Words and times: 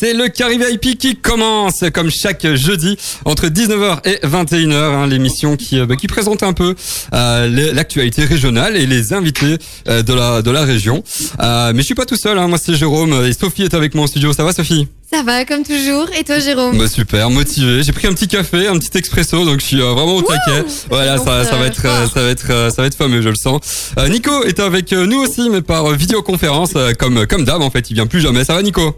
c'est 0.00 0.14
le 0.14 0.28
Carré 0.28 0.56
VIP 0.56 0.96
qui 0.96 1.16
commence 1.16 1.84
comme 1.92 2.10
chaque 2.10 2.54
jeudi 2.54 2.96
entre 3.26 3.48
19h 3.48 3.98
et 4.08 4.26
21h, 4.26 4.72
hein, 4.72 5.06
l'émission 5.06 5.58
qui, 5.58 5.78
euh, 5.78 5.84
bah, 5.84 5.96
qui 5.96 6.06
présente 6.06 6.42
un 6.42 6.54
peu 6.54 6.74
euh, 7.12 7.72
l'actualité 7.74 8.24
régionale 8.24 8.78
et 8.78 8.86
les 8.86 9.12
invités 9.12 9.58
euh, 9.88 10.02
de, 10.02 10.14
la, 10.14 10.40
de 10.40 10.50
la 10.50 10.64
région. 10.64 11.04
mais 11.38 11.74
je 11.76 11.82
suis 11.82 11.94
pas 11.94 12.06
tout 12.06 12.16
seul, 12.16 12.38
hein, 12.38 12.48
moi 12.48 12.56
c'est 12.56 12.74
Jérôme 12.76 13.12
et 13.26 13.34
Sophie 13.34 13.64
est 13.64 13.74
avec 13.74 13.94
moi 13.94 14.04
en 14.04 14.06
studio. 14.06 14.32
Ça 14.32 14.42
va 14.42 14.54
Sophie? 14.54 14.88
Ça 15.12 15.22
va, 15.22 15.44
comme 15.44 15.64
toujours. 15.64 16.06
Et 16.18 16.22
toi, 16.22 16.38
Jérôme? 16.38 16.78
Bah, 16.78 16.86
Super, 16.86 17.28
motivé. 17.30 17.82
J'ai 17.82 17.90
pris 17.92 18.06
un 18.06 18.14
petit 18.14 18.28
café, 18.28 18.68
un 18.68 18.78
petit 18.78 18.96
expresso, 18.96 19.44
donc 19.44 19.58
je 19.60 19.66
suis 19.66 19.76
vraiment 19.80 20.14
au 20.14 20.22
taquet. 20.22 20.64
Voilà, 20.88 21.18
ça, 21.18 21.44
ça, 21.44 21.56
va 21.56 21.66
être, 21.66 21.82
ça 21.82 22.22
va 22.22 22.30
être, 22.30 22.46
ça 22.46 22.82
va 22.82 22.86
être 22.86 22.96
fameux, 22.96 23.20
je 23.20 23.28
le 23.28 23.34
sens. 23.34 23.92
Nico 24.08 24.44
est 24.44 24.60
avec 24.60 24.92
nous 24.92 25.18
aussi, 25.18 25.50
mais 25.50 25.62
par 25.62 25.90
vidéoconférence, 25.90 26.74
comme 26.98 27.26
comme 27.26 27.44
d'hab 27.44 27.60
en 27.60 27.70
fait. 27.70 27.90
Il 27.90 27.94
vient 27.94 28.06
plus 28.06 28.20
jamais. 28.20 28.44
Ça 28.44 28.54
va, 28.54 28.62
Nico? 28.62 28.94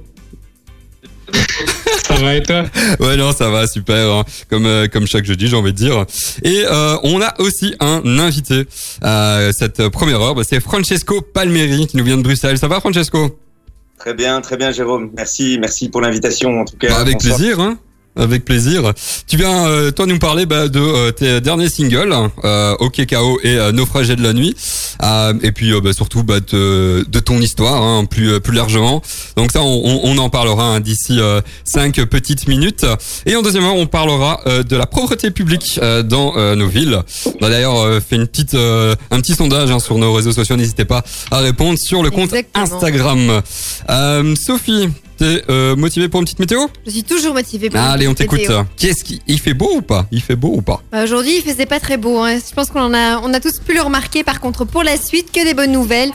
Ça 2.04 2.14
va 2.14 2.34
et 2.34 2.42
toi 2.42 2.64
Ouais 3.00 3.16
non 3.16 3.32
ça 3.32 3.50
va 3.50 3.66
super 3.66 4.12
hein. 4.12 4.24
comme 4.48 4.66
euh, 4.66 4.86
comme 4.88 5.06
chaque 5.06 5.24
jeudi 5.24 5.48
j'ai 5.48 5.56
envie 5.56 5.72
de 5.72 5.76
dire. 5.76 6.04
Et 6.42 6.64
euh, 6.70 6.96
on 7.02 7.20
a 7.20 7.34
aussi 7.40 7.74
un 7.80 8.18
invité 8.18 8.64
euh, 9.04 9.52
cette 9.56 9.88
première 9.88 10.20
heure. 10.20 10.34
Bah, 10.34 10.42
c'est 10.48 10.60
Francesco 10.60 11.20
Palmeri 11.20 11.86
qui 11.86 11.96
nous 11.96 12.04
vient 12.04 12.16
de 12.16 12.22
Bruxelles. 12.22 12.58
Ça 12.58 12.68
va 12.68 12.80
Francesco? 12.80 13.38
Très 13.98 14.14
bien 14.14 14.40
très 14.40 14.56
bien 14.56 14.72
Jérôme. 14.72 15.10
Merci 15.16 15.58
merci 15.60 15.88
pour 15.88 16.00
l'invitation 16.00 16.60
en 16.60 16.64
tout 16.64 16.76
cas 16.76 16.88
bah, 16.88 16.98
avec 16.98 17.18
plaisir 17.18 17.60
hein 17.60 17.78
avec 18.16 18.44
plaisir. 18.44 18.92
Tu 19.26 19.36
viens, 19.36 19.66
euh, 19.66 19.90
toi, 19.90 20.06
nous 20.06 20.18
parler 20.18 20.46
bah, 20.46 20.68
de 20.68 20.80
euh, 20.80 21.12
tes 21.12 21.40
derniers 21.40 21.68
singles, 21.68 22.14
euh, 22.44 22.74
OK 22.78 23.04
KO 23.06 23.40
et 23.42 23.56
euh, 23.56 23.72
Naufragé 23.72 24.16
de 24.16 24.22
la 24.22 24.32
nuit, 24.32 24.54
et 25.42 25.52
puis 25.52 25.72
bah, 25.80 25.92
surtout 25.92 26.22
bah, 26.22 26.40
de, 26.40 27.04
de, 27.08 27.20
ton 27.20 27.40
histoire, 27.40 27.82
hein, 27.82 28.04
plus 28.04 28.40
plus 28.40 28.54
largement. 28.54 29.02
Donc 29.36 29.52
ça, 29.52 29.62
on, 29.62 30.00
on 30.04 30.18
en 30.18 30.28
parlera 30.28 30.64
hein, 30.64 30.80
d'ici 30.80 31.18
cinq 31.64 31.96
petites 32.04 32.48
minutes. 32.48 32.86
Et 33.26 33.34
en 33.36 33.42
deuxième 33.42 33.64
heure, 33.64 33.76
on 33.76 33.86
parlera 33.86 34.40
de 34.46 34.76
la 34.76 34.86
propreté 34.86 35.30
publique 35.30 35.80
dans 36.04 36.34
nos 36.56 36.68
villes. 36.68 37.00
On 37.40 37.46
a 37.46 37.50
d'ailleurs 37.50 38.02
fait 38.02 38.16
une 38.16 38.26
petite, 38.26 38.54
un 38.54 39.20
petit 39.20 39.34
sondage 39.34 39.70
hein, 39.70 39.78
sur 39.78 39.98
nos 39.98 40.12
réseaux 40.12 40.32
sociaux. 40.32 40.56
N'hésitez 40.56 40.84
pas 40.84 41.02
à 41.30 41.38
répondre 41.38 41.78
sur 41.78 42.02
le 42.02 42.10
compte 42.10 42.34
Instagram. 42.54 43.42
Sophie, 44.36 44.88
T'es 45.22 45.44
euh, 45.50 45.76
motivé 45.76 46.08
pour 46.08 46.18
une 46.18 46.24
petite 46.24 46.40
météo? 46.40 46.66
Je 46.84 46.90
suis 46.90 47.04
toujours 47.04 47.32
motivé 47.32 47.70
pour 47.70 47.78
Allez, 47.78 48.08
on 48.08 48.14
t'écoute. 48.14 48.40
Qu'est-ce 48.76 49.04
qui 49.04 49.22
il 49.28 49.38
fait 49.38 49.54
beau 49.54 49.70
ou 49.76 49.80
pas? 49.80 50.04
Il 50.10 50.20
fait 50.20 50.34
beau 50.34 50.52
ou 50.52 50.62
pas? 50.62 50.82
Bah, 50.90 51.04
Aujourd'hui, 51.04 51.36
il 51.36 51.42
faisait 51.48 51.64
pas 51.64 51.78
très 51.78 51.96
beau. 51.96 52.18
Hein. 52.18 52.38
Je 52.38 52.52
pense 52.52 52.70
qu'on 52.70 52.92
a, 52.92 53.20
on 53.20 53.32
a 53.32 53.38
tous 53.38 53.60
pu 53.60 53.72
le 53.72 53.82
remarquer. 53.82 54.24
Par 54.24 54.40
contre, 54.40 54.64
pour 54.64 54.82
la 54.82 54.96
suite, 54.96 55.30
que 55.30 55.44
des 55.44 55.54
bonnes 55.54 55.70
nouvelles. 55.70 56.10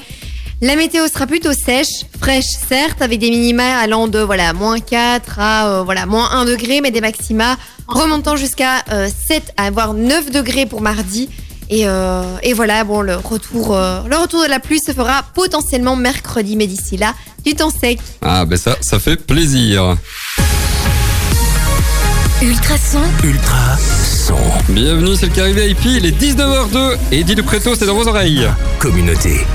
La 0.62 0.76
météo 0.76 1.08
sera 1.08 1.26
plutôt 1.26 1.54
sèche, 1.54 2.04
fraîche 2.20 2.50
certes, 2.68 3.02
avec 3.02 3.20
des 3.20 3.30
minima 3.30 3.78
allant 3.78 4.10
de 4.10 4.20
voilà 4.20 4.52
moins 4.52 4.80
4 4.80 5.40
à 5.40 5.70
euh, 5.70 5.84
voilà 5.84 6.06
moins 6.06 6.30
1 6.32 6.44
degré, 6.44 6.82
mais 6.82 6.92
des 6.92 7.00
maxima 7.00 7.56
remontant 7.88 8.36
jusqu'à 8.36 8.84
7 8.90 8.90
euh, 8.92 9.40
à 9.56 9.72
voire 9.72 9.94
9 9.94 10.32
degrés 10.32 10.66
pour 10.66 10.82
mardi. 10.82 11.30
Et, 11.70 11.86
et, 12.44 12.54
voilà, 12.54 12.84
bon, 12.84 13.02
le 13.02 13.16
retour, 13.16 13.76
le 13.76 14.16
retour 14.16 14.44
de 14.44 14.50
la 14.50 14.60
pluie 14.60 14.80
se 14.80 14.92
fera 14.94 15.24
potentiellement 15.34 15.96
mercredi, 15.96 16.56
mais 16.56 16.68
d'ici 16.68 16.98
là, 16.98 17.14
du 17.44 17.56
temps 17.56 17.70
sec. 17.70 18.00
Ah 18.22 18.46
ben 18.46 18.58
ça, 18.58 18.78
ça 18.82 19.00
fait 19.00 19.18
plaisir. 19.18 19.98
Ultra 22.42 22.76
son. 22.78 23.02
Ultra 23.28 23.78
son. 23.78 24.36
Bienvenue, 24.70 25.16
c'est 25.16 25.26
le 25.26 25.34
Carré 25.34 25.54
VIP, 25.54 25.86
il 25.86 26.06
est 26.06 26.22
19h02 26.22 26.98
et 27.12 27.24
dit 27.24 27.34
de 27.34 27.42
Préto, 27.42 27.74
c'est 27.74 27.88
dans 27.88 27.96
vos 27.96 28.08
oreilles. 28.08 28.48
Communauté. 28.80 29.46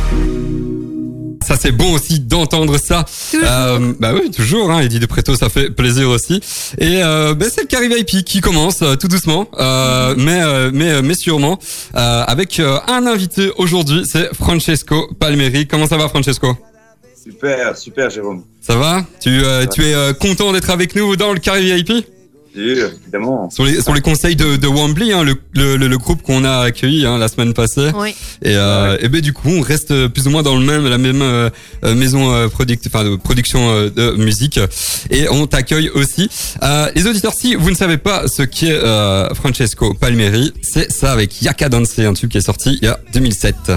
Ça 1.42 1.56
c'est 1.60 1.72
bon 1.72 1.92
aussi 1.92 2.20
d'entendre 2.20 2.78
ça. 2.78 3.04
Euh, 3.34 3.92
bah 3.98 4.12
oui, 4.14 4.30
toujours. 4.30 4.70
Hein, 4.70 4.80
Eddie 4.80 5.00
de 5.00 5.06
Préto, 5.06 5.34
ça 5.36 5.48
fait 5.48 5.70
plaisir 5.70 6.08
aussi. 6.08 6.40
Et 6.78 7.02
euh, 7.02 7.34
bah, 7.34 7.46
c'est 7.52 7.62
le 7.62 7.66
Carré 7.66 7.88
VIP 7.88 8.24
qui 8.24 8.40
commence 8.40 8.82
euh, 8.82 8.96
tout 8.96 9.08
doucement, 9.08 9.48
euh, 9.58 10.14
mais 10.16 10.40
euh, 10.42 10.70
mais 10.72 11.02
mais 11.02 11.14
sûrement 11.14 11.58
avec 11.94 12.60
un 12.60 13.06
invité 13.06 13.50
aujourd'hui, 13.56 14.04
c'est 14.10 14.34
Francesco 14.34 15.08
Palmeri. 15.18 15.66
Comment 15.66 15.86
ça 15.86 15.96
va, 15.96 16.08
Francesco? 16.08 16.56
Super, 17.22 17.76
super, 17.76 18.10
Jérôme. 18.10 18.42
Ça 18.60 18.74
va? 18.76 19.04
Tu, 19.20 19.30
euh, 19.44 19.66
tu 19.66 19.84
es 19.84 19.94
euh, 19.94 20.12
content 20.12 20.52
d'être 20.52 20.70
avec 20.70 20.96
nous 20.96 21.14
dans 21.14 21.32
le 21.32 21.38
carré 21.38 21.62
VIP 21.62 22.04
oui, 22.56 22.78
évidemment. 23.02 23.50
Sur 23.50 23.64
les, 23.64 23.80
sur 23.80 23.94
les 23.94 24.00
conseils 24.00 24.36
de, 24.36 24.56
de 24.56 24.66
Wambly, 24.66 25.12
hein, 25.12 25.24
le, 25.24 25.36
le, 25.54 25.76
le, 25.76 25.98
groupe 25.98 26.22
qu'on 26.22 26.44
a 26.44 26.58
accueilli 26.58 27.06
hein, 27.06 27.18
la 27.18 27.28
semaine 27.28 27.54
passée. 27.54 27.90
Oui. 27.94 28.14
Et, 28.42 28.54
euh, 28.56 28.96
et 29.00 29.08
ben 29.08 29.20
du 29.20 29.32
coup, 29.32 29.48
on 29.48 29.60
reste 29.60 30.08
plus 30.08 30.26
ou 30.26 30.30
moins 30.30 30.42
dans 30.42 30.56
le 30.56 30.64
même, 30.64 30.86
la 30.86 30.98
même 30.98 31.22
euh, 31.22 31.50
maison 31.82 32.32
euh, 32.32 32.48
product, 32.48 32.86
enfin, 32.86 33.04
de 33.04 33.16
production 33.16 33.86
de 33.88 34.16
musique. 34.16 34.60
Et 35.10 35.28
on 35.30 35.46
t'accueille 35.46 35.90
aussi. 35.90 36.28
les 36.94 37.06
auditeurs, 37.06 37.34
si 37.34 37.54
vous 37.54 37.70
ne 37.70 37.76
savez 37.76 37.96
pas 37.96 38.28
ce 38.28 38.42
qu'est 38.42 38.78
Francesco 39.34 39.94
Palmieri, 39.94 40.52
c'est 40.62 40.92
ça 40.92 41.12
avec 41.12 41.40
Yaka 41.42 41.68
Dance, 41.68 41.98
un 41.98 42.14
tube 42.14 42.30
qui 42.30 42.38
est 42.38 42.42
sorti 42.42 42.78
il 42.80 42.86
y 42.86 42.88
a 42.88 42.98
2007. 43.12 43.72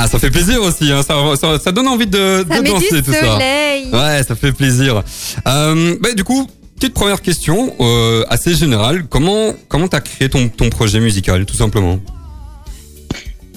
Ah, 0.00 0.06
ça 0.06 0.18
fait 0.18 0.30
plaisir 0.30 0.62
aussi. 0.62 0.92
Hein. 0.92 1.02
Ça, 1.02 1.14
ça, 1.36 1.58
ça, 1.58 1.72
donne 1.72 1.88
envie 1.88 2.06
de, 2.06 2.44
ça 2.48 2.60
de 2.60 2.66
danser 2.66 3.02
tout 3.02 3.12
soleil. 3.12 3.88
ça. 3.90 3.98
Ouais, 3.98 4.22
ça 4.22 4.34
fait 4.36 4.52
plaisir. 4.52 5.02
Euh, 5.46 5.96
bah, 6.00 6.12
du 6.14 6.22
coup, 6.22 6.46
petite 6.76 6.94
première 6.94 7.20
question 7.20 7.74
euh, 7.80 8.24
assez 8.28 8.54
générale. 8.54 9.06
Comment 9.08 9.54
comment 9.68 9.88
t'as 9.88 10.00
créé 10.00 10.28
ton, 10.28 10.48
ton 10.48 10.70
projet 10.70 11.00
musical, 11.00 11.44
tout 11.46 11.56
simplement? 11.56 11.98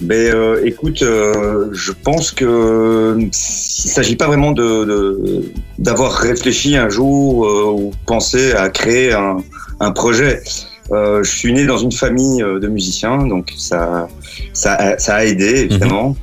Ben, 0.01 0.33
euh, 0.33 0.61
écoute, 0.65 1.03
euh, 1.03 1.69
je 1.73 1.91
pense 1.91 2.31
que 2.31 3.15
il 3.19 3.29
s'agit 3.33 4.15
pas 4.15 4.25
vraiment 4.25 4.51
de 4.51 5.43
d'avoir 5.77 6.11
réfléchi 6.13 6.75
un 6.75 6.89
jour 6.89 7.45
euh, 7.45 7.71
ou 7.71 7.91
pensé 8.07 8.53
à 8.53 8.69
créer 8.69 9.13
un, 9.13 9.37
un 9.79 9.91
projet. 9.91 10.41
Euh, 10.91 11.21
je 11.23 11.29
suis 11.29 11.53
né 11.53 11.65
dans 11.67 11.77
une 11.77 11.91
famille 11.91 12.41
de 12.41 12.67
musiciens, 12.67 13.19
donc 13.27 13.53
ça 13.57 14.07
ça, 14.53 14.73
a, 14.73 14.97
ça 14.97 15.17
a 15.17 15.23
aidé 15.23 15.67
évidemment. 15.69 16.09
Mhm. 16.09 16.15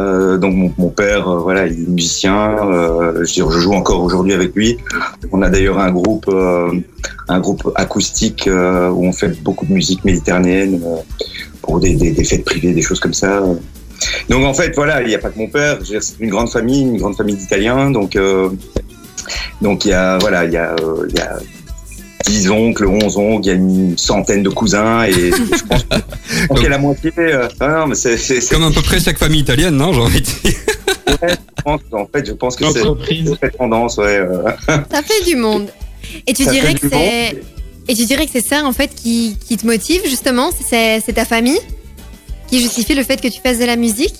Euh, 0.00 0.38
donc 0.38 0.74
mon, 0.78 0.88
père, 0.88 1.28
euh, 1.28 1.38
voilà, 1.40 1.66
il 1.66 1.82
est 1.82 1.88
musicien. 1.88 2.56
Euh, 2.64 3.24
je, 3.24 3.42
joue 3.42 3.72
encore 3.72 4.02
aujourd'hui 4.02 4.32
avec 4.32 4.54
lui. 4.54 4.78
On 5.32 5.42
a 5.42 5.50
d'ailleurs 5.50 5.78
un 5.78 5.92
groupe, 5.92 6.30
acoustique 7.76 8.48
où 8.48 9.06
on 9.06 9.12
fait 9.12 9.40
beaucoup 9.42 9.66
de 9.66 9.72
musique 9.72 10.04
méditerranéenne 10.04 10.80
pour 11.62 11.78
des, 11.80 12.24
fêtes 12.24 12.44
privées, 12.44 12.72
des 12.72 12.82
choses 12.82 13.00
comme 13.00 13.14
ça. 13.14 13.42
Donc 14.28 14.44
en 14.44 14.54
fait, 14.54 14.74
voilà, 14.74 15.02
il 15.02 15.08
n'y 15.08 15.14
a 15.14 15.18
pas 15.18 15.30
que 15.30 15.38
mon 15.38 15.48
père. 15.48 15.78
C'est 15.84 16.18
une 16.20 16.30
grande 16.30 16.50
famille, 16.50 16.82
une 16.82 16.98
grande 16.98 17.16
famille 17.16 17.36
d'Italiens. 17.36 17.90
Donc 17.90 18.18
donc 19.60 19.84
il 19.84 19.88
y 19.88 19.94
a 19.94 20.18
voilà, 20.18 20.44
il 20.44 20.52
y 20.52 20.56
a 20.56 20.74
10 22.30 22.50
oncles, 22.50 22.86
11 22.86 23.16
oncles, 23.16 23.44
il 23.44 23.48
y 23.48 23.50
a 23.50 23.54
une 23.54 23.98
centaine 23.98 24.42
de 24.42 24.50
cousins 24.50 25.04
et 25.04 25.12
je 25.32 25.66
pense 26.46 26.58
qu'il 26.58 26.62
y 26.62 26.66
a 26.66 26.70
la 26.70 26.78
moitié. 26.78 27.12
Euh, 27.18 27.48
non, 27.60 27.88
mais 27.88 27.94
c'est, 27.94 28.16
c'est, 28.16 28.40
Comme 28.48 28.62
à 28.62 28.70
peu 28.70 28.82
près 28.82 29.00
chaque 29.00 29.18
famille 29.18 29.40
italienne, 29.40 29.76
non, 29.76 29.92
j'ai 29.92 30.00
envie 30.00 30.20
de 30.20 30.26
dire. 30.26 30.54
ouais, 31.22 31.28
je 31.30 31.62
pense, 31.64 31.80
en 31.92 32.06
fait, 32.06 32.26
je 32.26 32.32
pense 32.32 32.56
que 32.56 32.64
c'est 32.72 33.36
cette 33.40 33.58
tendance, 33.58 33.96
ouais. 33.96 34.18
Euh. 34.18 34.50
Ça 34.68 35.02
fait 35.02 35.24
du 35.24 35.36
monde. 35.36 35.68
Et 36.26 36.32
tu 36.32 36.44
Ça 36.44 36.52
dirais 36.52 36.74
que 36.74 36.88
c'est. 36.88 37.32
monde. 37.34 37.42
Et 37.88 37.94
tu 37.94 38.04
dirais 38.04 38.26
que 38.26 38.32
c'est 38.32 38.46
ça 38.46 38.64
en 38.64 38.72
fait 38.72 38.94
qui, 38.94 39.36
qui 39.48 39.56
te 39.56 39.66
motive 39.66 40.02
justement, 40.04 40.50
c'est, 40.52 41.02
c'est 41.04 41.14
ta 41.14 41.24
famille 41.24 41.58
qui 42.46 42.60
justifie 42.60 42.94
le 42.94 43.02
fait 43.02 43.20
que 43.20 43.28
tu 43.28 43.40
fasses 43.40 43.58
de 43.58 43.64
la 43.64 43.76
musique? 43.76 44.14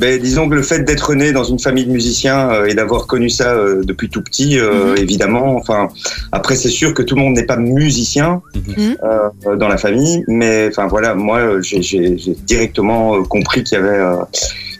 Ben, 0.00 0.20
disons 0.20 0.48
que 0.48 0.54
le 0.54 0.62
fait 0.62 0.80
d'être 0.84 1.12
né 1.14 1.32
dans 1.32 1.42
une 1.44 1.58
famille 1.58 1.84
de 1.84 1.90
musiciens 1.90 2.50
euh, 2.50 2.66
et 2.66 2.74
d'avoir 2.74 3.06
connu 3.08 3.28
ça 3.30 3.54
euh, 3.54 3.82
depuis 3.84 4.08
tout 4.08 4.22
petit, 4.22 4.58
euh, 4.58 4.92
Mhm. 4.92 4.98
évidemment. 4.98 5.56
Enfin, 5.56 5.88
après, 6.30 6.54
c'est 6.54 6.68
sûr 6.68 6.94
que 6.94 7.02
tout 7.02 7.16
le 7.16 7.22
monde 7.22 7.34
n'est 7.34 7.46
pas 7.46 7.56
musicien 7.56 8.40
Mhm. 8.54 8.96
euh, 9.02 9.56
dans 9.56 9.66
la 9.68 9.76
famille, 9.76 10.24
mais 10.28 10.68
enfin 10.70 10.86
voilà, 10.86 11.14
moi, 11.16 11.60
j'ai, 11.62 11.82
j'ai, 11.82 12.16
j'ai 12.16 12.36
directement 12.46 13.16
euh, 13.16 13.22
compris 13.22 13.64
qu'il 13.64 13.76
y 13.76 13.80
avait 13.80 13.98
euh, 13.98 14.16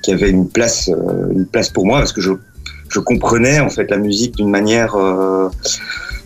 qu'il 0.02 0.14
y 0.14 0.16
avait 0.22 0.30
une 0.30 0.48
place, 0.48 0.88
euh, 0.88 1.32
une 1.32 1.46
place 1.46 1.68
pour 1.70 1.84
moi 1.84 1.98
parce 1.98 2.12
que 2.12 2.20
je 2.20 2.32
je 2.90 3.00
comprenais 3.00 3.60
en 3.60 3.68
fait 3.68 3.90
la 3.90 3.98
musique 3.98 4.36
d'une 4.36 4.48
manière 4.48 4.94
euh, 4.94 5.48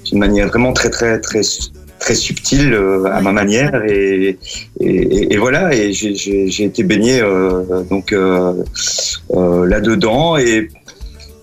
d'une 0.05 0.19
manière 0.21 0.47
vraiment 0.49 0.73
très 0.73 0.91
très 0.91 1.19
très 1.21 1.41
très 2.02 2.14
subtile 2.16 2.75
euh, 2.75 3.04
à 3.16 3.20
ma 3.20 3.32
manière 3.32 3.75
et, 3.87 4.37
et, 4.81 4.87
et- 4.90 5.34
et 5.34 5.37
voilà 5.44 5.72
et 5.75 5.93
j'ai, 5.93 6.64
été 6.64 6.82
baigné 6.82 7.20
euh, 7.22 7.62
donc 7.88 8.12
euh, 8.12 8.54
là 9.72 9.81
dedans 9.81 10.37
et 10.37 10.69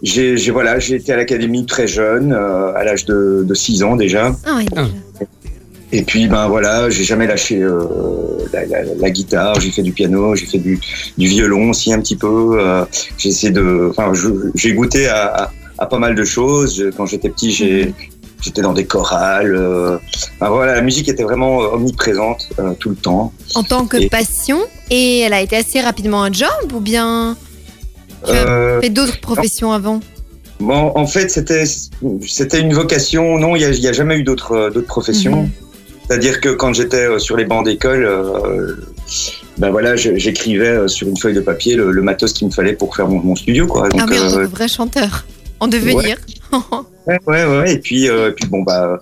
j'ai, 0.03 0.35
voilà 0.51 0.79
j'ai 0.79 0.95
été 0.95 1.13
à 1.13 1.17
l'académie 1.17 1.65
très 1.65 1.87
jeune 1.87 2.33
à 2.33 2.83
l'âge 2.83 3.05
de, 3.05 3.43
de 3.47 3.53
6 3.53 3.83
ans 3.83 3.95
déjà 3.95 4.35
Ah 4.45 4.55
oui. 4.57 4.65
Ah. 4.75 4.85
et 5.91 6.03
puis 6.03 6.27
ben 6.27 6.47
voilà, 6.49 6.89
j'ai 6.89 7.03
jamais 7.03 7.25
lâché 7.27 7.55
euh, 7.61 7.79
la, 8.53 8.65
la- 8.65 8.83
la 9.03 9.09
guitare, 9.09 9.59
j'ai 9.61 9.71
fait 9.71 9.81
du 9.89 9.93
piano, 9.93 10.35
j'ai 10.35 10.45
fait 10.45 10.59
du, 10.59 10.79
du 11.17 11.27
violon 11.27 11.69
aussi 11.71 11.91
un 11.93 11.99
petit 11.99 12.15
peu. 12.17 12.57
euh, 12.59 12.83
j'ai 13.17 13.29
essayé 13.29 13.51
de, 13.51 13.89
enfin, 13.91 14.11
j'ai 14.55 14.73
goûté 14.73 15.07
à, 15.07 15.21
à- 15.43 15.51
à 15.79 15.85
pas 15.85 15.97
mal 15.97 16.13
de 16.13 16.25
choses. 16.25 16.75
Quand 16.97 17.05
j'étais 17.05 17.29
petit, 17.29 17.51
j'ai 17.51 17.93
j'étais 18.41 18.61
dans 18.61 18.73
des 18.73 18.85
chorales. 18.85 19.55
euh, 19.55 19.97
voilà, 20.39 20.75
la 20.75 20.81
musique 20.81 21.09
était 21.09 21.23
vraiment 21.23 21.61
euh, 21.63 21.67
omniprésente 21.75 22.49
euh, 22.59 22.73
tout 22.79 22.89
le 22.89 22.95
temps. 22.95 23.33
En 23.55 23.63
tant 23.63 23.85
que 23.85 23.97
Et- 23.97 24.09
passion, 24.09 24.59
et 24.89 25.19
elle 25.19 25.33
a 25.33 25.41
été 25.41 25.55
assez 25.57 25.81
rapidement 25.81 26.23
un 26.23 26.31
job 26.31 26.49
ou 26.73 26.79
bien 26.79 27.35
tu 28.25 28.31
as 28.31 28.79
fait 28.81 28.89
d'autres 28.89 29.19
professions 29.21 29.71
avant? 29.71 29.99
Bon, 30.59 30.91
en 30.95 31.07
fait, 31.07 31.29
c'était 31.29 31.63
c'était 32.27 32.59
une 32.59 32.73
vocation. 32.73 33.37
Non, 33.39 33.55
il 33.55 33.69
n'y 33.79 33.87
a, 33.87 33.93
jamais 33.93 34.17
eu 34.17 34.23
d'autres 34.23 34.69
d'autres 34.73 34.87
professions. 34.87 35.43
Mhm. 35.43 35.49
C'est-à-dire 36.05 36.41
que 36.41 36.49
quand 36.49 36.73
j'étais 36.73 37.17
sur 37.19 37.37
les 37.37 37.45
bancs 37.45 37.63
d'école, 37.63 38.03
euh, 38.03 38.75
ben 39.57 39.69
voilà, 39.69 39.95
j'écrivais 39.95 40.87
sur 40.87 41.07
une 41.07 41.15
feuille 41.17 41.35
de 41.35 41.39
papier 41.39 41.75
le, 41.75 41.91
le 41.91 42.01
matos 42.01 42.33
qu'il 42.33 42.47
me 42.47 42.51
fallait 42.51 42.73
pour 42.73 42.95
faire 42.95 43.07
mon, 43.07 43.19
mon 43.21 43.35
studio, 43.35 43.67
quoi. 43.67 43.87
Donc, 43.89 44.01
Ah 44.03 44.05
oui, 44.09 44.17
euh, 44.17 44.37
que 44.41 44.45
vrai 44.47 44.67
chanteur. 44.67 45.23
En 45.59 45.67
devenir. 45.67 46.17
Ouais, 47.07 47.17
ouais, 47.27 47.45
ouais. 47.45 47.73
Et 47.73 47.79
puis, 47.79 48.07
euh, 48.09 48.29
et 48.29 48.33
puis 48.33 48.47
bon, 48.47 48.61
bah, 48.63 49.01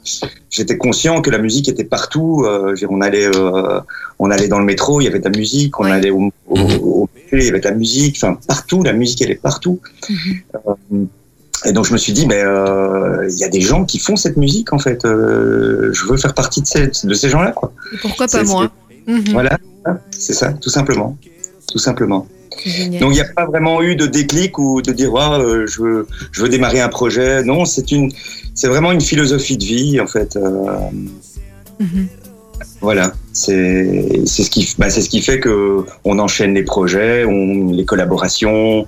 j'étais 0.49 0.77
conscient 0.77 1.21
que 1.21 1.29
la 1.29 1.37
musique 1.39 1.67
était 1.69 1.83
partout. 1.83 2.43
Euh, 2.45 2.75
on 2.89 3.01
allait, 3.01 3.27
euh, 3.27 3.79
on 4.19 4.31
allait 4.31 4.47
dans 4.47 4.59
le 4.59 4.65
métro, 4.65 5.01
il 5.01 5.05
y 5.05 5.07
avait 5.07 5.19
de 5.19 5.25
la 5.29 5.37
musique. 5.37 5.79
On 5.79 5.83
Ouais. 5.85 5.91
allait 5.91 6.09
au, 6.09 6.31
au, 6.47 6.57
Mhm. 6.57 6.77
au 6.81 7.09
il 7.33 7.43
y 7.43 7.49
avait 7.49 7.59
de 7.59 7.67
la 7.67 7.75
musique. 7.75 8.15
Enfin, 8.21 8.37
partout, 8.47 8.83
la 8.83 8.93
musique, 8.93 9.21
elle 9.21 9.31
est 9.31 9.35
partout. 9.41 9.79
Mhm. 10.09 11.07
Et 11.65 11.71
donc, 11.73 11.85
je 11.85 11.91
me 11.93 11.97
suis 11.97 12.13
dit, 12.13 12.25
ben, 12.25 12.45
euh, 12.45 13.27
il 13.29 13.37
y 13.37 13.43
a 13.43 13.49
des 13.49 13.61
gens 13.61 13.83
qui 13.83 13.99
font 13.99 14.15
cette 14.15 14.37
musique, 14.37 14.71
en 14.73 14.79
fait. 14.79 15.03
Euh, 15.05 15.91
je 15.91 16.05
veux 16.05 16.15
faire 16.17 16.33
partie 16.33 16.61
de 16.61 16.67
ces, 16.67 16.87
de 17.03 17.13
ces 17.13 17.29
gens-là, 17.29 17.51
quoi. 17.51 17.73
Et 17.93 17.97
pourquoi 17.97 18.27
pas 18.27 18.39
C'est- 18.39 18.43
moi 18.45 18.71
Mhm. 19.07 19.23
Voilà, 19.31 19.57
c'est 20.11 20.33
ça, 20.33 20.51
tout 20.53 20.69
simplement. 20.69 21.17
Tout 21.71 21.77
simplement. 21.79 22.27
Donc 22.99 23.11
il 23.11 23.15
n'y 23.15 23.21
a 23.21 23.33
pas 23.35 23.45
vraiment 23.45 23.81
eu 23.81 23.95
de 23.95 24.05
déclic 24.05 24.57
ou 24.59 24.81
de 24.81 24.91
dire 24.91 25.11
Ah, 25.17 25.39
euh, 25.39 25.65
je 25.67 25.81
veux 25.81 26.07
je 26.31 26.41
veux 26.41 26.49
démarrer 26.49 26.81
un 26.81 26.89
projet. 26.89 27.43
Non, 27.43 27.65
c'est 27.65 27.91
une 27.91 28.11
c'est 28.53 28.67
vraiment 28.67 28.91
une 28.91 29.01
philosophie 29.01 29.57
de 29.57 29.63
vie 29.65 29.99
en 29.99 30.07
fait. 30.07 30.35
Euh, 30.35 30.65
Mhm. 31.79 32.07
voilà, 32.81 33.13
c'est 33.33 34.09
c'est 34.25 34.41
ce 34.41 34.49
qui 34.49 34.67
bah, 34.79 34.89
c'est 34.89 35.01
ce 35.01 35.09
qui 35.09 35.21
fait 35.21 35.39
que 35.39 35.85
on 36.05 36.17
enchaîne 36.17 36.55
les 36.55 36.63
projets, 36.63 37.23
on 37.23 37.71
les 37.71 37.85
collaborations 37.85 38.87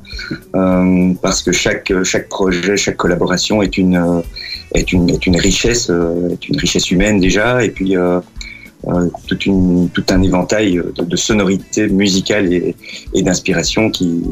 euh, 0.56 1.14
parce 1.22 1.44
que 1.44 1.52
chaque 1.52 1.92
chaque 2.04 2.30
projet, 2.30 2.78
chaque 2.78 2.98
collaboration 2.98 3.62
est 3.62 3.78
une 3.78 4.24
est 4.74 4.92
une 4.92 5.10
est 5.12 5.26
une 5.28 5.38
richesse 5.38 5.92
est 5.92 6.50
une 6.50 6.58
richesse 6.58 6.90
humaine 6.90 7.20
déjà 7.20 7.64
et 7.64 7.70
puis 7.70 7.96
une, 9.46 9.90
tout 9.90 10.06
un 10.10 10.22
éventail 10.24 10.82
de, 10.96 11.16
sonorités 11.16 11.88
musicales 11.88 12.52
et, 12.54 12.76
et 13.14 13.22
d'inspiration 13.22 13.90
qui, 13.92 14.24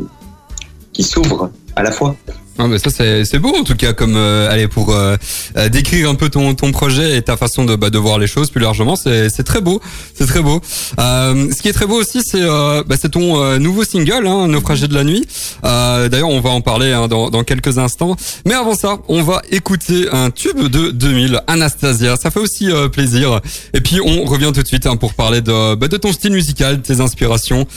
qui 0.93 1.03
s'ouvrent 1.03 1.51
à 1.75 1.83
la 1.83 1.91
fois. 1.91 2.15
Ah, 2.59 2.65
mais 2.67 2.79
ça 2.79 2.89
c'est 2.89 3.23
c'est 3.23 3.37
beau 3.37 3.55
en 3.55 3.63
tout 3.63 3.75
cas 3.75 3.93
comme 3.93 4.15
euh, 4.15 4.49
allez 4.49 4.67
pour 4.67 4.91
euh, 4.91 5.15
euh, 5.57 5.69
décrire 5.69 6.09
un 6.09 6.15
peu 6.15 6.29
ton 6.29 6.55
ton 6.55 6.71
projet 6.71 7.15
et 7.15 7.21
ta 7.21 7.37
façon 7.37 7.65
de 7.65 7.75
bah, 7.75 7.91
de 7.91 7.99
voir 7.99 8.17
les 8.17 8.25
choses 8.25 8.49
plus 8.49 8.61
largement 8.61 8.95
c'est 8.95 9.29
c'est 9.29 9.43
très 9.43 9.61
beau. 9.61 9.79
C'est 10.15 10.25
très 10.25 10.41
beau. 10.41 10.59
Euh, 10.99 11.51
ce 11.55 11.61
qui 11.61 11.67
est 11.67 11.73
très 11.73 11.85
beau 11.85 12.01
aussi 12.01 12.21
c'est 12.25 12.41
euh, 12.41 12.83
bah, 12.87 12.95
c'est 12.99 13.09
ton 13.09 13.39
euh, 13.39 13.59
nouveau 13.59 13.83
single 13.83 14.25
hein, 14.25 14.47
naufragé 14.47 14.87
de 14.87 14.95
la 14.95 15.03
nuit. 15.03 15.27
D'ailleurs 15.63 16.29
on 16.29 16.39
va 16.39 16.49
en 16.49 16.61
parler 16.61 16.93
hein, 16.93 17.07
dans 17.07 17.29
dans 17.29 17.43
quelques 17.43 17.77
instants. 17.77 18.15
Mais 18.47 18.55
avant 18.55 18.73
ça 18.73 18.97
on 19.07 19.21
va 19.21 19.43
écouter 19.51 20.07
un 20.11 20.31
tube 20.31 20.59
de 20.59 20.89
2000 20.89 21.41
Anastasia. 21.45 22.15
Ça 22.15 22.31
fait 22.31 22.39
aussi 22.39 22.69
plaisir. 22.91 23.39
Et 23.75 23.81
puis 23.81 23.99
on 24.01 24.25
revient 24.25 24.51
tout 24.51 24.63
de 24.63 24.67
suite 24.67 24.87
hein, 24.87 24.95
pour 24.95 25.13
parler 25.13 25.41
de 25.41 25.75
bah, 25.75 25.87
de 25.87 25.97
ton 25.97 26.11
style 26.11 26.33
musical 26.33 26.77
de 26.77 26.81
tes 26.81 27.01
inspirations 27.01 27.67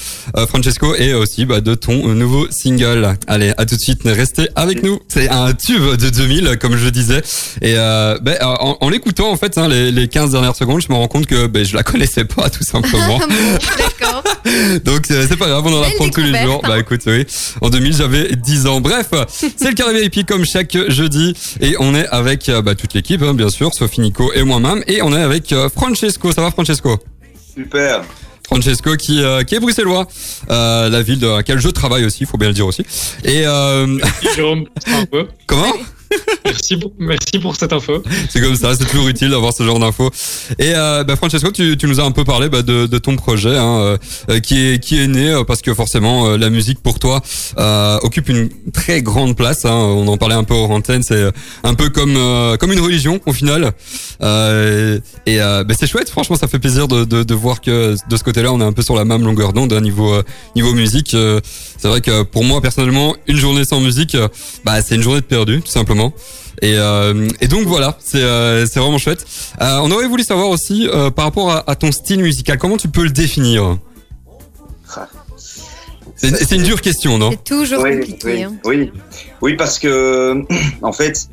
Francesco 0.49 0.95
et 0.95 1.13
aussi 1.13 1.45
bah, 1.45 1.61
de 1.61 1.75
ton 1.75 2.15
nouveau 2.15 2.47
single. 2.51 3.19
Allez 3.27 3.53
à 3.59 3.67
tout 3.67 3.77
de 3.77 3.81
suite. 3.81 4.01
Restez 4.05 4.49
avec 4.57 4.70
nous. 4.83 4.99
C'est 5.09 5.29
un 5.29 5.53
tube 5.53 5.83
de 5.97 6.11
2000 6.11 6.59
comme 6.61 6.77
je 6.77 6.89
disais. 6.89 7.23
Et 7.63 7.75
euh, 7.77 8.19
ben, 8.21 8.37
en, 8.43 8.77
en 8.81 8.89
l'écoutant 8.89 9.31
en 9.31 9.37
fait 9.37 9.59
hein, 9.59 9.69
les, 9.69 9.91
les 9.93 10.09
15 10.09 10.33
dernières 10.33 10.57
secondes 10.57 10.81
je 10.81 10.89
me 10.89 10.95
rends 10.95 11.09
compte 11.09 11.27
que 11.27 11.47
ben, 11.47 11.65
je 11.65 11.75
la 11.77 11.83
connaissais 11.83 12.25
pas 12.25 12.49
tout 12.51 12.65
simplement. 12.65 13.19
D'accord. 13.79 14.23
donc 14.85 15.11
euh, 15.11 15.27
c'est 15.29 15.37
pas 15.37 15.49
grave 15.49 15.67
on 15.67 15.79
en 15.79 15.83
apprend 15.83 16.09
tous 16.09 16.21
les 16.21 16.39
jours. 16.43 16.61
Hein. 16.65 16.69
bah 16.69 16.79
écoute 16.79 17.03
oui. 17.07 17.27
En 17.61 17.71
2000 17.71 17.97
j'avais 17.97 18.37
10 18.37 18.67
ans. 18.67 18.81
Bref 18.81 19.09
c'est 19.29 19.69
le 19.69 19.75
carré 19.75 20.09
VIP 20.09 20.27
comme 20.27 20.45
chaque 20.45 20.77
jeudi. 20.89 21.35
Et 21.61 21.77
on 21.79 21.95
est 21.95 22.07
avec 22.09 22.49
euh, 22.49 22.63
bah, 22.63 22.75
toute 22.75 22.95
l'équipe 22.95 23.23
hein, 23.23 23.35
bien 23.35 23.49
sûr 23.51 23.75
Sophie 23.75 24.01
Nico 24.01 24.33
et 24.35 24.43
moi-même. 24.43 24.83
Et 24.87 25.03
on 25.03 25.13
est 25.13 25.23
avec 25.23 25.53
euh, 25.53 25.69
Francesco. 25.69 26.33
Ça 26.33 26.43
va 26.43 26.51
Francesco? 26.51 26.99
Super. 27.55 28.03
Francesco 28.51 28.97
qui, 28.97 29.23
euh, 29.23 29.45
qui 29.45 29.55
est 29.55 29.61
bruxellois, 29.61 30.09
euh, 30.51 30.89
la 30.89 31.03
ville 31.03 31.21
dans 31.21 31.37
laquelle 31.37 31.61
je 31.61 31.69
travaille 31.69 32.05
aussi, 32.05 32.25
faut 32.25 32.37
bien 32.37 32.49
le 32.49 32.55
dire 32.55 32.67
aussi. 32.67 32.83
Et 33.25 33.47
euh, 33.47 33.97
Jérôme, 34.35 34.67
un 34.89 35.05
peu. 35.05 35.29
comment? 35.47 35.73
Merci 36.99 37.39
pour, 37.41 37.57
cette 37.57 37.73
info. 37.73 38.03
C'est 38.29 38.41
comme 38.41 38.57
ça, 38.57 38.75
c'est 38.75 38.87
toujours 38.87 39.09
utile 39.09 39.31
d'avoir 39.31 39.53
ce 39.53 39.63
genre 39.63 39.79
d'infos. 39.79 40.11
Et 40.59 40.73
euh, 40.75 41.05
bah, 41.05 41.17
Francesco, 41.17 41.51
tu, 41.51 41.77
nous 41.85 42.01
as 42.01 42.05
un 42.05 42.11
peu 42.11 42.25
parlé 42.25 42.49
bah, 42.49 42.63
de, 42.63 42.87
ton 42.99 43.17
projet, 43.17 43.57
hein, 43.57 43.97
euh, 44.29 44.41
qui 44.41 44.59
est 44.59 45.07
né 45.07 45.31
euh, 45.31 45.45
parce 45.45 45.63
que 45.63 45.73
forcément 45.75 46.37
la 46.37 46.51
musique 46.51 46.81
pour 46.83 46.99
toi 46.99 47.23
occupe 48.03 48.29
une 48.29 48.49
très 48.73 49.03
grande 49.03 49.37
place. 49.37 49.65
Hein, 49.65 49.75
on 49.75 50.09
en 50.09 50.17
parlait 50.17 50.35
un 50.35 50.45
peu 50.45 50.55
hors 50.55 50.71
antenne, 50.71 51.03
c'est 51.03 51.31
un 51.63 51.75
peu 51.75 51.91
comme 51.91 52.11
une 52.11 52.81
religion 52.81 53.21
au 53.27 53.33
final. 53.33 53.73
Et 54.21 55.39
bah, 55.39 55.75
c'est 55.79 55.87
chouette, 55.87 56.11
franchement, 56.11 56.37
ça 56.37 56.49
fait 56.49 56.59
plaisir 56.59 56.89
de, 56.89 57.35
voir 57.35 57.61
que 57.61 57.95
de 58.09 58.17
ce 58.17 58.25
côté-là, 58.25 58.53
on 58.53 58.61
est 58.61 58.65
un 58.65 58.73
peu 58.73 58.83
sur 58.83 58.97
la 58.97 59.05
même 59.05 59.25
longueur 59.25 59.53
d'onde 59.53 59.73
hein, 59.73 59.81
niveau 59.81 60.23
musique. 60.75 61.17
C'est 61.79 61.89
vrai 61.89 62.01
que 62.01 62.23
pour 62.23 62.45
moi 62.45 62.61
personnellement, 62.61 63.17
une 63.27 63.37
journée 63.37 63.65
sans 63.65 63.81
musique, 63.81 64.17
c'est 64.83 64.95
une 64.95 65.03
journée 65.03 65.21
de 65.21 65.27
perdu, 65.27 65.63
tout 65.63 65.71
simplement. 65.71 66.00
Et, 66.63 66.75
euh, 66.77 67.29
et 67.41 67.49
donc 67.49 67.67
voilà, 67.67 67.97
c'est 68.01 68.23
euh, 68.23 68.67
c'est 68.67 68.81
vraiment 68.81 68.99
chouette. 68.99 69.25
Euh, 69.61 69.79
on 69.83 69.91
aurait 69.91 70.09
voulu 70.09 70.23
savoir 70.25 70.49
aussi 70.49 70.89
euh, 70.89 71.11
par 71.11 71.25
rapport 71.27 71.51
à, 71.51 71.71
à 71.71 71.75
ton 71.75 71.91
style 71.93 72.21
musical, 72.21 72.59
comment 72.59 72.77
tu 72.77 72.89
peux 72.89 73.05
le 73.05 73.11
définir? 73.11 73.79
C'est 76.17 76.55
une 76.55 76.63
dure 76.65 76.83
question, 76.83 77.17
non? 77.17 77.31
C'est 77.31 77.45
toujours 77.45 77.83
Oui, 77.83 77.93
compliqué. 77.99 78.19
oui, 78.27 78.43
hein. 78.43 78.53
oui. 78.65 78.93
Oui, 79.41 79.55
parce 79.57 79.79
que 79.79 80.45
en 80.83 80.93
fait, 80.93 81.29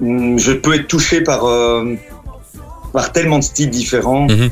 hum, 0.00 0.38
je 0.38 0.52
peux 0.52 0.74
être 0.74 0.88
touché 0.88 1.20
par 1.20 1.44
euh, 1.44 1.94
par 2.94 3.12
tellement 3.12 3.38
de 3.38 3.44
styles 3.44 3.68
différents. 3.68 4.28
Mhm. 4.28 4.50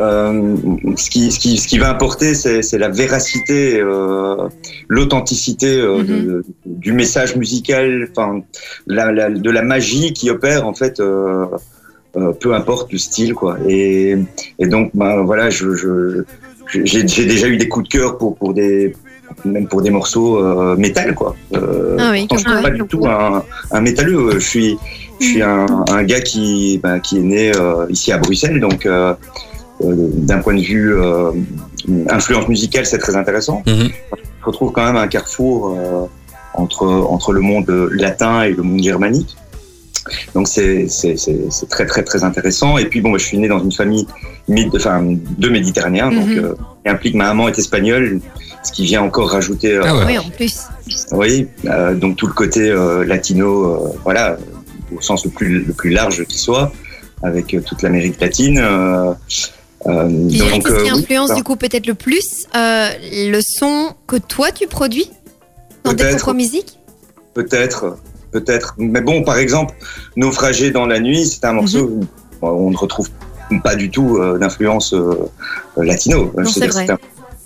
Euh, 0.00 0.54
ce 0.96 1.10
qui 1.10 1.32
ce 1.32 1.38
qui 1.40 1.58
ce 1.58 1.66
qui 1.66 1.78
va 1.78 1.90
importer, 1.90 2.34
c'est 2.34 2.78
la 2.78 2.88
véracité, 2.88 3.80
euh, 3.80 4.48
l'authenticité 4.88 5.80
euh, 5.80 6.02
de- 6.04 6.44
du 6.66 6.92
message 6.92 7.34
musical, 7.36 8.08
enfin 8.10 8.40
la, 8.86 9.10
la- 9.12 9.30
de 9.30 9.50
la 9.50 9.62
magie 9.62 10.12
qui 10.12 10.30
opère 10.30 10.66
en 10.66 10.74
fait. 10.74 11.00
euh, 11.00 11.46
euh, 12.16 12.32
peu 12.32 12.54
importe 12.54 12.90
le 12.90 12.96
style 12.98 13.34
quoi 13.34 13.58
et, 13.68 14.16
et 14.58 14.66
donc 14.66 14.90
ben 14.94 15.22
voilà 15.24 15.50
je, 15.50 15.74
je 15.74 16.24
j'ai 16.84 17.02
déjà 17.26 17.46
eu 17.48 17.58
des 17.58 17.68
coups 17.68 17.86
de 17.86 17.92
cœur 17.98 18.16
pour 18.16 18.34
pour 18.34 18.54
des 18.54 18.94
même 19.44 19.68
pour 19.68 19.82
des 19.82 19.90
morceaux 19.90 20.38
euh, 20.42 20.74
métal 20.76 21.14
quoi. 21.14 21.36
Ah 21.52 22.10
oui, 22.12 22.26
pourtant, 22.26 22.36
je 22.50 22.54
suis 22.54 22.62
pas 22.62 22.70
du 22.70 22.82
tout 22.88 23.06
un, 23.06 23.44
un 23.72 23.80
métalleux. 23.82 24.30
Je 24.34 24.38
suis 24.38 24.78
je 25.20 25.26
suis 25.26 25.42
un, 25.42 25.66
un 25.90 26.02
gars 26.02 26.22
qui 26.22 26.80
ben, 26.82 26.98
qui 26.98 27.18
est 27.18 27.22
né 27.34 27.52
euh, 27.54 27.84
ici 27.90 28.10
à 28.10 28.16
Bruxelles 28.18 28.58
donc 28.58 28.86
d'un 29.80 30.38
point 30.38 30.54
de 30.54 30.60
vue 30.62 30.94
euh, 31.00 31.30
influence 32.10 32.48
musicale 32.48 32.84
c'est 32.86 32.98
très 32.98 33.16
intéressant. 33.16 33.62
Je 33.66 34.44
retrouve 34.44 34.72
quand 34.72 34.84
même 34.84 34.96
un 34.96 35.08
carrefour 35.08 35.76
euh, 35.76 36.04
entre 36.54 36.84
entre 36.86 37.32
le 37.32 37.40
monde 37.40 37.68
latin 37.92 38.42
et 38.42 38.52
le 38.52 38.62
monde 38.62 38.82
germanique. 38.82 39.36
Donc 40.34 40.48
c'est 40.48 40.88
c'est 40.88 41.16
c'est 41.16 41.38
c'est 41.50 41.68
très 41.68 41.86
très 41.86 42.02
très 42.02 42.24
intéressant. 42.24 42.78
Et 42.78 42.86
puis 42.86 43.00
bon, 43.00 43.10
moi, 43.10 43.18
je 43.18 43.24
suis 43.24 43.38
né 43.38 43.46
dans 43.46 43.62
une 43.62 43.72
famille 43.72 44.06
mid- 44.48 44.74
enfin 44.74 45.02
de 45.04 45.48
Méditerranéens, 45.48 46.10
donc 46.10 46.28
Mhm. 46.28 46.38
euh, 46.44 46.54
qui 46.82 46.90
implique 46.90 47.14
ma 47.14 47.24
maman 47.26 47.48
est 47.48 47.58
espagnole, 47.58 48.20
ce 48.64 48.72
qui 48.72 48.84
vient 48.84 49.02
encore 49.02 49.30
rajouter, 49.30 49.74
euh, 49.74 49.82
Ah 49.84 49.96
ouais. 49.96 50.04
Oui, 50.06 50.18
en 50.18 50.30
plus. 50.30 50.62
oui, 51.12 51.48
euh, 51.66 51.94
donc 51.94 52.16
tout 52.16 52.26
le 52.26 52.32
côté 52.32 52.70
euh, 52.70 53.04
latino, 53.04 53.48
euh, 53.66 53.88
voilà, 54.02 54.30
euh, 54.32 54.96
au 54.96 55.00
sens 55.02 55.24
le 55.26 55.30
plus 55.30 55.62
le 55.64 55.72
plus 55.74 55.90
large 55.90 56.24
qui 56.24 56.38
soit, 56.38 56.72
avec 57.22 57.52
euh, 57.52 57.60
toute 57.60 57.82
l'Amérique 57.82 58.18
latine. 58.20 58.58
Euh, 59.86 59.90
euh, 59.90 60.58
que 60.58 60.68
euh, 60.72 60.78
ce 60.78 60.84
qui 60.84 60.90
oui, 60.92 60.98
influence 60.98 61.34
du 61.34 61.42
coup 61.44 61.54
peut-être 61.56 61.86
le 61.86 61.94
plus 61.94 62.46
euh, 62.56 62.88
le 63.12 63.40
son 63.40 63.94
que 64.08 64.16
toi 64.16 64.50
tu 64.50 64.66
produis 64.66 65.08
dans 65.84 65.94
tes 65.94 66.04
propres 66.16 66.34
musiques? 66.34 66.78
Peut-être, 67.34 67.96
peut-être. 68.32 68.74
Mais 68.78 69.00
bon, 69.00 69.22
par 69.22 69.38
exemple, 69.38 69.74
Naufragé 70.16 70.70
dans 70.72 70.86
la 70.86 70.98
nuit, 70.98 71.24
c'est 71.26 71.44
un 71.44 71.52
morceau 71.52 71.86
Mhm. 71.88 72.06
où 72.42 72.46
on 72.46 72.70
ne 72.70 72.76
retrouve 72.76 73.08
pas 73.62 73.76
du 73.76 73.90
tout 73.90 74.16
euh, 74.18 74.36
d'influence 74.38 74.92
euh, 74.92 75.30
euh, 75.78 75.84
latino. 75.84 76.32
C'est 76.52 76.66
vrai. 76.66 76.90
un 76.90 76.98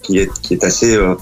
qui 0.02 0.18
est 0.18 0.30
qui 0.40 0.54
est 0.54 0.64
assez 0.64 0.96
euh, 0.96 1.14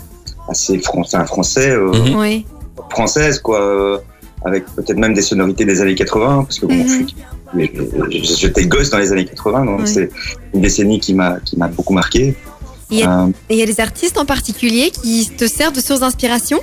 assez 0.49 0.79
français, 0.79 1.19
français 1.27 1.71
euh, 1.71 1.91
Mhm. 1.93 2.15
Oui. 2.19 2.47
française 2.91 3.41
quoi, 3.41 3.61
euh, 3.61 3.99
avec 4.45 4.65
peut-être 4.77 4.97
même 4.97 5.13
des 5.15 5.23
sonorités 5.23 5.65
des 5.67 5.81
années 5.83 5.95
80, 5.97 6.45
parce 6.45 6.59
que 6.61 6.67
bon, 6.67 6.83
je 6.87 6.93
suis- 6.95 7.17
j'étais 7.55 8.67
gosse 8.67 8.91
dans 8.91 8.99
les 8.99 9.13
années 9.13 9.25
80, 9.25 9.65
donc 9.65 9.81
Oui. 9.81 9.89
c'est 9.89 10.11
une 10.55 10.61
décennie 10.61 11.01
qui 11.01 11.15
m'a 11.15 11.41
qui 11.41 11.57
m'a 11.57 11.69
beaucoup 11.69 11.93
marqué. 11.95 12.35
Il 12.91 12.99
y 12.99 13.03
a- 13.03 13.23
Euh, 13.25 13.27
Et 13.49 13.55
il 13.55 13.59
y 13.59 13.63
a 13.63 13.67
des 13.67 13.81
artistes 13.81 14.19
en 14.19 14.25
particulier 14.25 14.91
qui 14.91 15.31
te 15.37 15.47
servent 15.47 15.75
de 15.75 15.81
source 15.81 16.01
d'inspiration? 16.01 16.61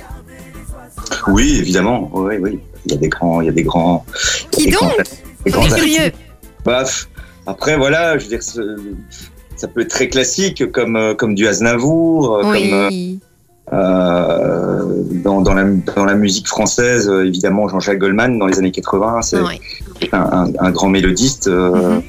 Oui, 1.26 1.56
évidemment, 1.58 2.10
oui, 2.12 2.36
oui. 2.38 2.58
Il 2.86 2.92
y 2.92 2.94
a 2.94 2.98
des 2.98 3.08
grands, 3.08 3.40
il 3.40 3.46
y 3.46 3.48
a 3.48 3.52
des 3.52 3.62
grands. 3.62 4.04
Qui 4.50 4.66
des 4.66 4.72
donc? 4.72 4.92
grands 5.46 5.68
curieux. 5.68 6.10
Pff, 6.64 7.08
après, 7.46 7.76
voilà, 7.76 8.18
je 8.18 8.24
veux 8.24 8.28
dire, 8.30 8.42
ça 8.42 9.68
peut 9.68 9.80
être 9.80 9.88
très 9.90 10.08
classique, 10.08 10.70
comme, 10.70 10.96
euh, 10.96 11.14
comme 11.14 11.34
du 11.34 11.46
Aznavour, 11.46 12.36
euh, 12.36 12.42
comme 12.42 13.20
euh, 13.72 14.82
dans, 15.24 15.40
dans, 15.42 15.54
la, 15.54 15.64
dans 15.96 16.04
la 16.04 16.14
musique 16.14 16.48
française, 16.48 17.08
euh, 17.08 17.26
évidemment, 17.26 17.68
Jean-Jacques 17.68 17.98
Goldman, 17.98 18.38
dans 18.38 18.46
les 18.46 18.58
années 18.58 18.70
80, 18.72 19.22
c'est 19.22 19.40
Ouais. 19.40 19.60
un, 20.12 20.18
un- 20.20 20.52
un 20.58 20.70
grand 20.70 20.88
mélodiste. 20.88 21.48
euh, 21.48 21.96
Mhm. 21.96 22.02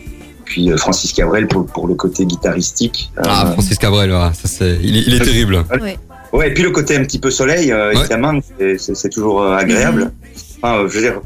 Puis 0.45 0.71
euh, 0.71 0.77
Francis 0.77 1.13
Cabrel 1.13 1.47
pour, 1.47 1.67
pour 1.67 1.87
le 1.87 1.93
côté 1.93 2.25
guitaristique. 2.25 3.11
Euh, 3.19 3.23
Ah, 3.27 3.45
Francis 3.53 3.77
Cabrel, 3.77 4.09
ouais, 4.09 4.31
ça 4.33 4.47
c'est, 4.47 4.79
il 4.81 4.97
est, 4.97 5.01
il 5.05 5.13
est 5.13 5.19
terrible. 5.23 5.63
Ouais, 6.33 6.47
et 6.49 6.53
puis 6.55 6.63
le 6.63 6.71
côté 6.71 6.95
un 6.97 7.03
petit 7.03 7.19
peu 7.19 7.29
soleil, 7.29 7.71
euh, 7.71 7.89
Ouais. 7.93 7.99
évidemment, 7.99 8.39
c'est- 8.57 9.09
toujours 9.09 9.43
euh, 9.43 9.55
agréable. 9.55 10.11
Enfin, 10.61 10.77
euh, 10.79 10.87
je 10.89 10.95
veux 10.95 11.01
dire, 11.01 11.21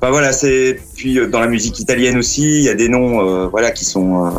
enfin 0.00 0.10
voilà, 0.10 0.32
c'est 0.32 0.80
puis 0.94 1.18
euh, 1.18 1.26
dans 1.28 1.40
la 1.40 1.48
musique 1.48 1.78
italienne 1.80 2.16
aussi, 2.16 2.42
il 2.44 2.62
y 2.64 2.70
a 2.70 2.74
des 2.74 2.88
noms, 2.88 3.20
euh, 3.28 3.46
voilà, 3.48 3.70
qui 3.72 3.84
sont 3.84 4.24
euh, 4.24 4.30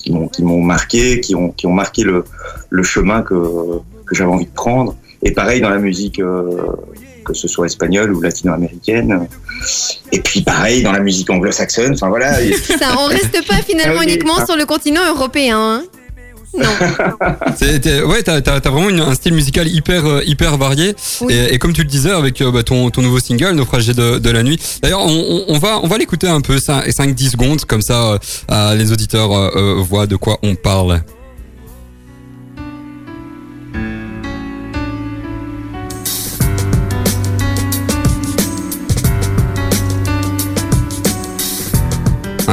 qui 0.00 0.10
m'ont 0.12 0.26
qui 0.26 0.42
m'ont 0.42 0.60
marqué, 0.62 1.20
qui 1.20 1.36
ont 1.36 1.50
qui 1.50 1.66
ont 1.68 1.72
marqué 1.72 2.02
le 2.02 2.24
le 2.70 2.82
chemin 2.82 3.22
que 3.22 3.34
que 4.08 4.14
j'avais 4.14 4.30
envie 4.30 4.46
de 4.46 4.50
prendre. 4.50 4.94
Et 5.22 5.32
pareil 5.32 5.60
dans 5.60 5.70
la 5.70 5.78
musique, 5.78 6.20
euh, 6.20 6.50
que 7.24 7.34
ce 7.34 7.48
soit 7.48 7.66
espagnole 7.66 8.14
ou 8.14 8.20
latino-américaine. 8.20 9.26
Et 10.12 10.20
puis 10.20 10.42
pareil 10.42 10.82
dans 10.82 10.92
la 10.92 11.00
musique 11.00 11.28
anglo-saxonne. 11.30 11.92
Enfin 11.94 12.08
voilà. 12.08 12.34
Ça, 12.78 12.96
on 12.98 13.06
reste 13.06 13.46
pas 13.46 13.56
finalement 13.66 14.02
uniquement 14.08 14.44
sur 14.46 14.56
le 14.56 14.64
continent 14.64 15.02
européen. 15.08 15.58
hein. 15.58 15.82
Non. 16.56 16.64
Ouais, 18.08 18.22
t'as, 18.22 18.40
t'as 18.40 18.70
vraiment 18.70 18.88
une- 18.88 19.00
un 19.00 19.14
style 19.14 19.34
musical 19.34 19.68
hyper, 19.68 20.06
euh, 20.06 20.22
hyper 20.24 20.56
varié. 20.56 20.94
Oui. 21.20 21.34
Et, 21.34 21.54
et 21.54 21.58
comme 21.58 21.72
tu 21.74 21.82
le 21.82 21.88
disais 21.88 22.10
avec 22.10 22.40
euh, 22.40 22.50
bah, 22.50 22.62
ton, 22.62 22.88
ton 22.90 23.02
nouveau 23.02 23.18
single, 23.20 23.52
Naufragé 23.52 23.92
de, 23.92 24.18
de 24.18 24.30
la 24.30 24.42
nuit. 24.42 24.58
D'ailleurs, 24.82 25.00
on, 25.04 25.08
on, 25.10 25.44
on 25.54 25.58
va, 25.58 25.80
on 25.82 25.88
va 25.88 25.98
l'écouter 25.98 26.26
un 26.28 26.40
peu, 26.40 26.56
5-10 26.56 27.30
secondes, 27.32 27.64
comme 27.66 27.82
ça 27.82 28.18
euh, 28.50 28.74
les 28.76 28.92
auditeurs 28.92 29.32
euh, 29.32 29.74
voient 29.78 30.06
de 30.06 30.16
quoi 30.16 30.38
on 30.42 30.54
parle. 30.54 31.02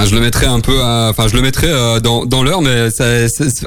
Je 0.05 0.15
le 0.15 0.21
mettrai 0.21 0.45
un 0.45 0.59
peu, 0.59 0.79
à- 0.81 1.07
enfin 1.09 1.27
je 1.27 1.35
le 1.35 1.41
mettrai 1.41 1.67
euh, 1.69 1.99
dans, 1.99 2.25
dans 2.25 2.43
l'heure, 2.43 2.61
mais 2.61 2.89
ça, 2.91 3.05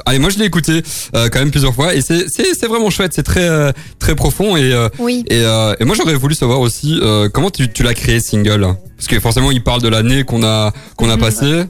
allez, 0.05 0.19
moi 0.19 0.29
je 0.29 0.39
l'ai 0.39 0.45
écouté 0.45 0.81
euh, 1.15 1.29
quand 1.29 1.39
même 1.39 1.51
plusieurs 1.51 1.73
fois 1.75 1.93
et 1.95 2.01
c'est, 2.01 2.67
vraiment 2.67 2.89
chouette, 2.89 3.13
c'est 3.13 3.23
très, 3.23 3.47
euh, 3.47 3.71
très 3.99 4.15
profond 4.15 4.55
et, 4.57 4.73
euh, 4.73 4.89
Oui. 4.99 5.23
et, 5.29 5.41
euh, 5.43 5.75
et 5.79 5.85
moi 5.85 5.95
j'aurais 5.95 6.15
voulu 6.15 6.35
savoir 6.35 6.59
aussi 6.59 6.99
euh, 7.01 7.29
comment 7.31 7.49
tu, 7.51 7.71
tu 7.71 7.83
l'as 7.83 7.93
créé 7.93 8.19
single, 8.19 8.75
parce 8.97 9.07
que 9.07 9.19
forcément 9.19 9.51
il 9.51 9.63
parle 9.63 9.81
de 9.81 9.87
l'année 9.89 10.23
qu'on 10.23 10.43
a 10.43 10.71
qu'on 10.97 11.09
a 11.09 11.15
Mhm. 11.15 11.21
passé, 11.21 11.63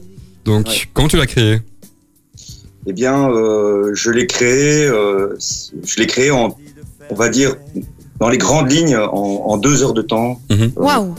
donc 0.45 0.67
Ouais. 0.67 0.73
comment 0.93 1.07
tu 1.07 1.17
l'as 1.17 1.27
créé? 1.27 1.59
Eh 2.87 2.93
bien, 2.93 3.29
euh, 3.29 3.91
je 3.93 4.09
l'ai 4.09 4.25
créé, 4.25 4.85
euh, 4.85 5.35
je 5.83 5.95
l'ai 5.97 6.07
créé 6.07 6.31
en, 6.31 6.55
on 7.11 7.15
va 7.15 7.29
dire, 7.29 7.55
dans 8.19 8.29
les 8.29 8.37
grandes 8.37 8.71
lignes, 8.71 8.95
en, 8.97 9.11
en 9.45 9.57
deux 9.57 9.83
heures 9.83 9.93
de 9.93 10.01
temps. 10.01 10.39
Mhm. 10.49 10.71
Waouh. 10.75 11.15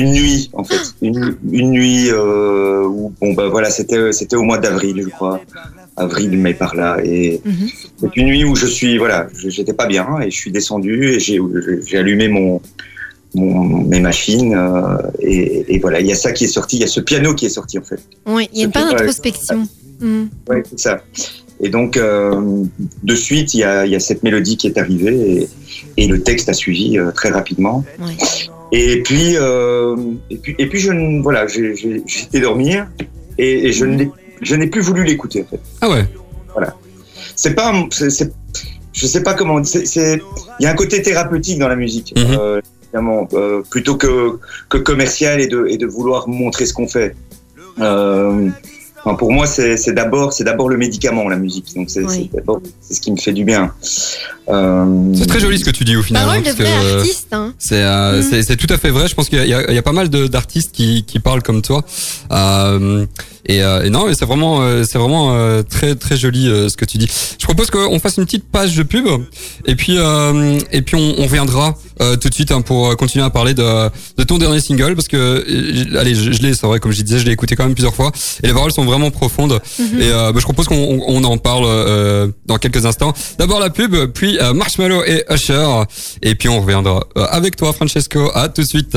Une 0.00 0.10
nuit, 0.12 0.50
en 0.54 0.64
fait, 0.64 0.82
une, 1.02 1.36
une 1.50 1.70
nuit 1.70 2.08
euh, 2.10 2.84
où, 2.86 3.12
bon, 3.20 3.32
bah 3.34 3.48
voilà, 3.48 3.70
c'était, 3.70 4.12
c'était 4.12 4.36
au 4.36 4.42
mois 4.42 4.58
d'avril, 4.58 4.96
je 5.04 5.08
crois, 5.16 5.40
avril, 5.96 6.30
mai 6.44 6.54
par 6.54 6.72
là, 6.74 6.98
et 7.04 7.40
Mhm. 7.44 7.68
c'est 8.00 8.16
une 8.16 8.26
nuit 8.26 8.44
où 8.44 8.54
je 8.56 8.66
suis, 8.66 8.98
voilà, 8.98 9.28
j'étais 9.54 9.72
pas 9.82 9.86
bien 9.86 10.06
et 10.24 10.30
je 10.32 10.36
suis 10.42 10.50
descendu 10.50 10.94
et 11.12 11.20
j'ai, 11.20 11.38
j'ai 11.86 11.98
allumé 11.98 12.26
mon, 12.28 12.60
mon 13.34 13.62
mes 13.92 14.00
machines 14.00 14.54
euh, 14.54 14.96
et, 15.20 15.74
et 15.74 15.78
voilà, 15.78 16.00
il 16.00 16.06
y 16.06 16.12
a 16.12 16.16
ça 16.16 16.32
qui 16.32 16.44
est 16.44 16.48
sorti, 16.58 16.76
il 16.78 16.80
y 16.80 16.84
a 16.84 16.92
ce 16.98 17.00
piano 17.00 17.34
qui 17.34 17.46
est 17.46 17.54
sorti 17.60 17.78
en 17.78 17.82
fait. 17.90 18.00
Oui, 18.26 18.48
il 18.52 18.60
y 18.62 18.64
a 18.64 18.68
vrai. 18.68 18.82
d'introspection. 18.90 19.68
Mhm. 20.00 20.28
Ouais, 20.48 20.62
c'est 20.70 20.80
ça. 20.80 20.94
Et 21.60 21.68
donc, 21.68 21.96
euh, 21.96 22.64
de 23.04 23.14
suite, 23.14 23.54
il 23.54 23.60
y 23.60 23.64
a, 23.64 23.86
il 23.86 23.92
y 23.92 23.96
a 23.96 24.00
cette 24.00 24.22
mélodie 24.24 24.56
qui 24.56 24.66
est 24.66 24.76
arrivée 24.76 25.42
et, 25.96 26.02
et 26.02 26.06
le 26.08 26.20
texte 26.20 26.48
a 26.48 26.52
suivi 26.52 26.98
euh, 26.98 27.12
très 27.12 27.30
rapidement. 27.30 27.84
Ouais. 28.00 28.16
Et 28.72 29.02
puis, 29.02 29.36
euh, 29.36 29.96
et 30.30 30.36
puis, 30.38 30.54
et 30.58 30.68
puis, 30.68 30.78
je, 30.80 30.90
ne- 30.92 31.22
voilà, 31.22 31.46
j'ai 31.46 31.74
j'ai- 31.76 32.02
j'ai 32.06 32.22
été 32.24 32.40
dormir 32.40 32.88
et, 33.38 33.68
et 33.68 33.72
je 33.72 33.84
n'ai, 33.84 34.10
je 34.42 34.54
n'ai 34.56 34.66
plus 34.66 34.80
voulu 34.80 35.04
l'écouter. 35.04 35.42
En 35.42 35.46
fait, 35.50 35.60
Ah 35.80 35.88
ouais. 35.90 36.04
c'est 37.36 37.54
pas, 37.54 37.72
un- 37.72 37.88
c'est, 37.90 38.10
c'est- 38.10 38.32
je 38.92 39.06
sais 39.06 39.22
pas 39.22 39.34
comment. 39.34 39.62
C'est, 39.64 39.86
c'est- 39.86 40.20
il 40.60 40.62
y 40.64 40.66
a 40.66 40.70
un 40.70 40.74
côté 40.74 41.02
thérapeutique 41.02 41.58
dans 41.58 41.68
la 41.68 41.76
musique, 41.76 42.14
Mhm. 42.16 42.38
euh, 42.40 42.60
évidemment, 42.84 43.28
euh, 43.34 43.62
plutôt 43.70 43.96
que 43.96 44.38
que 44.68 44.78
commercial 44.78 45.40
et 45.40 45.46
de 45.46 45.66
et 45.68 45.76
de 45.76 45.86
vouloir 45.86 46.28
montrer 46.28 46.64
ce 46.66 46.72
qu'on 46.74 46.88
fait. 46.88 47.14
Enfin, 49.04 49.16
pour 49.16 49.30
moi, 49.32 49.46
c'est 49.46 49.92
d'abord, 49.92 50.32
c'est 50.32 50.44
d'abord 50.44 50.70
le 50.70 50.78
médicament, 50.78 51.28
la 51.28 51.36
musique. 51.36 51.74
Donc, 51.76 51.90
c'est 51.90 52.04
Oui. 52.04 52.28
c'est 52.32 52.36
d'abord, 52.38 52.60
c'est 52.80 52.94
ce 52.94 53.00
qui 53.02 53.12
me 53.12 53.18
fait 53.18 53.32
du 53.34 53.44
bien. 53.44 53.70
Euh, 54.48 55.12
C'est 55.14 55.26
très 55.26 55.40
joli 55.40 55.58
ce 55.58 55.64
que 55.64 55.70
tu 55.70 55.84
dis 55.84 55.94
au 55.96 56.02
final. 56.02 56.24
Parole 56.24 56.38
hein, 56.38 56.50
de 56.52 56.56
que, 56.56 56.62
vrai 56.62 56.72
euh, 56.72 56.98
artiste. 56.98 57.28
Hein. 57.32 57.52
C'est 57.58 57.82
euh, 57.82 58.22
Mhm. 58.22 58.42
c'est 58.42 58.56
tout 58.56 58.72
à 58.72 58.78
fait 58.78 58.90
vrai. 58.90 59.06
Je 59.08 59.14
pense 59.14 59.28
qu'il 59.28 59.44
y 59.46 59.52
a, 59.54 59.72
y 59.72 59.82
pas 59.82 59.92
mal 59.92 60.08
d'artistes 60.08 60.72
qui, 60.72 61.04
qui 61.04 61.18
parlent 61.18 61.42
comme 61.42 61.60
toi. 61.60 61.84
Euh, 62.32 63.04
et, 63.46 63.62
euh, 63.62 63.84
et 63.84 63.90
non, 63.90 64.06
mais 64.06 64.14
c'est 64.14 64.24
vraiment 64.24 64.62
euh, 64.62 64.84
c'est 64.90 64.98
vraiment 64.98 65.34
euh, 65.34 65.62
très 65.62 65.94
très 65.94 66.16
joli 66.16 66.48
euh, 66.48 66.68
ce 66.68 66.76
que 66.76 66.84
tu 66.84 66.98
dis. 66.98 67.08
Je 67.38 67.44
propose 67.44 67.70
qu'on 67.70 67.98
fasse 68.00 68.16
une 68.16 68.24
petite 68.24 68.44
page 68.50 68.74
de 68.76 68.82
pub 68.82 69.06
et 69.66 69.74
puis 69.76 69.96
euh, 69.98 70.58
et 70.72 70.82
puis 70.82 70.96
on, 70.96 71.14
on 71.18 71.24
reviendra 71.24 71.74
euh, 72.00 72.16
tout 72.16 72.28
de 72.28 72.34
suite 72.34 72.50
hein, 72.52 72.62
pour 72.62 72.96
continuer 72.96 73.24
à 73.24 73.30
parler 73.30 73.54
de, 73.54 73.90
de 74.16 74.24
ton 74.24 74.38
dernier 74.38 74.60
single 74.60 74.94
parce 74.94 75.08
que 75.08 75.16
euh, 75.16 75.98
allez 76.00 76.14
je, 76.14 76.32
je 76.32 76.42
l'ai 76.42 76.54
c'est 76.54 76.66
vrai 76.66 76.80
comme 76.80 76.92
je 76.92 77.02
disais 77.02 77.18
je 77.18 77.24
l'ai 77.24 77.32
écouté 77.32 77.54
quand 77.54 77.64
même 77.64 77.74
plusieurs 77.74 77.94
fois 77.94 78.10
et 78.42 78.46
les 78.46 78.52
paroles 78.52 78.72
sont 78.72 78.84
vraiment 78.84 79.10
profondes 79.10 79.60
Mhm. 79.78 80.00
et 80.00 80.10
euh, 80.10 80.32
bah, 80.32 80.38
je 80.38 80.44
propose 80.44 80.66
qu'on 80.66 80.76
on, 80.76 81.02
on 81.06 81.24
en 81.24 81.36
parle 81.38 81.64
euh, 81.66 82.28
dans 82.46 82.58
quelques 82.58 82.86
instants. 82.86 83.12
D'abord 83.38 83.60
la 83.60 83.70
pub, 83.70 83.94
puis 84.12 84.38
euh, 84.40 84.52
Marshmallow 84.54 85.02
et 85.04 85.24
Usher, 85.30 85.66
et 86.22 86.34
puis 86.34 86.48
on 86.48 86.60
reviendra 86.60 87.04
euh, 87.16 87.26
avec 87.30 87.56
toi 87.56 87.72
Francesco. 87.72 88.30
À 88.34 88.48
tout 88.48 88.62
de 88.62 88.66
suite. 88.66 88.96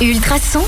Ultrason. 0.00 0.62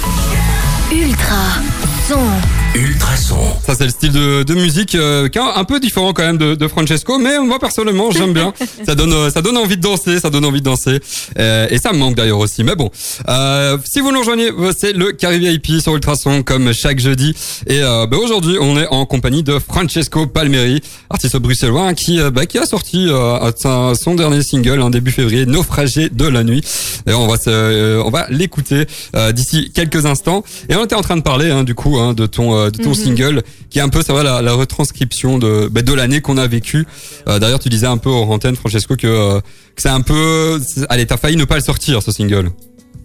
Ultra 0.90 1.62
son. 2.06 2.57
Ultrason. 2.74 3.36
Ça 3.66 3.74
c'est 3.74 3.84
le 3.84 3.90
style 3.90 4.12
de, 4.12 4.42
de 4.42 4.54
musique 4.54 4.94
euh, 4.94 5.28
un 5.56 5.64
peu 5.64 5.80
différent 5.80 6.12
quand 6.12 6.22
même 6.22 6.36
de, 6.38 6.54
de 6.54 6.68
Francesco, 6.68 7.18
mais 7.18 7.38
moi 7.40 7.58
personnellement 7.58 8.10
j'aime 8.10 8.32
bien. 8.32 8.52
ça 8.86 8.94
donne 8.94 9.12
euh, 9.12 9.30
ça 9.30 9.42
donne 9.42 9.56
envie 9.56 9.76
de 9.76 9.82
danser, 9.82 10.20
ça 10.20 10.30
donne 10.30 10.44
envie 10.44 10.60
de 10.60 10.64
danser, 10.64 11.00
Euh, 11.38 11.66
et 11.70 11.78
ça 11.78 11.92
me 11.92 11.98
manque 11.98 12.14
d'ailleurs 12.14 12.38
aussi. 12.38 12.62
Mais 12.64 12.76
bon, 12.76 12.90
euh, 13.28 13.78
si 13.84 14.00
vous 14.00 14.12
nous 14.12 14.20
rejoignez, 14.20 14.50
euh, 14.50 14.72
c'est 14.76 14.92
le 14.92 15.12
Caribé 15.12 15.52
IP 15.52 15.80
sur 15.80 15.94
Ultrason 15.94 16.42
comme 16.42 16.72
chaque 16.72 16.98
jeudi. 17.00 17.34
Et 17.66 17.82
euh, 17.82 18.06
bah, 18.06 18.16
aujourd'hui 18.22 18.58
on 18.60 18.78
est 18.78 18.86
en 18.88 19.06
compagnie 19.06 19.42
de 19.42 19.58
Francesco 19.58 20.26
Palmeri, 20.26 20.80
artiste 21.10 21.36
bruxellois 21.36 21.82
hein, 21.88 21.94
qui 21.94 22.20
euh, 22.20 22.30
bah, 22.30 22.46
qui 22.46 22.58
a 22.58 22.66
sorti 22.66 23.06
euh, 23.08 23.50
son- 23.60 23.94
son 23.94 24.14
dernier 24.14 24.42
single 24.42 24.80
en 24.82 24.90
début 24.90 25.10
février, 25.10 25.46
Naufragé 25.46 26.10
de 26.10 26.26
la 26.26 26.44
nuit. 26.44 26.62
D'ailleurs 27.06 27.20
on 27.22 27.28
va 27.28 27.38
se, 27.38 27.50
euh, 27.50 28.02
on 28.04 28.10
va 28.10 28.26
l'écouter 28.30 28.86
euh, 29.16 29.32
d'ici 29.32 29.72
quelques 29.74 30.06
instants. 30.06 30.44
Et 30.68 30.76
on 30.76 30.84
était 30.84 30.94
en 30.94 31.02
train 31.02 31.16
de 31.16 31.22
parler 31.22 31.50
hein, 31.50 31.64
du 31.64 31.74
coup 31.74 31.98
hein, 31.98 32.12
de 32.14 32.26
ton 32.26 32.57
euh, 32.58 32.70
de 32.70 32.78
ton 32.82 32.90
Mhm. 32.90 32.94
single 32.94 33.42
qui 33.70 33.78
est 33.78 33.82
un 33.82 33.88
peu 33.88 34.02
ça 34.02 34.12
va 34.12 34.22
la, 34.22 34.42
la 34.42 34.52
retranscription 34.54 35.38
de 35.38 35.68
bah, 35.70 35.82
de 35.82 35.92
l'année 35.92 36.20
qu'on 36.20 36.36
a 36.38 36.46
vécu. 36.46 36.86
Euh, 37.28 37.38
D'ailleurs 37.38 37.58
tu 37.60 37.68
disais 37.68 37.86
un 37.86 37.98
peu 37.98 38.10
hors 38.10 38.30
antenne 38.30 38.56
Francesco 38.56 38.96
que, 38.96 39.06
euh, 39.06 39.40
que 39.74 39.82
c'est 39.82 39.88
un 39.88 40.00
peu 40.02 40.60
allez 40.88 41.06
t'as 41.06 41.16
failli 41.16 41.36
ne 41.36 41.44
pas 41.44 41.56
le 41.56 41.60
sortir 41.62 42.02
ce 42.02 42.12
single. 42.12 42.50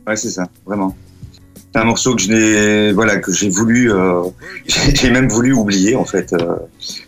Ouais, 0.07 0.15
c'est 0.15 0.29
ça, 0.31 0.47
vraiment. 0.65 0.95
C'est 1.73 1.79
un 1.81 1.85
morceau 1.85 2.13
que 2.15 2.21
je 2.21 2.29
n'ai, 2.31 2.91
voilà, 2.91 3.17
que 3.17 3.31
j'ai 3.33 3.49
voulu, 3.49 3.91
euh, 3.91 4.21
j'ai 4.93 5.09
même 5.09 5.27
voulu 5.29 5.53
oublier 5.53 5.95
en 5.95 6.05
fait, 6.05 6.31
euh, 6.33 6.55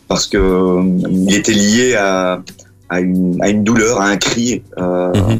parce 0.07 0.25
que 0.27 0.37
euh, 0.37 0.81
il 1.11 1.35
était 1.35 1.53
lié 1.53 1.93
à, 1.95 2.41
à, 2.89 2.99
une, 2.99 3.37
à 3.43 3.49
une 3.49 3.63
douleur, 3.63 4.01
à 4.01 4.07
un 4.07 4.17
cri, 4.17 4.63
euh, 4.79 5.11
Mhm. 5.13 5.39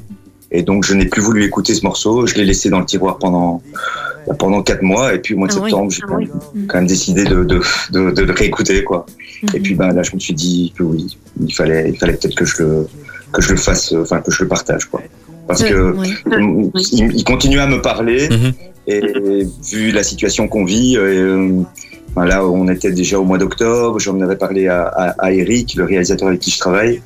Et 0.52 0.62
donc 0.64 0.86
je 0.86 0.94
n'ai 0.94 1.06
plus 1.06 1.22
voulu 1.22 1.44
écouter 1.44 1.74
ce 1.74 1.84
morceau. 1.84 2.26
Je 2.28 2.36
l'ai 2.36 2.46
laissé 2.46 2.70
dans 2.70 2.80
le 2.80 2.86
tiroir 2.86 3.18
pendant 3.18 3.62
pendant 4.40 4.64
quatre 4.64 4.82
mois, 4.82 5.14
et 5.14 5.20
puis 5.20 5.36
au 5.36 5.38
mois 5.38 5.48
de 5.48 5.54
Ah 5.54 5.60
oui. 5.62 5.70
septembre, 5.70 5.92
j'ai 5.92 6.02
Ah 6.04 6.08
quand, 6.10 6.18
oui. 6.18 6.30
même- 6.56 6.68
quand 6.68 6.78
même 6.80 6.88
décidé 6.88 7.26
de, 7.26 7.44
de, 7.44 7.62
de, 7.92 8.10
de 8.12 8.22
le 8.24 8.34
réécouter, 8.34 8.84
quoi. 8.84 9.06
Et 9.54 9.58
Mhm. 9.58 9.64
puis 9.64 9.76
ben 9.76 9.94
là, 9.94 10.02
je 10.02 10.16
me 10.16 10.20
suis 10.20 10.34
dit 10.34 10.74
que 10.76 10.82
oui, 10.84 11.16
il 11.46 11.54
fallait, 11.54 11.90
il 11.92 11.98
fallait 11.98 12.14
peut-être 12.14 12.36
que 12.36 12.46
je 12.46 12.64
le 12.64 12.88
que 13.34 13.42
je 13.42 13.52
le 13.52 13.58
fasse, 13.58 13.94
euh, 13.94 14.02
enfin 14.02 14.22
que 14.22 14.32
je 14.32 14.42
le 14.44 14.48
partage, 14.50 14.86
quoi. 14.86 15.02
parce 15.48 15.62
Je- 15.62 15.68
que 15.68 15.92
oui. 15.96 16.14
il, 16.94 17.12
il 17.18 17.24
continue 17.24 17.60
à 17.60 17.68
me 17.68 17.82
parler 17.82 18.28
Mhm. 18.30 18.52
et 18.88 19.02
vu 19.72 19.92
la 19.92 20.02
situation 20.04 20.48
qu'on 20.48 20.66
vit, 20.66 20.98
euh, 20.98 21.62
ben 22.16 22.26
là 22.26 22.44
on 22.48 22.68
était 22.70 22.92
déjà 22.92 23.20
au 23.20 23.26
mois 23.26 23.38
d'octobre, 23.38 24.00
j'en 24.00 24.20
avais 24.22 24.38
parlé 24.38 24.68
à, 24.68 24.84
à, 24.88 25.10
à 25.26 25.32
Eric, 25.32 25.76
le 25.76 25.84
réalisateur 25.84 26.30
avec 26.30 26.40
qui 26.40 26.50
je 26.50 26.58
travaille, 26.60 27.02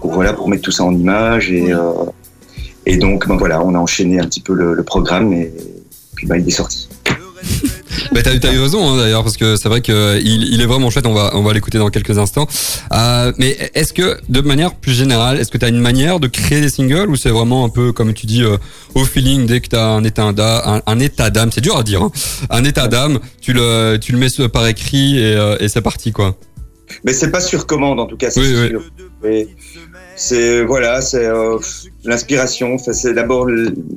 pour 0.00 0.12
voilà 0.12 0.32
pour 0.32 0.48
mettre 0.48 0.62
tout 0.62 0.72
ça 0.72 0.82
en 0.84 0.92
image 0.92 1.52
et 1.52 1.62
Oui. 1.62 1.72
euh, 1.72 1.92
et 2.86 2.96
donc 2.96 3.26
ben 3.28 3.36
voilà 3.36 3.64
on 3.64 3.74
a 3.74 3.78
enchaîné 3.78 4.20
un 4.20 4.24
petit 4.26 4.40
peu 4.40 4.52
le, 4.54 4.74
le 4.74 4.82
programme 4.82 5.32
et 5.32 5.52
puis 6.16 6.26
ben, 6.26 6.36
il 6.36 6.46
est 6.46 6.50
sorti. 6.50 6.88
Bah, 8.12 8.22
t'as, 8.22 8.36
t'as 8.38 8.52
eu 8.52 8.58
raison 8.60 8.88
hein, 8.92 8.96
d'ailleurs 8.96 9.22
parce 9.22 9.36
que 9.36 9.56
c'est 9.56 9.68
vrai 9.68 9.80
que 9.80 10.18
il, 10.20 10.52
il 10.52 10.60
est 10.60 10.66
vraiment 10.66 10.90
chouette. 10.90 11.06
On 11.06 11.14
va 11.14 11.30
on 11.34 11.42
va 11.42 11.52
l'écouter 11.52 11.78
dans 11.78 11.90
quelques 11.90 12.18
instants. 12.18 12.46
Euh, 12.92 13.32
mais 13.38 13.56
est-ce 13.74 13.92
que 13.92 14.18
de 14.28 14.40
manière 14.40 14.74
plus 14.74 14.92
générale, 14.92 15.38
est-ce 15.38 15.50
que 15.50 15.58
t'as 15.58 15.68
une 15.68 15.78
manière 15.80 16.20
de 16.20 16.26
créer 16.26 16.60
des 16.60 16.68
singles 16.68 17.08
ou 17.08 17.16
c'est 17.16 17.30
vraiment 17.30 17.64
un 17.64 17.68
peu 17.68 17.92
comme 17.92 18.12
tu 18.12 18.26
dis 18.26 18.42
euh, 18.42 18.56
au 18.94 19.04
feeling 19.04 19.46
dès 19.46 19.60
que 19.60 19.68
t'as 19.68 19.86
un 19.86 20.04
état 20.04 20.32
d'âme, 20.32 20.62
un, 20.64 20.82
un 20.92 20.98
état 20.98 21.30
d'âme, 21.30 21.50
c'est 21.52 21.60
dur 21.60 21.76
à 21.76 21.82
dire, 21.82 22.02
hein, 22.02 22.10
un 22.50 22.64
état 22.64 22.88
d'âme, 22.88 23.20
tu 23.40 23.52
le 23.52 23.96
tu 24.00 24.12
le 24.12 24.18
mets 24.18 24.48
par 24.52 24.66
écrit 24.66 25.18
et, 25.18 25.34
euh, 25.36 25.56
et 25.60 25.68
c'est 25.68 25.82
parti 25.82 26.12
quoi. 26.12 26.36
Mais 27.04 27.12
c'est 27.12 27.30
pas 27.30 27.40
sur 27.40 27.66
commande 27.66 28.00
en 28.00 28.06
tout 28.06 28.16
cas, 28.16 28.30
c'est 28.30 28.40
Oui, 28.40 28.54
oui. 28.54 28.68
sûr. 28.68 28.82
C'est 30.16 30.62
voilà, 30.64 31.00
c'est 31.00 31.24
euh, 31.26 31.58
l'inspiration. 32.04 32.74
Enfin, 32.74 32.92
c'est 32.92 33.14
d'abord 33.14 33.46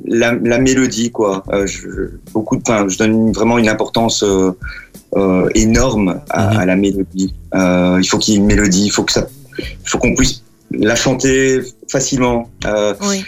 la, 0.04 0.32
la 0.34 0.58
mélodie 0.58 1.10
quoi. 1.12 1.44
Euh, 1.52 1.66
je, 1.66 1.86
beaucoup, 2.32 2.56
de- 2.56 2.62
enfin, 2.66 2.86
je 2.88 2.98
donne 2.98 3.32
vraiment 3.32 3.58
une 3.58 3.68
importance 3.68 4.22
euh, 4.22 4.50
euh, 5.16 5.48
énorme 5.54 6.20
à, 6.30 6.50
Mhm. 6.52 6.58
à 6.58 6.66
la 6.66 6.76
mélodie. 6.76 7.34
Euh, 7.54 7.98
il 8.02 8.06
faut 8.08 8.18
qu'il 8.18 8.34
y 8.34 8.36
ait 8.36 8.40
une 8.40 8.46
mélodie, 8.46 8.86
il 8.86 8.90
faut 8.90 9.04
que 9.04 9.12
ça, 9.12 9.26
il 9.58 9.88
faut 9.88 9.98
qu'on 9.98 10.14
puisse 10.14 10.42
la 10.72 10.96
chanter 10.96 11.60
facilement. 11.88 12.50
Euh, 12.66 12.94
Oui. 13.08 13.24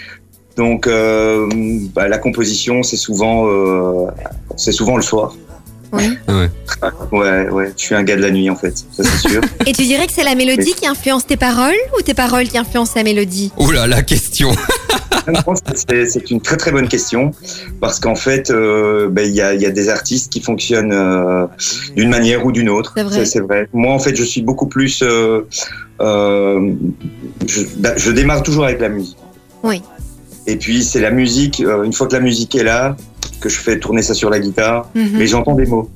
donc 0.56 0.87
euh, 0.87 1.49
bah, 1.94 2.09
la 2.09 2.18
composition, 2.18 2.82
c'est 2.82 2.97
souvent, 2.99 3.47
euh, 3.49 4.06
c'est 4.56 4.73
souvent 4.73 4.97
le 4.97 5.02
soir. 5.02 5.35
Oui. 5.92 6.16
Ouais. 6.28 6.49
Ouais, 7.12 7.49
ouais. 7.49 7.73
Je 7.76 7.82
suis 7.82 7.94
un 7.94 8.02
gars 8.04 8.16
de 8.16 8.23
la 8.23 8.30
nuit 8.30 8.49
en 8.49 8.56
fait, 8.56 8.76
ça 8.92 9.02
c'est 9.02 9.28
sûr. 9.28 9.40
Et 9.66 9.73
tu 9.73 9.82
dirais 9.82 10.06
que 10.06 10.12
c'est 10.12 10.23
la 10.25 10.35
mélodie 10.37 10.73
qui 10.75 10.87
influence 10.87 11.26
tes 11.26 11.37
paroles 11.37 11.75
ou 11.99 12.02
tes 12.02 12.14
paroles 12.14 12.47
qui 12.49 12.56
influencent 12.59 12.92
la 12.97 13.02
mélodie? 13.02 13.50
Oh 13.56 13.70
là 13.73 13.87
la 13.87 14.02
question. 14.02 14.52
C'est- 15.75 16.30
une 16.30 16.40
très 16.40 16.56
très 16.56 16.73
bonne 16.73 16.88
question 16.88 17.32
parce 17.80 18.00
qu'en 18.00 18.14
fait, 18.14 18.50
euh, 18.50 19.09
ben, 19.11 19.23
il 19.28 19.35
y, 19.35 19.40
a, 19.40 19.54
il 19.54 19.61
y 19.61 19.66
a 19.66 19.70
des 19.70 19.88
artistes 19.88 20.32
qui 20.32 20.40
fonctionnent 20.40 20.92
euh, 20.92 21.47
d'une 21.97 22.09
manière 22.09 22.44
ou 22.47 22.52
d'une 22.52 22.68
autre. 22.68 22.92
C'est 22.97 23.02
vrai. 23.02 23.25
C'est 23.26 23.40
vrai. 23.40 23.68
Moi, 23.73 23.92
en 23.92 23.99
fait, 23.99 24.14
je 24.16 24.25
suis 24.25 24.42
beaucoup 24.42 24.66
plus. 24.66 25.02
euh, 25.02 25.42
euh, 26.00 26.73
je, 27.47 27.61
je 27.97 28.11
démarre 28.11 28.42
toujours 28.42 28.64
avec 28.64 28.80
la 28.80 28.88
musique. 28.88 29.16
Oui. 29.62 29.82
Et 30.47 30.56
puis 30.56 30.82
c'est 30.85 31.00
la 31.00 31.11
musique. 31.11 31.61
euh, 31.61 31.82
une 31.85 31.92
fois 31.92 32.06
que 32.06 32.14
la 32.14 32.20
musique 32.20 32.54
est 32.54 32.64
là, 32.64 32.97
que 33.40 33.49
je 33.49 33.59
fais 33.59 33.78
tourner 33.78 34.02
ça 34.02 34.14
sur 34.14 34.30
la 34.30 34.38
guitare, 34.38 34.88
Mhm. 34.94 35.11
mais 35.14 35.26
j'entends 35.26 35.54
des 35.54 35.66
mots. 35.66 35.90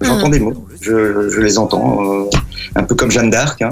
J'entends 0.00 0.26
Ah. 0.26 0.30
des 0.30 0.38
mots. 0.40 0.54
Je, 0.80 1.28
je 1.28 1.40
les 1.40 1.58
entends. 1.58 2.04
euh, 2.04 2.24
un 2.76 2.84
peu 2.84 2.94
comme 2.94 3.10
Jeanne 3.10 3.30
d'Arc. 3.30 3.60
Hein, 3.62 3.70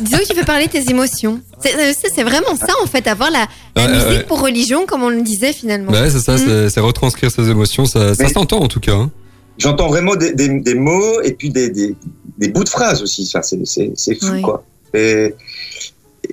Disons 0.00 0.18
tu 0.28 0.34
fais 0.34 0.44
parler 0.44 0.68
tes 0.68 0.88
émotions. 0.90 1.40
C'est 1.60 1.74
euh, 1.74 1.92
c'est- 2.14 2.22
vraiment 2.22 2.56
ça 2.56 2.72
en 2.82 2.86
fait, 2.86 3.06
avoir 3.06 3.30
la, 3.30 3.46
la 3.76 3.86
Ouais, 3.86 3.92
musique 3.92 4.08
ouais. 4.08 4.22
pour 4.26 4.40
religion, 4.40 4.86
comme 4.86 5.02
on 5.02 5.10
le 5.10 5.22
disait 5.22 5.52
finalement. 5.52 5.92
Bah 5.92 6.02
ouais, 6.02 6.10
c'est 6.10 6.20
ça, 6.20 6.32
Mhm. 6.32 6.38
c'est, 6.46 6.70
c'est 6.70 6.80
retranscrire 6.80 7.30
ses 7.30 7.48
émotions, 7.50 7.84
ça, 7.84 8.14
ça 8.14 8.24
Mais- 8.24 8.32
s'entend 8.32 8.60
en 8.60 8.68
tout 8.68 8.80
cas. 8.80 8.94
hein. 8.94 9.10
J'entends 9.58 9.88
vraiment 9.88 10.16
des, 10.16 10.32
des, 10.32 10.48
des 10.48 10.74
mots 10.74 11.20
et 11.22 11.32
puis 11.34 11.50
des, 11.50 11.68
des, 11.68 11.94
des 12.38 12.48
bouts 12.48 12.64
de 12.64 12.68
phrases 12.70 13.02
aussi. 13.02 13.28
Enfin, 13.32 13.42
c'est, 13.42 14.14
fou, 14.14 14.26
Oui. 14.32 14.40
quoi. 14.42 14.64
Et, 14.94 15.34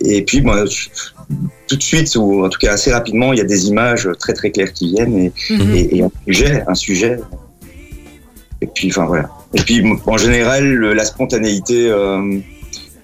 et 0.02 0.22
puis, 0.24 0.44
tout 1.68 1.76
de 1.76 1.84
suite, 1.84 2.16
ou 2.16 2.46
en 2.46 2.50
tout 2.50 2.60
cas 2.60 2.74
assez 2.74 2.92
rapidement, 2.92 3.34
il 3.34 3.40
y 3.40 3.42
a 3.42 3.46
des 3.46 3.68
images 3.68 4.08
très 4.20 4.34
très 4.34 4.52
claires 4.52 4.72
qui 4.74 4.90
viennent 4.94 5.18
et, 5.18 5.32
Mhm. 5.50 5.76
et, 5.76 5.98
et 5.98 6.04
un 6.04 6.12
sujet, 6.26 6.64
un 6.68 6.76
sujet. 6.76 7.20
Et 8.62 8.68
puis, 8.68 8.90
enfin 8.90 9.06
voilà. 9.06 9.30
Et 9.54 9.62
puis, 9.62 9.84
en 10.06 10.18
général, 10.18 10.66
le- 10.66 10.94
la 10.94 11.06
spontanéité 11.06 11.90
euh, 11.90 12.40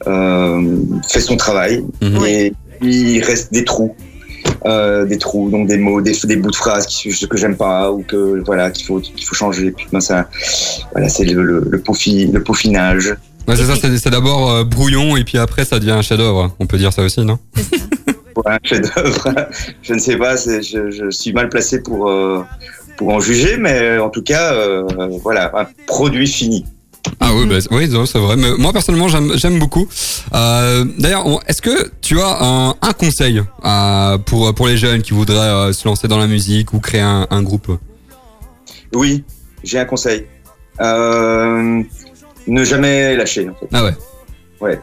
euh, 0.08 0.78
fait 1.10 1.22
son 1.22 1.38
travail. 1.38 1.84
Mhm. 2.02 2.26
Et 2.26 2.54
il 2.82 3.22
reste 3.24 3.52
des 3.54 3.64
trous. 3.64 3.96
Euh, 4.66 5.06
des 5.06 5.18
trous, 5.18 5.50
donc 5.50 5.68
des 5.68 5.78
mots, 5.78 6.02
des, 6.02 6.14
des 6.24 6.36
bouts 6.38 6.50
de 6.52 6.56
phrases 6.56 6.86
qui, 6.88 7.10
que 7.28 7.38
j'aime 7.38 7.56
pas 7.56 7.92
ou 7.92 8.04
que 8.04 8.42
voilà 8.46 8.70
qu'il 8.72 8.86
faut 8.86 9.00
qu'il 9.00 9.24
faut 9.26 9.36
changer. 9.36 9.72
Puis 9.72 9.86
ben, 9.92 10.00
ça, 10.02 10.28
voilà, 10.92 11.08
c'est 11.10 11.26
le, 11.26 11.42
le, 11.44 11.66
le, 11.70 11.78
peaufi- 11.80 12.32
le 12.32 12.44
peaufinage. 12.44 13.16
Ouais, 13.48 13.56
c'est 13.56 13.66
ça, 13.66 13.76
c'est, 13.80 13.98
c'est 13.98 14.10
d'abord 14.10 14.52
euh, 14.52 14.64
brouillon 14.64 15.16
et 15.18 15.24
puis 15.24 15.38
après 15.38 15.66
ça 15.66 15.80
devient 15.80 15.92
un 15.92 16.02
chef-d'œuvre. 16.02 16.52
On 16.60 16.66
peut 16.66 16.78
dire 16.78 16.92
ça 16.94 17.04
aussi, 17.04 17.22
non? 17.22 17.38
Un 18.46 18.58
chef-d'œuvre, 18.64 19.34
je 19.82 19.94
ne 19.94 20.00
sais 20.00 20.18
pas, 20.18 20.36
c'est- 20.36 20.62
je, 20.62 20.92
je 20.92 21.10
suis 21.10 21.32
mal 21.32 21.50
placé 21.50 21.82
pour 21.82 22.10
euh, 22.10 22.44
pour 22.98 23.10
en 23.10 23.20
juger, 23.20 23.58
mais 23.58 23.98
en 23.98 24.10
tout 24.10 24.24
cas, 24.24 24.54
euh, 24.54 24.84
voilà, 25.24 25.52
un 25.58 25.68
produit 25.88 26.28
fini. 26.28 26.66
Ah 27.20 27.30
oui, 27.36 27.46
bah, 27.46 27.58
oui, 27.72 27.90
c'est 28.08 28.18
vrai. 28.20 28.36
Mais 28.36 28.50
moi 28.58 28.74
personnellement, 28.74 29.08
j'aime, 29.08 29.32
j'aime 29.36 29.60
beaucoup. 29.60 29.88
Euh, 30.34 30.86
d'ailleurs, 30.98 31.26
est-ce 31.48 31.62
que 31.62 31.92
tu 32.02 32.20
as 32.20 32.38
un, 32.44 32.70
un 32.82 32.94
conseil 32.98 33.42
euh, 33.64 34.18
pour 34.18 34.54
pour 34.56 34.68
les 34.68 34.76
jeunes 34.76 35.02
qui 35.02 35.14
voudraient 35.14 35.38
euh, 35.38 35.72
se 35.72 35.88
lancer 35.88 36.08
dans 36.08 36.18
la 36.18 36.28
musique 36.28 36.74
ou 36.74 36.80
créer 36.80 37.02
un, 37.02 37.28
un 37.30 37.44
groupe? 37.44 37.72
Oui, 38.94 39.24
j'ai 39.64 39.80
un 39.80 39.86
conseil. 39.86 40.26
Euh, 42.48 42.52
ne 42.52 42.64
jamais 42.64 43.16
lâcher. 43.16 43.50
En 43.50 43.56
fait. 43.56 43.68
Ah 43.74 43.84
ouais. 44.62 44.80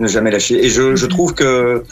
ne 0.00 0.08
jamais 0.08 0.30
lâcher. 0.30 0.64
Et 0.64 0.68
je, 0.70 0.96
je 0.96 1.06
trouve 1.06 1.34
que 1.34 1.82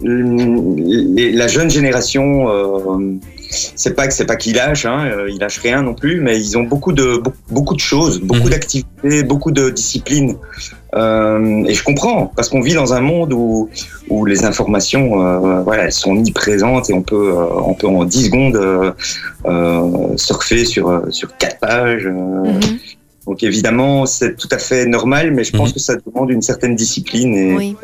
les- 0.00 1.32
la 1.32 1.48
jeune 1.48 1.70
génération, 1.70 2.48
euh, 2.50 3.14
c'est 3.50 3.94
pas 3.94 4.06
que 4.08 4.14
c'est 4.14 4.24
pas 4.26 4.36
qu'ils 4.36 4.56
lâchent, 4.56 4.86
hein, 4.86 5.06
euh, 5.10 5.30
ils 5.30 5.38
lâchent 5.38 5.58
rien 5.60 5.82
non 5.82 5.94
plus, 5.94 6.20
mais 6.20 6.38
ils 6.40 6.56
ont 6.58 6.62
beaucoup 6.64 6.92
de 6.92 7.16
beaucoup, 7.18 7.36
beaucoup 7.50 7.74
de 7.74 7.80
choses, 7.80 8.20
beaucoup 8.20 8.44
Mhm. 8.44 8.50
d'activités, 8.50 9.22
beaucoup 9.22 9.50
de 9.52 9.70
disciplines. 9.70 10.36
Euh, 10.94 11.64
et 11.66 11.74
je 11.74 11.82
comprends 11.84 12.32
parce 12.36 12.48
qu'on 12.48 12.60
vit 12.60 12.74
dans 12.74 12.92
un 12.94 13.00
monde 13.00 13.32
où 13.32 13.68
où 14.08 14.24
les 14.26 14.44
informations, 14.44 15.20
euh, 15.24 15.60
voilà, 15.62 15.84
elles 15.84 15.92
sont 15.92 16.10
omniprésentes 16.10 16.90
et 16.90 16.92
on 16.94 17.02
peut 17.02 17.30
euh, 17.36 17.46
on 17.64 17.74
peut 17.74 17.86
en 17.86 18.04
10 18.04 18.26
secondes 18.26 18.56
euh, 18.56 18.92
euh, 19.46 20.16
surfer 20.16 20.64
sur 20.64 20.88
euh, 20.90 21.10
sur 21.10 21.36
quatre 21.36 21.58
pages. 21.60 22.06
euh, 22.06 22.10
Mhm. 22.12 22.60
Donc 23.26 23.42
évidemment, 23.42 24.04
c'est 24.06 24.36
tout 24.36 24.48
à 24.50 24.58
fait 24.58 24.86
normal, 24.86 25.32
mais 25.32 25.44
je 25.44 25.52
pense 25.52 25.68
Mhm. 25.68 25.74
que 25.74 25.80
ça 25.80 25.94
demande 26.06 26.30
une 26.30 26.42
certaine 26.42 26.74
discipline 26.76 27.34
et, 27.34 27.54
Oui. 27.54 27.76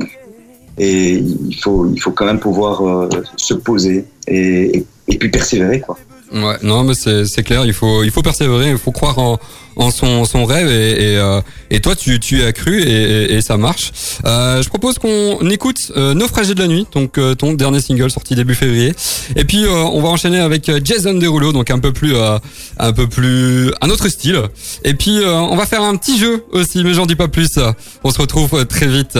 et 0.78 1.14
il 1.50 1.56
faut 1.62 1.90
il 1.94 2.00
faut 2.00 2.10
quand 2.12 2.26
même 2.26 2.40
pouvoir 2.40 2.82
euh, 2.86 3.08
se 3.36 3.54
poser 3.54 4.04
et, 4.26 4.78
et, 4.78 4.86
et 5.08 5.16
puis 5.18 5.30
persévérer 5.30 5.80
quoi. 5.80 5.96
Ouais, 6.32 6.56
non, 6.62 6.84
mais 6.84 6.92
c'est 6.94 7.24
c'est 7.24 7.42
clair. 7.42 7.64
Il 7.64 7.72
faut 7.72 8.02
il 8.04 8.10
faut 8.10 8.20
persévérer. 8.20 8.70
Il 8.70 8.76
faut 8.78 8.92
croire 8.92 9.18
en 9.18 9.38
en 9.78 9.90
son 9.90 10.24
son 10.24 10.44
rêve 10.44 10.68
et 10.68 10.88
et, 10.98 11.16
euh, 11.16 11.40
et 11.70 11.80
toi 11.80 11.94
tu 11.94 12.18
tu 12.20 12.42
as 12.42 12.52
cru 12.52 12.82
et, 12.82 13.34
et, 13.34 13.40
ça 13.40 13.56
marche. 13.56 13.92
Euh, 14.24 14.62
je 14.62 14.68
propose 14.68 14.98
qu'on 14.98 15.48
écoute 15.50 15.92
euh, 15.96 16.14
Naufragé 16.14 16.54
de 16.54 16.60
la 16.60 16.66
nuit, 16.66 16.86
donc 16.92 17.18
ton 17.38 17.52
dernier 17.52 17.80
single 17.80 18.10
sorti 18.10 18.34
début 18.34 18.54
février. 18.54 18.94
Et 19.36 19.44
puis 19.44 19.64
on 19.66 20.00
va 20.00 20.08
enchaîner 20.08 20.40
avec 20.40 20.70
Jason 20.84 21.14
Derulo, 21.14 21.52
donc 21.52 21.70
un 21.70 21.78
peu 21.78 21.92
plus 21.92 22.14
un 22.78 22.92
peu 22.92 23.06
plus 23.06 23.72
un 23.80 23.90
autre 23.90 24.08
style. 24.08 24.42
Et 24.84 24.94
puis 24.94 25.20
on 25.24 25.56
va 25.56 25.66
faire 25.66 25.82
un 25.82 25.96
petit 25.96 26.18
jeu 26.18 26.44
aussi, 26.52 26.82
mais 26.84 26.94
j'en 26.94 27.06
dis 27.06 27.16
pas 27.16 27.28
plus. 27.28 27.58
On 28.04 28.10
se 28.10 28.20
retrouve 28.20 28.66
très 28.66 28.86
vite. 28.86 29.18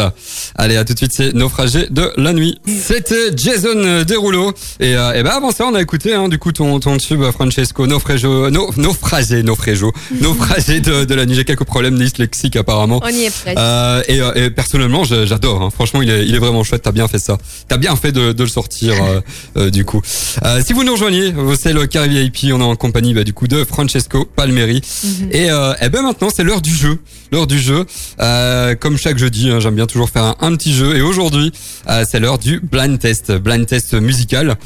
Allez, 0.54 0.76
à 0.76 0.84
tout 0.84 0.94
de 0.94 0.98
suite. 0.98 1.12
C'est 1.14 1.34
Naufragé 1.34 1.86
de 1.90 2.10
la 2.16 2.32
nuit. 2.32 2.60
C'était 2.66 3.36
Jason 3.36 4.04
Derulo. 4.06 4.52
Et, 4.80 4.94
euh, 4.96 5.12
et 5.14 5.22
ben 5.22 5.30
avant 5.30 5.50
ça, 5.50 5.66
on 5.66 5.74
a 5.74 5.80
écouté 5.80 6.14
hein, 6.14 6.28
du 6.28 6.38
coup 6.38 6.52
ton 6.52 6.80
ton 6.80 6.96
tube 6.96 7.22
Francesco 7.32 7.86
Naufraggio, 7.86 8.50
no, 8.50 8.70
naufragé, 8.76 9.42
naufragio, 9.42 9.92
naufragé 10.20 10.47
de, 10.56 11.04
de 11.04 11.14
la 11.14 11.26
nuit. 11.26 11.34
J'ai 11.34 11.44
quelques 11.44 11.64
problèmes 11.64 11.98
dyslexiques 11.98 12.56
apparemment. 12.56 13.00
On 13.04 13.08
y 13.08 13.24
est 13.24 13.30
presque. 13.30 13.58
Euh, 13.58 14.02
et, 14.08 14.20
euh, 14.20 14.32
et 14.34 14.50
personnellement, 14.50 15.04
j'adore. 15.04 15.62
hein. 15.62 15.70
Franchement, 15.70 16.02
il 16.02 16.10
est, 16.10 16.26
il 16.26 16.34
est 16.34 16.38
vraiment 16.38 16.64
chouette. 16.64 16.82
T'as 16.82 16.92
bien 16.92 17.08
fait 17.08 17.18
ça. 17.18 17.38
T'as 17.68 17.76
bien 17.76 17.94
fait 17.96 18.12
de, 18.12 18.32
de 18.32 18.42
le 18.42 18.48
sortir 18.48 18.94
euh, 19.02 19.20
euh, 19.56 19.70
du 19.70 19.84
coup. 19.84 20.00
Euh, 20.44 20.60
si 20.64 20.72
vous 20.72 20.84
nous 20.84 20.92
rejoignez, 20.92 21.32
c'est 21.58 21.72
le 21.72 21.86
Carré 21.86 22.08
VIP. 22.08 22.52
On 22.52 22.60
est 22.60 22.64
en 22.64 22.76
compagnie 22.76 23.14
bah, 23.14 23.24
du 23.24 23.32
coup 23.32 23.46
de 23.48 23.64
Francesco 23.64 24.24
Palmeri. 24.24 24.80
Mhm. 25.04 25.28
Et, 25.32 25.50
euh, 25.50 25.72
eh 25.80 25.88
ben 25.88 26.02
maintenant, 26.02 26.28
c'est 26.34 26.44
l'heure 26.44 26.62
du 26.62 26.74
jeu. 26.74 26.98
L'heure 27.32 27.46
du 27.46 27.58
jeu. 27.58 27.84
Euh, 28.20 28.74
comme 28.74 28.96
chaque 28.96 29.18
jeudi, 29.18 29.50
hein, 29.50 29.60
j'aime 29.60 29.74
bien 29.74 29.86
toujours 29.86 30.08
faire 30.10 30.24
un, 30.24 30.36
un 30.40 30.56
petit 30.56 30.74
jeu. 30.74 30.96
Et 30.96 31.02
aujourd'hui, 31.02 31.52
euh, 31.88 32.04
c'est 32.10 32.20
l'heure 32.20 32.38
du 32.38 32.60
blind 32.60 32.98
test, 32.98 33.32
blind 33.32 33.66
test 33.66 33.94
musical. 33.94 34.56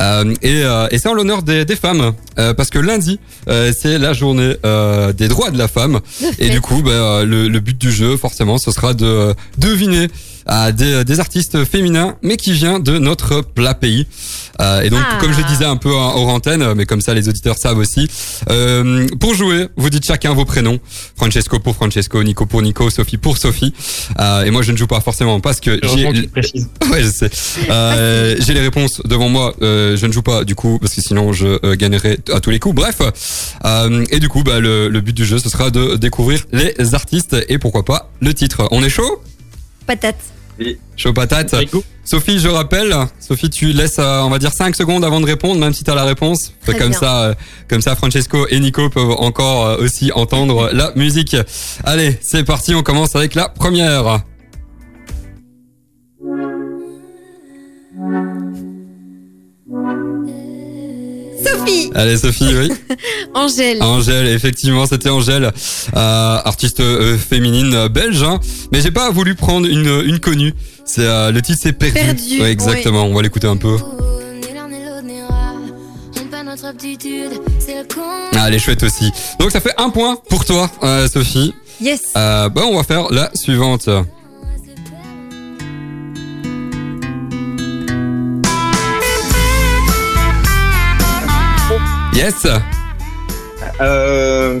Euh, 0.00 0.34
et 0.42 0.62
euh, 0.64 0.86
et 0.90 0.98
c'est 0.98 1.08
en 1.08 1.14
l'honneur 1.14 1.42
des, 1.42 1.64
des 1.64 1.76
femmes, 1.76 2.12
euh, 2.38 2.52
parce 2.54 2.68
que 2.70 2.78
lundi, 2.78 3.18
euh, 3.48 3.72
c'est 3.78 3.98
la 3.98 4.12
journée 4.12 4.54
euh, 4.66 5.12
des 5.12 5.28
droits 5.30 5.50
de 5.50 5.58
la 5.58 5.68
femme. 5.68 6.00
Et 6.38 6.50
du 6.50 6.60
coup, 6.60 6.82
bah, 6.82 6.90
euh, 6.90 7.24
le, 7.24 7.60
but 7.60 7.78
du 7.78 7.90
jeu, 7.90 8.16
forcément, 8.16 8.58
ce 8.58 8.70
sera 8.70 8.92
de 8.92 9.06
euh, 9.06 9.34
deviner 9.56 10.08
à 10.52 10.72
des, 10.72 11.04
des 11.04 11.20
artistes 11.20 11.64
féminins, 11.64 12.16
mais 12.22 12.36
qui 12.36 12.50
vient 12.52 12.80
de 12.80 12.98
notre 12.98 13.40
plat 13.40 13.72
pays. 13.74 14.08
Euh, 14.60 14.80
et 14.82 14.90
donc, 14.90 14.98
Ah. 15.02 15.18
comme 15.20 15.32
je 15.32 15.40
disais 15.46 15.64
un 15.64 15.76
peu 15.76 15.94
en 15.94 16.16
hors 16.16 16.28
antenne, 16.28 16.74
mais 16.74 16.86
comme 16.86 17.00
ça 17.00 17.14
les 17.14 17.28
auditeurs 17.28 17.56
savent 17.56 17.78
aussi, 17.78 18.08
euh, 18.50 19.06
pour 19.20 19.34
jouer, 19.34 19.68
vous 19.76 19.90
dites 19.90 20.04
chacun 20.04 20.34
vos 20.34 20.44
prénoms. 20.44 20.80
Francesco 21.16 21.60
pour 21.60 21.76
Francesco, 21.76 22.20
Nico 22.24 22.46
pour 22.46 22.62
Nico, 22.62 22.90
Sophie 22.90 23.16
pour 23.16 23.38
Sophie. 23.38 23.72
Euh, 24.18 24.42
et 24.44 24.50
moi, 24.50 24.62
je 24.62 24.72
ne 24.72 24.76
joue 24.76 24.88
pas 24.88 25.00
forcément 25.00 25.38
parce 25.40 25.60
que 25.60 25.78
j'ai. 25.94 26.06
Ouais, 26.90 27.02
je 27.04 27.08
sais. 27.10 27.30
Euh, 27.70 28.34
j'ai 28.40 28.52
les 28.52 28.60
réponses 28.60 29.00
devant 29.04 29.28
moi. 29.28 29.54
Euh, 29.62 29.96
je 29.96 30.04
ne 30.06 30.12
joue 30.12 30.22
pas 30.22 30.42
du 30.44 30.56
coup 30.56 30.78
parce 30.80 30.94
que 30.94 31.00
sinon 31.00 31.32
je 31.32 31.46
euh, 31.64 31.76
gagnerais 31.76 32.18
à 32.34 32.40
tous 32.40 32.50
les 32.50 32.58
coups. 32.58 32.74
Bref. 32.74 32.98
Euh, 33.64 34.04
et 34.10 34.18
du 34.18 34.28
coup, 34.28 34.42
bah, 34.42 34.58
le, 34.58 34.88
le 34.88 35.00
but 35.00 35.16
du 35.16 35.24
jeu, 35.24 35.38
ce 35.38 35.48
sera 35.48 35.70
de 35.70 35.94
découvrir 35.94 36.40
les 36.52 36.74
artistes 36.94 37.36
et 37.48 37.58
pourquoi 37.58 37.84
pas 37.84 38.10
le 38.20 38.34
titre. 38.34 38.66
On 38.72 38.82
est 38.82 38.88
chaud? 38.90 39.22
Patate. 39.86 40.16
Chaud 40.96 41.12
patate. 41.12 41.54
Sophie, 42.04 42.38
je 42.38 42.48
rappelle. 42.48 42.94
Sophie, 43.20 43.50
tu 43.50 43.72
laisses, 43.72 43.98
euh, 43.98 44.20
on 44.20 44.30
va 44.30 44.38
dire 44.38 44.52
5 44.52 44.74
secondes 44.74 45.04
avant 45.04 45.20
de 45.20 45.26
répondre, 45.26 45.60
même 45.60 45.72
si 45.72 45.84
tu 45.84 45.90
as 45.90 45.94
la 45.94 46.04
réponse. 46.04 46.52
Très 46.62 46.76
comme 46.76 46.90
bien. 46.90 46.98
ça, 46.98 47.22
euh, 47.22 47.34
comme 47.68 47.80
ça, 47.80 47.94
Francesco 47.96 48.46
et 48.48 48.58
Nico 48.60 48.90
peuvent 48.90 49.12
encore 49.12 49.66
euh, 49.66 49.76
aussi 49.84 50.10
entendre 50.12 50.70
la 50.72 50.92
musique. 50.96 51.36
Allez, 51.84 52.18
c'est 52.20 52.44
parti. 52.44 52.74
On 52.74 52.82
commence 52.82 53.16
avec 53.16 53.34
la 53.34 53.48
première. 53.48 54.22
Sophie. 61.70 61.90
Allez, 61.94 62.16
Sophie, 62.18 62.54
oui. 62.54 62.72
Angèle. 63.34 63.82
Angèle, 63.82 64.26
effectivement, 64.28 64.86
c'était 64.86 65.08
Angèle, 65.08 65.44
euh, 65.96 66.38
artiste 66.44 66.80
euh, 66.80 67.16
féminine 67.16 67.74
euh, 67.74 67.88
belge. 67.88 68.22
Hein. 68.22 68.40
Mais 68.72 68.80
j'ai 68.80 68.90
pas 68.90 69.10
voulu 69.10 69.34
prendre 69.34 69.66
une, 69.66 70.02
une 70.04 70.20
connue. 70.20 70.54
C'est 70.84 71.06
euh, 71.06 71.30
le 71.30 71.42
titre, 71.42 71.60
c'est 71.62 71.72
perdu. 71.72 71.94
Perdu, 71.94 72.40
Ouais, 72.40 72.50
exactement. 72.50 73.04
On 73.04 73.14
va 73.14 73.22
l'écouter 73.22 73.46
un 73.46 73.56
peu. 73.56 73.76
Ah, 78.34 78.48
elle 78.48 78.54
est 78.54 78.58
chouette 78.58 78.82
aussi. 78.82 79.12
Donc 79.38 79.50
ça 79.50 79.60
fait 79.60 79.74
un 79.78 79.90
point 79.90 80.16
pour 80.28 80.44
toi, 80.44 80.70
Sophie. 81.12 81.54
Yes. 81.80 82.12
Bah, 82.14 82.50
on 82.56 82.76
va 82.76 82.82
faire 82.84 83.10
la 83.10 83.30
suivante. 83.34 83.88
Yes. 92.20 92.46
Euh, 93.80 94.60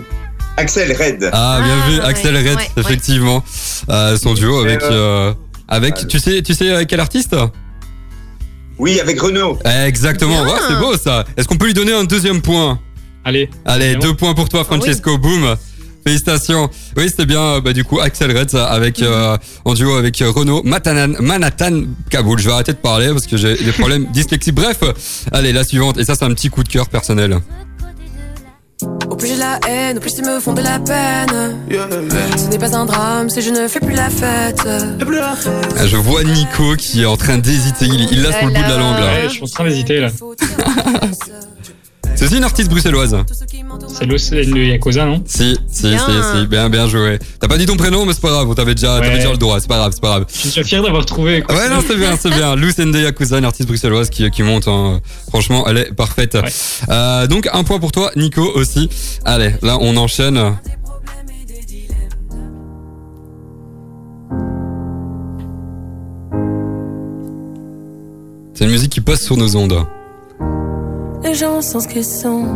Axel 0.56 0.96
Red. 0.96 1.28
Ah, 1.30 1.60
bien 1.62 1.74
Ah, 1.84 1.88
vu, 1.90 1.98
ouais, 1.98 2.04
Axel 2.04 2.36
Red, 2.36 2.46
ouais, 2.46 2.54
ouais. 2.56 2.68
effectivement. 2.78 3.44
Euh, 3.90 4.16
son 4.16 4.32
duo 4.32 4.60
avec 4.60 4.82
euh, 4.82 5.34
avec. 5.68 6.06
Tu 6.08 6.18
sais, 6.18 6.40
tu 6.42 6.54
sais 6.54 6.86
quel 6.86 7.00
artiste? 7.00 7.36
Oui, 8.78 8.98
avec 8.98 9.20
Renault. 9.20 9.58
Exactement. 9.86 10.42
C'est 10.68 10.78
beau 10.78 10.96
ça. 10.96 11.26
Est-ce 11.36 11.46
qu'on 11.46 11.56
peut 11.56 11.66
lui 11.66 11.74
donner 11.74 11.92
un 11.92 12.04
deuxième 12.04 12.40
point? 12.40 12.78
Allez. 13.26 13.50
Allez, 13.66 13.96
deux 13.96 14.14
points 14.14 14.32
pour 14.32 14.48
toi, 14.48 14.64
Francesco. 14.64 15.18
Boum. 15.18 15.54
Félicitations. 16.04 16.70
Oui, 16.96 17.08
c'était 17.08 17.26
bien, 17.26 17.40
euh, 17.40 17.60
bah, 17.60 17.72
du 17.72 17.84
coup, 17.84 18.00
Axel 18.00 18.36
Red 18.36 18.50
ça, 18.50 18.66
avec, 18.66 19.02
euh, 19.02 19.36
en 19.64 19.74
duo 19.74 19.94
avec 19.96 20.20
euh, 20.22 20.30
Renault, 20.30 20.62
Matanan, 20.64 21.16
Manhattan, 21.20 21.82
Kaboul. 22.10 22.38
Je 22.38 22.46
vais 22.46 22.52
arrêter 22.52 22.72
de 22.72 22.78
parler 22.78 23.08
parce 23.08 23.26
que 23.26 23.36
j'ai 23.36 23.54
des 23.56 23.72
problèmes 23.72 24.06
dyslexie. 24.12 24.52
Bref, 24.52 24.78
euh, 24.82 24.92
allez, 25.32 25.52
la 25.52 25.64
suivante. 25.64 25.98
Et 25.98 26.04
ça, 26.04 26.14
c'est 26.14 26.24
un 26.24 26.32
petit 26.32 26.48
coup 26.48 26.64
de 26.64 26.68
cœur 26.68 26.88
personnel. 26.88 27.38
Au 29.10 29.14
plus 29.14 29.28
j'ai 29.28 29.34
de 29.34 29.40
la 29.40 29.60
haine, 29.68 29.98
au 29.98 30.00
plus 30.00 30.14
ils 30.16 30.24
me 30.24 30.40
font 30.40 30.54
de 30.54 30.62
la 30.62 30.78
peine. 30.78 31.58
Ce 32.38 32.48
n'est 32.48 32.58
pas 32.58 32.74
un 32.74 32.86
drame 32.86 33.28
si 33.28 33.42
je 33.42 33.50
ne 33.50 33.68
fais 33.68 33.80
plus 33.80 33.94
la 33.94 34.08
fête. 34.08 34.62
Ah, 34.66 35.86
Je 35.86 35.96
vois 35.98 36.24
Nico 36.24 36.76
qui 36.76 37.02
est 37.02 37.06
en 37.06 37.18
train 37.18 37.36
d'hésiter. 37.36 37.84
Il, 37.84 38.08
il 38.10 38.22
l'a 38.22 38.32
sur 38.32 38.46
le 38.46 38.54
bout 38.54 38.62
de 38.62 38.68
la 38.68 38.76
langue, 38.78 38.98
là. 38.98 39.04
Ouais, 39.04 39.22
je 39.24 39.34
suis 39.34 39.42
en 39.42 39.46
train 39.48 39.64
d'hésiter 39.64 40.00
là. 40.00 40.08
C'est 42.16 42.26
aussi 42.26 42.36
une 42.36 42.44
artiste 42.44 42.68
bruxelloise. 42.68 43.16
C'est 44.18 44.42
le 44.44 44.66
Yakuza, 44.66 45.06
non? 45.06 45.22
Si, 45.26 45.56
si, 45.68 45.82
Bien. 45.88 45.98
si, 45.98 46.38
si. 46.40 46.46
Bien, 46.46 46.68
bien 46.68 46.86
joué. 46.86 47.18
T'as 47.38 47.48
pas 47.48 47.56
dit 47.56 47.64
ton 47.66 47.76
prénom, 47.76 48.04
mais 48.04 48.12
c'est 48.12 48.20
pas 48.20 48.28
grave. 48.28 48.48
On 48.48 48.54
t'avait 48.54 48.74
déjà, 48.74 48.96
t'avais 48.96 49.08
Ouais. 49.08 49.16
déjà 49.16 49.30
le 49.30 49.38
droit. 49.38 49.58
C'est 49.58 49.68
pas 49.68 49.76
grave, 49.76 49.92
c'est 49.94 50.00
pas 50.02 50.08
grave. 50.08 50.24
Je 50.30 50.36
suis 50.38 50.48
déjà 50.50 50.64
fier 50.64 50.82
d'avoir 50.82 51.06
trouvé. 51.06 51.40
quoi. 51.42 51.54
Ouais, 51.54 51.68
non, 51.70 51.82
c'est 51.86 51.96
bien, 51.96 52.16
c'est 52.20 52.30
bien. 52.30 52.54
Lou 52.60 52.70
Sende 52.70 52.94
Yakuza, 52.94 53.38
une 53.38 53.44
artiste 53.46 53.68
bruxelloise 53.68 54.10
qui, 54.10 54.30
qui 54.30 54.42
monte. 54.42 54.68
hein. 54.68 55.00
Franchement, 55.28 55.64
elle 55.66 55.78
est 55.78 55.92
parfaite. 55.94 56.34
Ouais. 56.34 56.50
Euh, 56.90 57.26
donc, 57.26 57.48
un 57.52 57.64
point 57.64 57.78
pour 57.78 57.92
toi, 57.92 58.10
Nico 58.16 58.42
aussi. 58.54 58.90
Allez, 59.24 59.54
là, 59.62 59.78
on 59.80 59.96
enchaîne. 59.96 60.38
C'est 68.54 68.64
une 68.64 68.70
musique 68.72 68.92
qui 68.92 69.00
passe 69.00 69.22
sur 69.24 69.36
nos 69.36 69.56
ondes. 69.56 69.86
Les 71.22 71.34
gens 71.34 71.60
sont 71.62 71.80
ce 71.80 71.88
qu'ils 71.88 72.04
sont 72.04 72.46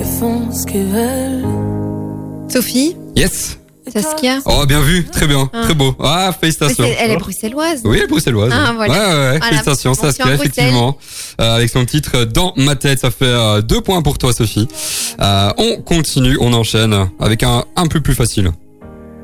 et 0.00 0.04
font 0.04 0.50
ce 0.50 0.66
qu'ils 0.66 0.86
veulent. 0.86 1.44
Sophie. 2.48 2.96
Yes. 3.16 3.58
Saskia. 3.86 4.38
Oh, 4.46 4.64
bien 4.66 4.80
vu. 4.80 5.04
Très 5.04 5.26
bien. 5.26 5.50
Ah. 5.52 5.62
Très 5.64 5.74
beau. 5.74 5.94
Ah, 6.00 6.28
Mais 6.30 6.38
félicitations. 6.40 6.84
elle 6.98 7.10
est 7.10 7.16
bruxelloise. 7.18 7.82
Oui, 7.84 7.98
elle 7.98 8.04
est 8.04 8.06
bruxelloise. 8.06 8.50
Ah, 8.52 8.72
voilà. 8.74 8.92
Ouais, 8.92 8.98
ouais, 8.98 9.04
ouais. 9.06 9.28
Voilà. 9.38 9.44
Félicitations, 9.46 9.94
Saskia, 9.94 10.32
effectivement. 10.34 10.96
Euh, 11.40 11.56
avec 11.56 11.68
son 11.68 11.84
titre 11.84 12.24
Dans 12.24 12.54
ma 12.56 12.76
tête, 12.76 13.00
ça 13.00 13.10
fait 13.10 13.26
euh, 13.26 13.60
deux 13.60 13.82
points 13.82 14.00
pour 14.00 14.16
toi, 14.16 14.32
Sophie. 14.32 14.68
Euh, 15.20 15.50
on 15.58 15.76
continue, 15.82 16.38
on 16.40 16.52
enchaîne 16.54 16.96
avec 17.20 17.42
un 17.42 17.64
un 17.76 17.86
peu 17.86 18.00
plus 18.00 18.14
facile. 18.14 18.50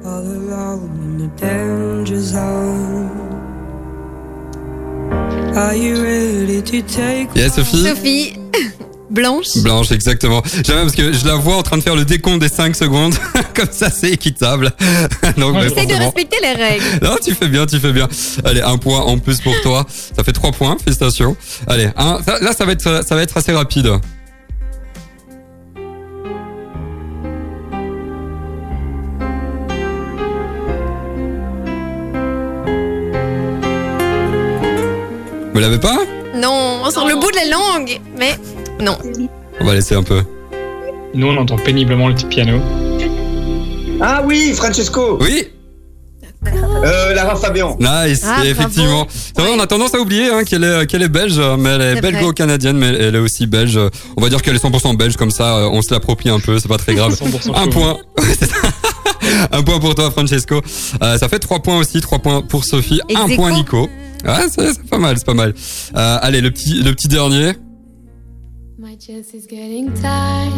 all 0.04 0.24
alone 0.26 0.90
in 1.20 1.24
a 1.24 1.40
danger 1.40 2.16
zone. 2.20 3.08
Are 5.56 5.74
you 5.74 6.00
ready 6.02 6.62
to 6.62 6.82
take 6.82 7.28
Yes, 7.34 7.54
Sophie 7.56 7.82
Sophie. 7.86 8.39
Blanche. 9.10 9.56
Blanche, 9.56 9.90
exactement. 9.90 10.40
J'aime 10.54 10.62
bien 10.76 10.82
parce 10.82 10.94
que 10.94 11.12
je 11.12 11.26
la 11.26 11.34
vois 11.34 11.56
en 11.56 11.62
train 11.62 11.76
de 11.76 11.82
faire 11.82 11.96
le 11.96 12.04
décompte 12.04 12.40
des 12.40 12.48
5 12.48 12.76
secondes. 12.76 13.14
Comme 13.54 13.68
ça, 13.72 13.90
c'est 13.90 14.10
équitable. 14.10 14.72
Donc, 15.36 15.54
Ouais, 15.56 15.62
mais 15.62 15.66
Essaye 15.72 15.86
de 15.86 15.94
respecter 15.94 16.36
les 16.42 16.52
règles. 16.52 16.84
Non, 17.02 17.16
tu 17.22 17.34
fais 17.34 17.48
bien, 17.48 17.66
tu 17.66 17.80
fais 17.80 17.92
bien. 17.92 18.08
Allez, 18.44 18.60
un 18.62 18.78
point 18.78 19.00
en 19.00 19.18
plus 19.18 19.40
pour 19.40 19.58
toi. 19.62 19.84
Ça 20.16 20.22
fait 20.22 20.32
trois 20.32 20.52
points, 20.52 20.76
félicitations. 20.82 21.36
Allez, 21.66 21.88
un, 21.96 22.20
ça- 22.24 22.38
là, 22.40 22.52
ça 22.52 22.64
va 22.64 22.72
être, 22.72 23.04
ça 23.06 23.14
va 23.16 23.22
être 23.22 23.36
assez 23.36 23.52
rapide. 23.52 23.90
Vous 35.52 35.60
l'avez 35.60 35.78
pas? 35.78 35.98
Non, 36.34 36.88
sur 36.90 37.06
le 37.06 37.14
bout 37.16 37.30
de 37.30 37.36
la 37.36 37.44
langue. 37.46 38.00
Mais 38.16 38.38
non. 38.80 38.96
On 39.60 39.64
va 39.64 39.74
laisser 39.74 39.94
un 39.94 40.02
peu. 40.02 40.22
Nous, 41.14 41.26
on 41.26 41.36
entend 41.36 41.56
péniblement 41.56 42.08
le 42.08 42.14
petit 42.14 42.26
piano. 42.26 42.60
Ah 44.00 44.22
oui, 44.24 44.52
Francesco. 44.54 45.18
Oui, 45.20 45.48
Euh, 46.46 47.12
Lara 47.12 47.36
Fabian. 47.36 47.76
nice, 47.78 48.22
Ah, 48.24 48.46
effectivement. 48.46 49.06
C'est 49.10 49.38
vrai, 49.42 49.50
on 49.54 49.60
a 49.60 49.66
tendance 49.66 49.94
à 49.94 49.98
oublier 49.98 50.30
hein, 50.30 50.44
qu'elle 50.44 50.64
est, 50.64 50.86
qu'elle 50.86 51.02
est 51.02 51.08
belge, 51.08 51.38
mais 51.58 51.70
elle 51.70 51.82
est, 51.82 51.94
C'est 51.96 52.00
belgo-canadienne, 52.00 52.78
mais 52.78 52.88
elle 52.88 53.14
est 53.14 53.18
aussi 53.18 53.46
belge. 53.46 53.78
On 54.16 54.22
va 54.22 54.30
dire 54.30 54.40
qu'elle 54.40 54.54
est 54.56 54.64
100% 54.64 54.96
belge, 54.96 55.16
comme 55.16 55.30
ça, 55.30 55.56
euh, 55.58 55.68
on 55.70 55.82
se 55.82 55.92
l'approprie 55.92 56.30
un 56.30 56.40
peu, 56.40 56.58
c'est 56.58 56.68
pas 56.68 56.78
très 56.78 56.94
grave. 56.94 57.12
100% 57.12 57.52
Un 57.54 57.68
point. 57.68 57.98
Un 59.52 59.62
point 59.62 59.78
pour 59.80 59.94
toi, 59.94 60.10
Francesco. 60.10 60.62
Euh, 61.02 61.18
ça 61.18 61.28
fait 61.28 61.38
trois 61.38 61.60
points 61.60 61.78
aussi, 61.78 62.00
trois 62.00 62.18
poins 62.20 62.40
pour 62.40 62.64
Sophie, 62.64 63.00
Ex 63.08 63.20
un 63.20 63.28
point 63.36 63.52
Nico. 63.52 63.88
Ouais, 64.24 64.32
c'est 64.50 64.72
c'est 64.72 64.88
pas 64.88 64.98
mal, 64.98 65.16
c'est 65.18 65.26
pas 65.26 65.34
mal. 65.34 65.54
Euh, 65.96 66.18
allez, 66.22 66.40
le 66.40 66.50
petit, 66.50 66.82
le 66.82 66.92
petit 66.94 67.08
dernier. 67.08 67.52
My 68.80 68.96
chest 68.96 69.34
is 69.34 69.46
getting 69.46 69.92
tight. 69.92 70.50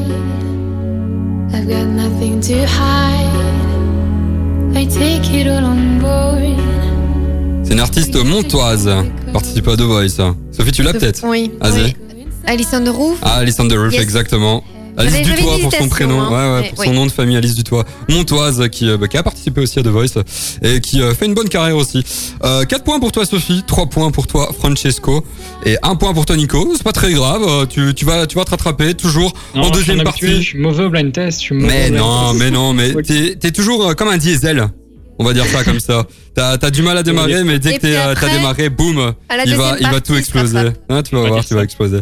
I've 1.52 1.66
got 1.68 1.86
nothing 1.88 2.40
to 2.42 2.64
hide. 2.66 3.26
I 4.76 4.84
take 4.86 5.28
it 5.34 5.48
all 5.48 5.64
on 5.64 5.98
board. 5.98 6.56
C'est 7.64 7.72
une 7.74 7.80
artiste 7.80 8.14
montoise. 8.24 8.88
Participe 9.32 9.66
à 9.68 9.76
The 9.76 9.80
Voice. 9.82 10.20
Sophie, 10.52 10.70
tu 10.72 10.82
l'as 10.82 10.92
peut-être 10.92 11.24
Oui. 11.28 11.50
Vas-y. 11.60 11.82
oui. 11.84 11.96
Alison 12.46 12.84
Roux. 12.92 13.16
Ah, 13.22 13.38
Alice 13.38 13.58
on 13.58 13.66
the 13.68 13.72
Roof, 13.72 13.92
Yes. 13.92 14.02
exactement. 14.02 14.62
Alice 15.02 15.28
Dutoit 15.28 15.58
pour 15.60 15.72
son 15.72 15.88
prénom, 15.88 16.20
hein. 16.20 16.30
ouais, 16.30 16.62
ouais, 16.62 16.68
pour 16.70 16.78
oui. 16.80 16.86
son 16.86 16.92
nom 16.94 17.06
de 17.06 17.12
famille, 17.12 17.36
Alice 17.36 17.54
Dutoit. 17.54 17.84
Montoise, 18.08 18.68
qui, 18.70 18.88
euh, 18.88 18.96
bah, 18.96 19.08
qui 19.08 19.16
a 19.16 19.22
participé 19.22 19.60
aussi 19.60 19.78
à 19.78 19.82
The 19.82 19.88
Voice 19.88 20.22
et 20.62 20.80
qui 20.80 21.00
euh, 21.02 21.14
fait 21.14 21.26
une 21.26 21.34
bonne 21.34 21.48
carrière 21.48 21.76
aussi. 21.76 22.04
Euh, 22.44 22.64
4 22.64 22.84
points 22.84 23.00
pour 23.00 23.12
toi, 23.12 23.24
Sophie. 23.26 23.62
3 23.66 23.86
points 23.86 24.10
pour 24.10 24.26
toi, 24.26 24.50
Francesco. 24.58 25.24
Et 25.64 25.76
1 25.82 25.96
point 25.96 26.12
pour 26.14 26.26
toi, 26.26 26.36
Nico. 26.36 26.72
C'est 26.74 26.82
pas 26.82 26.92
très 26.92 27.12
grave. 27.12 27.42
euh, 27.46 27.66
Tu, 27.66 27.94
tu, 27.94 28.04
vas, 28.04 28.26
tu 28.26 28.36
vas 28.36 28.44
te 28.44 28.50
rattraper 28.50 28.94
toujours 28.94 29.32
Non, 29.54 29.62
en 29.62 29.64
je 29.68 29.72
deuxième 29.72 29.98
un 29.98 30.00
habitué, 30.06 30.26
partie. 30.28 30.42
Je 30.42 30.48
suis 30.48 30.58
mauvais 30.58 30.84
au 30.84 30.90
blind 30.90 31.12
test. 31.12 31.38
Je 31.40 31.44
suis 31.44 31.54
mauvais 31.54 31.90
Mais 31.90 31.90
non, 31.90 32.34
mais 32.34 32.50
non, 32.50 32.72
mais 32.72 32.92
t'es 33.02 33.36
t'es 33.38 33.50
toujours 33.52 33.88
euh, 33.90 33.94
comme 33.94 34.08
un 34.08 34.18
diesel. 34.18 34.68
On 35.18 35.24
va 35.24 35.34
dire 35.34 35.44
ça 35.46 35.62
comme 35.62 35.78
ça. 35.78 36.06
T'as 36.34 36.56
as 36.60 36.70
du 36.70 36.82
mal 36.82 36.96
à 36.96 37.02
démarrer, 37.02 37.44
mais 37.44 37.58
dès 37.58 37.78
que 37.78 37.86
euh, 37.86 38.14
t'as 38.18 38.28
démarré, 38.30 38.70
boum, 38.70 39.12
il 39.46 39.54
va, 39.54 39.76
il 39.78 39.86
va 39.88 40.00
tout 40.00 40.14
exploser. 40.16 40.58
Hein, 40.88 41.02
tu 41.02 41.14
vas 41.14 41.28
voir, 41.28 41.44
tu 41.44 41.54
vas 41.54 41.62
exploser. 41.62 41.98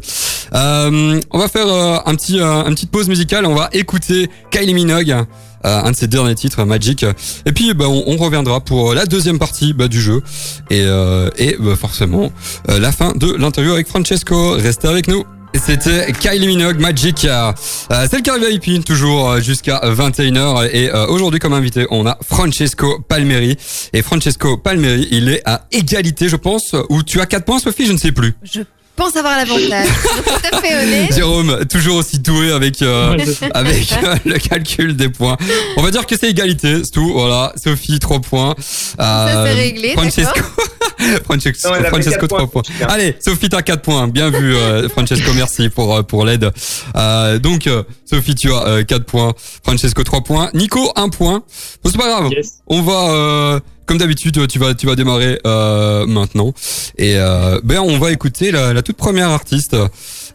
Euh, 0.54 1.20
on 1.30 1.38
va 1.38 1.48
faire 1.48 1.68
euh, 1.68 1.98
un 2.06 2.14
petit, 2.14 2.40
euh, 2.40 2.64
une 2.66 2.74
petite 2.74 2.90
pause 2.90 3.08
musicale. 3.08 3.46
On 3.46 3.54
va 3.54 3.68
écouter 3.72 4.30
Kylie 4.50 4.74
Minogue, 4.74 5.10
euh, 5.10 5.24
un 5.64 5.90
de 5.90 5.96
ses 5.96 6.06
derniers 6.06 6.34
titres, 6.34 6.64
Magic. 6.64 7.04
Et 7.46 7.52
puis, 7.52 7.74
bah, 7.74 7.86
on, 7.88 8.04
on 8.06 8.16
reviendra 8.16 8.60
pour 8.60 8.94
la 8.94 9.06
deuxième 9.06 9.38
partie 9.38 9.72
bah, 9.72 9.88
du 9.88 10.00
jeu 10.00 10.22
et, 10.70 10.82
euh, 10.82 11.30
et 11.38 11.56
bah, 11.58 11.76
forcément 11.76 12.32
euh, 12.68 12.78
la 12.78 12.92
fin 12.92 13.12
de 13.14 13.32
l'interview 13.32 13.72
avec 13.72 13.86
Francesco. 13.88 14.52
Restez 14.52 14.88
avec 14.88 15.08
nous. 15.08 15.24
C'était 15.52 16.12
Kylie 16.12 16.46
Minogue 16.46 16.78
Magic, 16.78 17.24
euh, 17.24 17.50
euh, 17.90 18.06
c'est 18.08 18.18
le 18.18 18.22
carré 18.22 18.56
VIP 18.56 18.84
toujours 18.84 19.30
euh, 19.30 19.40
jusqu'à 19.40 19.80
21h 19.84 20.68
et 20.72 20.90
euh, 20.94 21.08
aujourd'hui 21.08 21.40
comme 21.40 21.54
invité 21.54 21.88
on 21.90 22.06
a 22.06 22.16
Francesco 22.22 23.00
Palmeri 23.08 23.56
et 23.92 24.00
Francesco 24.02 24.56
Palmeri 24.58 25.08
il 25.10 25.28
est 25.28 25.42
à 25.46 25.66
égalité 25.72 26.28
je 26.28 26.36
pense 26.36 26.76
ou 26.88 27.02
tu 27.02 27.20
as 27.20 27.26
4 27.26 27.44
points 27.44 27.58
Sophie 27.58 27.86
je 27.86 27.92
ne 27.92 27.98
sais 27.98 28.12
plus. 28.12 28.34
Je 28.44 28.60
pense 29.00 29.16
avoir 29.16 29.36
l'avantage. 29.36 29.88
Pour 30.24 30.34
être 30.34 30.42
tout 30.42 30.56
à 30.56 30.60
fait 30.60 30.74
honnête. 30.82 31.14
Jérôme 31.14 31.64
toujours 31.66 31.96
aussi 31.96 32.18
doué 32.18 32.52
avec 32.52 32.82
euh, 32.82 33.16
avec 33.54 33.92
euh, 33.92 34.16
le 34.26 34.38
calcul 34.38 34.94
des 34.94 35.08
points. 35.08 35.38
On 35.78 35.82
va 35.82 35.90
dire 35.90 36.06
que 36.06 36.16
c'est 36.18 36.28
égalité, 36.28 36.82
c'est 36.84 36.90
tout. 36.90 37.12
Voilà, 37.14 37.52
Sophie 37.62 37.98
3 37.98 38.20
points. 38.20 38.54
Ça, 38.58 39.44
c'est 39.46 39.52
réglé, 39.54 39.92
Francesco 39.94 40.40
Francesco, 41.24 41.68
Non, 41.68 41.84
Francesco 41.88 42.20
quatre 42.20 42.28
3 42.28 42.38
points. 42.50 42.62
points. 42.62 42.86
Allez, 42.88 43.16
Sophie 43.20 43.48
t'as 43.48 43.62
4 43.62 43.80
points. 43.80 44.06
Bien 44.08 44.28
vu 44.30 44.54
euh, 44.54 44.88
Francesco, 44.90 45.32
merci 45.34 45.70
pour 45.70 45.96
euh, 45.96 46.02
pour 46.02 46.26
l'aide. 46.26 46.50
Euh, 46.96 47.38
donc 47.38 47.66
euh, 47.66 47.82
Sophie 48.11 48.35
tu 48.35 48.53
as 48.53 48.66
euh, 48.66 48.83
4 48.83 49.05
points, 49.05 49.35
Francesco 49.62 50.03
3 50.03 50.23
points, 50.23 50.51
Nico 50.53 50.90
1 50.96 51.11
point. 51.11 51.44
Bon, 51.85 51.90
c'est 51.90 51.96
pas 51.96 52.09
grave. 52.09 52.31
Yes. 52.33 52.59
On 52.66 52.83
va 52.83 53.11
euh, 53.11 53.61
comme 53.87 53.99
d'habitude, 53.99 54.49
tu 54.49 54.59
vas 54.59 54.75
tu 54.75 54.87
vas 54.87 54.96
démarrer 54.96 55.38
euh, 55.46 56.07
maintenant 56.07 56.53
et 56.99 57.16
euh, 57.16 57.61
ben 57.62 57.79
on 57.79 57.99
va 57.99 58.11
écouter 58.11 58.51
la, 58.51 58.73
la 58.73 58.83
toute 58.83 58.96
première 58.96 59.31
artiste. 59.31 59.77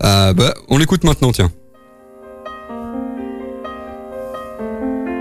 Euh, 0.04 0.34
ben, 0.34 0.54
on 0.70 0.78
l'écoute 0.78 1.04
maintenant, 1.04 1.34
tiens. 1.34 1.52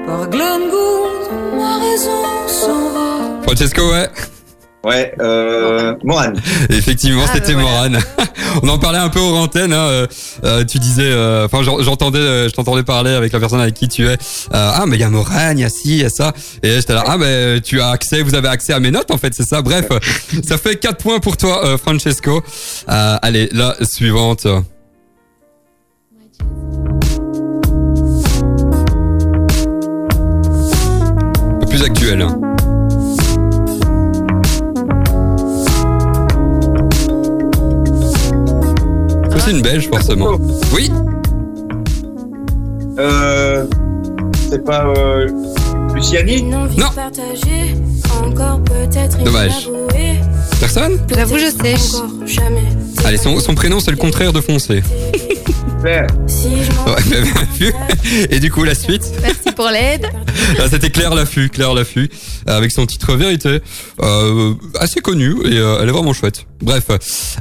Par 0.06 0.28
Glenn 0.30 0.70
Gould, 0.70 1.58
ma 1.58 1.78
raison 1.78 2.22
s'en 2.46 2.90
va. 2.90 3.42
Francesco, 3.42 3.82
ouais. 3.90 4.08
Ouais, 4.84 5.14
euh, 5.20 5.94
Morane. 6.04 6.38
Effectivement, 6.68 7.22
Ah, 7.26 7.30
c'était 7.32 7.54
ben 7.54 7.62
voilà. 7.62 7.88
Morane. 7.88 7.98
on 8.62 8.68
en 8.68 8.78
parlait 8.78 8.98
un 8.98 9.08
peu 9.08 9.18
aux 9.18 9.34
antennes. 9.34 9.72
Hein, 9.72 9.76
euh, 9.88 10.06
euh, 10.44 10.64
tu 10.64 10.78
disais, 10.78 11.02
euh, 11.10 11.46
enfin, 11.46 11.62
j'en- 11.62 11.82
j'entendais, 11.82 12.18
euh, 12.18 12.48
je 12.50 12.54
t'entendais 12.54 12.82
parler 12.82 13.12
avec 13.12 13.32
la 13.32 13.40
personne 13.40 13.60
avec 13.60 13.72
qui 13.74 13.88
tu 13.88 14.06
es. 14.06 14.12
Euh, 14.12 14.16
ah, 14.52 14.84
mais 14.86 14.96
il 14.96 15.00
y 15.00 15.04
a 15.04 15.08
Morane, 15.10 15.58
il 15.58 15.62
y 15.62 15.64
a 15.64 15.70
ci, 15.70 15.88
il 15.88 16.02
y 16.02 16.04
a 16.04 16.10
ça. 16.10 16.32
Et 16.62 16.72
j'étais 16.72 16.92
là, 16.92 17.02
ah, 17.06 17.16
mais 17.16 17.60
tu 17.62 17.80
as 17.80 17.88
accès, 17.88 18.20
vous 18.22 18.34
avez 18.34 18.48
accès 18.48 18.74
à 18.74 18.80
mes 18.80 18.90
notes, 18.90 19.10
en 19.10 19.16
fait, 19.16 19.32
c'est 19.34 19.48
ça. 19.48 19.62
Bref, 19.62 19.86
ça 20.46 20.58
fait 20.58 20.76
4 20.76 20.98
points 21.02 21.18
pour 21.18 21.38
toi, 21.38 21.64
euh, 21.64 21.78
Francesco. 21.78 22.42
Euh, 22.90 23.16
allez, 23.22 23.48
la 23.52 23.74
suivante. 23.82 24.46
Un 30.86 31.58
peu 31.60 31.66
plus 31.66 31.82
actuel. 31.82 32.22
hein. 32.22 32.53
C'est 39.44 39.50
une 39.50 39.62
belge, 39.62 39.88
forcément. 39.88 40.38
Oui, 40.72 40.90
Euh, 42.98 43.64
c'est 44.48 44.64
pas 44.64 44.86
euh, 44.96 45.26
Luciani 45.94 46.42
Non. 46.42 46.68
partagée, 46.94 47.74
encore 48.24 48.60
peut-être 48.62 49.18
Dommage. 49.24 49.68
personne 50.60 50.98
J'avoue, 51.12 51.36
je 51.38 51.50
Jamais. 52.26 52.62
Allez, 53.04 53.18
son, 53.18 53.38
son 53.40 53.54
prénom, 53.56 53.80
c'est 53.80 53.90
le 53.90 53.96
contraire 53.96 54.32
de 54.32 54.40
foncé. 54.40 54.82
Claire. 55.82 56.06
Si 56.28 56.50
je 56.62 56.70
m'en 56.72 56.94
Ouais, 56.94 57.02
mais 57.10 57.20
bien 57.20 57.32
vu. 57.54 57.74
Et 58.30 58.38
du 58.40 58.50
coup, 58.50 58.62
la 58.64 58.74
suite, 58.74 59.12
pour 59.54 59.68
l'aide. 59.68 60.06
c'était 60.70 60.90
Claire 60.90 61.14
Laffut, 61.14 61.48
Claire 61.48 61.74
Laffut, 61.74 62.10
avec 62.46 62.72
son 62.72 62.86
titre 62.86 63.14
Vérité, 63.14 63.60
euh, 64.00 64.54
assez 64.78 65.00
connu 65.00 65.36
et 65.44 65.58
euh, 65.58 65.78
elle 65.80 65.88
est 65.88 65.92
vraiment 65.92 66.12
chouette. 66.12 66.46
Bref, 66.60 66.84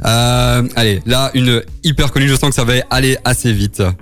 euh, 0.04 0.62
allez, 0.76 1.00
là, 1.06 1.30
une 1.34 1.62
hyper 1.82 2.12
connue, 2.12 2.28
je 2.28 2.36
sens 2.36 2.50
que 2.50 2.54
ça 2.56 2.64
va 2.64 2.74
aller 2.90 3.16
assez 3.24 3.52
vite. 3.52 3.82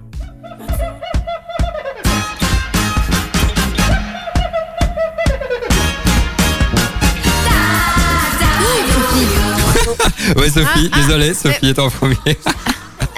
Ouais, 10.37 10.49
Sophie, 10.49 10.89
Ah, 10.93 10.93
ah, 10.93 10.97
désolé, 11.01 11.35
Sophie 11.35 11.69
est 11.69 11.79
en 11.79 11.91
premier. 11.91 12.17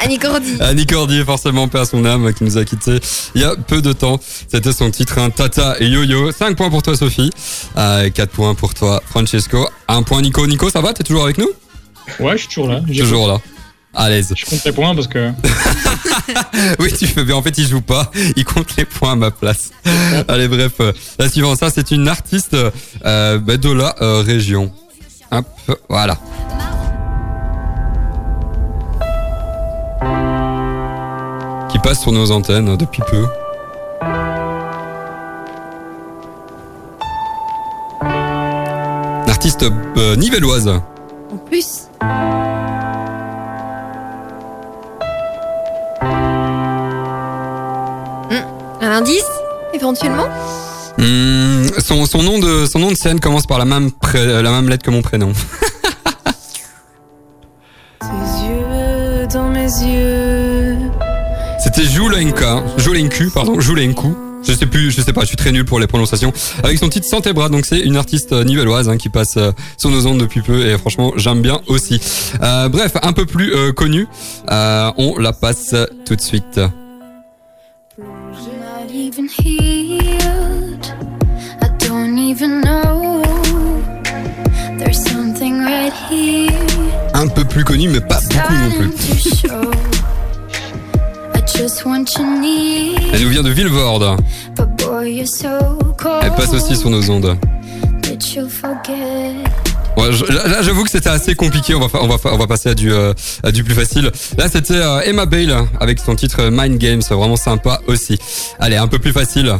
Annie 0.05 0.19
Cordy. 0.19 0.57
Annie 0.61 0.87
Cordier, 0.87 1.25
forcément, 1.25 1.67
paix 1.67 1.79
à 1.79 1.85
son 1.87 2.05
âme, 2.05 2.33
qui 2.35 2.45
nous 2.45 2.59
a 2.59 2.65
quittés 2.65 2.99
il 3.35 3.41
y 3.41 3.45
a 3.45 3.57
peu 3.57 3.81
de 3.81 3.93
temps. 3.95 4.21
C'était 4.49 4.73
son 4.73 4.91
titre, 4.91 5.19
un 5.19 5.31
Tata 5.31 5.77
et 5.81 5.87
Yo-Yo. 5.87 6.31
5 6.31 6.57
points 6.57 6.69
pour 6.69 6.83
toi, 6.83 6.95
Sophie. 6.95 7.31
Euh, 7.79 8.11
4 8.11 8.31
points 8.31 8.55
pour 8.55 8.75
toi, 8.75 9.03
Francesco. 9.09 9.67
1 9.89 10.03
point, 10.03 10.21
Nico. 10.21 10.47
Nico, 10.47 10.69
ça 10.69 10.83
va? 10.83 10.93
T'es 10.93 11.05
toujours 11.05 11.25
avec 11.25 11.39
nous? 11.39 11.49
Ouais, 12.21 12.33
je 12.33 12.39
suis 12.39 12.49
toujours 12.49 12.69
là. 12.69 12.81
Toujours 12.87 13.29
là. 13.29 13.39
À 13.95 14.11
l'aise. 14.11 14.35
Je 14.37 14.45
compte 14.45 14.63
les 14.65 14.73
points 14.73 14.95
parce 14.95 15.07
que 15.07 15.31
Oui, 16.81 16.93
tu 16.93 17.07
fais 17.07 17.25
bien. 17.25 17.37
En 17.37 17.43
fait, 17.43 17.57
il 17.57 17.67
joue 17.67 17.81
pas. 17.81 18.11
Il 18.37 18.45
compte 18.45 18.77
les 18.77 18.85
points 18.85 19.13
à 19.13 19.17
ma 19.17 19.31
place. 19.31 19.71
Allez, 20.29 20.49
bref. 20.49 20.73
La 21.19 21.31
suivante, 21.31 21.59
ça, 21.59 21.71
c'est 21.71 21.93
une 21.93 22.09
artiste 22.09 22.57
euh, 23.07 23.39
bah, 23.39 23.57
de 23.57 23.71
la 23.71 23.95
euh, 24.03 24.21
région. 24.21 24.71
Hop, 25.31 25.47
voilà. 25.89 26.19
Passe 31.85 32.01
sur 32.01 32.13
nos 32.13 32.31
antennes 32.31 32.77
depuis 32.77 33.03
peu. 33.11 33.27
Une 39.25 39.31
artiste 39.31 39.65
euh, 39.97 40.17
nivelloise. 40.17 40.69
En 40.69 41.37
plus. 41.37 41.89
Hmm, 48.31 48.83
Un 48.83 48.91
indice, 48.93 49.25
éventuellement? 49.73 50.27
Hmm, 50.99 51.67
son, 51.79 52.07
son, 52.07 52.23
nom 52.23 52.39
de, 52.39 52.67
son 52.67 52.79
nom 52.79 52.91
de 52.91 52.97
scène 52.97 53.21
commence 53.21 53.47
par 53.47 53.59
la 53.59 53.65
même, 53.65 53.91
pré- 53.91 54.43
la 54.43 54.51
même 54.51 54.69
lettre 54.69 54.85
que 54.85 54.91
mon 54.91 55.03
prénom. 55.03 55.33
Tes 58.01 58.07
yeux 58.47 59.27
dans 59.33 59.49
mes 59.51 59.63
yeux. 59.65 60.54
C'était 61.75 61.89
Julenka, 61.89 62.63
Julenku, 62.77 63.31
pardon, 63.35 63.59
Julenku. 63.59 64.15
Je 64.47 64.53
sais 64.53 64.67
plus, 64.67 64.93
je 64.93 65.01
sais 65.01 65.13
pas, 65.13 65.23
je 65.23 65.27
suis 65.27 65.37
très 65.37 65.51
nul 65.51 65.65
pour 65.65 65.81
les 65.81 65.89
prononciations. 65.89 66.33
Avec 66.63 66.79
son 66.79 66.89
titre 66.89 67.05
Santé 67.05 67.33
Bras, 67.33 67.49
donc 67.49 67.67
c'est 67.67 67.81
une 67.81 67.97
artiste 67.97 68.33
euh, 68.33 68.45
nivelloise 68.45 68.89
hein, 68.89 68.97
qui 68.97 69.09
passe 69.09 69.39
euh, 69.39 69.51
sur 69.77 69.91
nos 69.91 70.07
ondes 70.07 70.19
depuis 70.19 70.41
peu 70.41 70.65
et 70.67 70.79
franchement 70.79 71.15
j'aime 71.17 71.43
bien 71.43 71.61
aussi. 71.67 72.01
Euh, 72.43 72.69
bref, 72.69 72.93
un 73.03 73.13
peu 73.13 73.27
plus 73.27 73.53
euh, 73.53 73.73
connue, 73.73 74.07
euh, 74.53 74.93
on 74.99 75.19
la 75.19 75.33
passe 75.33 75.75
tout 76.07 76.15
de 76.15 76.21
suite. 76.21 76.61
Un 87.15 87.27
peu 87.27 87.45
plus 87.45 87.65
connue 87.65 87.89
mais 87.89 88.01
pas 88.01 88.21
beaucoup 88.21 88.53
non 88.53 88.71
plus. 88.71 90.04
Elle 93.13 93.23
nous 93.23 93.29
vient 93.31 93.43
de 93.43 93.51
Villevorde. 93.51 94.17
But 94.57 94.69
boy, 94.87 95.15
you're 95.15 95.27
so 95.29 95.49
cold. 95.99 96.21
Elle 96.23 96.35
passe 96.35 96.53
aussi 96.53 96.77
sur 96.77 96.91
nos 96.91 97.09
ondes. 97.11 97.37
Ouais, 99.97 100.13
je- 100.13 100.25
là, 100.27 100.61
j'avoue 100.63 100.83
que 100.85 100.91
c'était 100.91 101.09
assez 101.11 101.35
compliqué. 101.35 101.75
On 101.75 101.81
va, 101.81 101.89
fa- 101.89 102.03
on 102.03 102.09
va, 102.09 102.19
fa- 102.19 102.33
on 102.35 102.37
va 102.37 102.47
passer 102.47 102.69
à 102.71 102.75
du, 102.75 102.93
euh, 102.93 103.13
à 103.43 103.53
du 103.53 103.63
plus 103.65 103.75
facile. 103.75 104.11
Là, 104.37 104.49
c'était 104.51 104.75
euh, 104.75 105.01
Emma 105.05 105.25
Bale 105.27 105.67
avec 105.81 106.01
son 106.01 106.15
titre 106.17 106.41
euh, 106.43 106.51
Mind 106.53 106.79
Games, 106.79 107.03
vraiment 107.09 107.37
sympa 107.37 107.81
aussi. 107.87 108.19
Allez, 108.59 108.77
un 108.77 108.89
peu 108.89 108.99
plus 108.99 109.13
facile. 109.13 109.55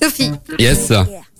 Sophie, 0.00 0.30
Yes, 0.58 0.92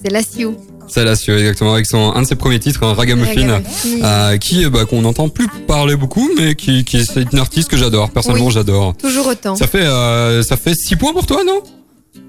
c'est 0.02 0.10
la 0.10 0.22
Sioux. 0.22 0.56
C'est 0.92 1.04
la 1.04 1.16
suite, 1.16 1.36
exactement, 1.38 1.74
avec 1.74 1.86
son 1.86 2.12
un 2.14 2.22
de 2.22 2.26
ses 2.26 2.34
premiers 2.34 2.58
titres, 2.60 2.82
un 2.84 2.94
Ragamuffin, 2.94 3.46
Ragamuffin. 3.46 4.04
euh, 4.04 4.36
qui 4.38 4.64
euh, 4.64 4.70
bah, 4.70 4.84
qu'on 4.84 5.02
n'entend 5.02 5.28
plus 5.28 5.48
parler 5.66 5.96
beaucoup, 5.96 6.28
mais 6.36 6.54
qui, 6.54 6.84
qui 6.84 7.04
c'est 7.06 7.32
une 7.32 7.38
artiste 7.38 7.68
que 7.68 7.76
j'adore. 7.76 8.10
Personnellement, 8.10 8.46
Oui. 8.46 8.52
j'adore. 8.52 8.96
Toujours 8.96 9.26
autant. 9.28 9.54
Ça 9.56 9.66
fait, 9.66 9.82
euh, 9.84 10.42
ça 10.42 10.56
fait 10.56 10.74
6 10.74 10.96
points 10.96 11.12
pour 11.12 11.26
toi, 11.26 11.42
non? 11.46 11.62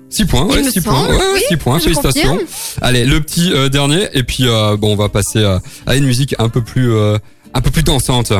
6 0.09 0.25
points, 0.25 0.45
ouais, 0.45 0.61
me 0.61 0.69
6 0.69 0.81
semble, 0.81 0.95
points. 0.95 1.07
Ouais, 1.15 1.23
oui, 1.35 1.41
6 1.47 1.57
points, 1.57 1.79
félicitations. 1.79 2.31
confirme. 2.37 2.47
Allez, 2.81 3.05
le 3.05 3.21
petit 3.21 3.51
euh, 3.53 3.69
dernier, 3.69 4.09
et 4.13 4.23
puis 4.23 4.45
euh, 4.47 4.75
bon, 4.77 4.91
on 4.93 4.95
va 4.97 5.07
passer 5.09 5.39
euh, 5.39 5.57
à 5.85 5.95
une 5.95 6.05
musique 6.05 6.35
un 6.37 6.49
peu 6.49 6.61
plus, 6.61 6.91
euh, 6.93 7.17
un 7.53 7.61
peu 7.61 7.71
plus 7.71 7.83
dansante. 7.83 8.33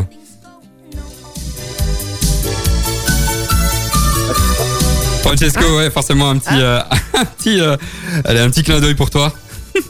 Francesco, 5.24 5.78
ouais, 5.78 5.90
forcément 5.90 6.30
un 6.30 6.38
petit, 6.38 6.50
euh, 6.60 6.80
un 7.14 7.26
petit, 7.26 7.60
euh, 7.60 7.78
allez, 8.26 8.40
un 8.40 8.50
petit 8.50 8.64
clin 8.64 8.80
d'œil 8.80 8.96
pour 8.96 9.10
toi. 9.10 9.32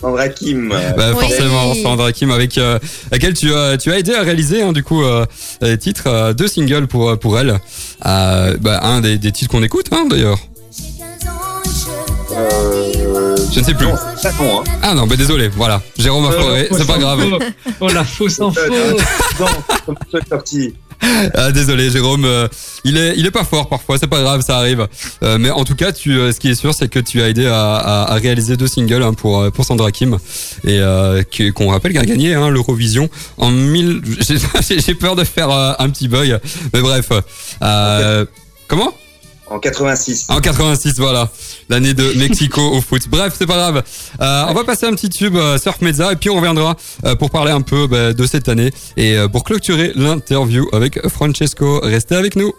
Sandra 0.00 0.28
Kim. 0.28 0.68
Bah, 0.96 1.10
Oui. 1.12 1.20
Forcément, 1.20 1.74
Sandra 1.74 2.12
Kim, 2.12 2.30
avec 2.30 2.56
euh, 2.58 2.78
laquelle 3.12 3.34
tu 3.34 3.54
as, 3.54 3.76
tu 3.76 3.92
as 3.92 3.98
aidé 3.98 4.14
à 4.14 4.22
réaliser 4.22 4.62
hein, 4.62 4.72
du 4.72 4.82
coup 4.82 5.02
euh, 5.02 5.26
les 5.60 5.76
titres, 5.78 6.04
euh, 6.06 6.32
deux 6.32 6.48
singles 6.48 6.86
pour 6.86 7.18
pour 7.18 7.38
elle. 7.38 7.58
Euh, 8.06 8.56
bah, 8.60 8.80
un 8.82 9.00
des, 9.00 9.18
des 9.18 9.32
titres 9.32 9.50
qu'on 9.50 9.62
écoute, 9.62 9.86
hein, 9.92 10.06
d'ailleurs. 10.08 10.38
Euh, 12.32 13.36
Je 13.52 13.58
ne 13.60 13.64
sais 13.64 13.74
plus. 13.74 13.86
non, 13.86 13.94
c'est 14.16 14.30
pas 14.36 14.42
bon, 14.44 14.60
hein. 14.60 14.64
Ah 14.82 14.94
non, 14.94 15.06
bah 15.06 15.16
désolé, 15.16 15.48
voilà. 15.48 15.82
Jérôme 15.98 16.26
a 16.26 16.30
foiré, 16.32 16.68
c'est 16.70 16.86
pas 16.86 16.98
grave. 16.98 17.20
Oh 17.80 17.88
la 17.88 18.04
fausse 18.04 18.40
info. 18.40 18.60
Ah, 21.34 21.52
désolé, 21.52 21.90
Jérôme. 21.90 22.24
euh, 22.24 22.48
il 22.84 22.96
est, 22.96 23.14
il 23.16 23.26
est 23.26 23.30
pas 23.30 23.44
fort 23.44 23.68
parfois. 23.68 23.98
C'est 23.98 24.06
pas 24.06 24.20
grave, 24.20 24.42
ça 24.42 24.56
arrive. 24.58 24.86
Euh, 25.22 25.38
mais 25.38 25.50
en 25.50 25.64
tout 25.64 25.74
cas, 25.74 25.92
tu, 25.92 26.12
euh, 26.12 26.32
ce 26.32 26.40
qui 26.40 26.48
est 26.50 26.54
sûr, 26.54 26.74
c'est 26.74 26.88
que 26.88 26.98
tu 26.98 27.20
as 27.22 27.28
aidé 27.28 27.46
à, 27.46 27.76
à, 27.76 28.12
à 28.12 28.14
réaliser 28.16 28.56
deux 28.56 28.66
singles 28.66 29.02
hein, 29.02 29.14
pour 29.14 29.50
pour 29.52 29.64
Sandra 29.64 29.90
Kim 29.92 30.18
et 30.64 30.80
qu'on 31.54 31.70
rappelle 31.70 31.92
qu'elle 31.92 32.02
a 32.02 32.06
gagné 32.06 32.34
hein, 32.34 32.50
l'Eurovision 32.50 33.08
en 33.38 33.50
1000. 33.50 34.02
J'ai 34.86 34.94
peur 34.94 35.16
de 35.16 35.24
faire 35.24 35.50
un 35.50 35.90
petit 35.90 36.08
bug, 36.08 36.38
mais 36.72 36.80
bref. 36.80 37.10
Comment? 38.68 38.94
En 39.50 39.58
86. 39.58 40.26
En 40.28 40.40
86, 40.40 40.94
voilà. 40.98 41.28
L'année 41.68 41.92
de 41.92 42.12
Mexico 42.16 42.60
au 42.60 42.80
foot. 42.80 43.02
Bref, 43.08 43.34
c'est 43.36 43.46
pas 43.46 43.56
grave. 43.56 43.82
Euh, 44.20 44.44
on 44.48 44.54
va 44.54 44.62
passer 44.62 44.86
un 44.86 44.92
petit 44.92 45.08
tube 45.08 45.34
euh, 45.34 45.58
Surf 45.58 45.80
Mezza 45.80 46.12
et 46.12 46.16
puis 46.16 46.30
on 46.30 46.36
reviendra 46.36 46.76
euh, 47.04 47.16
pour 47.16 47.30
parler 47.30 47.50
un 47.50 47.60
peu 47.60 47.88
bah, 47.88 48.12
de 48.12 48.26
cette 48.26 48.48
année 48.48 48.70
et 48.96 49.16
euh, 49.16 49.26
pour 49.26 49.42
clôturer 49.42 49.92
l'interview 49.96 50.68
avec 50.72 51.06
Francesco. 51.08 51.80
Restez 51.82 52.14
avec 52.14 52.36
nous. 52.36 52.52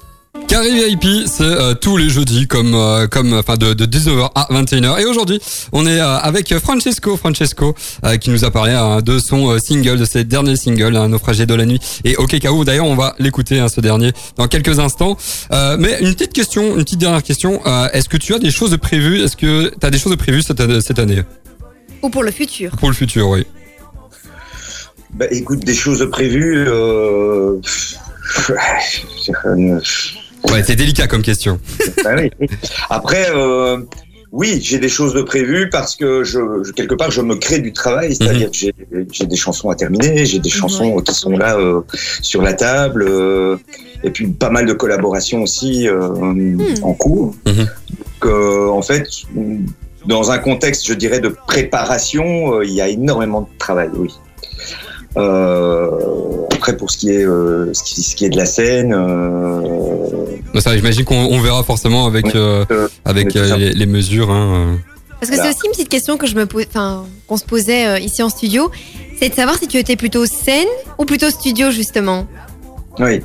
Carré 0.48 0.70
VIP, 0.72 1.28
c'est 1.28 1.42
euh, 1.44 1.74
tous 1.74 1.98
les 1.98 2.10
jeudis 2.10 2.48
comme 2.48 2.74
euh, 2.74 3.06
comme 3.08 3.34
enfin 3.34 3.58
de, 3.58 3.74
de 3.74 3.86
19h 3.86 4.30
à 4.34 4.48
21h 4.52 5.02
et 5.02 5.06
aujourd'hui 5.06 5.42
on 5.74 5.86
est 5.86 6.00
euh, 6.00 6.18
avec 6.20 6.58
Francesco 6.60 7.18
Francesco 7.18 7.76
euh, 8.06 8.16
qui 8.16 8.30
nous 8.30 8.46
a 8.46 8.52
parlé 8.52 8.72
hein, 8.72 9.02
de 9.02 9.20
son 9.20 9.50
euh, 9.52 9.60
single 9.60 9.98
de 10.00 10.06
ses 10.06 10.24
derniers 10.24 10.56
singles 10.56 10.96
hein, 10.96 11.10
Naufragé 11.10 11.46
de 11.46 11.54
la 11.54 11.66
nuit 11.66 11.80
et 12.06 12.16
OK 12.16 12.40
KO 12.40 12.64
d'ailleurs 12.64 12.86
on 12.86 12.96
va 12.96 13.14
l'écouter 13.20 13.60
hein, 13.60 13.68
ce 13.68 13.82
dernier 13.82 14.14
dans 14.38 14.48
quelques 14.48 14.80
instants 14.80 15.18
Euh, 15.52 15.76
mais 15.78 15.98
une 16.00 16.14
petite 16.14 16.32
question 16.34 16.76
une 16.78 16.84
petite 16.86 17.00
dernière 17.00 17.24
question 17.24 17.62
euh, 17.66 17.90
est-ce 17.92 18.08
que 18.08 18.18
tu 18.18 18.34
as 18.34 18.40
des 18.40 18.52
choses 18.52 18.72
de 18.72 18.78
prévues 18.78 19.20
est-ce 19.22 19.36
que 19.36 19.70
tu 19.70 19.86
as 19.86 19.90
des 19.90 20.00
choses 20.00 20.12
de 20.14 20.18
prévues 20.18 20.44
cette, 20.44 20.62
année- 20.62 20.80
cette 20.82 21.00
année? 21.00 21.24
Ou 22.04 22.10
pour 22.10 22.24
le 22.24 22.32
futur. 22.32 22.72
pour 22.78 22.88
le 22.90 22.96
futur 22.96 23.28
oui 23.28 23.46
Bah, 25.14 25.26
écoute, 25.30 25.60
des 25.60 25.74
choses 25.76 26.08
prévues. 26.10 26.66
Ouais 30.52 30.64
c'est 30.64 30.76
délicat 30.76 31.08
comme 31.08 31.22
question 31.22 31.60
oui. 32.18 32.30
Après, 32.90 33.28
euh, 33.30 33.78
oui, 34.32 34.60
j'ai 34.64 34.80
des 34.80 34.90
choses 34.90 35.14
de 35.14 35.22
prévues 35.22 35.70
parce 35.70 35.96
que 35.96 36.24
je, 36.24 36.40
je- 36.66 36.72
quelque 36.72 36.96
part, 36.96 37.12
je 37.12 37.22
me 37.22 37.36
crée 37.36 37.60
du 37.60 37.74
travail. 37.74 38.16
C'est-à-dire 38.16 38.50
que 38.50 38.58
j'ai 39.12 39.26
des 39.26 39.36
chansons 39.36 39.70
à 39.70 39.76
terminer, 39.76 40.26
j'ai 40.26 40.40
des 40.40 40.50
chansons 40.50 41.00
qui 41.02 41.14
sont 41.14 41.32
là 41.32 41.58
euh, 41.58 41.82
sur 42.22 42.42
la 42.42 42.54
table, 42.54 43.06
euh, 43.08 43.58
et 44.04 44.10
puis 44.10 44.28
pas 44.28 44.50
mal 44.50 44.66
de 44.66 44.74
collaborations 44.74 45.44
aussi 45.44 45.88
euh, 45.88 46.56
en 46.82 46.94
cours. 46.94 47.36
Mhm. 47.46 47.56
Donc, 47.58 48.26
euh, 48.26 48.68
en 48.70 48.82
fait, 48.82 49.06
dans 50.08 50.32
un 50.32 50.38
contexte, 50.40 50.88
je 50.88 50.94
dirais, 50.94 51.20
de 51.20 51.30
préparation, 51.48 52.56
euh, 52.56 52.66
il 52.66 52.72
y 52.74 52.82
a 52.82 52.88
énormément 52.88 53.42
de 53.42 53.58
travail, 53.60 53.90
oui. 53.96 54.10
Euh, 55.18 55.90
après, 56.54 56.78
pour 56.78 56.90
ce 56.92 56.98
qui 56.98 57.10
est, 57.10 57.26
euh, 57.26 57.74
ce, 57.74 57.84
qui, 57.84 58.02
ce 58.02 58.16
qui 58.16 58.26
est 58.26 58.30
de 58.30 58.38
la 58.38 58.46
scène, 58.46 58.94
euh, 58.94 60.60
ça 60.60 60.76
j'imagine 60.76 61.04
qu'on 61.04 61.16
on 61.16 61.40
verra 61.42 61.64
forcément 61.64 62.06
avec 62.06 62.26
Oui. 62.28 62.32
euh, 62.36 62.66
Euh, 62.72 62.88
avec 63.06 63.36
euh, 63.36 63.58
les, 63.58 63.72
les 63.74 63.86
mesures 63.86 64.30
hein, 64.32 64.70
euh. 64.74 64.76
Parce 65.20 65.30
que 65.30 65.36
c'est 65.38 65.50
aussi 65.50 65.60
une 65.66 65.72
petite 65.72 65.90
question 65.90 66.18
que 66.18 66.26
je 66.28 66.36
me 66.36 66.46
pose, 66.48 66.66
enfin, 66.70 67.06
qu'on 67.28 67.38
se 67.38 67.44
posait 67.46 67.86
euh, 67.88 68.00
ici 68.00 68.24
en 68.24 68.30
studio, 68.30 68.72
c'est 69.20 69.30
de 69.30 69.36
savoir 69.36 69.58
si 69.58 69.68
tu 69.68 69.78
étais 69.78 69.96
plutôt 69.96 70.26
scène 70.26 70.68
ou 70.98 71.06
plutôt 71.06 71.30
studio 71.30 71.70
justement. 71.72 72.26
Oui. 73.00 73.22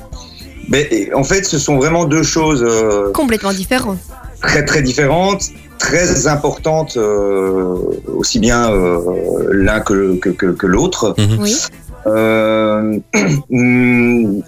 Mais 0.69 1.09
en 1.15 1.23
fait, 1.23 1.43
ce 1.45 1.57
sont 1.57 1.77
vraiment 1.77 2.05
deux 2.05 2.21
choses 2.23 2.61
euh, 2.63 3.11
Complètement 3.13 3.53
différentes. 3.53 3.97
très 4.41 4.63
très 4.65 4.81
différentes, 4.83 5.45
très 5.77 6.27
importantes 6.27 6.97
euh, 6.97 7.75
aussi 8.07 8.39
bien 8.39 8.71
euh, 8.71 9.47
l'un 9.51 9.79
que, 9.79 10.15
que, 10.17 10.29
que, 10.29 10.47
que 10.47 10.67
l'autre, 10.67 11.15
Oui. 11.39 11.55
euh, 12.07 12.97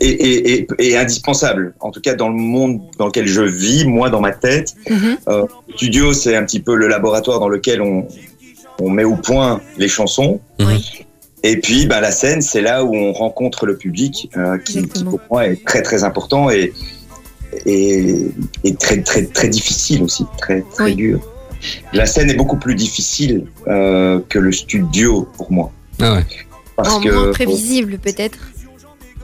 et, 0.02 0.10
et, 0.10 0.54
et, 0.54 0.68
et 0.80 0.98
indispensables. 0.98 1.74
En 1.80 1.92
tout 1.92 2.02
cas, 2.02 2.16
dans 2.16 2.30
le 2.30 2.36
monde 2.36 2.82
dans 2.98 3.08
lequel 3.08 3.28
je 3.28 3.42
vis, 3.42 3.86
moi, 3.86 4.10
dans 4.10 4.22
ma 4.22 4.32
tête, 4.32 4.74
Mhm. 4.90 5.18
euh, 5.28 5.46
le 5.68 5.74
studio, 5.76 6.14
c'est 6.14 6.36
un 6.36 6.44
petit 6.44 6.60
peu 6.62 6.76
le 6.76 6.88
laboratoire 6.88 7.40
dans 7.40 7.50
lequel 7.50 7.82
on, 7.82 8.08
on 8.82 8.90
met 8.90 9.04
au 9.04 9.16
point 9.16 9.62
les 9.78 9.88
chansons. 9.88 10.40
Oui. 10.60 11.06
Et 11.44 11.58
puis, 11.58 11.86
bah, 11.86 12.02
la 12.02 12.12
scène, 12.12 12.42
c'est 12.42 12.62
là 12.62 12.84
où 12.84 12.94
on 12.94 13.14
rencontre 13.14 13.66
le 13.66 13.78
public, 13.78 14.30
euh, 14.36 14.58
qui, 14.58 14.82
pour 14.88 15.20
moi 15.32 15.48
est 15.48 15.64
très 15.66 15.82
très 15.82 16.04
important 16.04 16.50
et, 16.50 16.74
et, 17.66 18.26
et 18.64 18.76
très 18.76 19.02
très 19.02 19.24
très 19.24 19.48
difficile 19.50 20.04
aussi, 20.04 20.26
très 20.38 20.62
très 20.74 20.86
Oui. 20.86 20.96
dur. 20.96 21.20
La 21.94 22.06
scène 22.06 22.30
est 22.30 22.36
beaucoup 22.36 22.58
plus 22.58 22.76
difficile 22.76 23.46
euh, 23.68 24.20
que 24.30 24.40
le 24.40 24.52
studio 24.52 25.28
pour 25.38 25.52
moi, 25.52 25.72
Ah 26.00 26.16
ouais. 26.16 26.26
parce 26.78 26.96
En 26.96 27.02
que 27.02 27.10
moins 27.12 27.32
prévisible 27.32 27.98
peut-être. 27.98 28.38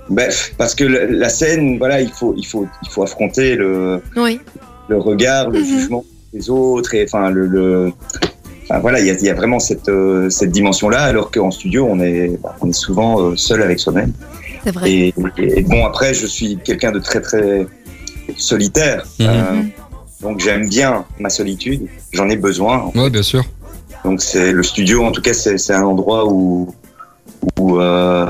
bref, 0.10 0.54
parce 0.58 0.76
que 0.76 0.84
la, 0.84 1.06
la 1.06 1.30
scène, 1.30 1.78
voilà, 1.78 2.02
il 2.02 2.12
faut 2.12 2.34
il 2.38 2.46
faut 2.46 2.68
il 2.84 2.90
faut 2.90 3.04
affronter 3.04 3.56
le 3.56 4.02
Oui. 4.18 4.40
le 4.90 4.98
regard, 4.98 5.50
le 5.50 5.60
Mhm. 5.60 5.66
jugement 5.66 6.04
des 6.34 6.50
autres, 6.50 6.94
et 6.94 7.06
enfin 7.06 7.30
le, 7.30 7.46
le 7.48 7.92
enfin, 8.64 8.80
voilà, 8.80 9.00
il 9.00 9.06
y 9.08 9.10
a, 9.10 9.14
il 9.14 9.24
y 9.24 9.30
a 9.30 9.34
vraiment 9.34 9.60
cette 9.60 9.88
euh, 9.88 10.30
cette 10.30 10.52
dimension-là, 10.52 11.04
alors 11.04 11.32
qu'en 11.32 11.52
studio, 11.52 11.88
on 11.90 12.00
est 12.02 12.38
bah, 12.44 12.56
on 12.62 12.70
est 12.70 12.74
souvent 12.74 13.22
euh, 13.22 13.36
seul 13.38 13.62
avec 13.62 13.80
soi-même. 13.80 14.12
C'est 14.66 14.72
vrai. 14.72 14.92
Et, 14.92 15.14
et 15.38 15.62
bon, 15.62 15.86
après, 15.86 16.14
je 16.14 16.26
suis 16.26 16.58
quelqu'un 16.58 16.92
de 16.92 17.00
très 17.00 17.22
très 17.22 17.66
solitaire, 18.38 19.04
Mhm. 19.20 19.28
euh, 19.28 19.62
donc 20.22 20.40
j'aime 20.40 20.68
bien 20.70 21.06
ma 21.20 21.30
solitude, 21.30 21.88
j'en 22.14 22.28
ai 22.30 22.36
besoin. 22.38 22.92
Ouais, 22.96 23.10
bien 23.10 23.24
sûr. 23.24 23.44
Donc 24.04 24.22
c'est 24.22 24.52
le 24.52 24.64
studio, 24.64 25.04
en 25.04 25.12
tout 25.12 25.22
cas, 25.22 25.34
c'est 25.34 25.58
c'est 25.58 25.74
un 25.74 25.84
endroit 25.84 26.28
où 26.32 26.74
où, 27.60 27.80
euh, 27.80 28.26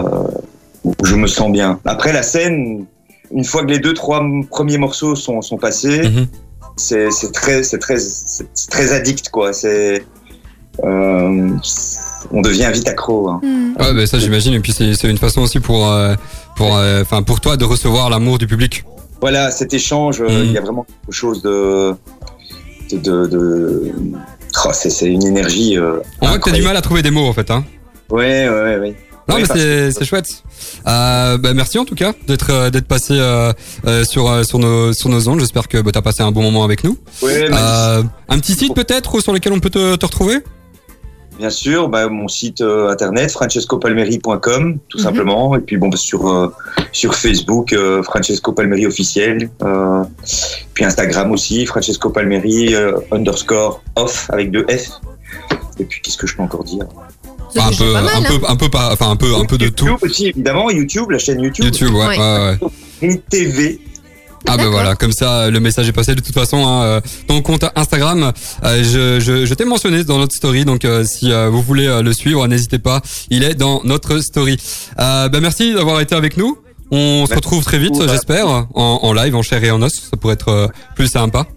où 0.83 0.93
je 1.03 1.15
me 1.15 1.27
sens 1.27 1.51
bien. 1.51 1.79
Après 1.85 2.11
la 2.13 2.23
scène, 2.23 2.85
une 3.31 3.43
fois 3.43 3.61
que 3.63 3.67
les 3.71 3.79
deux 3.79 3.93
trois 3.93 4.23
premiers 4.49 4.77
morceaux 4.77 5.15
sont 5.15 5.41
sont 5.41 5.57
passés, 5.57 6.03
Mhm. 6.09 6.27
c'est 6.75 7.11
c'est 7.11 7.31
très 7.31 7.63
c'est 7.63 7.79
très 7.79 7.97
très 8.69 8.91
addict 8.93 9.29
quoi. 9.29 9.51
C'est 9.53 10.03
euh, 10.83 11.49
on 12.31 12.41
devient 12.41 12.69
vite 12.73 12.87
accro. 12.89 13.29
hein. 13.29 13.39
Hmm. 13.43 13.73
Ouais, 13.81 13.93
bah, 13.93 14.05
ça 14.07 14.19
j'imagine. 14.19 14.53
Et 14.53 14.59
puis 14.59 14.73
c'est 14.73 14.93
c'est 14.95 15.09
une 15.09 15.17
façon 15.17 15.41
aussi 15.41 15.59
pour 15.59 15.87
euh, 15.89 16.15
pour 16.57 16.75
euh, 16.75 17.01
enfin 17.01 17.23
pour 17.23 17.39
toi 17.41 17.55
de 17.57 17.63
recevoir 17.65 18.09
l'amour 18.09 18.37
du 18.37 18.47
public. 18.47 18.83
Voilà, 19.21 19.51
cet 19.51 19.73
échange, 19.73 20.21
euh, 20.21 20.27
il 20.45 20.51
y 20.51 20.57
a 20.57 20.61
vraiment 20.61 20.83
quelque 20.83 21.13
chose 21.15 21.41
de 21.41 21.93
de, 22.91 22.97
de, 22.97 23.25
de- 23.27 23.91
Oh, 24.65 24.69
c'est 24.73 25.05
une 25.05 25.25
énergie. 25.25 25.77
Euh, 25.77 25.99
On 26.21 26.27
voit 26.27 26.37
que 26.39 26.49
t'as 26.49 26.55
du 26.55 26.61
mal 26.61 26.77
à 26.77 26.81
trouver 26.81 27.01
des 27.01 27.11
mots 27.11 27.25
en 27.27 27.33
fait. 27.33 27.51
Hein. 27.51 27.65
Ouais, 28.09 28.47
ouais, 28.47 28.77
ouais. 28.77 28.95
Non 29.27 29.35
Oui, 29.35 29.43
mais 29.55 29.91
c'est 29.91 30.05
chouette. 30.05 30.43
Euh, 30.87 31.37
bah, 31.37 31.53
merci 31.55 31.77
en 31.79 31.83
tout 31.85 31.95
cas 31.95 32.13
d'être 32.27 32.51
euh, 32.51 32.69
d'être 32.69 32.87
passé 32.87 33.15
euh, 33.17 33.51
sur 34.05 34.45
sur 34.45 34.59
nos 34.59 34.93
sur 34.93 35.09
nos 35.09 35.27
ondes. 35.27 35.39
J'espère 35.39 35.67
que 35.67 35.79
bah, 35.81 35.91
t'as 35.91 36.01
passé 36.03 36.21
un 36.23 36.31
bon 36.31 36.43
moment 36.43 36.63
avec 36.63 36.83
nous. 36.83 36.97
Ouais, 37.21 37.49
un 37.51 38.39
petit 38.39 38.53
site 38.53 38.75
peut-être 38.75 39.19
sur 39.19 39.33
lequel 39.33 39.51
on 39.53 39.59
peut 39.59 39.71
te, 39.71 39.95
te 39.95 40.05
retrouver? 40.05 40.37
Bien 41.37 41.49
sûr, 41.49 41.89
bah, 41.89 42.07
mon 42.07 42.27
site 42.29 42.61
euh, 42.61 42.89
internet 42.89 43.29
francescopalmeri.com 43.31 44.77
tout 44.89 44.97
Mhm. 44.97 45.03
simplement 45.03 45.55
et 45.55 45.59
puis 45.59 45.77
bon 45.77 45.89
bah, 45.89 45.97
sur 45.97 46.27
euh, 46.29 46.53
sur 46.91 47.13
Facebook 47.15 47.73
euh, 47.73 48.01
Francesco 48.03 48.53
Palmeri 48.53 48.85
officiel 48.87 49.49
euh, 49.63 50.03
puis 50.73 50.85
Instagram 50.85 51.31
aussi 51.31 51.65
Francesco 51.65 52.09
Palmeri 52.09 52.73
euh, 52.73 52.93
underscore 53.11 53.81
off 53.95 54.29
avec 54.31 54.51
deux 54.51 54.65
F 54.69 54.89
et 55.79 55.83
puis 55.83 56.01
qu'est-ce 56.01 56.17
que 56.17 56.25
je 56.27 56.35
peux 56.37 56.43
encore 56.43 56.63
dire? 56.63 56.85
C'est 57.51 57.59
Enfin, 57.59 57.69
un 57.69 57.75
peu 57.77 57.91
mal, 57.93 58.05
un 58.05 58.07
hein. 58.07 58.23
peu 58.27 58.45
un 58.47 58.55
peu 58.55 58.69
pas 58.69 58.89
enfin 58.93 59.09
un 59.11 59.15
peu 59.17 59.35
un 59.35 59.45
peu 59.45 59.57
de 59.57 59.67
tout. 59.69 59.85
YouTube 59.87 59.99
aussi 60.03 60.27
évidemment 60.27 60.69
YouTube 60.69 61.11
la 61.11 61.17
chaîne 61.19 61.41
YouTube, 61.41 61.65
YouTube 61.65 61.93
ouais 61.93 62.07
Ouais. 62.17 62.57
ouais 63.01 63.17
TV 63.29 63.79
Ah 64.47 64.51
bah 64.51 64.57
D'accord. 64.57 64.71
voilà, 64.73 64.95
comme 64.95 65.11
ça 65.11 65.49
le 65.49 65.59
message 65.59 65.87
est 65.89 65.91
passé. 65.91 66.13
De 66.13 66.21
toute 66.21 66.33
façon, 66.33 66.65
hein, 66.67 66.83
euh, 66.83 67.01
ton 67.27 67.41
compte 67.41 67.65
Instagram, 67.75 68.31
euh, 68.63 68.83
je, 68.83 69.19
je, 69.19 69.45
je 69.45 69.53
t'ai 69.55 69.65
mentionné 69.65 70.03
dans 70.03 70.17
notre 70.19 70.35
story, 70.35 70.65
donc 70.65 70.85
euh, 70.85 71.03
si 71.03 71.31
euh, 71.31 71.49
vous 71.49 71.61
voulez 71.63 71.87
euh, 71.87 72.01
le 72.03 72.13
suivre, 72.13 72.45
n'hésitez 72.47 72.77
pas. 72.79 73.01
Il 73.29 73.43
est 73.43 73.55
dans 73.55 73.81
notre 73.83 74.19
story. 74.19 74.57
Euh, 74.99 75.29
bah 75.29 75.39
merci 75.41 75.73
d'avoir 75.73 75.99
été 76.01 76.13
avec 76.15 76.37
nous. 76.37 76.57
On 76.91 77.25
se 77.25 77.33
retrouve 77.33 77.63
très 77.63 77.79
vite, 77.79 77.95
j'espère, 78.07 78.47
en, 78.47 78.67
en 78.75 79.13
live, 79.13 79.35
en 79.35 79.41
chair 79.41 79.63
et 79.63 79.71
en 79.71 79.81
os. 79.81 79.91
Ça 80.11 80.15
pourrait 80.17 80.35
être 80.35 80.49
euh, 80.49 80.67
plus 80.95 81.07
sympa. 81.07 81.47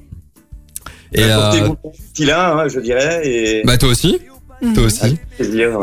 Et 1.12 1.22
Bah, 1.22 1.53
euh, 1.55 1.70
petit 2.12 2.24
là 2.24 2.53
hein, 2.55 2.68
je 2.68 2.81
dirais 2.81 3.20
et 3.27 3.62
bah 3.64 3.77
toi 3.79 3.88
aussi. 3.90 4.18
Toi 4.75 4.85
aussi. 4.85 5.18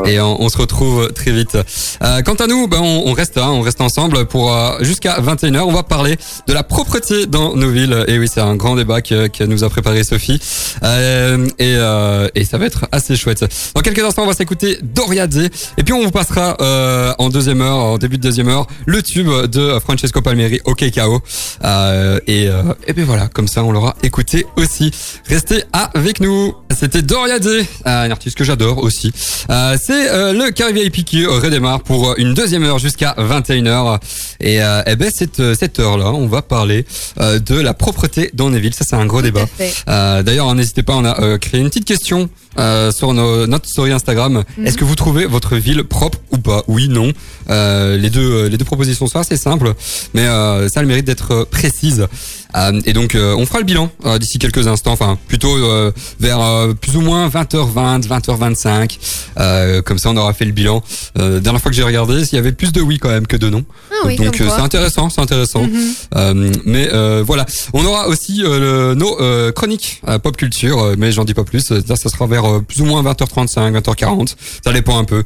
Et 0.06 0.20
on, 0.20 0.40
on 0.42 0.48
se 0.50 0.58
retrouve 0.58 1.10
très 1.14 1.30
vite. 1.32 1.56
Euh, 2.02 2.20
quant 2.22 2.34
à 2.34 2.46
nous, 2.46 2.68
ben 2.68 2.78
on, 2.82 3.04
on 3.06 3.12
reste, 3.12 3.38
hein, 3.38 3.48
on 3.50 3.62
reste 3.62 3.80
ensemble 3.80 4.26
pour 4.26 4.52
euh, 4.54 4.76
jusqu'à 4.82 5.18
21h. 5.20 5.60
On 5.60 5.72
va 5.72 5.82
parler 5.82 6.16
de 6.46 6.52
la 6.52 6.62
propreté 6.62 7.26
dans 7.26 7.56
nos 7.56 7.70
villes. 7.70 8.04
Et 8.06 8.18
oui, 8.18 8.28
c'est 8.32 8.40
un 8.40 8.54
grand 8.54 8.76
débat 8.76 9.00
que, 9.00 9.28
que 9.28 9.44
nous 9.44 9.64
a 9.64 9.70
préparé 9.70 10.04
Sophie. 10.04 10.40
Euh, 10.82 11.46
et, 11.58 11.74
euh, 11.76 12.28
et 12.34 12.44
ça 12.44 12.58
va 12.58 12.66
être 12.66 12.86
assez 12.92 13.16
chouette. 13.16 13.44
Dans 13.74 13.80
quelques 13.80 14.00
instants, 14.04 14.24
on 14.24 14.26
va 14.26 14.34
s'écouter 14.34 14.78
Doria 14.82 15.26
D. 15.26 15.48
Et 15.78 15.82
puis 15.82 15.94
on 15.94 16.04
vous 16.04 16.10
passera 16.10 16.56
euh, 16.60 17.14
en 17.18 17.30
deuxième 17.30 17.62
heure, 17.62 17.76
en 17.76 17.98
début 17.98 18.18
de 18.18 18.22
deuxième 18.22 18.48
heure, 18.48 18.66
le 18.84 19.02
tube 19.02 19.28
de 19.46 19.78
Francesco 19.80 20.20
Palmieri, 20.20 20.60
OK 20.66 20.84
KO. 20.94 21.20
Euh, 21.64 22.18
et, 22.26 22.48
euh, 22.48 22.62
et 22.86 22.92
bien 22.92 23.04
voilà, 23.04 23.28
comme 23.28 23.48
ça 23.48 23.64
on 23.64 23.72
l'aura 23.72 23.96
écouté 24.02 24.46
aussi. 24.56 24.90
Restez 25.28 25.64
avec 25.72 26.20
nous. 26.20 26.54
C'était 26.78 27.00
Doria 27.00 27.38
D, 27.38 27.64
un 27.86 28.10
artiste 28.10 28.36
que 28.36 28.44
j'adore 28.44 28.78
aussi. 28.78 29.10
Euh, 29.50 29.76
c'est 29.82 30.10
euh, 30.10 30.32
le 30.34 30.50
Carré 30.50 30.74
VIP 30.74 31.04
qui 31.06 31.24
redémarre 31.24 31.80
pour 31.80 32.14
une 32.18 32.34
deuxième 32.34 32.64
heure 32.64 32.78
jusqu'à 32.78 33.14
21h. 33.18 33.98
Et, 34.40 34.62
euh, 34.62 34.82
eh 34.86 34.94
ben 34.96 35.10
cette, 35.14 35.54
cette 35.54 35.80
heure-là, 35.80 36.12
on 36.12 36.26
va 36.26 36.42
parler 36.42 36.84
euh, 37.18 37.38
de 37.38 37.54
la 37.54 37.72
propreté 37.72 38.30
dans 38.34 38.50
les 38.50 38.60
villes. 38.60 38.74
Ça, 38.74 38.84
c'est 38.86 38.96
un 38.96 39.06
gros 39.06 39.22
débat. 39.22 39.46
Euh, 39.88 40.22
D'ailleurs, 40.22 40.54
n'hésitez 40.54 40.82
pas, 40.82 40.94
on 40.94 41.04
a 41.04 41.20
euh, 41.22 41.38
créé 41.38 41.60
une 41.60 41.68
petite 41.68 41.86
question 41.86 42.28
euh, 42.58 42.90
sur 42.92 43.14
nos, 43.14 43.46
notre 43.46 43.68
story 43.68 43.92
Instagram. 43.92 44.44
Mhm. 44.58 44.66
Est-ce 44.66 44.76
que 44.76 44.84
vous 44.84 44.94
trouvez 44.96 45.24
votre 45.26 45.56
ville 45.56 45.82
propre 45.84 46.18
ou 46.30 46.38
pas? 46.38 46.62
Oui, 46.68 46.88
non. 46.88 47.12
Euh, 47.48 47.96
les 47.96 48.10
deux, 48.10 48.20
euh, 48.44 48.48
les 48.48 48.58
deux 48.58 48.64
propositions 48.64 49.06
sont 49.06 49.18
assez 49.18 49.36
simples, 49.36 49.72
mais 50.14 50.26
euh, 50.26 50.68
ça 50.68 50.80
a 50.80 50.82
le 50.82 50.88
mérite 50.88 51.06
d'être 51.06 51.32
euh, 51.32 51.44
précise. 51.44 52.06
Euh, 52.54 52.80
et 52.84 52.92
donc, 52.92 53.14
euh, 53.14 53.34
on 53.36 53.44
fera 53.46 53.58
le 53.58 53.64
bilan 53.64 53.90
euh, 54.04 54.18
d'ici 54.18 54.38
quelques 54.38 54.66
instants, 54.66 54.92
enfin 54.92 55.18
plutôt 55.28 55.54
euh, 55.56 55.90
vers 56.20 56.40
euh, 56.40 56.72
plus 56.74 56.96
ou 56.96 57.00
moins 57.00 57.28
20h20, 57.28 58.06
20h25. 58.06 58.98
Euh, 59.38 59.82
comme 59.82 59.98
ça, 59.98 60.10
on 60.10 60.16
aura 60.16 60.32
fait 60.32 60.44
le 60.44 60.52
bilan. 60.52 60.82
Euh, 61.18 61.40
dernière 61.40 61.60
fois 61.60 61.70
que 61.70 61.76
j'ai 61.76 61.82
regardé, 61.82 62.22
il 62.30 62.34
y 62.34 62.38
avait 62.38 62.52
plus 62.52 62.72
de 62.72 62.80
oui 62.80 62.98
quand 62.98 63.08
même 63.08 63.26
que 63.26 63.36
de 63.36 63.48
non. 63.50 63.64
Ah 63.90 63.94
oui, 64.06 64.16
donc 64.16 64.36
c'est 64.36 64.62
intéressant, 64.62 65.10
c'est 65.10 65.20
intéressant. 65.20 65.64
Mhm. 65.64 65.92
Euh, 66.16 66.52
mais 66.64 66.88
euh, 66.92 67.22
voilà, 67.26 67.46
on 67.72 67.84
aura 67.84 68.08
aussi 68.08 68.42
euh, 68.44 68.90
le- 68.90 68.94
nos 68.94 69.20
euh, 69.20 69.52
chroniques 69.52 70.00
euh, 70.08 70.18
pop 70.18 70.36
culture, 70.36 70.78
euh, 70.80 70.94
mais 70.96 71.12
j'en 71.12 71.24
dis 71.24 71.34
pas 71.34 71.44
plus. 71.44 71.60
Ça, 71.60 71.96
ça 71.96 72.08
sera 72.08 72.26
vers 72.26 72.44
euh, 72.44 72.60
plus 72.60 72.80
ou 72.80 72.84
moins 72.84 73.02
20h35, 73.02 73.72
20h40. 73.80 74.34
Ça 74.64 74.72
dépend 74.72 74.98
un 74.98 75.04
peu. 75.04 75.22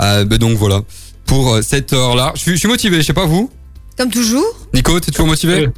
Euh, 0.00 0.24
mais 0.28 0.38
donc 0.38 0.56
voilà, 0.56 0.82
pour 1.26 1.58
cette 1.62 1.92
heure-là, 1.92 2.32
je 2.36 2.40
suis, 2.40 2.52
je 2.52 2.56
suis 2.58 2.68
motivé. 2.68 2.98
Je 2.98 3.06
sais 3.06 3.12
pas 3.12 3.26
vous, 3.26 3.50
Comme 3.98 4.10
toujours. 4.10 4.44
Nico, 4.72 4.98
t'es 5.00 5.10
toujours 5.10 5.26
motivé? 5.26 5.68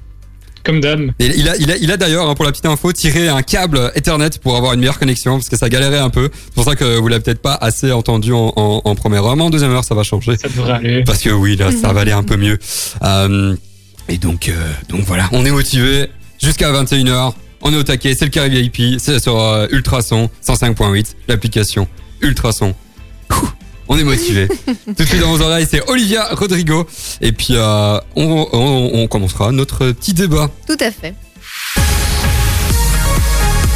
Comme 0.65 0.81
d'hab. 0.81 1.11
Il 1.19 1.49
a, 1.49 1.57
il 1.57 1.71
a, 1.71 1.77
il 1.77 1.91
a 1.91 1.97
d'ailleurs, 1.97 2.29
hein, 2.29 2.35
pour 2.35 2.45
la 2.45 2.53
petite 2.53 2.67
info, 2.67 2.93
tiré 2.93 3.29
un 3.29 3.43
câble 3.43 3.91
Ethernet 3.95 4.31
pour 4.41 4.57
avoir 4.57 4.75
une 4.75 4.81
meilleure 4.81 4.99
connexion, 4.99 5.37
parce 5.37 5.49
que 5.49 5.57
ça 5.57 5.69
galérait 5.69 5.99
un 5.99 6.11
peu. 6.11 6.31
C'est 6.33 6.55
pour 6.55 6.65
ça 6.65 6.77
que 6.77 6.99
vous 6.99 7.09
l'avez 7.09 7.23
peut-être 7.23 7.43
pas 7.43 7.55
assez 7.55 7.91
entendu 7.93 8.33
en, 8.33 8.53
en, 8.57 8.83
en 8.85 8.95
première 8.95 9.25
heure, 9.25 9.37
mais 9.37 9.43
en 9.43 9.51
deuxième 9.51 9.73
heure, 9.73 9.85
ça 9.85 9.95
va 9.95 10.03
changer. 10.03 10.37
Ça 10.37 10.49
devrait 10.49 10.73
aller. 10.75 11.05
Parce 11.05 11.19
que 11.21 11.31
oui, 11.31 11.57
là, 11.57 11.71
ça 11.73 11.93
va 11.93 12.01
aller 12.03 12.13
un 12.13 12.23
peu 12.23 12.37
mieux. 12.37 12.59
Euh, 13.03 13.57
et 14.09 14.19
donc, 14.19 14.49
euh, 14.49 14.73
donc 14.89 15.03
voilà, 15.03 15.29
on 15.33 15.45
est 15.45 15.51
motivé 15.51 16.09
jusqu'à 16.43 16.71
21h. 16.73 17.33
On 17.63 17.73
est 17.73 17.77
au 17.77 17.83
taquet, 17.85 18.15
c'est 18.17 18.25
le 18.25 18.31
carré 18.31 18.49
VIP, 18.49 18.99
c'est 18.99 19.21
sur 19.21 19.39
euh, 19.41 19.67
Ultrason 19.71 20.29
105.8, 20.45 21.15
l'application 21.29 21.87
Ultrason. 22.21 22.75
Ouh, 23.31 23.49
On 23.89 23.99
est 23.99 24.05
motivé. 24.05 24.49
Tout 24.87 24.93
de 24.95 25.05
suite 25.05 25.21
dans 25.21 25.35
vos 25.35 25.43
oreilles, 25.43 25.67
c'est 25.71 25.89
Olivia 25.89 26.29
Rodrigo. 26.33 26.87
Et 27.21 27.33
puis, 27.33 27.49
euh, 27.57 27.99
on, 28.17 28.47
on, 28.53 28.91
on 28.95 29.07
commencera 29.09 29.53
notre 29.53 29.91
petit 29.93 30.15
débat. 30.15 30.51
Tout 30.67 30.77
à 30.81 30.91
fait. 30.91 31.15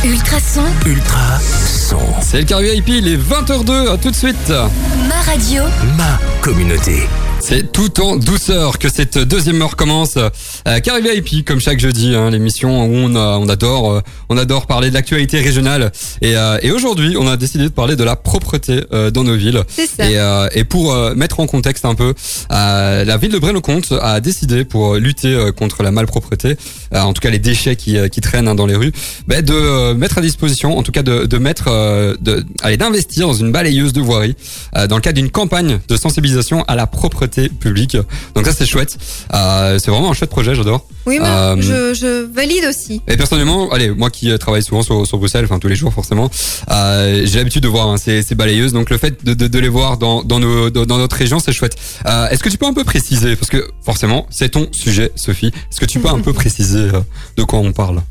Ultrason, 0.04 0.62
Ultra 0.86 1.38
son. 1.40 1.98
C'est 2.22 2.38
le 2.38 2.44
carré 2.44 2.74
VIP, 2.74 2.88
il 2.88 3.08
est 3.08 3.16
20h02, 3.16 3.92
à 3.92 3.96
tout 3.96 4.10
de 4.10 4.14
suite. 4.16 4.48
ma 4.48 5.20
radio, 5.22 5.62
Ma 5.96 6.18
communauté. 6.40 7.08
C'est 7.48 7.70
tout 7.70 8.00
en 8.00 8.16
douceur 8.16 8.76
que 8.80 8.88
cette 8.88 9.18
deuxième 9.18 9.62
heure 9.62 9.76
commence. 9.76 10.16
Euh, 10.16 10.80
Carré 10.80 11.00
VIP, 11.00 11.44
comme 11.46 11.60
chaque 11.60 11.78
jeudi, 11.78 12.12
hein, 12.12 12.28
l'émission 12.28 12.86
où 12.86 12.92
on, 12.92 13.14
a- 13.14 13.38
on 13.38 13.48
adore, 13.48 13.92
euh, 13.92 14.00
on 14.28 14.36
adore 14.36 14.66
parler 14.66 14.88
de 14.88 14.94
l'actualité 14.94 15.38
régionale. 15.40 15.92
Et, 16.22 16.36
euh, 16.36 16.58
et 16.62 16.72
aujourd'hui, 16.72 17.14
on 17.16 17.28
a 17.28 17.36
décidé 17.36 17.62
de 17.62 17.68
parler 17.68 17.94
de 17.94 18.02
la 18.02 18.16
propreté 18.16 18.80
euh, 18.92 19.12
dans 19.12 19.22
nos 19.22 19.36
villes. 19.36 19.62
Ça. 19.96 20.10
Et, 20.10 20.18
euh, 20.18 20.48
et 20.54 20.64
pour 20.64 20.92
euh, 20.92 21.14
mettre 21.14 21.38
en 21.38 21.46
contexte 21.46 21.84
un 21.84 21.94
peu, 21.94 22.14
euh, 22.50 23.04
la 23.04 23.16
ville 23.16 23.30
de 23.30 23.38
Braine-le-Comte 23.38 23.92
a 24.02 24.18
décidé 24.20 24.64
pour 24.64 24.96
lutter 24.96 25.32
euh, 25.32 25.52
contre 25.52 25.84
la 25.84 25.92
malpropreté, 25.92 26.56
euh, 26.94 27.00
en 27.00 27.12
tout 27.12 27.20
cas 27.20 27.30
les 27.30 27.38
déchets 27.38 27.76
qui, 27.76 27.96
euh, 27.96 28.08
qui 28.08 28.20
traînent 28.20 28.48
hein, 28.48 28.56
dans 28.56 28.66
les 28.66 28.74
rues, 28.74 28.92
bah, 29.28 29.40
de 29.40 29.52
euh, 29.54 29.94
mettre 29.94 30.18
à 30.18 30.20
disposition, 30.20 30.76
en 30.76 30.82
tout 30.82 30.90
cas 30.92 31.04
de, 31.04 31.26
de 31.26 31.38
mettre, 31.38 31.68
euh, 31.68 32.16
de, 32.20 32.44
allez, 32.62 32.76
d'investir 32.76 33.28
dans 33.28 33.34
une 33.34 33.52
balayeuse 33.52 33.92
de 33.92 34.00
voirie 34.00 34.34
euh, 34.76 34.88
dans 34.88 34.96
le 34.96 35.02
cadre 35.02 35.14
d'une 35.20 35.30
campagne 35.30 35.78
de 35.86 35.96
sensibilisation 35.96 36.64
à 36.66 36.74
la 36.74 36.88
propreté 36.88 37.35
publique. 37.48 37.96
Donc 38.34 38.46
ça 38.46 38.52
c'est 38.52 38.66
chouette. 38.66 38.96
Euh, 39.34 39.78
c'est 39.78 39.90
vraiment 39.90 40.10
un 40.10 40.14
chouette 40.14 40.30
projet, 40.30 40.54
j'adore. 40.54 40.86
Oui, 41.06 41.18
mais 41.20 41.26
Euh, 41.28 41.56
je, 41.60 41.94
je 41.94 42.24
valide 42.32 42.64
aussi. 42.68 43.00
Et 43.06 43.16
personnellement, 43.16 43.70
allez, 43.72 43.90
moi 43.90 44.10
qui 44.10 44.30
euh, 44.30 44.38
travaille 44.38 44.62
souvent 44.62 44.82
sur, 44.82 45.06
sur 45.06 45.18
Bruxelles, 45.18 45.44
enfin 45.44 45.58
tous 45.58 45.68
les 45.68 45.76
jours 45.76 45.92
forcément, 45.92 46.30
euh, 46.70 47.22
j'ai 47.24 47.38
l'habitude 47.38 47.62
de 47.62 47.68
voir 47.68 47.88
hein, 47.88 47.96
ces, 47.96 48.22
ces 48.22 48.34
balayeuses. 48.34 48.72
Donc 48.72 48.90
le 48.90 48.98
fait 48.98 49.24
de, 49.24 49.34
de, 49.34 49.46
de 49.46 49.58
les 49.58 49.68
voir 49.68 49.98
dans, 49.98 50.22
dans, 50.24 50.40
nos, 50.40 50.70
dans, 50.70 50.84
dans 50.86 50.98
notre 50.98 51.16
région, 51.16 51.38
c'est 51.38 51.52
chouette. 51.52 51.76
Est-ce 52.04 52.42
que 52.42 52.48
tu 52.48 52.58
peux 52.58 52.66
un 52.66 52.74
peu 52.74 52.84
préciser, 52.84 53.36
parce 53.36 53.50
que 53.50 53.64
forcément 53.84 54.26
c'est 54.30 54.48
ton 54.50 54.68
sujet, 54.72 55.12
Sophie. 55.14 55.52
Est-ce 55.70 55.80
que 55.80 55.86
tu 55.86 56.00
peux 56.00 56.08
un 56.08 56.20
peu 56.20 56.32
préciser 56.32 56.88
de 57.36 57.42
quoi 57.44 57.58
on 57.60 57.72
parle? 57.72 58.02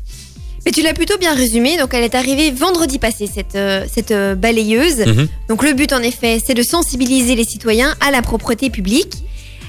Mais 0.66 0.72
tu 0.72 0.82
l'as 0.82 0.94
plutôt 0.94 1.16
bien 1.16 1.32
résumé. 1.32 1.78
Donc, 1.78 1.94
elle 1.94 2.02
est 2.02 2.16
arrivée 2.16 2.50
vendredi 2.50 2.98
passé, 2.98 3.30
cette, 3.32 3.54
euh, 3.54 3.86
cette 3.90 4.10
euh, 4.10 4.34
balayeuse. 4.34 4.98
Mhm. 4.98 5.28
Donc, 5.48 5.62
le 5.62 5.72
but, 5.74 5.92
en 5.92 6.02
effet, 6.02 6.42
c'est 6.44 6.54
de 6.54 6.62
sensibiliser 6.64 7.36
les 7.36 7.44
citoyens 7.44 7.94
à 8.00 8.10
la 8.10 8.20
propreté 8.20 8.68
publique. 8.68 9.14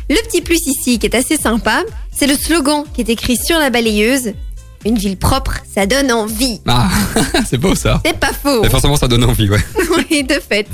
Le 0.09 0.15
petit 0.27 0.41
plus 0.41 0.65
ici, 0.65 0.97
qui 0.97 1.05
est 1.05 1.15
assez 1.15 1.37
sympa, 1.37 1.83
c'est 2.11 2.25
le 2.25 2.35
slogan 2.35 2.83
qui 2.95 3.01
est 3.01 3.09
écrit 3.09 3.37
sur 3.37 3.59
la 3.59 3.69
balayeuse. 3.69 4.33
Une 4.85 4.97
ville 4.97 5.17
propre, 5.17 5.59
ça 5.71 5.85
donne 5.85 6.11
envie. 6.11 6.61
Ah, 6.65 6.89
c'est 7.49 7.57
beau 7.57 7.75
ça. 7.75 8.01
C'est 8.05 8.17
pas 8.17 8.31
faux. 8.31 8.61
Mais 8.61 8.69
forcément 8.69 8.95
ça 8.95 9.07
donne 9.07 9.23
envie, 9.25 9.49
ouais. 9.49 9.59
oui, 10.09 10.23
de 10.23 10.35
fait. 10.35 10.67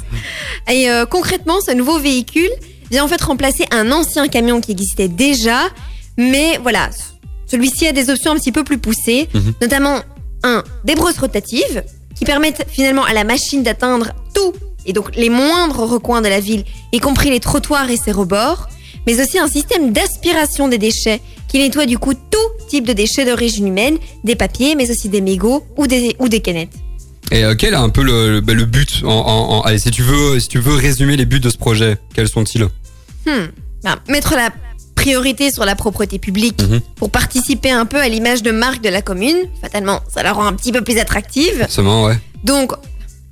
Et 0.72 0.90
euh, 0.90 1.06
concrètement, 1.06 1.60
ce 1.66 1.72
nouveau 1.72 1.98
véhicule 2.00 2.50
vient 2.92 3.04
en 3.04 3.08
fait 3.08 3.22
remplacer 3.22 3.66
un 3.72 3.92
ancien 3.92 4.28
camion 4.28 4.62
qui 4.62 4.72
existait 4.72 5.08
déjà. 5.08 5.62
Mais 6.18 6.60
voilà, 6.62 6.90
celui-ci 7.54 7.86
a 7.88 7.92
des 7.92 8.10
options 8.10 8.32
un 8.32 8.36
petit 8.36 8.52
peu 8.52 8.64
plus 8.64 8.80
poussées, 8.80 9.30
Mhm. 9.34 9.54
notamment 9.62 10.00
un 10.44 10.64
des 10.84 10.96
brosses 10.96 11.20
rotatives 11.20 11.84
qui 12.16 12.26
permettent 12.26 12.66
finalement 12.68 13.04
à 13.06 13.14
la 13.14 13.24
machine 13.24 13.62
d'atteindre 13.64 14.12
tout 14.34 14.54
et 14.86 14.92
donc 14.94 15.16
les 15.16 15.30
moindres 15.30 15.80
recoins 15.88 16.22
de 16.22 16.28
la 16.28 16.40
ville, 16.40 16.64
y 16.92 17.00
compris 17.00 17.30
les 17.30 17.40
trottoirs 17.40 17.90
et 17.90 17.96
ses 17.98 18.12
rebords, 18.12 18.68
mais 19.08 19.22
aussi 19.22 19.38
un 19.40 19.48
système 19.48 19.94
d'aspiration 19.94 20.68
des 20.68 20.78
déchets 20.78 21.22
qui 21.48 21.60
nettoie 21.60 21.86
du 21.86 21.98
coup 22.00 22.14
tout 22.14 22.50
type 22.68 22.86
de 22.88 22.94
déchets 22.94 23.26
d'origine 23.26 23.68
humaine, 23.68 23.98
des 24.24 24.36
papiers, 24.36 24.76
mais 24.76 24.90
aussi 24.90 25.08
des 25.10 25.22
mégots 25.22 25.64
ou 25.78 25.86
des, 25.88 26.16
ou 26.20 26.28
des 26.28 26.40
canettes. 26.42 26.74
Et 27.32 27.44
euh, 27.46 27.56
quel 27.58 27.74
est 27.74 27.78
un 27.78 27.90
peu 27.90 28.04
le, 28.04 28.32
le, 28.34 28.42
bah, 28.42 28.54
le 28.54 28.66
but 28.66 29.02
en, 29.06 29.10
en, 29.10 29.50
en- 29.58 29.62
allez, 29.62 29.80
si 29.80 29.92
tu 29.92 30.02
veux, 30.02 30.40
si 30.40 30.48
tu 30.50 30.60
veux 30.60 30.76
résumer 30.76 31.16
les 31.16 31.26
buts 31.26 31.40
de 31.40 31.50
ce 31.50 31.58
projet, 31.58 31.98
quels 32.16 32.28
sont-ils? 32.28 32.64
Hmm. 33.26 33.48
Ben, 33.84 33.96
mettre 34.10 34.36
la 34.36 34.50
priorité 34.96 35.52
sur 35.52 35.66
la 35.66 35.76
propreté 35.76 36.20
publique 36.20 36.62
Mhm. 36.62 36.82
pour 36.96 37.10
participer 37.10 37.72
un 37.72 37.86
peu 37.86 37.98
à 37.98 38.08
l'image 38.10 38.44
de 38.44 38.52
marque 38.52 38.82
de 38.82 38.90
la 38.90 39.02
commune. 39.02 39.38
Fatalement, 39.62 40.02
ça 40.14 40.24
la 40.24 40.32
rend 40.34 40.46
un 40.46 40.54
petit 40.54 40.72
peu 40.72 40.82
plus 40.82 40.98
attractive. 41.00 41.58
Forcément, 41.62 42.06
ouais. 42.06 42.18
Donc, 42.44 42.72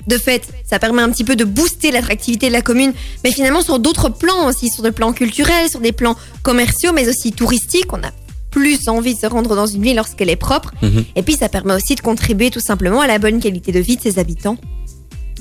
de 0.07 0.17
fait, 0.17 0.43
ça 0.69 0.79
permet 0.79 1.01
un 1.01 1.09
petit 1.09 1.23
peu 1.23 1.35
de 1.35 1.43
booster 1.43 1.91
l'attractivité 1.91 2.47
de 2.47 2.53
la 2.53 2.61
commune, 2.61 2.91
mais 3.23 3.31
finalement 3.31 3.61
sur 3.61 3.79
d'autres 3.79 4.09
plans 4.09 4.47
aussi, 4.47 4.69
sur 4.69 4.83
des 4.83 4.91
plans 4.91 5.13
culturels, 5.13 5.69
sur 5.69 5.79
des 5.79 5.91
plans 5.91 6.15
commerciaux, 6.43 6.91
mais 6.93 7.07
aussi 7.07 7.31
touristiques. 7.31 7.93
On 7.93 7.97
a 8.03 8.11
plus 8.49 8.89
envie 8.89 9.13
de 9.15 9.19
se 9.19 9.27
rendre 9.27 9.55
dans 9.55 9.67
une 9.67 9.81
ville 9.81 9.95
lorsqu'elle 9.95 10.29
est 10.29 10.35
propre. 10.35 10.71
Mhm. 10.81 11.05
Et 11.15 11.21
puis, 11.23 11.35
ça 11.37 11.47
permet 11.49 11.73
aussi 11.75 11.95
de 11.95 12.01
contribuer 12.01 12.49
tout 12.49 12.59
simplement 12.59 12.99
à 12.99 13.07
la 13.07 13.17
bonne 13.19 13.39
qualité 13.39 13.71
de 13.71 13.79
vie 13.79 13.95
de 13.95 14.01
ses 14.01 14.19
habitants. 14.19 14.57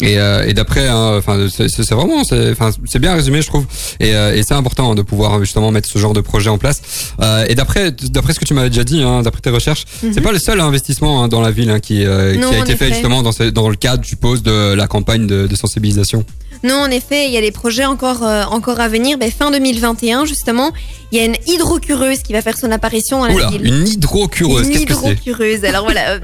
Et, 0.03 0.19
euh, 0.19 0.47
et 0.47 0.55
d'après, 0.55 0.87
hein, 0.89 1.17
enfin, 1.19 1.47
c'est 1.55 1.69
c'est- 1.69 1.91
vraiment, 1.95 2.23
c'est 2.25 2.99
bien 2.99 3.15
résumé, 3.15 3.43
je 3.43 3.47
trouve. 3.49 3.67
Et, 4.01 4.15
euh, 4.15 4.35
et 4.35 4.43
c'est 4.43 4.55
important 4.55 4.93
hein, 4.93 4.95
de 4.95 5.03
pouvoir 5.03 5.39
justement 5.41 5.71
mettre 5.71 5.89
ce 5.91 5.99
genre 5.99 6.13
de 6.13 6.21
projet 6.21 6.49
en 6.51 6.59
place. 6.59 6.81
Euh, 7.21 7.45
et 7.49 7.55
d'après, 7.55 7.91
d'après 7.91 8.33
ce 8.35 8.41
que 8.41 8.45
tu 8.45 8.55
m'avais 8.55 8.71
déjà 8.71 8.85
dit, 8.85 9.03
hein, 9.03 9.23
d'après 9.23 9.41
tes 9.41 9.51
recherches, 9.51 9.85
Mhm. 10.03 10.13
c'est 10.15 10.21
pas 10.21 10.33
le 10.33 10.39
seul 10.39 10.61
investissement 10.61 11.23
hein, 11.25 11.29
dans 11.29 11.41
la 11.41 11.51
ville 11.51 11.71
hein, 11.71 11.81
qui, 11.81 12.05
euh, 12.07 12.35
Non, 12.37 12.49
qui 12.51 12.55
a 12.57 12.59
été 12.61 12.77
fait 12.77 12.87
effet. 12.87 12.95
justement 12.95 13.23
dans, 13.23 13.33
ce- 13.33 13.45
dans 13.51 13.69
le 13.69 13.77
cadre, 13.77 14.03
je 14.05 14.09
suppose, 14.09 14.43
de 14.43 14.73
la 14.75 14.87
campagne 14.87 15.27
de, 15.27 15.47
de 15.47 15.57
sensibilisation. 15.57 16.25
Non, 16.63 16.75
en 16.75 16.91
effet, 16.91 17.27
il 17.27 17.33
y 17.33 17.39
a 17.39 17.41
des 17.41 17.53
projets 17.53 17.87
encore, 17.87 18.23
euh, 18.23 18.45
encore 18.45 18.81
à 18.81 18.89
venir. 18.89 19.17
Ben, 19.19 19.31
fin 19.31 19.51
2021, 19.51 20.25
justement, 20.27 20.73
il 21.11 21.19
y 21.19 21.21
a 21.23 21.25
une 21.25 21.37
hydrocureuse 21.47 22.19
qui 22.23 22.33
va 22.33 22.43
faire 22.43 22.59
son 22.59 22.71
apparition 22.71 23.21
dans 23.21 23.27
la 23.29 23.35
Oula, 23.35 23.51
ville. 23.51 23.67
une 23.67 23.87
hydrocureuse, 23.89 24.67
Une 24.69 24.81
hydrocureuse. 24.83 25.65
Alors 25.65 25.85
voilà, 25.85 26.11
euh, 26.11 26.19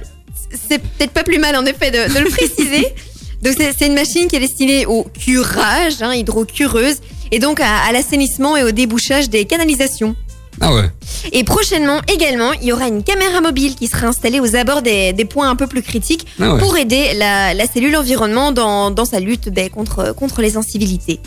c'est 0.68 0.78
peut-être 0.78 1.12
pas 1.12 1.22
plus 1.24 1.38
mal 1.38 1.56
en 1.56 1.64
effet 1.64 1.90
de, 1.90 2.12
de 2.12 2.18
le 2.24 2.28
préciser. 2.30 2.86
Donc 3.42 3.54
c'est 3.58 3.86
une 3.86 3.94
machine 3.94 4.28
qui 4.28 4.36
est 4.36 4.40
destinée 4.40 4.86
au 4.86 5.04
curage, 5.04 6.00
hein, 6.00 6.14
hydrocureuse, 6.14 6.96
et 7.30 7.38
donc 7.38 7.60
à, 7.60 7.76
à 7.88 7.92
l'assainissement 7.92 8.56
et 8.56 8.62
au 8.64 8.70
débouchage 8.70 9.28
des 9.30 9.44
canalisations. 9.44 10.16
Ah 10.60 10.72
ouais. 10.74 10.90
Et 11.32 11.44
prochainement 11.44 12.00
également, 12.10 12.52
il 12.54 12.68
y 12.68 12.72
aura 12.72 12.88
une 12.88 13.02
caméra 13.02 13.42
mobile 13.42 13.74
qui 13.74 13.88
sera 13.88 14.06
installée 14.06 14.40
aux 14.40 14.56
abords 14.56 14.80
des, 14.80 15.12
des 15.12 15.26
points 15.26 15.50
un 15.50 15.54
peu 15.56 15.66
plus 15.66 15.82
critiques 15.82 16.26
Ah 16.40 16.54
ouais. 16.54 16.58
pour 16.60 16.78
aider 16.78 17.12
la, 17.14 17.52
la 17.52 17.66
cellule 17.66 17.94
environnement 17.94 18.52
dans, 18.52 18.90
dans 18.90 19.04
sa 19.04 19.20
lutte 19.20 19.50
ben, 19.50 19.68
contre, 19.68 20.14
contre 20.14 20.40
les 20.40 20.56
incivilités. 20.56 21.20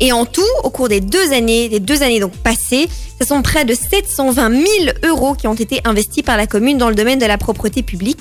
Et 0.00 0.10
en 0.12 0.24
tout, 0.24 0.40
au 0.64 0.70
cours 0.70 0.88
des 0.88 1.00
deux 1.02 1.32
années, 1.34 1.68
des 1.68 1.80
deux 1.80 2.02
années 2.02 2.18
donc 2.18 2.32
passées, 2.32 2.88
ce 3.20 3.26
sont 3.26 3.42
près 3.42 3.66
de 3.66 3.74
720 3.74 4.50
000 4.50 4.66
euros 5.04 5.34
qui 5.34 5.46
ont 5.48 5.54
été 5.54 5.82
investis 5.84 6.22
par 6.22 6.38
la 6.38 6.46
commune 6.46 6.78
dans 6.78 6.88
le 6.88 6.94
domaine 6.94 7.18
de 7.18 7.26
la 7.26 7.36
propreté 7.36 7.82
publique. 7.82 8.20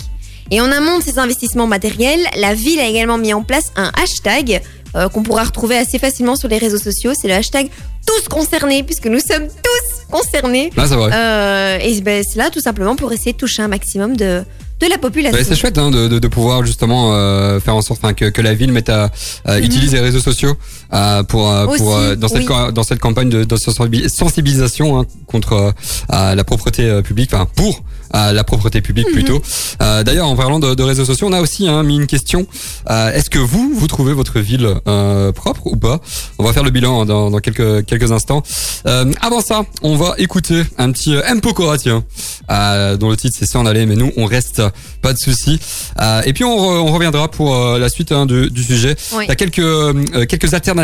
Et 0.51 0.59
en 0.61 0.71
amont 0.71 0.99
de 0.99 1.03
ces 1.03 1.17
investissements 1.17 1.65
matériels, 1.67 2.25
la 2.37 2.53
ville 2.53 2.79
a 2.79 2.85
également 2.87 3.17
mis 3.17 3.33
en 3.33 3.41
place 3.43 3.71
un 3.75 3.91
hashtag 4.01 4.61
euh, 4.95 5.07
qu'on 5.07 5.23
pourra 5.23 5.45
retrouver 5.45 5.77
assez 5.77 5.97
facilement 5.97 6.35
sur 6.35 6.49
les 6.49 6.57
réseaux 6.57 6.77
sociaux. 6.77 7.13
C'est 7.19 7.29
le 7.29 7.33
hashtag 7.35 7.69
tous 8.05 8.27
concernés, 8.27 8.83
puisque 8.83 9.05
nous 9.05 9.19
sommes 9.19 9.47
tous 9.47 10.11
concernés. 10.11 10.69
Là, 10.75 10.85
c'est 10.87 10.95
vrai. 10.95 11.09
Euh, 11.13 11.77
et 11.81 12.01
ben, 12.01 12.23
c'est 12.27 12.37
là 12.37 12.49
tout 12.49 12.59
simplement 12.59 12.95
pour 12.97 13.11
essayer 13.13 13.31
de 13.31 13.37
toucher 13.37 13.61
un 13.61 13.69
maximum 13.69 14.17
de, 14.17 14.43
de 14.81 14.87
la 14.87 14.97
population. 14.97 15.37
Ouais, 15.37 15.45
c'est 15.45 15.55
chouette 15.55 15.77
hein, 15.77 15.91
de, 15.91 16.07
de, 16.09 16.19
de 16.19 16.27
pouvoir 16.27 16.65
justement 16.65 17.13
euh, 17.13 17.59
faire 17.61 17.75
en 17.75 17.81
sorte 17.81 18.01
enfin, 18.03 18.13
que, 18.13 18.25
que 18.25 18.41
la 18.41 18.53
ville 18.53 18.73
mette 18.73 18.89
à, 18.89 19.11
à 19.45 19.59
Mhm. 19.59 19.63
utilise 19.63 19.93
les 19.93 19.99
réseaux 20.01 20.19
sociaux 20.19 20.55
euh, 20.93 21.23
pour, 21.23 21.49
euh, 21.51 21.65
pour 21.65 21.87
Aussi, 21.87 22.05
euh, 22.05 22.15
dans 22.15 22.27
cette 22.27 22.49
oui. 22.49 22.73
dans 22.73 22.83
cette 22.83 22.99
campagne 22.99 23.29
de, 23.29 23.43
de 23.43 23.55
sensibi- 23.55 24.09
sensibilisation 24.09 24.99
hein, 24.99 25.05
contre 25.27 25.53
euh, 25.53 25.71
à 26.09 26.35
la 26.35 26.43
propreté 26.43 26.83
euh, 26.85 27.01
publique, 27.01 27.33
enfin 27.33 27.47
pour 27.55 27.83
à 28.13 28.33
la 28.33 28.43
propreté 28.43 28.81
publique 28.81 29.07
plutôt. 29.13 29.41
Euh, 29.81 30.03
D'ailleurs, 30.03 30.27
en 30.27 30.35
parlant 30.35 30.59
de, 30.59 30.75
de 30.75 30.83
réseaux 30.83 31.05
sociaux, 31.05 31.27
on 31.29 31.33
a 31.33 31.39
aussi 31.39 31.69
hein, 31.69 31.81
mis 31.83 31.95
une 31.95 32.07
question. 32.07 32.45
Euh, 32.89 33.09
Est-ce 33.13 33.29
que 33.29 33.39
vous 33.39 33.71
vous 33.73 33.87
trouvez 33.87 34.11
votre 34.13 34.39
ville 34.41 34.67
euh, 34.87 35.31
propre 35.31 35.61
ou 35.67 35.77
pas? 35.77 36.01
On 36.37 36.43
va 36.43 36.51
faire 36.51 36.63
le 36.65 36.71
bilan 36.71 37.01
hein, 37.01 37.05
dans, 37.05 37.29
dans 37.31 37.39
quelques 37.39 37.85
quelques 37.85 38.11
instants. 38.11 38.43
Euh, 38.85 39.13
avant 39.21 39.39
ça, 39.39 39.63
on 39.81 39.95
va 39.95 40.15
écouter 40.17 40.63
un 40.77 40.91
petit 40.91 41.15
euh, 41.15 41.21
M 41.25 41.39
Pokora, 41.39 41.77
tiens, 41.77 42.03
euh, 42.51 42.97
dont 42.97 43.09
le 43.09 43.15
titre 43.15 43.37
c'est 43.39 43.45
s'en 43.45 43.65
aller, 43.65 43.85
mais 43.85 43.95
nous 43.95 44.11
on 44.17 44.25
reste, 44.25 44.61
pas 45.01 45.13
de 45.13 45.17
souci. 45.17 45.57
Euh, 46.01 46.21
et 46.25 46.33
puis 46.33 46.43
on, 46.43 46.57
re- 46.57 46.79
on 46.79 46.91
reviendra 46.91 47.29
pour 47.31 47.55
euh, 47.55 47.79
la 47.79 47.87
suite 47.87 48.11
hein, 48.11 48.25
du, 48.25 48.49
du 48.49 48.63
sujet. 48.63 48.97
Oui. 49.13 49.23
Il 49.25 49.29
y 49.29 49.31
a 49.31 49.35
quelques 49.35 49.59
euh, 49.59 50.25
quelques 50.25 50.53
alternatives 50.53 50.80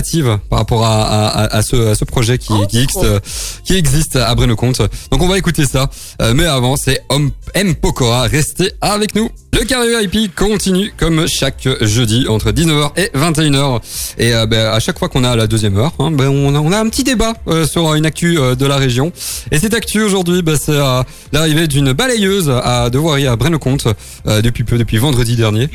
par 0.50 0.60
rapport 0.60 0.86
à, 0.86 1.04
à, 1.04 1.28
à- 1.44 1.58
à 1.58 1.62
ce, 1.62 1.90
à 1.92 1.96
ce 1.96 2.06
projet 2.06 2.38
qui, 2.38 2.48
Oh, 2.52 2.66
qui, 2.68 2.78
existe, 2.80 3.04
euh, 3.04 3.20
qui 3.64 3.76
existe 3.76 4.16
à. 4.16 4.34
Donc 5.12 5.22
on 5.22 5.28
va 5.28 5.38
écouter 5.38 5.66
ça. 5.66 5.90
Euh, 6.22 6.34
mais 6.36 6.46
avant, 6.46 6.76
c'est 6.78 7.02
M 7.54 7.76
Pokora. 7.76 8.24
Restez 8.24 8.72
avec 8.82 9.16
nous. 9.16 9.30
Le 9.54 9.66
carré 9.66 9.88
VIP 10.06 10.36
continue 10.36 10.94
comme 10.98 11.28
chaque 11.28 11.68
jeudi 11.82 12.28
entre 12.30 12.52
19h 12.52 12.92
et 12.96 13.10
21h. 13.18 13.80
Et 14.20 14.34
euh, 14.34 14.46
ben, 14.46 14.68
à 14.72 14.80
chaque 14.80 15.00
fois 15.00 15.10
qu'on 15.10 15.24
a 15.24 15.36
la 15.36 15.48
deuxième 15.48 15.78
heure, 15.78 15.94
hein, 16.00 16.12
ben, 16.12 16.28
on, 16.28 16.54
a, 16.54 16.60
on 16.60 16.72
a 16.72 16.80
un 16.80 16.88
petit 16.90 17.04
débat 17.04 17.34
euh, 17.48 17.66
sur 17.66 17.92
une 17.96 18.06
actu 18.06 18.38
euh, 18.38 18.54
de 18.54 18.66
la 18.68 18.78
région. 18.78 19.12
Et 19.52 19.58
cette 19.58 19.74
actu 19.74 20.02
aujourd'hui, 20.04 20.44
ben, 20.44 20.56
c'est 20.64 20.78
l'arrivée 21.32 21.68
d'une 21.68 21.94
balayeuse 21.94 22.52
à 22.52 22.90
Devoirie 22.92 23.26
à 23.26 23.36
Braine-le-Comte 23.36 23.88
depuis 24.26 24.64
peu, 24.64 24.78
depuis 24.78 24.98
vendredi 24.98 25.36
dernier. 25.36 25.70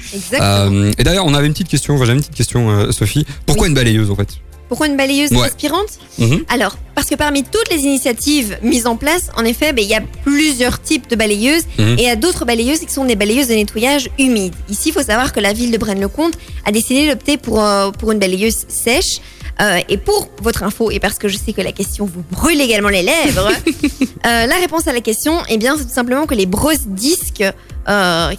Et 0.98 1.02
d'ailleurs, 1.04 1.26
on 1.26 1.34
avait 1.34 1.46
une 1.48 1.52
petite 1.52 1.68
question, 1.68 1.98
j'avais 1.98 2.12
une 2.12 2.20
petite 2.20 2.34
question, 2.34 2.92
Sophie. 2.92 3.26
Pourquoi 3.46 3.66
une 3.66 3.74
balayeuse 3.74 4.10
en 4.12 4.16
fait 4.16 4.28
Pourquoi 4.68 4.86
une 4.86 4.96
balayeuse 4.96 5.30
Ouais. 5.32 5.42
aspirante 5.42 5.98
Mhm. 6.18 6.44
Alors, 6.48 6.76
parce 6.94 7.08
que 7.08 7.14
parmi 7.14 7.42
toutes 7.42 7.70
les 7.70 7.80
initiatives 7.80 8.56
mises 8.62 8.86
en 8.86 8.96
place, 8.96 9.30
en 9.36 9.44
effet, 9.44 9.72
ben, 9.74 9.82
il 9.84 9.90
y 9.90 9.94
a 9.94 10.00
plusieurs 10.24 10.80
types 10.80 11.08
de 11.10 11.16
balayeuses 11.16 11.64
Mhm. 11.78 11.98
et 11.98 12.02
il 12.02 12.06
y 12.06 12.08
a 12.08 12.16
d'autres 12.16 12.44
balayeuses 12.46 12.80
qui 12.80 12.90
sont 12.92 13.04
des 13.04 13.16
balayeuses 13.16 13.48
de 13.48 13.54
nettoyage 13.54 14.08
humide. 14.18 14.54
Ici, 14.70 14.88
il 14.88 14.92
faut 14.92 15.02
savoir 15.02 15.32
que 15.34 15.40
la 15.40 15.52
ville 15.52 15.70
de 15.72 15.76
Braine-le-Comte 15.78 16.34
a 16.64 16.72
décidé 16.72 17.06
d'opter 17.08 17.36
pour, 17.36 17.62
euh, 17.62 17.90
pour 17.90 18.12
une 18.12 18.18
balayeuse 18.18 18.64
sèche. 18.68 19.18
Euh, 19.60 19.80
et 19.90 19.98
pour 19.98 20.28
votre 20.40 20.62
info, 20.62 20.90
et 20.90 20.98
parce 20.98 21.18
que 21.18 21.28
je 21.28 21.36
sais 21.36 21.52
que 21.52 21.60
la 21.60 21.72
question 21.72 22.06
vous 22.06 22.22
brûle 22.30 22.58
également 22.58 22.88
les 22.88 23.02
lèvres, 23.02 23.50
euh, 24.26 24.46
la 24.46 24.56
réponse 24.56 24.88
à 24.88 24.94
la 24.94 25.02
question, 25.02 25.34
eh 25.50 25.58
bien, 25.58 25.76
c'est 25.76 25.84
tout 25.84 25.92
simplement 25.94 26.24
que 26.26 26.34
les 26.34 26.46
brosses 26.46 26.86
disques, 26.86 27.44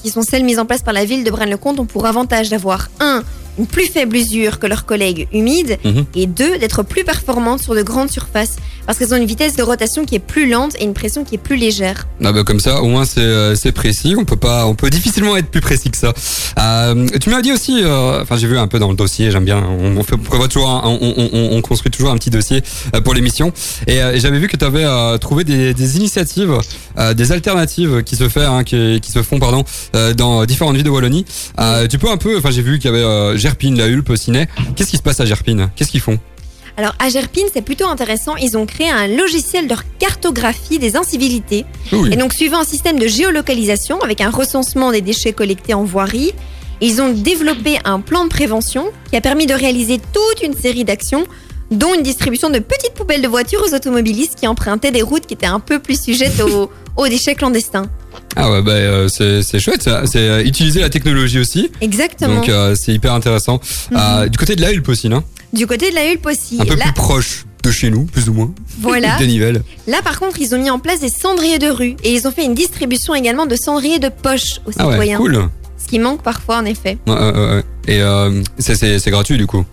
qui 0.02 0.10
sont 0.10 0.24
celles 0.24 0.44
mises 0.44 0.58
en 0.58 0.66
place 0.66 0.82
par 0.82 0.94
la 0.94 1.06
ville 1.06 1.24
de 1.24 1.30
Braine-le-Comte, 1.30 1.80
ont 1.80 1.86
pour 1.86 2.08
avantage 2.08 2.50
d'avoir 2.50 2.90
un 3.00 3.24
une 3.60 3.68
plus 3.68 3.86
faible 3.86 4.16
usure 4.16 4.60
que 4.60 4.68
leurs 4.68 4.86
collègues 4.86 5.28
humides 5.34 5.78
Mhm. 5.84 6.06
et 6.16 6.26
deux, 6.28 6.58
d'être 6.58 6.84
plus 6.84 7.04
performantes 7.04 7.62
sur 7.62 7.76
de 7.76 7.82
grandes 7.82 8.10
surfaces 8.10 8.56
parce 8.86 8.98
qu'elles 8.98 9.14
ont 9.14 9.18
une 9.18 9.26
vitesse 9.26 9.56
de 9.56 9.64
rotation 9.64 10.04
qui 10.06 10.16
est 10.16 10.20
plus 10.20 10.50
lente 10.50 10.76
et 10.80 10.84
une 10.84 10.94
pression 10.94 11.24
qui 11.24 11.36
est 11.36 11.38
plus 11.38 11.56
légère. 11.56 12.08
Ah 12.24 12.32
bah 12.34 12.44
comme 12.44 12.60
ça, 12.60 12.82
au 12.82 12.88
moins 12.88 13.06
c'est 13.06 13.22
euh, 13.22 13.56
précis. 13.74 14.16
On 14.18 14.26
peut 14.26 14.36
pas, 14.36 14.66
on 14.66 14.76
peut 14.76 14.90
difficilement 14.90 15.38
être 15.38 15.48
plus 15.50 15.62
précis 15.62 15.90
que 15.90 15.98
ça. 15.98 16.14
Euh, 16.60 17.08
tu 17.22 17.30
m'as 17.30 17.42
dit 17.42 17.52
aussi, 17.52 17.82
euh, 17.84 18.22
enfin 18.22 18.36
j'ai 18.38 18.48
vu 18.48 18.58
un 18.58 18.68
peu 18.68 18.80
dans 18.80 18.90
le 18.90 18.96
dossier, 18.96 19.32
j'aime 19.32 19.46
bien. 19.46 19.64
On, 19.64 19.98
on 19.98 20.04
fait, 20.04 20.16
on 20.16 20.48
toujours, 20.48 20.70
un- 20.70 20.82
on, 20.86 21.00
on- 21.02 21.30
on- 21.34 21.58
on 21.58 21.62
construit 21.62 21.92
toujours 21.92 22.12
un 22.12 22.18
petit 22.18 22.30
dossier 22.30 22.62
euh, 22.96 23.02
pour 23.02 23.14
l'émission. 23.14 23.54
Et, 23.88 24.02
euh, 24.02 24.14
et 24.14 24.20
j'avais 24.20 24.40
vu 24.40 24.48
que 24.48 24.58
tu 24.58 24.66
avais 24.66 24.86
trouvé 25.20 25.44
des, 25.44 25.74
des 25.74 25.98
initiatives, 25.98 26.54
des 27.16 27.32
alternatives 27.32 28.04
qui 28.04 28.16
se 28.16 28.28
fait, 28.30 28.44
hein, 28.44 28.64
qui, 28.64 29.00
qui 29.02 29.12
se 29.12 29.22
font 29.24 29.40
pardon, 29.40 29.64
dans 30.18 30.46
différentes 30.46 30.76
villes 30.76 30.84
de 30.86 30.90
Wallonie. 30.90 31.26
Tu 31.90 31.98
peux 32.00 32.10
un 32.10 32.18
peu, 32.18 32.38
enfin 32.38 32.52
j'ai 32.52 32.62
vu 32.62 32.80
qu'il 32.80 32.92
y 32.92 32.94
avait 32.94 33.38
Gerpine, 33.44 33.78
la 33.78 33.88
Hulpe, 33.88 34.16
Ciné. 34.16 34.48
Qu'est-ce 34.74 34.90
qui 34.92 34.96
se 34.96 35.02
passe 35.02 35.20
à 35.20 35.26
Gerpine? 35.26 35.70
Qu'est-ce 35.76 35.92
qu'ils 35.92 36.00
font? 36.00 36.18
Alors 36.78 36.96
à 36.98 37.10
Gerpine, 37.10 37.44
c'est 37.54 37.62
plutôt 37.62 37.88
intéressant, 37.88 38.38
ils 38.38 38.58
ont 38.58 38.66
créé 38.66 38.90
un 38.90 39.06
logiciel 39.06 39.68
de 39.68 39.76
cartographie 40.00 40.80
des 40.80 40.96
incivilités 40.96 41.66
Oui. 41.92 42.10
et 42.14 42.16
donc 42.16 42.32
suivant 42.34 42.62
un 42.62 42.64
système 42.64 42.98
de 42.98 43.06
géolocalisation 43.06 44.00
avec 44.00 44.22
un 44.22 44.30
recensement 44.30 44.94
des 44.94 45.02
déchets 45.02 45.34
collectés 45.34 45.74
en 45.74 45.84
voirie. 45.84 46.32
Ils 46.80 47.02
ont 47.02 47.10
développé 47.12 47.80
un 47.84 48.00
plan 48.00 48.24
de 48.24 48.30
prévention 48.30 48.86
qui 49.12 49.18
a 49.18 49.22
permis 49.22 49.46
de 49.46 49.54
réaliser 49.54 50.00
toute 50.00 50.42
une 50.42 50.54
série 50.56 50.86
d'actions 50.86 51.26
dont 51.78 51.94
une 51.94 52.04
distribution 52.04 52.50
de 52.50 52.60
petites 52.60 52.94
poubelles 52.94 53.22
de 53.22 53.28
voitures 53.28 53.62
aux 53.68 53.74
automobilistes 53.76 54.36
qui 54.40 54.48
empruntaient 54.48 54.92
des 54.92 55.02
routes 55.02 55.26
qui 55.26 55.34
étaient 55.34 55.46
un 55.46 55.60
peu 55.60 55.80
plus 55.80 56.02
sujettes 56.02 56.40
aux, 56.42 56.70
aux 56.98 57.08
déchets 57.08 57.36
clandestins. 57.36 57.86
Ah 58.36 58.52
ouais, 58.52 58.62
bah 58.62 58.72
euh, 58.72 59.08
c'est 59.10 59.60
chouette. 59.60 59.90
C'est 60.06 60.18
euh, 60.20 60.44
utiliser 60.44 60.82
la 60.82 60.90
technologie 60.90 61.40
aussi. 61.40 61.72
Exactement. 61.82 62.36
Donc 62.36 62.50
euh, 62.50 62.76
c'est 62.76 62.94
hyper 62.94 63.14
intéressant. 63.14 63.60
Mhm. 63.92 63.98
Euh, 64.00 64.28
du 64.30 64.38
côté 64.38 64.56
de 64.56 64.62
la 64.62 64.72
Hulpe 64.72 64.88
aussi, 64.90 65.10
non? 65.10 65.24
Du 65.52 65.68
côté 65.68 65.90
de 65.92 65.96
la 65.96 66.06
Hulpe 66.12 66.26
aussi. 66.26 66.58
Un 66.60 66.66
peu 66.66 66.76
Là, 66.76 66.86
plus 66.86 66.94
proche 66.94 67.46
de 67.64 67.72
chez 67.72 67.90
nous, 67.92 68.06
plus 68.06 68.30
ou 68.30 68.34
moins. 68.34 68.52
Voilà. 68.82 69.18
Nivelles. 69.26 69.62
Là, 69.88 70.02
par 70.04 70.20
contre, 70.20 70.40
ils 70.42 70.54
ont 70.56 70.60
mis 70.60 70.70
en 70.70 70.80
place 70.80 71.00
des 71.00 71.10
cendriers 71.10 71.60
de 71.60 71.68
rue 71.70 71.96
et 72.04 72.14
ils 72.14 72.28
ont 72.28 72.32
fait 72.32 72.44
une 72.46 72.56
distribution 72.56 73.14
également 73.16 73.46
de 73.46 73.56
cendriers 73.56 74.00
de 74.00 74.10
poche 74.10 74.60
aux 74.66 74.72
Ah 74.78 74.86
ouais, 74.88 74.92
citoyens. 74.94 75.18
cool. 75.18 75.36
Ouais, 75.36 75.44
Ce 75.78 75.88
qui 75.88 76.00
manque 76.00 76.22
parfois, 76.24 76.58
en 76.58 76.66
effet. 76.66 76.98
ouais, 77.08 77.14
ouais, 77.14 77.32
ouais. 77.32 77.64
Et 77.88 78.02
c'est 78.74 79.12
gratuit 79.12 79.38
du 79.38 79.46
coup? 79.48 79.64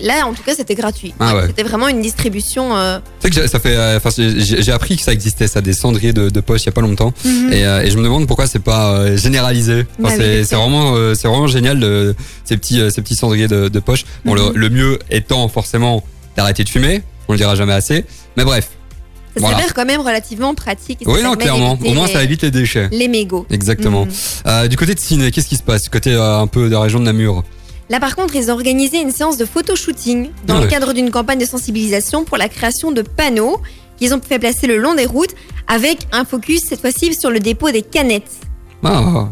Là, 0.00 0.26
en 0.26 0.34
tout 0.34 0.42
cas, 0.44 0.54
c'était 0.54 0.74
gratuit. 0.76 1.12
Ah 1.18 1.34
ouais. 1.34 1.46
C'était 1.48 1.64
vraiment 1.64 1.88
une 1.88 2.00
distribution. 2.00 2.76
euh, 2.76 2.98
que 3.22 3.32
j'ai- 3.32 3.48
ça 3.48 3.58
fait, 3.58 3.76
euh, 3.76 3.98
j'ai 4.38 4.70
appris 4.72 4.96
que 4.96 5.02
ça 5.02 5.12
existait, 5.12 5.48
ça, 5.48 5.60
des 5.60 5.72
cendriers 5.72 6.12
de, 6.12 6.28
de 6.28 6.40
poche 6.40 6.62
il 6.62 6.66
y 6.66 6.68
a 6.68 6.72
pas 6.72 6.80
longtemps. 6.80 7.12
mhm. 7.24 7.52
Et, 7.52 7.64
euh, 7.66 7.82
et 7.82 7.90
je 7.90 7.96
me 7.98 8.02
demande 8.04 8.26
pourquoi 8.28 8.46
c'est 8.46 8.58
pas 8.60 8.92
euh, 8.92 9.16
généralisé. 9.16 9.86
Enfin, 10.02 10.16
Bah 10.16 10.24
c'est 10.44 10.54
vraiment, 10.54 10.94
euh, 10.94 11.14
c'est 11.14 11.26
vraiment 11.28 11.48
génial 11.48 11.80
de, 11.80 12.14
ces 12.44 12.56
petits, 12.56 12.80
ces 12.92 13.02
petits 13.02 13.16
cendriers 13.16 13.48
de, 13.48 13.68
de 13.68 13.80
poche. 13.80 14.04
Bon, 14.24 14.34
Mhm. 14.34 14.52
le, 14.54 14.58
le 14.60 14.70
mieux 14.70 14.98
étant 15.10 15.48
forcément 15.48 16.04
d'arrêter 16.36 16.62
de 16.64 16.68
fumer. 16.68 17.02
On 17.28 17.32
le 17.32 17.38
dira 17.38 17.54
jamais 17.56 17.72
assez. 17.72 18.04
Mais 18.36 18.44
bref. 18.44 18.68
Ça 19.34 19.40
Voilà. 19.40 19.56
s'avère 19.56 19.74
quand 19.74 19.84
même 19.86 20.00
relativement 20.02 20.54
pratique. 20.54 21.02
et 21.02 21.06
Oui, 21.08 21.20
non, 21.20 21.34
clairement. 21.34 21.76
Au 21.84 21.92
moins, 21.94 22.06
les, 22.06 22.12
ça 22.12 22.22
évite 22.22 22.42
les 22.42 22.52
déchets. 22.52 22.88
les 22.92 23.08
mégots. 23.08 23.46
Exactement. 23.50 24.06
Mhm. 24.46 24.68
Du 24.68 24.76
côté 24.76 24.94
de 24.94 25.00
Ciné, 25.00 25.32
qu'est-ce 25.32 25.48
qui 25.48 25.56
se 25.56 25.62
passe? 25.64 25.82
Du 25.82 25.90
côté 25.90 26.14
un 26.14 26.46
peu 26.46 26.66
de 26.68 26.72
la 26.72 26.80
région 26.80 27.00
de 27.00 27.04
Namur 27.04 27.42
Là, 27.90 28.00
par 28.00 28.16
contre, 28.16 28.34
ils 28.36 28.50
ont 28.50 28.54
organisé 28.54 29.00
une 29.00 29.10
séance 29.10 29.36
de 29.36 29.44
photo-shooting 29.44 30.30
dans 30.46 30.54
Ah 30.54 30.58
le 30.58 30.64
ouais. 30.64 30.70
cadre 30.70 30.92
d'une 30.94 31.10
campagne 31.10 31.38
de 31.38 31.44
sensibilisation 31.44 32.24
pour 32.24 32.36
la 32.38 32.48
création 32.48 32.92
de 32.92 33.02
panneaux 33.02 33.60
qu'ils 33.98 34.14
ont 34.14 34.20
fait 34.26 34.38
placer 34.38 34.66
le 34.66 34.76
long 34.78 34.94
des 34.94 35.06
routes 35.06 35.34
avec 35.68 35.98
un 36.12 36.24
focus 36.24 36.62
cette 36.68 36.80
fois-ci 36.80 37.14
sur 37.14 37.30
le 37.30 37.40
dépôt 37.40 37.70
des 37.70 37.82
canettes. 37.82 38.30
Ah, 38.82 39.28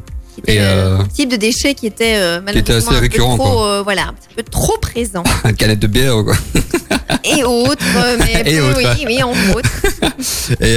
Et, 0.47 0.61
euh, 0.61 0.99
un 0.99 1.05
type 1.07 1.29
de 1.31 1.37
déchet 1.37 1.75
qui 1.75 1.87
était 1.87 2.15
euh, 2.17 2.41
qui 2.41 2.59
était 2.59 2.73
assez 2.75 2.87
malheureusement 2.87 2.93
un 2.93 3.01
récurrent, 3.01 3.37
trop, 3.37 3.51
quoi. 3.53 3.67
euh, 3.71 3.83
voilà, 3.83 4.03
un 4.09 4.13
petit 4.13 4.35
peu 4.37 4.43
trop 4.43 4.77
présent. 4.79 5.25
une 5.45 5.55
canette 5.57 5.79
de 5.81 5.87
bière, 5.87 6.23
quoi. 6.25 6.35
et 7.25 7.43
autres, 7.45 7.85
mais 8.19 8.43
Et 8.47 8.59
peu, 8.59 8.65
autres. 8.69 8.79
oui, 8.99 9.05
oui, 9.07 9.23
entre 9.23 9.57
autres. 9.57 9.71
Et 10.61 10.77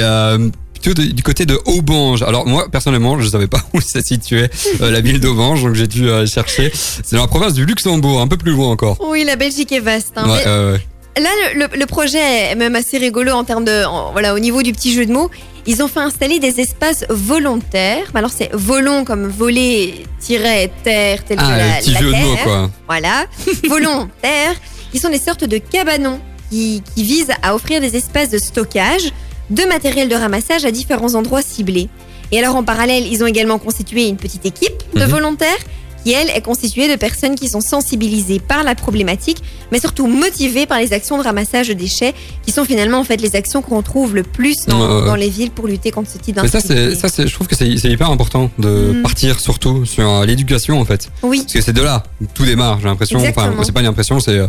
plutôt 0.80 0.94
de- 1.00 1.08
du 1.10 1.22
côté 1.22 1.46
de 1.46 1.58
Aubange. 1.66 2.22
Alors 2.22 2.46
moi, 2.46 2.68
personnellement, 2.70 3.18
je 3.20 3.28
savais 3.28 3.46
pas 3.46 3.60
où 3.74 3.80
ça 3.80 4.00
situait 4.02 4.50
euh, 4.80 4.90
la 4.90 5.00
ville 5.00 5.20
d'Aubange, 5.20 5.62
donc 5.62 5.74
j'ai 5.74 5.86
dû 5.86 6.08
euh, 6.08 6.26
chercher. 6.26 6.70
C'est 6.74 7.14
dans 7.16 7.22
la 7.22 7.28
province 7.28 7.54
du 7.54 7.64
Luxembourg, 7.66 8.20
un 8.20 8.28
peu 8.28 8.36
plus 8.36 8.52
loin 8.52 8.68
encore. 8.70 8.96
Oui, 9.08 9.24
la 9.24 9.36
Belgique 9.36 9.72
est 9.72 9.80
vaste. 9.80 10.12
hein, 10.16 10.28
Ouais, 10.28 10.38
mais 10.44 10.46
euh, 10.46 10.72
ouais. 10.74 10.80
Là, 11.18 11.30
le, 11.54 11.86
projet 11.86 12.18
est 12.18 12.54
même 12.56 12.76
assez 12.76 12.98
rigolo 12.98 13.32
en 13.32 13.42
termes 13.44 13.64
de, 13.64 13.86
en- 13.86 14.12
voilà, 14.12 14.34
au 14.34 14.38
niveau 14.38 14.62
du 14.62 14.72
petit 14.72 14.92
jeu 14.92 15.06
de 15.06 15.12
mots. 15.12 15.30
Ils 15.68 15.82
ont 15.82 15.88
fait 15.88 16.00
installer 16.00 16.38
des 16.38 16.60
espaces 16.60 17.06
volontaires. 17.08 18.04
Alors 18.14 18.30
c'est 18.30 18.50
volon 18.52 19.04
comme 19.04 19.26
voler 19.26 20.04
tiret 20.20 20.70
terre 20.84 21.24
tel 21.24 21.38
que 21.38 21.42
Ah, 21.44 21.56
la, 21.56 21.72
petit 21.80 21.92
la 21.92 22.00
jeu 22.00 22.12
de 22.12 22.16
mots, 22.16 22.36
quoi. 22.44 22.70
Voilà, 22.86 23.24
volontaires, 23.68 24.54
qui 24.92 24.98
sont 24.98 25.08
des 25.08 25.18
sortes 25.18 25.44
de 25.44 25.58
cabanons 25.58 26.20
qui, 26.50 26.82
qui 26.94 27.02
visent 27.02 27.32
à 27.42 27.54
offrir 27.54 27.80
des 27.80 27.96
espaces 27.96 28.30
de 28.30 28.38
stockage 28.38 29.10
de 29.50 29.62
matériel 29.64 30.08
de 30.08 30.14
ramassage 30.14 30.64
à 30.64 30.70
différents 30.70 31.14
endroits 31.14 31.42
ciblés. 31.42 31.88
Et 32.32 32.38
alors 32.38 32.56
en 32.56 32.62
parallèle, 32.64 33.06
ils 33.10 33.22
ont 33.22 33.26
également 33.26 33.58
constitué 33.58 34.08
une 34.08 34.16
petite 34.16 34.44
équipe 34.46 34.82
de 34.94 35.00
Mhm. 35.04 35.10
volontaires 35.10 35.58
qui 36.04 36.12
elle 36.12 36.30
est 36.30 36.40
constituée 36.40 36.88
de 36.88 36.94
personnes 36.94 37.34
qui 37.34 37.48
sont 37.48 37.60
sensibilisées 37.60 38.38
par 38.38 38.62
la 38.62 38.76
problématique, 38.76 39.38
mais 39.72 39.80
surtout 39.80 40.06
motivées 40.06 40.64
par 40.64 40.78
les 40.78 40.92
actions 40.92 41.18
de 41.18 41.24
ramassage 41.24 41.66
de 41.66 41.72
déchets, 41.72 42.14
qui 42.44 42.52
sont 42.52 42.64
finalement 42.64 42.98
en 43.00 43.04
fait 43.04 43.20
les 43.20 43.34
actions 43.34 43.60
qu'on 43.60 43.82
trouve 43.82 44.14
le 44.14 44.22
plus 44.22 44.66
dans, 44.66 45.16
les 45.16 45.28
villes 45.28 45.50
pour 45.50 45.66
lutter 45.66 45.90
contre 45.90 46.08
ce 46.08 46.18
type 46.18 46.36
ça, 46.36 46.42
d'insécurité. 46.42 46.94
ça, 46.94 47.08
c'est, 47.08 47.26
je 47.26 47.34
trouve 47.34 47.48
que 47.48 47.56
c'est, 47.56 47.66
hyper 47.68 48.08
important 48.08 48.52
de 48.60 48.92
Mhm. 48.94 49.02
partir 49.02 49.40
surtout 49.40 49.84
sur 49.84 50.08
euh, 50.08 50.24
l'éducation 50.26 50.80
en 50.80 50.84
fait. 50.84 51.10
Oui, 51.24 51.40
Parce 51.40 51.54
que 51.54 51.60
c'est 51.60 51.72
de 51.72 51.82
là 51.82 52.04
tout 52.34 52.44
démarre, 52.44 52.78
j'ai 52.80 52.86
l'impression. 52.86 53.18
Enfin, 53.18 53.52
c'est 53.64 53.72
pas 53.72 53.80
une 53.80 53.86
impression, 53.86 54.20
c'est 54.20 54.38
euh, 54.38 54.46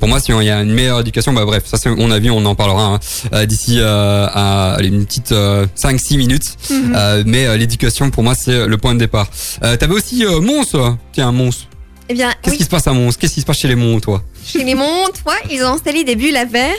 pour 0.00 0.08
moi 0.08 0.18
si 0.18 0.32
il 0.32 0.42
y 0.44 0.50
a 0.50 0.62
une 0.62 0.72
meilleure 0.72 0.98
éducation, 1.00 1.32
bah 1.32 1.44
bref, 1.44 1.62
ça 1.66 1.76
c'est 1.76 1.90
mon 1.90 2.10
avis, 2.10 2.30
on 2.30 2.44
en 2.46 2.54
parlera 2.56 2.84
hein, 2.94 3.00
euh, 3.32 3.46
d'ici 3.46 3.76
euh, 3.78 4.26
à 4.32 4.72
allez, 4.74 4.88
une 4.88 5.06
petite 5.06 5.30
5-6 5.32 6.16
minutes. 6.16 6.56
Mhm. 6.70 6.94
Euh, 6.96 7.22
mais 7.26 7.46
euh, 7.46 7.56
l'éducation 7.56 8.10
pour 8.10 8.22
moi 8.24 8.34
c'est 8.34 8.66
le 8.66 8.78
point 8.78 8.94
de 8.94 8.98
départ. 8.98 9.28
Euh, 9.62 9.76
T'avais 9.76 9.94
aussi 9.94 10.24
euh, 10.24 10.40
Mons, 10.40 10.64
toi. 10.64 10.98
tiens 11.12 11.30
Mons. 11.30 11.68
eh 12.08 12.14
bien, 12.14 12.32
Qu'est-ce 12.42 12.54
oui. 12.54 12.58
qui 12.58 12.64
se 12.64 12.68
passe 12.70 12.86
à 12.88 12.92
Mons? 12.92 13.16
Qu'est-ce 13.16 13.34
qui 13.34 13.40
se 13.42 13.46
passe 13.46 13.58
chez 13.58 13.68
les 13.68 13.76
Mons, 13.76 14.00
toi? 14.00 14.22
Chez 14.44 14.64
les 14.64 14.74
montes, 14.74 15.22
ouais, 15.26 15.34
ils 15.54 15.62
ont 15.62 15.68
installé 15.74 16.02
des 16.02 16.16
bulles 16.16 16.36
à 16.36 16.46
verre 16.46 16.74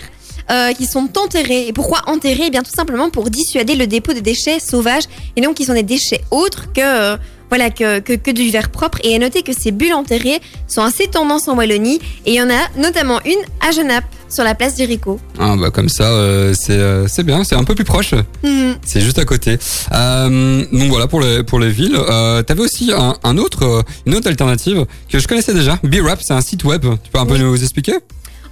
euh, 0.50 0.74
qui 0.74 0.86
sont 0.88 1.08
enterrées. 1.18 1.68
Et 1.68 1.74
pourquoi 1.74 2.02
enterrées? 2.08 2.46
Eh 2.48 2.50
bien, 2.50 2.64
tout 2.64 2.74
simplement 2.76 3.10
pour 3.12 3.30
dissuader 3.30 3.76
le 3.76 3.86
dépôt 3.88 4.14
de 4.14 4.20
déchets 4.20 4.60
sauvages 4.60 5.04
et 5.36 5.42
donc 5.42 5.56
qui 5.56 5.66
sont 5.66 5.74
des 5.76 5.84
déchets 5.84 6.22
autres 6.32 6.74
que, 6.74 6.82
euh, 6.82 7.18
voilà, 7.52 7.70
que, 7.70 8.00
que, 8.00 8.14
que 8.14 8.32
du 8.32 8.50
verre 8.50 8.70
propre. 8.70 8.98
Et 9.04 9.14
à 9.14 9.20
noter 9.20 9.44
que 9.44 9.52
ces 9.52 9.72
bulles 9.72 9.94
enterrées 9.94 10.40
sont 10.68 10.82
assez 10.82 11.08
tendances 11.08 11.50
en 11.50 11.56
Wallonie 11.58 12.00
et 12.26 12.32
il 12.32 12.36
y 12.36 12.42
en 12.42 12.50
a 12.50 12.62
notamment 12.78 13.20
une 13.26 13.40
à 13.60 13.72
Genappe 13.72 14.06
sur 14.30 14.46
la 14.46 14.56
place 14.56 14.76
d'Irico. 14.76 15.20
ah, 15.38 15.56
bah, 15.60 15.70
Comme 15.70 15.90
ça, 15.90 16.06
euh, 16.06 16.54
c'est, 16.58 16.72
euh, 16.72 17.10
c'est 17.10 17.24
bien, 17.24 17.44
c'est 17.44 17.56
un 17.56 17.66
peu 17.66 17.76
plus 17.76 17.84
proche. 17.84 18.14
Mhm. 18.44 18.78
C'est 18.86 19.02
juste 19.02 19.20
à 19.20 19.26
côté. 19.26 19.58
Euh, 19.92 20.66
donc 20.72 20.90
voilà 20.90 21.08
pour 21.08 21.20
les 21.20 21.44
pour 21.44 21.60
les 21.60 21.70
villes. 21.70 22.00
T'avais 22.48 22.62
aussi 22.62 22.94
un, 22.96 23.16
un 23.24 23.38
autre 23.38 23.84
une 24.06 24.16
autre 24.16 24.30
alternative 24.30 24.86
que 25.10 25.20
je 25.20 25.28
connaissais 25.28 25.54
déjà. 25.54 25.78
B-Rap, 25.84 26.22
c'est 26.22 26.34
un 26.34 26.40
site 26.42 26.64
web. 26.64 26.86
Tu 27.04 27.12
peux 27.12 27.20
un 27.20 27.26
peu 27.26 27.38
nous 27.38 27.62
expliquer? 27.62 27.96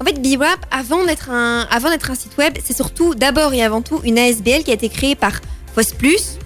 En 0.02 0.06
fait, 0.06 0.22
B-Rap, 0.22 0.66
avant 0.72 1.06
d'être 1.06 1.30
un, 1.30 1.68
avant 1.72 1.90
un 1.90 2.16
site 2.16 2.38
web, 2.38 2.54
c'est 2.64 2.76
surtout 2.76 3.16
d'abord 3.16 3.54
et 3.54 3.62
avant 3.62 3.82
tout 3.82 4.02
une 4.04 4.18
ASBL 4.18 4.64
qui 4.64 4.72
a 4.72 4.74
été 4.74 4.90
créée 4.90 5.16
par 5.16 5.34
Foss 5.76 5.92
Plus, 5.94 6.38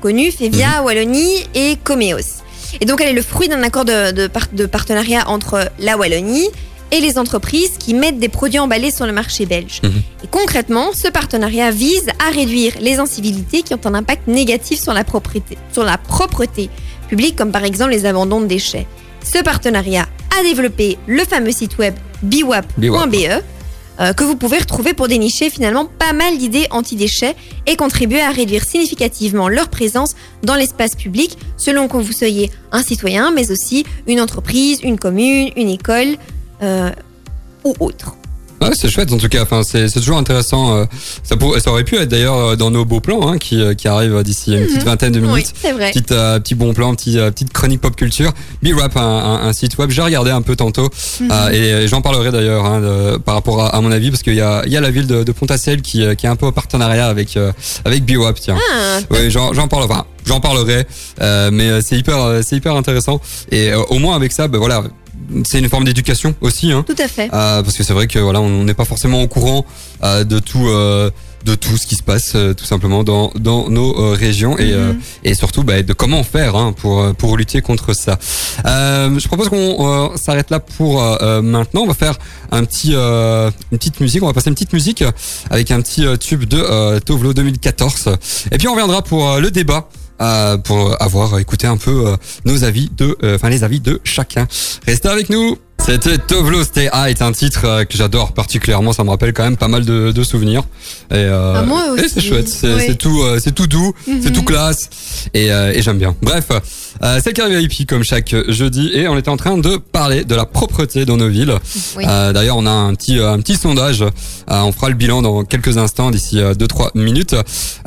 connu, 0.00 0.30
Fevia, 0.30 0.82
Wallonie 0.82 1.44
et 1.54 1.76
Comeos. 1.82 2.42
Et 2.80 2.84
donc, 2.84 3.00
elle 3.00 3.08
est 3.08 3.12
le 3.14 3.22
fruit 3.22 3.48
d'un 3.48 3.62
accord 3.62 3.84
de, 3.84 4.12
de 4.12 4.26
par- 4.28 4.48
de 4.52 4.66
partenariat 4.66 5.28
entre 5.28 5.70
la 5.80 5.96
Wallonie 5.96 6.48
et 6.92 7.00
les 7.00 7.18
entreprises 7.18 7.72
qui 7.78 7.94
mettent 7.94 8.18
des 8.18 8.28
produits 8.28 8.58
emballés 8.58 8.90
sur 8.90 9.06
le 9.06 9.12
marché 9.12 9.46
belge. 9.46 9.80
Mhm. 9.82 10.02
Et 10.24 10.26
concrètement, 10.28 10.90
ce 10.92 11.08
partenariat 11.08 11.70
vise 11.70 12.06
à 12.24 12.30
réduire 12.32 12.74
les 12.80 12.98
incivilités 12.98 13.62
qui 13.62 13.74
ont 13.74 13.80
un 13.84 13.94
impact 13.94 14.26
négatif 14.26 14.80
sur 14.80 14.92
la 14.92 15.04
propreté, 15.04 15.56
sur 15.72 15.84
la 15.84 15.98
propreté 15.98 16.68
publique, 17.08 17.36
comme 17.36 17.52
par 17.52 17.64
exemple 17.64 17.90
les 17.92 18.06
abandons 18.06 18.40
de 18.40 18.46
déchets. 18.46 18.86
Ce 19.24 19.42
partenariat 19.42 20.06
a 20.38 20.42
développé 20.42 20.96
le 21.06 21.24
fameux 21.24 21.52
site 21.52 21.78
web 21.78 21.94
biwap.be 22.22 23.42
euh, 24.00 24.12
que 24.12 24.24
vous 24.24 24.36
pouvez 24.36 24.58
retrouver 24.58 24.94
pour 24.94 25.08
dénicher 25.08 25.50
finalement 25.50 25.84
pas 25.84 26.12
mal 26.12 26.38
d'idées 26.38 26.66
anti-déchets 26.70 27.36
et 27.66 27.76
contribuer 27.76 28.20
à 28.20 28.30
réduire 28.30 28.64
significativement 28.64 29.48
leur 29.48 29.68
présence 29.68 30.14
dans 30.42 30.54
l'espace 30.54 30.94
public 30.94 31.36
selon 31.56 31.88
que 31.88 31.96
vous 31.96 32.12
soyez 32.12 32.50
un 32.72 32.82
citoyen 32.82 33.30
mais 33.30 33.50
aussi 33.50 33.84
une 34.06 34.20
entreprise, 34.20 34.80
une 34.82 34.98
commune, 34.98 35.50
une 35.56 35.68
école 35.68 36.16
euh, 36.62 36.90
ou 37.64 37.74
autre. 37.80 38.16
Ouais, 38.60 38.70
c'est 38.74 38.90
chouette 38.90 39.10
en 39.12 39.16
tout 39.16 39.28
cas. 39.28 39.42
Enfin, 39.42 39.62
c'est 39.62 39.90
toujours 39.90 40.18
intéressant. 40.18 40.76
euh, 40.76 40.84
Ça, 41.22 41.36
pour- 41.36 41.58
ça 41.58 41.70
aurait 41.70 41.84
pu 41.84 41.96
être 41.96 42.08
d'ailleurs 42.08 42.36
euh, 42.36 42.56
dans 42.56 42.70
nos 42.70 42.84
beaux 42.84 43.00
plans 43.00 43.26
hein, 43.28 43.38
qui 43.38 43.60
euh, 43.60 43.72
qui 43.74 43.88
arrivent 43.88 44.22
d'ici 44.22 44.52
une 44.54 44.66
petite 44.66 44.82
vingtaine 44.82 45.12
de 45.12 45.20
Oui, 45.20 45.26
minutes. 45.28 45.52
c'est 45.60 45.72
vrai. 45.72 45.90
Petite, 45.92 46.12
euh, 46.12 46.38
petit 46.40 46.54
bon 46.54 46.74
plan, 46.74 46.94
petit, 46.94 47.18
euh, 47.18 47.30
petite 47.30 47.52
chronique 47.52 47.80
pop 47.80 47.96
culture. 47.96 48.32
B-Rap, 48.62 48.96
un, 48.96 49.00
un, 49.00 49.48
un 49.48 49.52
site 49.54 49.78
web. 49.78 49.90
J'ai 49.90 50.02
regardé 50.02 50.30
un 50.30 50.42
peu 50.42 50.56
tantôt 50.56 50.90
Mhm. 51.20 51.28
euh, 51.32 51.82
et 51.84 51.88
j'en 51.88 52.02
parlerai 52.02 52.30
d'ailleurs 52.32 52.64
hein, 52.66 53.18
par 53.24 53.34
rapport 53.34 53.62
à, 53.62 53.68
à 53.74 53.80
mon 53.80 53.90
avis 53.92 54.10
parce 54.10 54.22
qu'il 54.22 54.34
y 54.34 54.40
a, 54.42 54.66
y 54.66 54.76
a 54.76 54.80
la 54.80 54.90
ville 54.90 55.06
de, 55.06 55.24
de 55.24 55.32
Pontacelle 55.32 55.80
qui, 55.80 56.04
qui 56.16 56.26
est 56.26 56.28
un 56.28 56.36
peu 56.36 56.46
en 56.46 56.52
partenariat 56.52 57.06
avec 57.08 57.38
avec 57.84 58.04
B-Rap. 58.04 58.38
Tiens. 58.40 58.56
Ah, 58.74 58.98
Oui, 59.10 59.30
j'en 59.30 59.68
parle, 59.68 59.84
enfin, 59.84 60.04
j'en 60.26 60.40
parlerai, 60.40 60.86
mais 61.50 61.80
c'est 61.82 61.96
hyper, 61.96 62.40
c'est 62.42 62.56
hyper 62.56 62.74
intéressant. 62.76 63.20
Et 63.50 63.72
au 63.74 63.98
moins 63.98 64.16
avec 64.16 64.32
ça, 64.32 64.48
ben 64.48 64.58
voilà, 64.58 64.82
c'est 65.44 65.58
une 65.58 65.68
forme 65.68 65.84
d'éducation 65.84 66.34
aussi, 66.40 66.72
hein, 66.72 66.84
tout 66.86 66.94
à 66.98 67.08
fait. 67.08 67.28
euh, 67.32 67.62
parce 67.62 67.76
que 67.76 67.82
c'est 67.84 67.92
vrai 67.92 68.06
que 68.06 68.18
voilà, 68.18 68.40
on 68.40 68.64
n'est 68.64 68.74
pas 68.74 68.84
forcément 68.84 69.22
au 69.22 69.28
courant 69.28 69.64
euh, 70.02 70.24
de 70.24 70.38
tout. 70.38 70.66
euh, 70.68 71.10
de 71.42 71.54
tout 71.54 71.78
ce 71.78 71.86
qui 71.86 71.94
se 71.96 72.02
passe 72.02 72.36
tout 72.54 72.66
simplement 72.66 73.02
dans 73.02 73.32
dans 73.34 73.70
nos 73.70 74.12
régions 74.12 74.58
et 74.58 74.74
Mhm. 74.74 75.00
et 75.24 75.34
surtout 75.34 75.62
bah, 75.64 75.82
de 75.82 75.94
comment 75.94 76.22
faire 76.22 76.54
hein, 76.54 76.74
pour 76.76 77.14
pour 77.14 77.38
lutter 77.38 77.62
contre 77.62 77.94
ça. 77.94 78.18
Je 78.62 79.26
propose 79.26 79.48
qu'on 79.48 80.12
s'arrête 80.16 80.50
là 80.50 80.60
pour 80.60 81.00
maintenant. 81.42 81.80
On 81.80 81.86
va 81.86 81.94
faire 81.94 82.18
un 82.50 82.62
petit 82.64 82.92
une 82.92 83.78
petite 83.78 84.00
musique. 84.00 84.22
On 84.22 84.26
va 84.26 84.34
passer 84.34 84.48
une 84.50 84.54
petite 84.54 84.74
musique 84.74 85.02
avec 85.48 85.70
un 85.70 85.80
petit 85.80 86.04
tube 86.18 86.44
de 86.44 86.98
Tovlo 86.98 87.32
2014. 87.32 88.10
Et 88.52 88.58
puis 88.58 88.68
on 88.68 88.72
reviendra 88.72 89.00
pour 89.00 89.38
le 89.38 89.50
débat. 89.50 89.88
Euh, 90.20 90.58
pour 90.58 91.00
avoir 91.02 91.38
écouté 91.38 91.66
un 91.66 91.76
peu 91.76 92.08
euh, 92.08 92.16
nos 92.44 92.64
avis 92.64 92.90
de, 92.96 93.16
euh, 93.22 93.36
enfin 93.36 93.48
les 93.48 93.64
avis 93.64 93.80
de 93.80 94.00
chacun. 94.04 94.46
Restez 94.86 95.08
avec 95.08 95.30
nous. 95.30 95.56
C'était 95.80 96.18
Tovlo 96.18 96.62
Stay 96.62 96.88
High, 96.92 97.16
un 97.20 97.32
titre 97.32 97.62
euh, 97.64 97.84
que 97.84 97.96
j'adore 97.96 98.32
particulièrement. 98.32 98.92
Ça 98.92 99.02
me 99.02 99.10
rappelle 99.10 99.32
quand 99.32 99.42
même 99.42 99.56
pas 99.56 99.66
mal 99.66 99.84
de, 99.84 100.12
de 100.12 100.22
souvenirs. 100.22 100.62
Et, 101.10 101.14
euh, 101.14 101.62
Ah, 101.66 101.94
et 102.00 102.08
c'est 102.08 102.20
chouette. 102.20 102.48
C'est 102.48 102.74
Oui. 102.90 102.96
tout, 102.96 103.20
euh, 103.22 103.40
c'est 103.42 103.52
tout 103.52 103.66
doux, 103.66 103.92
c'est 104.04 104.12
Mhm. 104.26 104.32
tout 104.32 104.42
classe. 104.44 104.88
Et, 105.34 105.50
euh, 105.50 105.72
et 105.74 105.82
j'aime 105.82 105.98
bien. 105.98 106.14
Bref, 106.22 106.46
euh, 107.02 107.18
c'est 107.24 107.36
le 107.36 107.58
VIP 107.58 107.86
comme 107.88 108.04
chaque 108.04 108.34
jeudi 108.48 108.90
et 108.94 109.08
on 109.08 109.16
était 109.16 109.30
en 109.30 109.36
train 109.36 109.56
de 109.58 109.78
parler 109.78 110.24
de 110.24 110.34
la 110.34 110.44
propreté 110.44 111.04
dans 111.06 111.16
nos 111.16 111.28
villes. 111.28 111.54
Oui. 111.96 112.04
Euh, 112.06 112.32
D'ailleurs, 112.32 112.58
on 112.58 112.66
a 112.66 112.70
un 112.70 112.94
petit 112.94 113.18
un 113.18 113.38
petit 113.40 113.56
sondage. 113.56 114.02
Euh, 114.02 114.10
on 114.48 114.70
fera 114.72 114.90
le 114.90 114.94
bilan 114.94 115.22
dans 115.22 115.44
quelques 115.44 115.76
instants, 115.78 116.10
d'ici 116.10 116.40
2-3 116.56 116.90
minutes. 116.94 117.34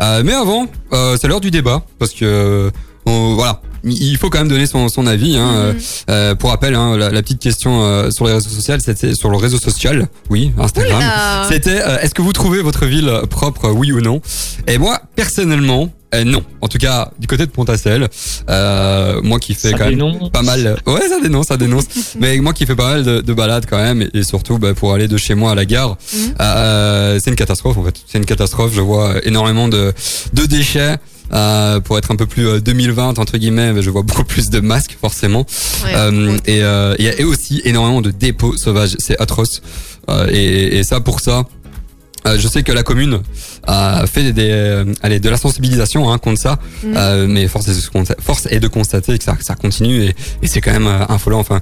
Euh, 0.02 0.24
mais 0.26 0.34
avant, 0.34 0.66
euh, 0.92 1.16
c'est 1.22 1.28
l'heure 1.28 1.42
du 1.42 1.52
débat 1.52 1.84
parce 2.00 2.12
que 2.12 2.26
euh, 2.26 2.72
on- 3.06 3.36
voilà. 3.36 3.62
Il 3.86 4.18
faut 4.18 4.30
quand 4.30 4.38
même 4.40 4.48
donner 4.48 4.66
son, 4.66 4.88
son 4.88 5.06
avis. 5.08 5.36
Hein. 5.36 5.74
Mhm. 5.74 5.80
Euh, 6.10 6.36
pour 6.36 6.50
rappel, 6.52 6.74
hein, 6.76 6.98
la, 6.98 7.10
la 7.10 7.22
petite 7.22 7.40
question 7.42 7.84
euh, 7.84 8.12
sur 8.12 8.26
les 8.26 8.34
réseaux 8.34 8.50
sociaux, 8.50 8.76
c'était 8.80 9.14
sur 9.14 9.30
le 9.30 9.38
réseau 9.38 9.58
social, 9.58 10.08
oui, 10.30 10.52
Instagram. 10.58 11.02
C'était 11.50 11.82
euh, 11.82 12.00
est-ce 12.00 12.14
que 12.14 12.22
vous 12.22 12.34
trouvez 12.34 12.62
votre 12.62 12.86
ville 12.86 13.12
propre, 13.30 13.70
oui 13.72 13.92
ou 13.92 14.00
non? 14.02 14.22
Et 14.68 14.78
moi, 14.78 15.02
personnellement, 15.16 15.92
euh, 16.16 16.24
non. 16.24 16.44
En 16.62 16.68
tout 16.68 16.78
cas, 16.78 17.12
du 17.20 17.28
côté 17.28 17.46
de 17.46 17.52
Pontacelle, 17.52 18.08
euh, 18.50 19.20
moi 19.24 19.40
qui 19.40 19.54
fais 19.54 19.72
Ça 19.72 19.78
quand 19.78 19.90
même 19.90 20.30
pas 20.32 20.44
mal. 20.44 20.78
Ouais, 20.86 21.08
ça 21.10 21.20
dénonce, 21.22 21.48
ça 21.48 21.58
dénonce. 21.58 21.86
Mais 22.20 22.38
moi 22.38 22.54
qui 22.54 22.66
fais 22.66 22.76
pas 22.76 22.90
mal 22.92 23.04
de, 23.04 23.20
de 23.22 23.34
balades 23.34 23.66
quand 23.70 23.78
même, 23.78 24.02
et, 24.04 24.10
et 24.14 24.24
surtout 24.24 24.60
bah, 24.60 24.74
pour 24.74 24.94
aller 24.94 25.08
de 25.08 25.18
chez 25.18 25.36
moi 25.36 25.52
à 25.52 25.56
la 25.56 25.66
gare, 25.66 25.98
Mhm. 26.14 26.36
euh, 26.40 27.20
c'est 27.22 27.32
une 27.32 27.36
catastrophe 27.36 27.78
en 27.78 27.84
fait. 27.84 27.96
C'est 28.08 28.18
une 28.20 28.26
catastrophe. 28.26 28.72
Je 28.74 28.82
vois 28.82 29.16
énormément 29.26 29.68
de, 29.68 29.92
de 30.34 30.46
déchets. 30.46 30.96
Euh, 31.34 31.80
pour 31.80 31.98
être 31.98 32.12
un 32.12 32.16
peu 32.16 32.28
plus 32.28 32.48
euh, 32.48 32.60
2020 32.60 33.18
entre 33.18 33.38
guillemets, 33.38 33.82
je 33.82 33.90
vois 33.90 34.04
beaucoup 34.04 34.24
plus 34.24 34.50
de 34.50 34.60
masques 34.60 34.98
forcément. 35.00 35.46
Ouais. 35.84 35.94
Euh, 35.96 36.38
et 36.46 36.64
euh, 36.64 36.96
y 37.00 37.10
a 37.10 37.26
aussi 37.26 37.62
énormément 37.66 38.02
de 38.02 38.12
dépôts 38.12 38.56
sauvages, 38.56 38.96
c'est 39.00 39.20
atroce. 39.20 39.62
Euh, 40.10 40.28
et, 40.30 40.78
et 40.78 40.84
ça 40.84 41.00
pour 41.00 41.22
ça, 41.22 41.46
euh, 42.28 42.38
je 42.38 42.48
sais 42.48 42.64
que 42.64 42.72
la 42.72 42.84
commune 42.84 43.22
a 43.66 44.06
fait 44.08 44.34
des, 44.34 44.50
euh, 44.52 44.86
allez, 45.02 45.20
de 45.20 45.30
la 45.30 45.38
sensibilisation 45.38 46.12
hein, 46.12 46.18
contre 46.18 46.40
ça, 46.42 46.60
Mhm. 46.84 46.94
euh, 46.98 47.28
mais 47.30 47.48
force 47.48 47.68
est, 47.68 47.74
de 47.76 48.16
force 48.22 48.48
est 48.50 48.60
de 48.60 48.68
constater 48.68 49.18
que 49.18 49.24
ça, 49.24 49.36
ça 49.40 49.56
continue 49.56 50.04
et, 50.04 50.16
et 50.42 50.48
c'est 50.48 50.62
quand 50.62 50.72
même 50.74 50.88
euh, 50.88 51.06
affolant. 51.08 51.40
Enfin, 51.40 51.62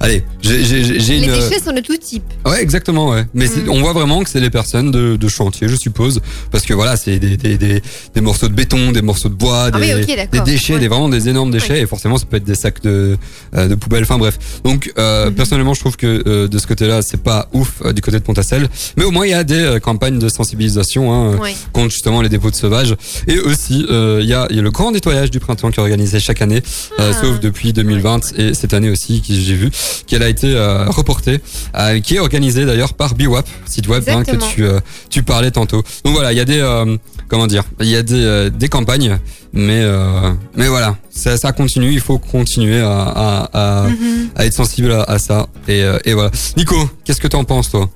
allez, 0.00 0.24
j'ai 0.40 0.64
j'ai- 0.64 1.00
j'ai 1.00 1.18
Les 1.18 1.26
une. 1.26 1.32
déchets 1.32 1.60
sont 1.62 1.72
de 1.72 1.80
tout 1.80 1.96
type. 1.96 2.24
Ouais, 2.46 2.62
exactement, 2.62 3.10
ouais. 3.10 3.26
Mais 3.34 3.46
Mm. 3.46 3.68
on 3.70 3.80
voit 3.80 3.92
vraiment 3.92 4.22
que 4.24 4.30
c'est 4.30 4.40
les 4.40 4.50
personnes 4.50 4.90
de, 4.90 5.16
de 5.16 5.28
chantier, 5.28 5.68
je 5.68 5.76
suppose, 5.76 6.20
parce 6.50 6.64
que 6.64 6.72
voilà, 6.74 6.96
c'est 6.96 7.18
des, 7.18 7.36
des, 7.36 7.58
des, 7.58 7.82
des 8.14 8.20
morceaux 8.20 8.48
de 8.48 8.54
béton, 8.54 8.92
des 8.92 9.02
morceaux 9.02 9.28
de 9.28 9.34
bois, 9.34 9.64
Ah 9.66 9.70
des, 9.78 9.94
oui, 9.94 10.06
des 10.32 10.40
déchets, 10.40 10.74
Ouais. 10.74 10.80
des 10.80 10.88
vraiment 10.88 11.08
des 11.08 11.28
énormes 11.28 11.50
déchets, 11.50 11.80
et 11.82 11.86
forcément, 11.86 12.16
ça 12.18 12.26
peut 12.26 12.36
être 12.38 12.44
des 12.44 12.54
sacs 12.54 12.82
de, 12.82 13.16
euh, 13.56 13.68
de 13.68 13.74
poubelle. 13.74 14.02
Enfin 14.04 14.18
bref. 14.18 14.38
Donc, 14.64 14.92
euh, 14.98 15.26
Mhm. 15.26 15.34
personnellement, 15.34 15.74
je 15.74 15.80
trouve 15.80 15.96
que 15.96 16.22
euh, 16.26 16.48
de 16.48 16.58
ce 16.58 16.66
côté-là, 16.66 17.02
c'est 17.02 17.22
pas 17.22 17.48
ouf 17.52 17.82
euh, 17.84 17.92
du 17.92 18.00
côté 18.00 18.18
de 18.18 18.22
Pontacelle, 18.24 18.68
mais 18.96 19.04
au 19.04 19.10
moins 19.10 19.26
il 19.26 19.30
y 19.30 19.34
a 19.34 19.44
des 19.44 19.54
euh, 19.54 19.78
campagnes 19.80 20.18
de 20.18 20.28
sensibilisation 20.28 21.12
hein, 21.12 21.36
euh, 21.42 21.46
Ouais. 21.46 21.54
contre 21.72 21.90
justement 21.90 22.22
les 22.22 22.28
dépôts 22.28 22.50
de 22.50 22.56
sauvages, 22.56 22.94
et 23.26 23.38
aussi 23.40 23.86
euh, 23.90 24.18
il 24.22 24.28
y, 24.28 24.34
a, 24.34 24.46
il 24.50 24.56
y 24.56 24.58
a 24.58 24.62
le 24.62 24.70
grand 24.70 24.92
nettoyage 24.92 25.30
du 25.30 25.40
printemps 25.40 25.70
qui 25.70 25.78
est 25.80 25.82
organisé 25.82 26.20
chaque 26.20 26.40
année, 26.42 26.62
euh, 27.00 27.12
Ah. 27.14 27.20
sauf 27.20 27.40
depuis 27.40 27.72
2020 27.72 28.32
et 28.38 28.54
cette 28.54 28.74
année 28.74 28.90
aussi, 28.90 29.20
qui 29.20 29.42
j'ai 29.42 29.54
vu 29.54 29.70
qu'elle 30.06 30.22
a 30.22 30.28
été 30.28 30.54
euh, 30.54 30.84
reportée, 30.86 31.40
euh, 31.76 32.00
qui 32.00 32.14
est 32.16 32.18
organisée 32.18 32.64
d'ailleurs 32.66 32.94
par 32.94 33.14
BWAP, 33.14 33.46
site 33.66 33.88
web 33.88 34.04
hein, 34.08 34.24
que 34.24 34.36
tu, 34.36 34.64
euh, 34.64 34.80
tu 35.10 35.22
parlais 35.22 35.50
tantôt. 35.50 35.82
Donc 36.04 36.14
voilà, 36.14 36.32
il 36.32 36.36
y 36.36 36.40
a 36.40 36.44
des 36.44 36.60
euh, 36.60 36.96
comment 37.28 37.46
dire, 37.46 37.64
il 37.80 37.86
y 37.88 37.96
a 37.96 38.02
des, 38.02 38.14
euh, 38.22 38.50
des 38.50 38.68
campagnes, 38.68 39.18
mais 39.52 39.80
euh, 39.82 40.30
mais 40.56 40.68
voilà, 40.68 40.96
ça, 41.10 41.36
ça 41.36 41.52
continue, 41.52 41.90
il 41.92 42.00
faut 42.00 42.18
continuer 42.18 42.80
à, 42.80 43.00
à, 43.00 43.82
à, 43.84 43.88
Mhm. 43.88 44.28
à 44.36 44.46
être 44.46 44.52
sensible 44.54 44.92
à, 44.92 45.02
à 45.04 45.18
ça 45.18 45.48
et, 45.66 45.82
euh, 45.82 45.98
et 46.04 46.12
voilà. 46.14 46.30
Nico, 46.56 46.76
qu'est-ce 47.04 47.20
que 47.20 47.28
t'en 47.28 47.44
penses 47.44 47.70
toi? 47.70 47.88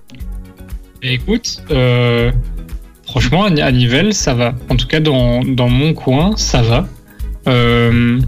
Écoute, 1.03 1.59
euh, 1.71 2.33
franchement, 3.17 3.45
à 3.45 3.73
Nivelles, 3.73 4.13
ça 4.13 4.35
va. 4.35 4.55
En 4.69 4.77
tout 4.77 4.87
cas, 4.87 5.01
dans, 5.01 5.43
dans 5.43 5.71
mon 5.71 5.95
coin, 5.95 6.33
ça 6.37 6.61
va. 6.61 6.87
Euh, 7.49 8.21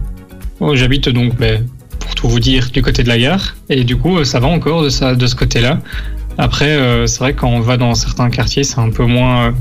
oh, 0.61 0.74
J'habite 0.74 1.11
donc, 1.11 1.36
ben, 1.36 1.66
pour 1.99 2.14
tout 2.14 2.26
vous 2.26 2.41
dire, 2.41 2.70
du 2.72 2.80
côté 2.80 3.03
de 3.03 3.09
la 3.09 3.18
gare. 3.18 3.55
Et 3.68 3.84
du 3.84 3.97
coup, 3.97 4.16
euh, 4.16 4.24
ça 4.24 4.41
va 4.41 4.47
encore 4.47 4.82
de, 4.82 4.89
ça, 4.89 5.14
de 5.14 5.26
ce 5.26 5.34
côté-là. 5.34 5.80
Après, 6.39 6.70
euh, 6.70 7.07
c'est 7.07 7.18
vrai 7.18 7.34
que 7.34 7.41
quand 7.41 7.51
on 7.51 7.61
va 7.61 7.76
dans 7.76 7.95
certains 7.95 8.30
quartiers, 8.30 8.64
c'est 8.64 8.78
un 8.78 8.89
peu 8.89 9.05
moins, 9.05 9.49
euh, 9.49 9.53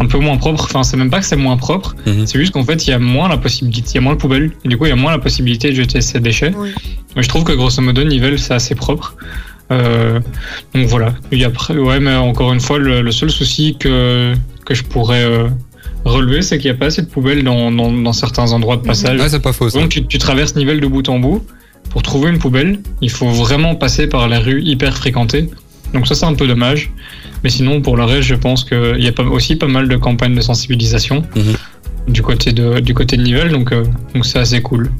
un 0.00 0.06
peu 0.06 0.18
moins 0.18 0.38
propre. 0.38 0.64
Enfin, 0.64 0.82
c'est 0.82 0.96
même 0.96 1.10
pas 1.10 1.20
que 1.20 1.26
c'est 1.26 1.36
moins 1.36 1.58
propre. 1.58 1.94
Mhm. 2.06 2.26
C'est 2.26 2.38
juste 2.38 2.54
qu'en 2.54 2.64
fait, 2.64 2.86
il 2.86 2.90
y 2.90 2.94
a 2.94 2.98
moins 2.98 3.28
la 3.28 3.36
possibilité, 3.36 3.90
il 3.90 3.94
y 3.96 3.98
a 3.98 4.00
moins 4.00 4.14
de 4.14 4.18
poubelles. 4.18 4.52
Et 4.64 4.68
du 4.68 4.78
coup, 4.78 4.86
il 4.86 4.90
y 4.90 4.92
a 4.92 4.96
moins 4.96 5.12
la 5.12 5.18
possibilité 5.18 5.68
de 5.68 5.74
jeter 5.74 6.00
ses 6.00 6.20
déchets. 6.20 6.54
Oui. 6.56 6.70
Mais 7.16 7.22
je 7.22 7.28
trouve 7.28 7.44
que 7.44 7.52
grosso 7.52 7.82
modo, 7.82 8.02
Nivelles, 8.02 8.38
c'est 8.38 8.54
assez 8.54 8.74
propre. 8.74 9.14
Euh, 9.70 10.20
donc 10.74 10.86
voilà. 10.86 11.14
Et 11.32 11.44
après, 11.44 11.76
ouais, 11.76 12.00
mais 12.00 12.14
encore 12.14 12.52
une 12.52 12.60
fois, 12.60 12.78
le, 12.78 13.02
le 13.02 13.12
seul 13.12 13.30
souci 13.30 13.76
que, 13.78 14.34
que 14.66 14.74
je 14.74 14.82
pourrais 14.82 15.22
euh, 15.24 15.48
relever, 16.04 16.42
c'est 16.42 16.58
qu'il 16.58 16.70
n'y 16.70 16.76
a 16.76 16.78
pas 16.78 16.86
assez 16.86 17.02
de 17.02 17.06
poubelles 17.06 17.44
dans, 17.44 17.70
dans, 17.70 17.92
dans 17.92 18.12
certains 18.12 18.52
endroits 18.52 18.76
de 18.76 18.82
passage. 18.82 19.20
Ouais, 19.20 19.28
c'est 19.28 19.40
pas 19.40 19.52
faux. 19.52 19.70
Ça. 19.70 19.78
Donc 19.78 19.90
tu, 19.90 20.04
tu 20.06 20.18
traverses 20.18 20.56
Nivelles 20.56 20.80
de 20.80 20.86
bout 20.86 21.08
en 21.08 21.18
bout. 21.18 21.44
Pour 21.90 22.02
trouver 22.02 22.30
une 22.30 22.38
poubelle, 22.38 22.78
il 23.00 23.10
faut 23.10 23.28
vraiment 23.28 23.74
passer 23.74 24.06
par 24.06 24.28
la 24.28 24.38
rue 24.38 24.62
hyper 24.62 24.96
fréquentée. 24.96 25.48
Donc 25.92 26.06
ça, 26.06 26.14
c'est 26.14 26.26
un 26.26 26.34
peu 26.34 26.46
dommage. 26.46 26.90
Mais 27.42 27.50
sinon, 27.50 27.80
pour 27.80 27.96
le 27.96 28.04
reste, 28.04 28.22
je 28.28 28.34
pense 28.36 28.64
qu'il 28.64 28.96
y 29.02 29.08
a 29.08 29.12
pas, 29.12 29.24
aussi 29.24 29.56
pas 29.56 29.66
mal 29.66 29.88
de 29.88 29.96
campagnes 29.96 30.34
de 30.34 30.40
sensibilisation 30.40 31.24
Mhm. 31.34 31.54
du, 32.08 32.22
côté 32.22 32.52
de, 32.52 32.78
du 32.80 32.94
côté 32.94 33.16
de 33.16 33.22
Nivelles. 33.22 33.50
Donc 33.50 33.72
euh, 33.72 33.84
donc 34.14 34.24
c'est 34.26 34.38
assez 34.38 34.60
cool. 34.62 34.90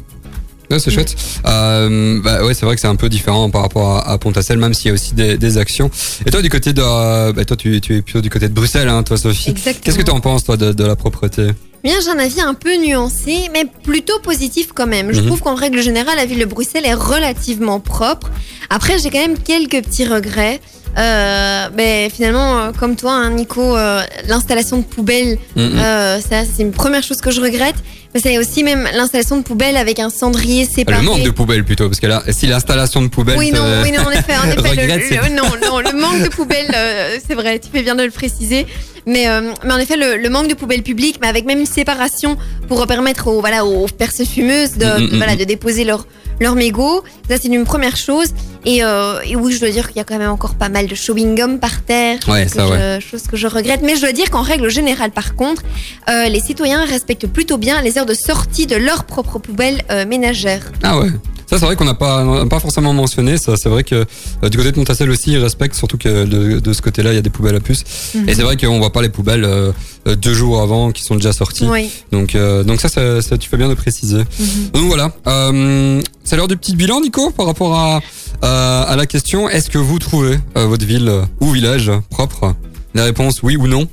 Ouais, 0.71 0.79
c'est 0.79 0.91
chouette. 0.91 1.15
Euh, 1.47 2.21
bah 2.23 2.45
ouais, 2.45 2.55
c'est 2.55 2.65
vrai 2.65 2.75
que 2.77 2.81
c'est 2.81 2.87
un 2.87 2.97
peu 2.97 3.09
différent 3.09 3.51
par 3.51 3.63
rapport 3.63 3.97
à, 3.97 4.09
à 4.11 4.19
Pontassel, 4.19 4.59
même 4.59 4.73
s'il 4.75 4.87
y 4.87 4.91
a 4.91 4.95
aussi 4.95 5.15
des, 5.15 5.37
des 5.37 5.59
actions. 5.59 5.91
Et 6.27 6.31
toi, 6.31 6.43
du 6.43 6.49
côté 6.49 6.73
de, 6.73 6.83
euh, 6.85 7.33
bah 7.33 7.45
toi, 7.45 7.57
tu, 7.57 7.81
tu 7.81 7.97
es 7.97 8.03
plutôt 8.03 8.21
du 8.21 8.31
côté 8.31 8.49
de 8.49 8.55
Bruxelles, 8.55 8.89
hein, 8.89 9.03
toi, 9.03 9.17
Sophie. 9.17 9.51
Exactement. 9.51 9.83
Qu'est-ce 9.83 9.99
que 9.99 10.03
tu 10.05 10.11
en 10.13 10.21
penses, 10.21 10.45
toi, 10.45 10.57
de, 10.57 10.73
de 10.73 10.85
la 10.85 10.95
propreté? 10.97 11.49
Bien, 11.83 11.95
j'ai 12.05 12.11
un 12.11 12.19
avis 12.19 12.41
un 12.43 12.55
peu 12.55 12.77
nuancé, 12.77 13.49
mais 13.53 13.65
plutôt 13.83 14.19
positif 14.21 14.69
quand 14.75 14.87
même. 14.87 15.13
Je 15.13 15.21
Mhm. 15.21 15.27
trouve 15.27 15.41
qu'en 15.41 15.55
règle 15.55 15.81
générale, 15.83 16.17
la 16.17 16.27
ville 16.27 16.39
de 16.39 16.45
Bruxelles 16.45 16.85
est 16.85 16.95
relativement 16.95 17.81
propre. 17.81 18.31
Après, 18.69 18.99
j'ai 18.99 19.11
quand 19.11 19.19
même 19.21 19.39
quelques 19.39 19.83
petits 19.85 20.05
regrets. 20.07 20.61
Euh, 20.99 21.69
mais 21.77 22.11
finalement, 22.11 22.59
euh, 22.59 22.73
comme 22.79 22.97
toi, 22.97 23.13
hein, 23.15 23.31
Nico, 23.31 23.77
euh, 23.77 24.03
l'installation 24.29 24.79
de 24.79 24.83
poubelles, 24.83 25.39
Mhm. 25.57 25.79
euh, 25.79 26.21
ça, 26.21 26.43
c'est 26.45 26.63
une 26.63 26.73
première 26.73 27.03
chose 27.03 27.19
que 27.21 27.31
je 27.31 27.41
regrette. 27.41 27.77
C'est 28.15 28.39
aussi 28.39 28.65
même 28.65 28.89
l'installation 28.95 29.37
de 29.37 29.43
poubelles 29.43 29.77
avec 29.77 30.01
un 30.01 30.11
cendrier 30.11 30.65
séparé. 30.65 30.99
Le 30.99 31.05
manque 31.05 31.23
de 31.23 31.31
poubelles 31.31 31.65
plutôt, 31.65 31.89
parce 31.89 32.01
que 32.01 32.09
là, 32.09 32.23
si 32.31 32.47
l'installation 32.47 33.03
de 33.03 33.09
poubelles. 33.09 33.39
Oui, 33.39 33.53
non, 33.53 33.63
oui, 33.85 33.93
non, 33.93 34.03
en 34.03 34.11
effet, 34.11 34.35
en 34.37 34.45
effet, 34.51 34.57
le- 34.57 34.83
regrette, 34.83 35.03
c'est- 35.09 35.29
le, 35.29 35.35
non, 35.37 35.45
non, 35.65 35.79
le 35.79 35.93
manque 36.01 36.23
de 36.25 36.29
poubelles, 36.29 36.73
euh, 36.75 37.19
c'est 37.27 37.35
vrai, 37.35 37.61
tu 37.61 37.69
fais 37.73 37.83
bien 37.83 37.95
de 37.95 38.03
le 38.03 38.11
préciser. 38.11 38.67
Mais, 39.07 39.29
euh, 39.29 39.53
mais 39.65 39.73
en 39.73 39.79
effet, 39.79 39.97
le, 39.97 40.17
le 40.17 40.29
manque 40.29 40.49
de 40.49 40.55
poubelles 40.55 40.83
publiques, 40.83 41.19
mais 41.23 41.29
avec 41.29 41.45
même 41.47 41.61
une 41.61 41.67
séparation 41.67 42.37
pour 42.69 42.85
permettre 42.87 43.29
aux, 43.29 43.41
voilà, 43.41 43.65
aux 43.65 43.87
personnes 43.87 44.27
fumeuses 44.27 44.73
de, 44.77 44.85
Mm, 44.87 45.05
mm, 45.05 45.09
de- 45.11 45.17
voilà, 45.17 45.35
mm. 45.35 45.39
de 45.39 45.45
déposer 45.45 45.85
leur, 45.85 46.05
leur 46.41 46.55
mégot. 46.55 47.03
Ça, 47.29 47.37
c'est 47.41 47.49
une 47.49 47.65
première 47.65 47.97
chose. 47.97 48.29
Et, 48.67 48.83
euh, 48.85 49.21
et 49.25 49.37
oui, 49.37 49.53
je 49.53 49.61
dois 49.61 49.71
dire 49.71 49.87
qu'il 49.89 49.97
y 49.97 50.01
a 50.01 50.05
quand 50.05 50.19
même 50.19 50.31
encore 50.31 50.55
pas 50.55 50.69
mal 50.69 50.87
de 50.87 50.95
chewing 50.95 51.35
gum 51.37 51.59
par 51.59 51.83
terre. 51.83 52.19
Ouais, 52.29 52.45
chose 52.45 52.53
ça, 52.53 52.65
que 52.67 52.71
ouais. 52.71 52.99
je- 53.01 53.07
chose 53.07 53.23
que 53.23 53.37
je 53.37 53.47
regrette. 53.47 53.81
Mais 53.83 53.97
je 53.97 54.01
dois 54.03 54.13
dire 54.13 54.31
qu'en 54.31 54.43
règle 54.43 54.69
générale, 54.71 55.11
par 55.13 55.35
contre, 55.35 55.63
euh, 56.09 56.25
les 56.29 56.41
citoyens 56.41 56.85
respectent 56.85 57.27
plutôt 57.27 57.57
bien 57.59 57.81
les 57.83 57.97
heures 57.99 58.07
de 58.07 58.15
sortie 58.15 58.67
de 58.67 58.77
leur 58.77 59.05
propre 59.05 59.39
poubelle 59.39 59.83
euh, 59.91 60.05
ménagère. 60.07 60.63
Ah 60.83 60.99
ouais. 60.99 61.09
Ça, 61.47 61.59
c'est 61.59 61.65
vrai 61.65 61.75
qu'on 61.75 61.85
n'a 61.85 61.95
pas, 61.95 62.47
pas 62.47 62.61
forcément 62.61 62.93
mentionné. 62.93 63.37
Ça, 63.37 63.57
c'est 63.57 63.69
vrai 63.69 63.83
que 63.83 64.07
euh, 64.45 64.49
du 64.49 64.57
côté 64.57 64.71
de 64.71 64.79
Montassel 64.79 65.11
aussi, 65.11 65.33
ils 65.33 65.39
respectent, 65.39 65.75
surtout 65.75 65.99
que 65.99 66.25
de, 66.25 66.61
de 66.61 66.73
ce 66.73 66.81
côté-là, 66.81 67.11
il 67.13 67.17
y 67.17 67.19
a 67.19 67.23
des 67.23 67.31
poubelles 67.31 67.57
à 67.57 67.61
puces. 67.61 67.83
Mhm. 68.15 68.29
Et 68.29 68.35
c'est 68.35 68.43
vrai 68.43 68.57
qu'on 68.57 68.79
voit 68.79 68.93
pas 68.93 69.03
les 69.03 69.09
poubelles 69.09 69.45
euh, 69.45 69.73
deux 70.07 70.35
jours 70.35 70.61
avant 70.63 70.91
qui 70.93 71.03
sont 71.03 71.15
déjà 71.15 71.33
sorties. 71.33 71.67
Oui. 71.69 71.91
Donc, 72.13 72.35
euh, 72.35 72.65
donc 72.65 72.81
ça, 72.81 72.89
ça, 72.89 73.21
ça, 73.23 73.37
tu 73.39 73.49
fais 73.49 73.57
bien 73.57 73.69
de 73.69 73.75
préciser. 73.75 74.19
Mhm. 74.19 74.71
Donc 74.73 74.85
voilà. 74.87 75.13
Euh, 75.27 76.01
c'est 76.25 76.37
l'heure 76.37 76.49
du 76.49 76.57
petit 76.57 76.77
bilan, 76.77 77.01
Nico, 77.01 77.31
par 77.31 77.47
rapport 77.47 77.75
à, 77.75 78.01
à, 78.43 78.83
à 78.83 78.97
la 78.97 79.07
question. 79.07 79.49
Est-ce 79.49 79.71
que 79.71 79.79
vous 79.79 79.99
trouvez 79.99 80.39
euh, 80.57 80.67
votre 80.67 80.85
ville 80.87 81.09
euh, 81.09 81.23
ou 81.41 81.51
village 81.51 81.91
propre? 82.11 82.55
La 82.95 83.05
réponse, 83.05 83.43
oui 83.43 83.57
ou 83.57 83.67
non? 83.67 83.87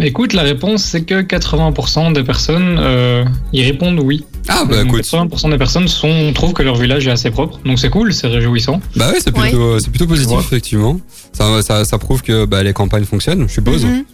Écoute, 0.00 0.32
la 0.32 0.42
réponse, 0.42 0.84
c'est 0.84 1.02
que 1.02 1.22
80% 1.22 2.12
des 2.12 2.22
personnes 2.22 2.76
euh, 2.78 3.24
y 3.52 3.64
répondent 3.64 3.98
oui. 3.98 4.24
Ah 4.46 4.64
bah 4.64 4.76
Donc, 4.84 4.94
écoute. 4.94 5.02
80% 5.04 5.50
des 5.50 5.58
personnes 5.58 5.88
sont, 5.88 6.32
trouvent 6.34 6.52
que 6.52 6.62
leur 6.62 6.76
village 6.76 7.08
est 7.08 7.10
assez 7.10 7.32
propre. 7.32 7.58
Donc 7.64 7.80
c'est 7.80 7.90
cool, 7.90 8.14
c'est 8.14 8.28
réjouissant. 8.28 8.80
Bah 8.94 9.08
ouais, 9.10 9.18
c'est 9.20 9.36
Ouais. 9.36 9.48
plutôt, 9.48 9.80
c'est 9.80 9.90
plutôt 9.90 10.06
positif, 10.06 10.36
Ouais. 10.36 10.42
effectivement. 10.44 11.00
Ça, 11.32 11.62
ça, 11.62 11.84
ça 11.84 11.98
prouve 11.98 12.22
que 12.22 12.44
bah, 12.44 12.62
les 12.62 12.72
campagnes 12.72 13.04
fonctionnent, 13.04 13.46
je 13.48 13.54
suppose. 13.54 13.84
Mhm. 13.84 14.04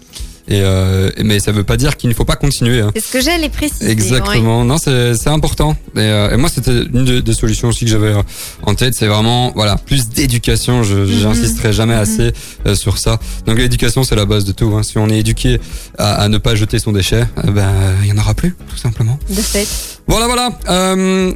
Et 0.47 0.61
euh, 0.61 1.11
mais 1.24 1.40
ça 1.40 1.53
veut 1.53 1.64
pas 1.64 1.78
dire 1.78 1.97
qu'il 1.97 2.11
ne 2.11 2.14
faut 2.14 2.26
pas 2.26 2.36
continuer. 2.36 2.80
hein. 2.80 2.90
C'est 2.95 3.03
ce 3.03 3.11
que 3.12 3.20
j'allais 3.22 3.49
préciser. 3.49 3.86
ouais. 3.86 3.92
Exactement. 3.92 4.62
Non, 4.64 4.76
c'est 4.76 5.26
important. 5.28 5.74
Et, 5.97 6.01
euh, 6.01 6.34
et 6.34 6.36
moi, 6.36 6.51
c'était 6.51 6.82
une 6.92 7.05
des, 7.07 7.22
des 7.22 7.32
solutions 7.32 7.68
aussi 7.68 7.86
que 7.86 7.90
j'avais 7.90 8.09
euh, 8.12 8.22
en 8.62 8.74
tête. 8.74 8.92
C'est 8.95 9.07
vraiment 9.07 9.53
voilà 9.55 9.76
plus 9.76 10.11
d'éducation. 10.11 10.82
Je 10.82 11.07
j'insisterai 11.07 11.72
jamais 11.72 11.95
Mhm. 11.95 12.01
assez 12.01 12.32
euh, 12.66 12.74
sur 12.74 12.99
ça. 12.99 13.18
Donc 13.47 13.57
l'éducation, 13.57 14.05
c'est 14.05 14.16
la 14.16 14.26
base 14.26 14.45
de 14.45 14.53
tout. 14.53 14.70
hein. 14.76 14.82
Si 14.82 14.99
on 14.99 15.09
est 15.09 15.18
éduqué 15.20 15.61
à, 15.97 16.14
à 16.16 16.28
ne 16.28 16.36
pas 16.36 16.55
jeter 16.55 16.78
son 16.78 16.92
déchet, 16.92 17.24
eh 17.47 17.51
ben 17.51 17.70
il 18.03 18.09
y 18.09 18.12
en 18.12 18.18
aura 18.18 18.34
plus, 18.34 18.55
tout 18.68 18.76
simplement. 18.76 19.18
De 19.30 19.40
fait. 19.40 19.66
Voilà, 20.07 20.26
voilà. 20.26 21.34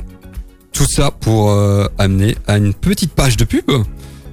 Tout 0.73 0.87
ça 0.87 1.11
pour 1.11 1.51
amener 1.99 2.37
à 2.47 2.59
une 2.59 2.75
petite 2.75 3.13
page 3.13 3.37
de 3.39 3.45
pub. 3.45 3.65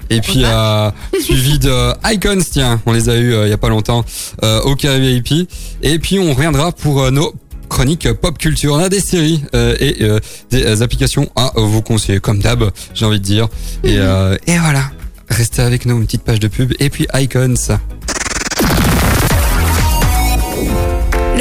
Et 0.09 0.21
puis 0.21 0.43
euh, 0.43 0.91
suivi 1.19 1.59
de 1.59 1.93
Icons, 2.13 2.41
tiens, 2.51 2.81
on 2.85 2.91
les 2.93 3.09
a 3.09 3.15
eu 3.15 3.33
euh, 3.33 3.47
il 3.47 3.49
y 3.49 3.53
a 3.53 3.57
pas 3.57 3.69
longtemps 3.69 4.05
euh, 4.43 4.61
au 4.61 4.75
Carré 4.75 4.99
VIP. 4.99 5.49
Et 5.81 5.99
puis 5.99 6.19
on 6.19 6.33
reviendra 6.33 6.71
pour 6.71 7.01
euh, 7.01 7.11
nos 7.11 7.33
chroniques 7.69 8.11
pop 8.13 8.37
culture. 8.37 8.73
On 8.73 8.79
a 8.79 8.89
des 8.89 8.99
séries 8.99 9.43
euh, 9.55 9.75
et 9.79 9.97
euh, 10.01 10.19
des 10.51 10.81
applications 10.81 11.29
à 11.35 11.51
vous 11.55 11.81
conseiller, 11.81 12.19
comme 12.19 12.39
d'hab, 12.39 12.71
j'ai 12.93 13.05
envie 13.05 13.19
de 13.19 13.25
dire. 13.25 13.47
Et, 13.83 13.97
euh, 13.97 14.37
et 14.47 14.57
voilà, 14.59 14.91
restez 15.29 15.61
avec 15.61 15.85
nous, 15.85 15.97
une 15.97 16.05
petite 16.05 16.23
page 16.23 16.39
de 16.39 16.47
pub. 16.47 16.73
Et 16.79 16.89
puis 16.89 17.07
Icons. 17.15 17.55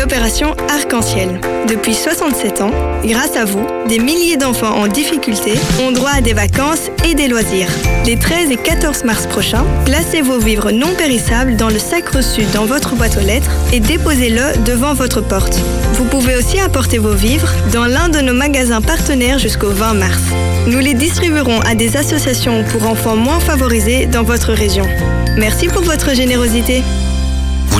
L'opération 0.04 0.54
Arc-en-Ciel. 0.68 1.40
Depuis 1.66 1.94
67 1.94 2.60
ans, 2.60 2.70
grâce 3.06 3.36
à 3.36 3.46
vous, 3.46 3.66
des 3.88 3.98
milliers 3.98 4.36
d'enfants 4.36 4.76
en 4.76 4.86
difficulté 4.86 5.54
ont 5.80 5.92
droit 5.92 6.10
à 6.10 6.20
des 6.20 6.34
vacances 6.34 6.90
et 7.08 7.14
des 7.14 7.26
loisirs. 7.26 7.70
Les 8.04 8.18
13 8.18 8.50
et 8.50 8.58
14 8.58 9.04
mars 9.04 9.26
prochains, 9.26 9.64
placez 9.86 10.20
vos 10.20 10.38
vivres 10.38 10.72
non 10.72 10.92
périssables 10.98 11.56
dans 11.56 11.70
le 11.70 11.78
sac 11.78 12.06
reçu 12.10 12.42
dans 12.52 12.66
votre 12.66 12.96
boîte 12.96 13.16
aux 13.16 13.26
lettres 13.26 13.50
et 13.72 13.80
déposez-le 13.80 14.62
devant 14.66 14.92
votre 14.92 15.22
porte. 15.22 15.58
Vous 15.94 16.04
pouvez 16.04 16.36
aussi 16.36 16.60
apporter 16.60 16.98
vos 16.98 17.14
vivres 17.14 17.54
dans 17.72 17.86
l'un 17.86 18.10
de 18.10 18.20
nos 18.20 18.34
magasins 18.34 18.82
partenaires 18.82 19.38
jusqu'au 19.38 19.70
20 19.70 19.94
mars. 19.94 20.20
Nous 20.66 20.80
les 20.80 20.92
distribuerons 20.92 21.60
à 21.60 21.74
des 21.74 21.96
associations 21.96 22.62
pour 22.64 22.86
enfants 22.86 23.16
moins 23.16 23.40
favorisés 23.40 24.04
dans 24.04 24.22
votre 24.22 24.52
région. 24.52 24.84
Merci 25.38 25.68
pour 25.68 25.82
votre 25.82 26.14
générosité. 26.14 26.82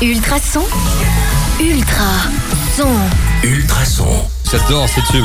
Ultrason. 0.00 0.62
Ultra 1.60 2.04
son. 2.76 2.88
Ultrason. 3.42 4.06
J'adore 4.50 4.88
ce 4.88 5.00
tube. 5.12 5.24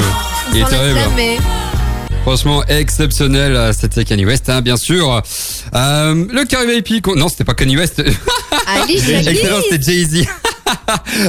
Il 0.53 0.61
est 0.61 0.65
terrible. 0.65 0.99
Franchement 2.23 2.63
exceptionnel, 2.67 3.55
euh, 3.55 3.71
c'était 3.77 4.03
Kanye 4.05 4.25
West, 4.25 4.49
hein, 4.49 4.61
bien 4.61 4.77
sûr. 4.77 5.21
Euh, 5.75 6.25
le 6.31 6.71
VIP, 6.73 7.01
qu'on- 7.01 7.15
non, 7.15 7.27
c'était 7.29 7.43
pas 7.43 7.53
Kanye 7.53 7.77
West. 7.77 8.01
Alicia 8.65 9.19
Excellent, 9.31 9.57
c'était 9.69 9.83
Jay-Z. 9.91 10.25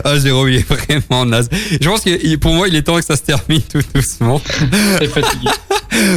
Ah, 0.04 0.18
Jérôme, 0.18 0.48
il 0.48 0.56
est 0.56 0.68
vraiment 0.68 1.24
naze. 1.26 1.48
Je 1.80 1.88
pense 1.88 2.00
que 2.02 2.36
pour 2.36 2.54
moi, 2.54 2.68
il 2.68 2.76
est 2.76 2.82
temps 2.82 2.96
que 2.96 3.04
ça 3.04 3.16
se 3.16 3.22
termine 3.22 3.60
tout 3.62 3.80
doucement. 3.94 4.40
C'est 4.98 5.08
fatigué. 5.08 5.48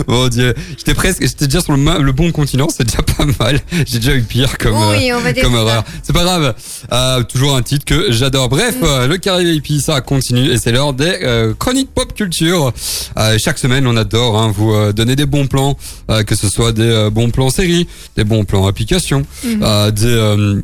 Mon 0.07 0.27
Dieu, 0.27 0.55
j'étais 0.77 0.93
presque, 0.95 1.21
j'étais 1.21 1.45
déjà 1.45 1.61
sur 1.61 1.73
le, 1.75 2.11
bon 2.11 2.31
continent, 2.31 2.67
c'est 2.69 2.83
déjà 2.85 3.01
pas 3.03 3.25
mal. 3.39 3.59
J'ai 3.85 3.99
déjà 3.99 4.15
eu 4.15 4.23
pire 4.23 4.57
comme, 4.57 4.73
Oui, 4.89 5.11
euh, 5.11 5.33
comme 5.41 5.53
erreur. 5.55 5.83
C'est 6.01 6.13
pas 6.13 6.23
grave. 6.23 6.55
Euh, 6.91 7.23
toujours 7.23 7.55
un 7.55 7.61
titre 7.61 7.85
que 7.85 8.11
j'adore. 8.11 8.49
Bref, 8.49 8.75
Mm. 8.77 8.83
euh, 8.85 9.07
le 9.07 9.17
carré 9.17 9.43
VIP, 9.43 9.79
ça 9.81 10.01
continue 10.01 10.49
et 10.51 10.57
c'est 10.57 10.71
l'heure 10.71 10.93
des 10.93 11.19
euh, 11.23 11.53
chroniques 11.57 11.89
pop 11.93 12.13
culture. 12.13 12.73
Euh, 13.17 13.37
chaque 13.37 13.57
semaine, 13.57 13.87
on 13.87 13.95
adore 13.97 14.37
hein, 14.37 14.51
vous 14.55 14.73
euh, 14.73 14.93
donner 14.93 15.15
des 15.15 15.25
bons 15.25 15.47
plans, 15.47 15.77
euh, 16.09 16.23
que 16.23 16.35
ce 16.35 16.49
soit 16.49 16.71
des 16.71 16.81
euh, 16.83 17.09
bons 17.09 17.29
plans 17.29 17.49
séries, 17.49 17.87
des 18.15 18.23
bons 18.23 18.45
plans 18.45 18.67
applications, 18.67 19.23
euh, 19.45 19.91
des 19.91 20.05
euh, 20.05 20.61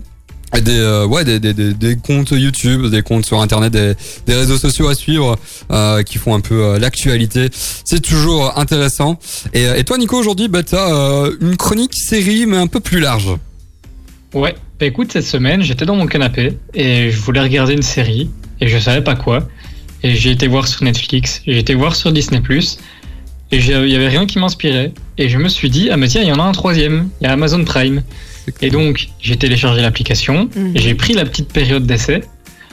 des 0.62 0.80
euh, 0.80 1.06
ouais 1.06 1.24
des, 1.26 1.40
des, 1.40 1.54
des, 1.54 1.96
comptes 1.96 2.32
YouTube, 2.32 2.88
des 2.88 3.02
comptes 3.02 3.26
sur 3.26 3.42
internet, 3.42 3.72
des, 3.72 3.94
des 4.26 4.36
réseaux 4.36 4.58
sociaux 4.58 4.88
à 4.88 4.96
suivre 4.96 5.38
euh, 5.72 6.04
qui 6.04 6.18
font 6.18 6.36
un 6.36 6.42
peu 6.42 6.64
euh, 6.64 6.80
l'actualité. 6.80 7.50
C'est 7.54 8.02
toujours 8.02 8.58
intéressant. 8.58 9.20
Et, 9.54 9.84
toi 9.84 9.98
Nico 9.98 10.18
aujourd'hui 10.18 10.48
bah 10.48 10.64
t'as 10.64 11.30
une 11.42 11.58
chronique 11.58 11.94
série 11.94 12.46
mais 12.46 12.58
un 12.58 12.68
peu 12.68 12.80
plus 12.80 13.00
large. 13.00 13.30
Ouais, 14.34 14.56
bah 14.80 14.88
écoute, 14.88 15.12
cette 15.12 15.26
semaine, 15.26 15.62
j'étais 15.62 15.86
dans 15.86 15.96
mon 15.96 16.08
canapé 16.08 16.58
et 16.74 17.12
je 17.12 17.20
voulais 17.20 17.42
regarder 17.42 17.74
une 17.74 17.84
série 17.84 18.32
et 18.62 18.68
je 18.68 18.78
savais 18.80 19.04
pas 19.04 19.16
quoi. 19.16 19.48
Et 20.02 20.16
j'ai 20.16 20.32
été 20.32 20.48
voir 20.48 20.68
sur 20.68 20.84
Netflix, 20.84 21.42
j'ai 21.46 21.60
été 21.60 21.76
voir 21.76 21.96
sur 21.96 22.12
Disney 22.12 22.42
et 23.54 23.58
il 23.58 23.90
y 23.90 23.96
avait 23.96 24.08
rien 24.08 24.26
qui 24.26 24.40
m'inspirait. 24.40 24.92
Et 25.20 25.30
je 25.30 25.38
me 25.38 25.48
suis 25.48 25.70
dit, 25.70 25.90
ah 25.92 25.98
mais 25.98 26.08
tiens, 26.08 26.24
il 26.24 26.28
y 26.28 26.32
en 26.32 26.40
a 26.40 26.44
un 26.44 26.52
troisième, 26.54 27.10
il 27.22 27.26
y 27.26 27.28
a 27.28 27.34
Amazon 27.34 27.64
Prime. 27.64 28.02
Et 28.62 28.70
donc, 28.70 29.10
j'ai 29.22 29.36
téléchargé 29.38 29.82
l'application 29.82 30.50
Mhm. 30.56 30.72
j'ai 30.76 30.96
pris 30.96 31.14
la 31.14 31.26
petite 31.26 31.52
période 31.52 31.86
d'essai. 31.86 32.24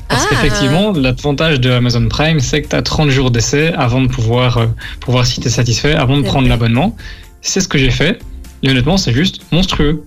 Parce 0.09 0.25
Ah. 0.25 0.29
qu'effectivement, 0.31 0.91
l'avantage 0.93 1.61
de 1.61 1.71
Amazon 1.71 2.09
Prime, 2.09 2.41
c'est 2.41 2.63
que 2.63 2.69
tu 2.69 2.75
as 2.77 2.83
30 2.83 3.11
jours 3.11 3.31
d'essai 3.31 3.73
avant 3.77 4.01
de 4.03 4.09
pouvoir, 4.09 4.59
euh, 4.59 4.67
pour 4.99 5.13
voir 5.13 5.25
si 5.27 5.41
tu 5.41 5.47
es 5.47 5.51
satisfait, 5.51 5.95
avant 5.95 6.17
de 6.17 6.23
prendre 6.23 6.49
l'abonnement. 6.49 6.97
C'est 7.43 7.61
ce 7.61 7.69
que 7.69 7.79
j'ai 7.79 7.91
fait. 7.91 8.19
Et 8.65 8.71
honnêtement, 8.71 8.97
c'est 8.97 9.13
juste 9.13 9.43
monstrueux. 9.53 10.03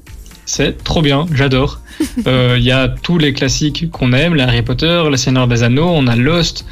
C'est 0.46 0.84
trop 0.84 1.02
bien, 1.02 1.26
j'adore. 1.34 1.80
Euh, 2.28 2.56
Il 2.60 2.64
y 2.66 2.72
a 2.72 2.90
tous 2.90 3.18
les 3.18 3.32
classiques 3.34 3.90
qu'on 3.92 4.12
aime, 4.14 4.36
les 4.36 4.44
Harry 4.44 4.62
Potter, 4.62 5.04
le 5.10 5.16
Seigneur 5.16 5.48
des 5.48 5.64
Anneaux, 5.64 5.88
on 5.90 6.06
a 6.08 6.16
Lost, 6.18 6.66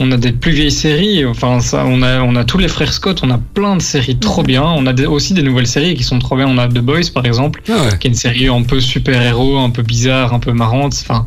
on 0.00 0.12
a 0.12 0.16
des 0.16 0.32
plus 0.32 0.52
vieilles 0.52 0.70
séries, 0.70 1.24
enfin 1.26 1.60
ça, 1.60 1.84
on 1.86 2.02
a, 2.02 2.20
on 2.22 2.36
a 2.36 2.44
tous 2.44 2.58
les 2.58 2.68
frères 2.68 2.92
Scott, 2.92 3.20
on 3.24 3.30
a 3.30 3.38
plein 3.38 3.76
de 3.76 3.82
séries 3.82 4.16
trop 4.18 4.42
bien, 4.42 4.62
on 4.62 4.86
a 4.86 4.92
des- 4.92 5.06
aussi 5.06 5.34
des 5.34 5.42
nouvelles 5.42 5.66
séries 5.66 5.94
qui 5.96 6.04
sont 6.04 6.18
trop 6.20 6.36
bien, 6.36 6.46
on 6.46 6.56
a 6.58 6.68
The 6.68 6.78
Boys 6.78 7.10
par 7.12 7.26
exemple, 7.26 7.62
Ah 7.68 7.72
ouais. 7.84 7.98
qui 7.98 8.06
est 8.06 8.10
une 8.10 8.16
série 8.16 8.46
un 8.48 8.62
peu 8.62 8.80
super-héros, 8.80 9.58
un 9.58 9.70
peu 9.70 9.82
bizarre, 9.82 10.32
un 10.34 10.38
peu 10.38 10.52
marrante, 10.52 10.94
enfin 11.02 11.26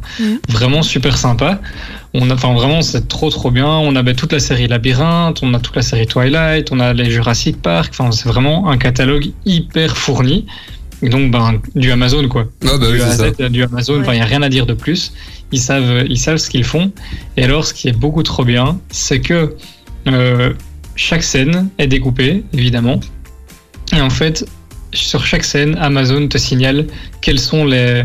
vraiment 0.50 0.84
super 0.84 1.18
sympa. 1.18 1.60
On 2.14 2.30
a, 2.30 2.34
enfin 2.34 2.54
vraiment 2.54 2.82
c'est 2.82 3.08
trop 3.08 3.30
trop 3.30 3.52
bien. 3.52 3.68
On 3.68 3.96
a 3.96 4.04
ben, 4.04 4.14
toute 4.16 4.34
la 4.34 4.40
série 4.40 4.68
Labyrinthe, 4.68 5.40
on 5.44 5.54
a 5.54 5.60
toute 5.60 5.76
la 5.78 5.82
série 5.82 6.08
Twilight, 6.08 6.70
on 6.72 6.80
a 6.82 6.92
les 6.94 7.10
Jurassic 7.10 7.62
Park. 7.62 7.94
Enfin 7.98 8.12
c'est 8.12 8.28
vraiment 8.28 8.70
un 8.70 8.78
catalogue 8.78 9.32
hyper 9.46 9.96
fourni. 9.96 10.46
Et 11.04 11.10
donc 11.10 11.32
ben 11.32 11.60
du 11.74 11.90
Amazon 11.92 12.28
quoi. 12.28 12.46
Ah 12.66 12.78
bah 12.78 12.92
du 12.92 13.02
A 13.02 13.06
à 13.08 13.10
c'est 13.12 13.18
ça. 13.38 13.48
Z, 13.48 13.50
du 13.52 13.64
Amazon. 13.64 14.02
Enfin 14.02 14.14
il 14.14 14.20
y 14.20 14.22
a 14.22 14.26
rien 14.26 14.42
à 14.42 14.50
dire 14.50 14.66
de 14.66 14.74
plus. 14.74 15.14
Ils 15.52 15.60
savent 15.62 16.06
ils 16.10 16.18
savent 16.20 16.38
ce 16.38 16.50
qu'ils 16.50 16.64
font. 16.64 16.92
Et 17.38 17.44
alors 17.44 17.66
ce 17.66 17.74
qui 17.74 17.88
est 17.88 17.98
beaucoup 17.98 18.24
trop 18.24 18.46
bien, 18.46 18.80
c'est 18.90 19.20
que 19.20 19.56
euh, 20.08 20.54
chaque 20.96 21.24
scène 21.24 21.70
est 21.78 21.88
découpée 21.88 22.44
évidemment. 22.54 23.00
Et 23.96 24.02
en 24.02 24.10
fait 24.10 24.46
sur 24.94 25.26
chaque 25.26 25.44
scène, 25.46 25.78
Amazon 25.80 26.28
te 26.28 26.38
signale 26.38 26.88
quels 27.22 27.40
sont 27.40 27.66
les, 27.66 28.04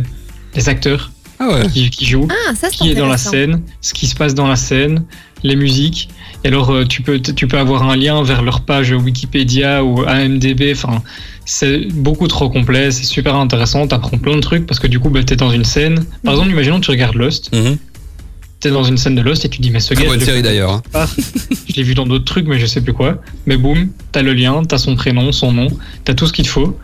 les 0.55 0.69
acteurs 0.69 1.11
Ah 1.41 1.49
ouais. 1.49 1.69
qui, 1.69 1.91
qui 1.91 2.07
jouent, 2.07 2.29
Ah, 2.31 2.55
ça 2.55 2.69
qui 2.69 2.91
est 2.91 2.95
dans 2.95 3.09
la 3.09 3.19
scène, 3.19 3.63
ce 3.81 3.93
qui 3.93 4.07
se 4.07 4.15
passe 4.15 4.35
dans 4.35 4.47
la 4.47 4.55
scène, 4.57 5.05
les 5.43 5.57
musiques. 5.57 6.09
Et 6.45 6.49
alors, 6.49 6.71
euh, 6.71 6.85
tu 6.85 7.03
peux, 7.03 7.19
tu 7.21 7.47
peux 7.47 7.59
avoir 7.59 7.89
un 7.89 7.97
lien 7.97 8.23
vers 8.23 8.43
leur 8.43 8.61
page 8.61 8.91
Wikipédia 8.93 9.85
ou 9.85 10.03
AMDB. 10.07 10.73
Enfin, 10.73 11.03
c'est 11.45 11.87
beaucoup 11.93 12.29
trop 12.29 12.49
complet, 12.51 12.91
c'est 12.91 13.05
super 13.05 13.35
intéressant. 13.37 13.87
T'apprends 13.87 14.19
plein 14.19 14.37
de 14.37 14.41
trucs 14.41 14.67
parce 14.67 14.79
que 14.81 14.87
du 14.87 14.99
coup, 15.01 15.11
bah, 15.11 15.23
t'es 15.25 15.37
dans 15.37 15.51
une 15.51 15.65
scène. 15.65 16.05
Par 16.25 16.35
exemple, 16.35 16.51
imaginons 16.51 16.81
que 16.81 16.85
tu 16.85 16.91
regardes 16.91 17.17
Lost. 17.17 17.55
Mhm. 17.55 17.77
T'es 18.59 18.71
dans 18.71 18.85
une 18.85 18.97
scène 18.97 19.15
de 19.15 19.21
Lost 19.21 19.45
et 19.45 19.49
tu 19.51 19.61
dis, 19.61 19.71
mais 19.71 19.81
ce 19.81 19.93
gars, 19.93 20.07
bonne 20.07 20.21
série 20.21 20.43
d'ailleurs. 20.43 20.71
hein. 20.73 20.83
pas. 20.91 21.07
Je 21.69 21.75
l'ai 21.75 21.83
vu 21.83 21.95
dans 21.95 22.07
d'autres 22.07 22.25
trucs, 22.25 22.47
mais 22.47 22.59
je 22.59 22.65
sais 22.67 22.81
plus 22.81 22.95
quoi. 22.95 23.19
Mais 23.47 23.57
boum, 23.57 23.91
t'as 24.13 24.23
le 24.23 24.33
lien, 24.33 24.63
t'as 24.65 24.79
son 24.79 24.95
prénom, 24.97 25.31
son 25.33 25.53
nom, 25.53 25.69
t'as 26.05 26.15
tout 26.15 26.27
ce 26.27 26.33
qu'il 26.33 26.45
te 26.47 26.51
faut. 26.51 26.77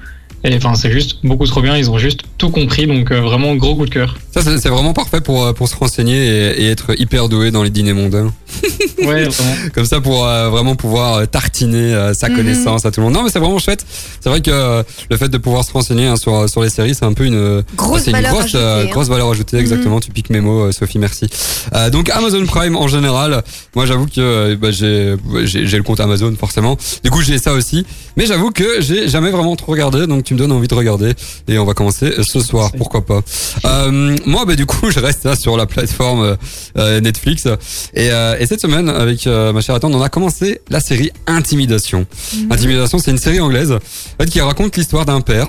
Et 0.45 0.57
enfin, 0.57 0.74
c'est 0.74 0.90
juste 0.90 1.18
beaucoup 1.24 1.47
trop 1.47 1.61
bien. 1.62 1.76
Ils 1.76 1.90
ont 1.90 1.99
juste 1.99 2.20
tout 2.38 2.51
compris, 2.51 2.86
donc 2.86 3.11
euh, 3.12 3.20
vraiment 3.20 3.55
gros 3.55 3.76
coup 3.76 3.86
de 3.86 3.90
cœur. 3.90 4.16
Ça 4.32 4.40
c'est 4.43 4.68
vraiment 4.68 4.93
parfait 4.93 5.20
pour 5.20 5.45
euh, 5.45 5.53
pour 5.53 5.68
se 5.68 5.76
renseigner 5.76 6.16
et, 6.26 6.62
et 6.64 6.68
être 6.70 6.99
hyper 6.99 7.28
doué 7.28 7.51
dans 7.51 7.62
les 7.62 7.70
dîners 7.70 7.93
mondains. 7.93 8.32
Ouais, 8.99 9.24
vraiment. 9.24 9.55
Comme 9.74 9.84
ça 9.84 10.01
pour 10.01 10.24
euh, 10.26 10.49
vraiment 10.49 10.76
pouvoir 10.76 11.26
tartiner 11.28 11.93
euh, 11.93 12.14
sa 12.14 12.28
Mhm. 12.28 12.36
connaissance 12.36 12.86
à 12.86 12.93
tout 12.93 13.01
le 13.01 13.07
monde. 13.07 13.14
Non 13.14 13.22
mais 13.24 13.30
c'est 13.30 13.40
vraiment 13.40 13.59
chouette. 13.59 13.84
C'est 14.20 14.28
vrai 14.28 14.40
que 14.40 14.51
euh, 14.53 14.82
le 15.11 15.16
fait 15.16 15.28
de 15.28 15.38
pouvoir 15.38 15.64
se 15.64 15.72
renseigner 15.72 16.07
hein, 16.07 16.14
sur 16.16 16.49
sur 16.49 16.62
les 16.62 16.70
séries, 16.70 16.95
c'est 16.95 17.05
un 17.05 17.12
peu 17.12 17.24
une 17.24 17.64
Grosse 17.76 18.03
c'est 18.03 18.11
une 18.11 18.16
valeur 18.16 18.32
grosse 18.32 18.45
ajoutée, 18.45 18.59
euh, 18.62 18.84
hein. 18.84 18.90
grosse 18.90 19.09
valeur 19.09 19.28
ajoutée 19.30 19.57
exactement. 19.59 19.99
Tu 20.01 20.12
piques 20.12 20.30
mes 20.30 20.40
mots, 20.40 20.70
Sophie, 20.70 20.99
merci. 21.01 21.26
Euh, 21.74 21.90
donc 21.90 22.11
Amazon 22.11 22.45
Prime 22.47 22.76
en 22.76 22.86
général, 22.86 23.43
moi 23.74 23.86
j'avoue 23.86 24.07
que 24.07 24.12
euh, 24.20 24.57
bah, 24.57 24.70
j'ai 24.70 25.16
j'ai 25.45 25.66
j'ai 25.66 25.76
le 25.76 25.82
compte 25.82 25.99
Amazon 26.01 26.32
forcément. 26.38 26.76
Du 27.03 27.11
coup 27.11 27.22
j'ai 27.22 27.38
ça 27.38 27.53
aussi, 27.55 27.84
mais 28.16 28.26
j'avoue 28.26 28.51
que 28.51 28.80
j'ai 28.80 29.09
jamais 29.09 29.30
vraiment 29.30 29.57
trop 29.57 29.72
regardé. 29.72 30.07
Donc 30.07 30.22
tu 30.24 30.32
me 30.33 30.39
donnes 30.39 30.53
envie 30.53 30.68
de 30.68 30.74
regarder 30.74 31.12
et 31.49 31.59
on 31.59 31.64
va 31.64 31.74
commencer 31.74 32.12
ce 32.22 32.41
soir. 32.41 32.70
Pourquoi 32.76 33.05
pas. 33.05 33.20
Euh, 33.64 34.16
moi 34.26 34.45
bah 34.45 34.55
du 34.57 34.66
coup 34.66 34.91
je 34.91 35.01
reste 35.01 35.24
là 35.24 35.37
sur 35.37 35.57
la 35.57 35.66
plateforme 35.66 36.37
euh, 36.78 37.01
Netflix 37.01 37.47
et, 37.95 38.11
euh, 38.11 38.37
et 38.39 38.47
cette 38.47 38.61
semaine 38.61 38.89
avec 38.89 39.26
euh, 39.26 39.53
ma 39.53 39.61
chère 39.61 39.74
attente 39.74 39.95
on 39.95 40.03
a 40.03 40.09
commencé 40.09 40.61
la 40.68 40.80
série 40.80 41.11
Intimidation. 41.26 42.07
Intimidation 42.51 42.99
c'est 42.99 43.11
une 43.11 43.18
série 43.18 43.41
anglaise 43.41 43.72
en 43.72 43.78
fait, 44.22 44.30
qui 44.30 44.41
raconte 44.41 44.76
l'histoire 44.76 45.05
d'un 45.07 45.20
père 45.20 45.47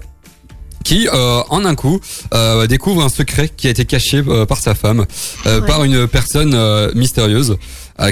qui, 0.83 1.07
euh, 1.07 1.41
en 1.49 1.63
un 1.63 1.75
coup, 1.75 2.01
euh, 2.33 2.67
découvre 2.67 3.03
un 3.05 3.07
secret 3.07 3.49
qui 3.55 3.67
a 3.67 3.69
été 3.69 3.85
caché 3.85 4.21
euh, 4.27 4.45
par 4.45 4.57
sa 4.57 4.75
femme, 4.75 5.05
euh, 5.45 5.61
Ouais. 5.61 5.65
par 5.67 5.85
une 5.85 6.07
personne 6.09 6.53
euh, 6.53 6.91
mystérieuse 6.93 7.51
euh, 7.51 7.55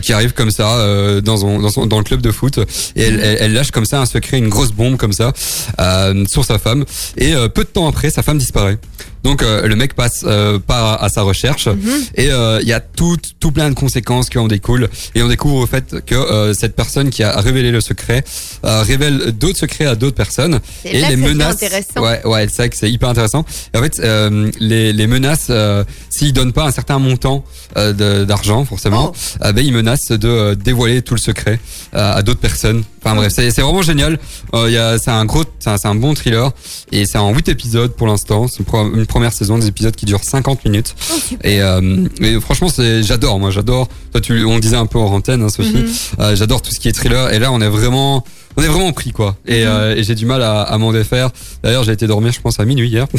qui 0.01 0.13
arrive 0.13 0.33
comme 0.33 0.51
ça 0.51 0.77
euh, 0.77 1.21
dans, 1.21 1.37
son, 1.37 1.59
dans, 1.59 1.69
son- 1.69 1.85
dans 1.87 1.97
le 1.97 2.03
club 2.03 2.21
de 2.21 2.31
foot 2.31 2.59
et 2.95 3.01
elle, 3.01 3.19
elle, 3.19 3.37
elle 3.39 3.53
lâche 3.53 3.71
comme 3.71 3.85
ça 3.85 3.99
un 4.01 4.05
secret, 4.05 4.37
une 4.37 4.49
grosse 4.49 4.71
bombe 4.71 4.97
comme 4.97 5.13
ça 5.13 5.33
euh, 5.79 6.25
sur 6.27 6.45
sa 6.45 6.59
femme 6.59 6.85
et 7.17 7.33
euh, 7.33 7.47
peu 7.49 7.63
de 7.63 7.69
temps 7.69 7.87
après, 7.87 8.09
sa 8.09 8.21
femme 8.23 8.37
disparaît. 8.37 8.77
Donc 9.23 9.43
euh, 9.43 9.67
le 9.67 9.75
mec 9.75 9.93
passe 9.95 10.23
euh, 10.25 10.59
par 10.59 11.03
à 11.03 11.09
sa 11.09 11.21
recherche. 11.21 11.67
Mhm. 11.67 12.01
et 12.15 12.31
euh, 12.31 12.59
il 12.61 12.67
y 12.67 12.73
a 12.73 12.79
tout, 12.79 13.17
tout 13.39 13.51
plein 13.51 13.69
de 13.69 13.75
conséquences 13.75 14.29
qui 14.29 14.37
en 14.37 14.47
découlent. 14.47 14.89
Et 15.15 15.21
on 15.23 15.27
découvre 15.27 15.57
au 15.57 15.65
fait 15.67 16.03
que 16.05 16.15
euh, 16.15 16.53
cette 16.53 16.75
personne 16.75 17.09
qui 17.09 17.23
a 17.23 17.39
révélé 17.39 17.71
le 17.71 17.81
secret 17.81 18.23
euh, 18.65 18.81
révèle 18.81 19.31
d'autres 19.31 19.59
secrets 19.59 19.85
à 19.85 19.95
d'autres 19.95 20.15
personnes. 20.15 20.59
Et 20.85 20.99
là 20.99 21.09
les 21.09 21.15
menaces 21.17 21.61
ouais 21.97 22.25
ouais 22.25 22.47
c'est 22.47 22.57
vrai 22.57 22.69
que 22.69 22.77
c'est 22.77 22.91
hyper 22.91 23.09
intéressant. 23.09 23.45
Et 23.73 23.77
en 23.77 23.81
fait 23.81 23.99
euh, 23.99 24.51
les, 24.59 24.93
les 24.93 25.07
menaces 25.07 25.47
euh, 25.49 25.83
s'ils 26.09 26.33
donnent 26.33 26.53
pas 26.53 26.65
un 26.65 26.71
certain 26.71 26.99
montant 26.99 27.43
euh, 27.77 28.25
d'argent 28.25 28.63
forcément 28.65 28.91
Oh. 28.91 29.13
ben, 29.39 29.59
ils 29.65 29.73
menacent 29.73 30.11
de 30.11 30.27
euh, 30.27 30.55
dévoiler 30.55 31.01
tout 31.01 31.15
le 31.15 31.19
secret 31.19 31.59
euh, 31.95 32.13
à 32.17 32.21
d'autres 32.21 32.39
personnes 32.39 32.83
enfin 33.03 33.15
bref 33.15 33.31
c'est 33.33 33.49
vraiment 33.61 33.81
génial. 33.81 34.19
Euh, 34.53 34.65
il 34.67 34.73
y 34.73 34.77
a 34.77 34.97
c'est 34.97 35.11
un 35.11 35.25
gros 35.25 35.43
c'est 35.59 35.85
un, 35.85 35.95
bon 35.95 36.13
thriller. 36.13 36.51
Et 36.91 37.05
c'est 37.05 37.17
en 37.17 37.33
8 37.33 37.49
épisodes 37.49 37.93
pour 37.95 38.07
l'instant. 38.07 38.47
C'est 38.47 38.59
une, 38.59 39.05
première 39.05 39.33
saison 39.33 39.57
des 39.57 39.67
épisodes 39.67 39.95
qui 39.95 40.05
durent 40.05 40.23
50 40.23 40.65
minutes. 40.65 40.95
Oh, 41.11 41.35
et, 41.43 41.61
euh, 41.61 42.07
et 42.21 42.39
franchement 42.39 42.69
c'est 42.69 43.03
j'adore. 43.03 43.39
Moi 43.39 43.51
j'adore. 43.51 43.87
Toi 44.11 44.21
tu 44.21 44.43
on 44.45 44.55
le 44.55 44.61
disait 44.61 44.77
un 44.77 44.85
peu 44.85 44.99
en 44.99 45.11
antenne 45.13 45.41
hein, 45.43 45.49
Sophie. 45.49 45.77
Mhm. 45.77 45.89
euh, 46.19 46.35
j'adore 46.35 46.61
tout 46.61 46.71
ce 46.71 46.79
qui 46.79 46.87
est 46.87 46.93
thriller. 46.93 47.33
Et 47.33 47.39
là 47.39 47.51
on 47.51 47.61
est 47.61 47.69
vraiment 47.69 48.23
on 48.57 48.63
est 48.63 48.67
vraiment 48.67 48.91
pris 48.91 49.11
quoi. 49.11 49.35
Et, 49.47 49.65
euh, 49.65 49.95
et 49.95 50.03
j'ai 50.03 50.15
du 50.15 50.25
mal 50.25 50.41
à, 50.41 50.61
à 50.61 50.77
m'en 50.77 50.91
défaire. 50.91 51.29
D'ailleurs 51.63 51.83
j'ai 51.83 51.93
été 51.93 52.07
dormir 52.07 52.31
je 52.31 52.41
pense 52.41 52.59
à 52.59 52.65
minuit 52.65 52.89
hier. 52.89 53.07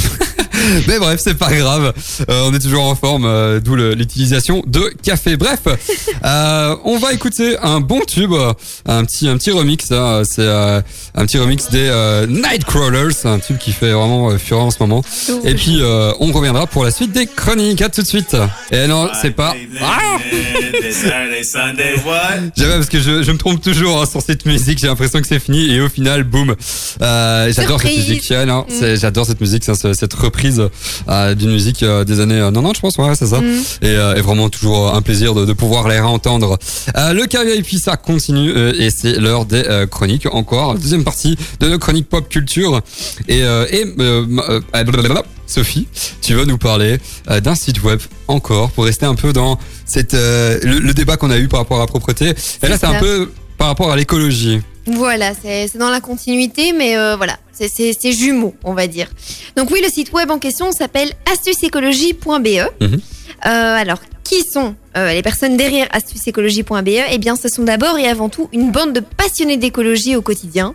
Mais 0.87 0.99
bref 0.99 1.20
c'est 1.22 1.37
pas 1.37 1.53
grave. 1.53 1.93
Euh, 2.28 2.43
on 2.47 2.55
est 2.55 2.59
toujours 2.61 2.85
en 2.85 2.95
forme 2.95 3.24
euh, 3.24 3.59
d'où 3.59 3.74
l'utilisation 3.74 4.62
de 4.66 4.93
café. 5.03 5.37
Bref 5.37 5.61
euh, 6.24 6.76
on 6.85 6.99
va 6.99 7.12
écouter 7.12 7.57
un 7.62 7.80
bon 7.80 8.01
tube 8.07 8.33
un 8.87 9.05
petit 9.05 9.28
un 9.28 9.37
petit 9.39 9.51
remix 9.51 9.91
hein, 9.91 10.22
c'est 10.24 10.43
euh, 10.43 10.80
un 11.14 11.26
petit 11.26 11.39
remix 11.39 11.68
des 11.70 11.89
euh, 11.91 12.26
Nightcrawlers. 12.26 13.24
Un 13.24 13.39
tube 13.39 13.59
qui 13.59 13.72
fait 13.72 13.93
vraiment 13.93 14.30
euh, 14.30 14.39
fureur 14.39 14.64
en 14.64 14.70
ce 14.70 14.78
moment. 14.80 15.03
Et 15.45 15.55
puis 15.55 15.78
euh, 15.80 16.12
on 16.20 16.30
reviendra 16.33 16.66
pour 16.66 16.85
la 16.85 16.91
suite 16.91 17.12
des 17.12 17.26
chroniques. 17.26 17.83
À 17.83 17.89
tout 17.89 18.03
de 18.03 18.07
suite. 18.07 18.37
Et 18.70 18.87
non 18.87 19.09
c'est 19.20 19.30
pas 19.33 19.55
ah 19.80 20.18
J'avais 22.57 22.74
parce 22.74 22.89
que 22.89 23.01
je, 23.01 23.22
je 23.22 23.33
me 23.33 23.39
trompe 23.39 23.61
toujours 23.62 24.01
hein, 24.01 24.07
sur 24.07 24.22
cette 24.22 24.47
musique. 24.47 24.78
J'ai 24.78 24.87
l'impression 24.87 25.20
que 25.22 25.28
c'est 25.28 25.38
fini 25.40 25.70
et 25.72 25.80
au 25.80 25.88
final, 25.88 26.24
boum. 26.24 26.54
Euh, 27.00 27.52
j'adore 27.54 27.80
cette 27.80 27.96
musique. 27.96 28.30
Non, 28.46 28.62
Mm. 28.68 28.72
c'est- 28.78 28.96
j'adore 28.96 29.26
cette 29.26 29.40
musique. 29.40 29.64
c'est- 29.64 29.94
cette 29.94 30.12
reprise 30.14 30.62
euh, 31.08 31.34
d'une 31.34 31.52
musique 31.52 31.82
euh, 31.82 32.04
des 32.04 32.20
années 32.20 32.40
euh, 32.40 32.50
90, 32.50 32.72
je 32.76 32.80
pense. 32.80 32.98
Ouais, 32.98 33.14
c'est 33.14 33.26
ça. 33.26 33.40
Mm. 33.40 33.62
Et, 33.82 33.92
et 34.18 34.20
vraiment 34.20 34.48
toujours 34.50 34.94
un 34.94 35.02
plaisir 35.02 35.34
de, 35.34 35.44
de 35.44 35.52
pouvoir 35.52 35.88
les 35.88 35.98
réentendre. 36.00 36.58
Le 36.96 37.24
carrière 37.26 37.56
et 37.56 37.62
puis 37.62 37.78
ça 37.78 37.96
continue 37.96 38.50
et 38.78 38.90
c'est 38.90 39.18
l'heure 39.18 39.44
des 39.46 39.62
chroniques. 39.90 40.26
Encore 40.32 40.74
deuxième 40.74 41.04
partie 41.04 41.36
de 41.60 41.68
nos 41.68 41.78
chroniques 41.78 42.08
pop 42.08 42.28
culture. 42.28 42.80
Et, 43.28 43.40
et 43.40 43.84
blablabla. 44.84 45.22
Sophie, 45.46 45.86
tu 46.22 46.34
vas 46.34 46.46
nous 46.46 46.56
parler 46.56 46.98
d'un 47.42 47.54
site 47.54 47.82
web 47.82 48.00
encore 48.26 48.70
pour 48.70 48.84
rester 48.86 49.04
un 49.04 49.14
peu 49.14 49.34
dans 49.34 49.58
cette 49.84 50.14
le, 50.14 50.78
le 50.78 50.94
débat 50.94 51.16
qu'on 51.18 51.30
a 51.30 51.36
eu 51.36 51.46
par 51.48 51.60
rapport 51.60 51.76
à 51.76 51.80
la 51.80 51.86
propreté. 51.86 52.32
Et 52.62 52.68
là, 52.68 52.78
c'est 52.78 52.86
un 52.86 52.98
peu 53.00 53.30
par 53.62 53.68
rapport 53.68 53.92
à 53.92 53.96
l'écologie. 53.96 54.60
Voilà, 54.86 55.34
c'est 55.40 55.78
dans 55.78 55.90
la 55.90 56.00
continuité, 56.00 56.72
mais 56.72 56.96
euh, 56.98 57.14
voilà, 57.14 57.36
c'est 57.52 58.10
jumeaux, 58.10 58.56
on 58.64 58.74
va 58.74 58.88
dire. 58.88 59.06
Donc 59.56 59.70
oui, 59.70 59.78
le 59.80 59.88
site 59.88 60.12
web 60.12 60.32
en 60.32 60.40
question 60.40 60.72
s'appelle 60.72 61.12
astuceécologie.be. 61.32 62.24
Mhm. 62.80 63.00
Euh, 63.46 63.76
alors, 63.76 64.00
qui 64.24 64.42
sont 64.42 64.74
euh, 64.96 65.12
les 65.14 65.22
personnes 65.22 65.56
derrière 65.56 65.86
astuceécologie.be 65.92 66.88
Eh 67.12 67.18
bien, 67.18 67.36
ce 67.36 67.48
sont 67.48 67.62
d'abord 67.62 68.00
et 68.00 68.08
avant 68.08 68.28
tout 68.28 68.48
une 68.52 68.72
bande 68.72 68.94
de 68.94 68.98
passionnés 68.98 69.58
d'écologie 69.58 70.16
au 70.16 70.22
quotidien. 70.22 70.74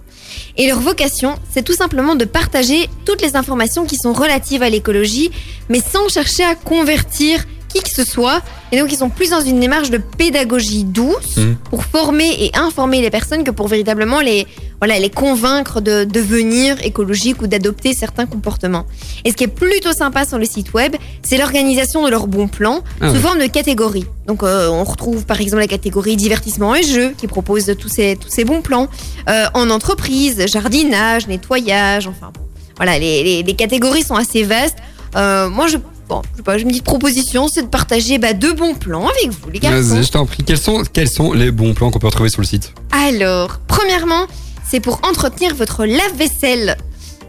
Et 0.55 0.65
leur 0.67 0.79
vocation, 0.79 1.35
c'est 1.51 1.63
tout 1.63 1.73
simplement 1.75 2.15
de 2.15 2.23
partager 2.23 2.89
toutes 3.03 3.21
les 3.21 3.35
informations 3.35 3.85
qui 3.85 3.97
sont 3.97 4.13
relatives 4.13 4.63
à 4.63 4.69
l'écologie, 4.69 5.29
mais 5.67 5.81
sans 5.81 6.07
chercher 6.07 6.45
à 6.45 6.55
convertir 6.55 7.43
qui 7.69 7.79
que 7.81 7.89
ce 7.89 8.03
soit. 8.03 8.41
Et 8.71 8.79
donc, 8.79 8.91
ils 8.91 8.97
sont 8.97 9.09
plus 9.09 9.29
dans 9.31 9.41
une 9.41 9.59
démarche 9.59 9.89
de 9.89 9.97
pédagogie 9.97 10.83
douce 10.83 11.37
Mhm. 11.37 11.55
pour 11.69 11.83
former 11.83 12.29
et 12.43 12.51
informer 12.55 13.01
les 13.01 13.09
personnes 13.09 13.43
que 13.43 13.51
pour 13.51 13.67
véritablement 13.67 14.19
les, 14.21 14.45
voilà, 14.79 14.99
les 14.99 15.09
convaincre 15.09 15.81
de 15.81 16.03
devenir 16.03 16.77
écologiques 16.83 17.41
ou 17.41 17.47
d'adopter 17.47 17.93
certains 17.93 18.25
comportements. 18.25 18.85
Et 19.25 19.31
ce 19.31 19.35
qui 19.35 19.43
est 19.45 19.47
plutôt 19.47 19.93
sympa 19.93 20.25
sur 20.25 20.37
le 20.37 20.45
site 20.45 20.73
web, 20.73 20.95
c'est 21.23 21.37
l'organisation 21.37 22.03
de 22.05 22.09
leurs 22.09 22.27
bons 22.27 22.47
plans 22.47 22.81
Ah 23.01 23.09
sous 23.13 23.19
forme 23.19 23.39
de 23.39 23.47
catégories. 23.47 24.05
Donc, 24.27 24.43
euh, 24.43 24.69
on 24.69 24.83
retrouve 24.83 25.25
par 25.25 25.39
exemple 25.41 25.61
la 25.61 25.67
catégorie 25.67 26.15
divertissement 26.17 26.75
et 26.75 26.83
jeux 26.83 27.13
qui 27.17 27.27
propose 27.27 27.73
tous 27.79 27.89
ces, 27.89 28.17
tous 28.19 28.29
ces 28.29 28.43
bons 28.45 28.61
plans. 28.61 28.87
Euh, 29.29 29.45
en 29.53 29.69
entreprise, 29.69 30.45
jardinage, 30.47 31.27
nettoyage, 31.27 32.07
enfin 32.07 32.31
bon. 32.33 32.41
Voilà, 32.77 32.99
les, 32.99 33.23
les- 33.23 33.43
les 33.43 33.53
catégories 33.55 34.03
sont 34.03 34.15
assez 34.15 34.43
vastes. 34.43 34.77
Euh, 35.15 35.49
moi, 35.49 35.67
je, 35.67 35.77
bon, 36.07 36.21
je 36.31 36.37
sais 36.37 36.43
pas, 36.43 36.57
j'ai 36.57 36.63
une 36.63 36.69
petite 36.69 36.83
proposition, 36.83 37.47
c'est 37.47 37.63
de 37.63 37.67
partager 37.67 38.17
bah, 38.17 38.33
deux 38.33 38.53
bons 38.53 38.73
plans 38.75 39.07
avec 39.07 39.31
vous, 39.31 39.49
les 39.49 39.59
garçons. 39.59 39.95
Vas-y, 39.95 40.03
je 40.03 40.11
t'en 40.11 40.25
prie. 40.25 40.43
Quels 40.43 40.57
sont, 40.57 40.83
quels 40.91 41.09
sont 41.09 41.33
les 41.33 41.51
bons 41.51 41.73
plans 41.73 41.91
qu'on 41.91 41.99
peut 41.99 42.07
retrouver 42.07 42.29
sur 42.29 42.41
le 42.41 42.47
site? 42.47 42.73
Alors, 42.91 43.59
premièrement, 43.67 44.25
c'est 44.69 44.79
pour 44.79 44.99
entretenir 45.03 45.55
votre 45.55 45.85
lave-vaisselle. 45.85 46.77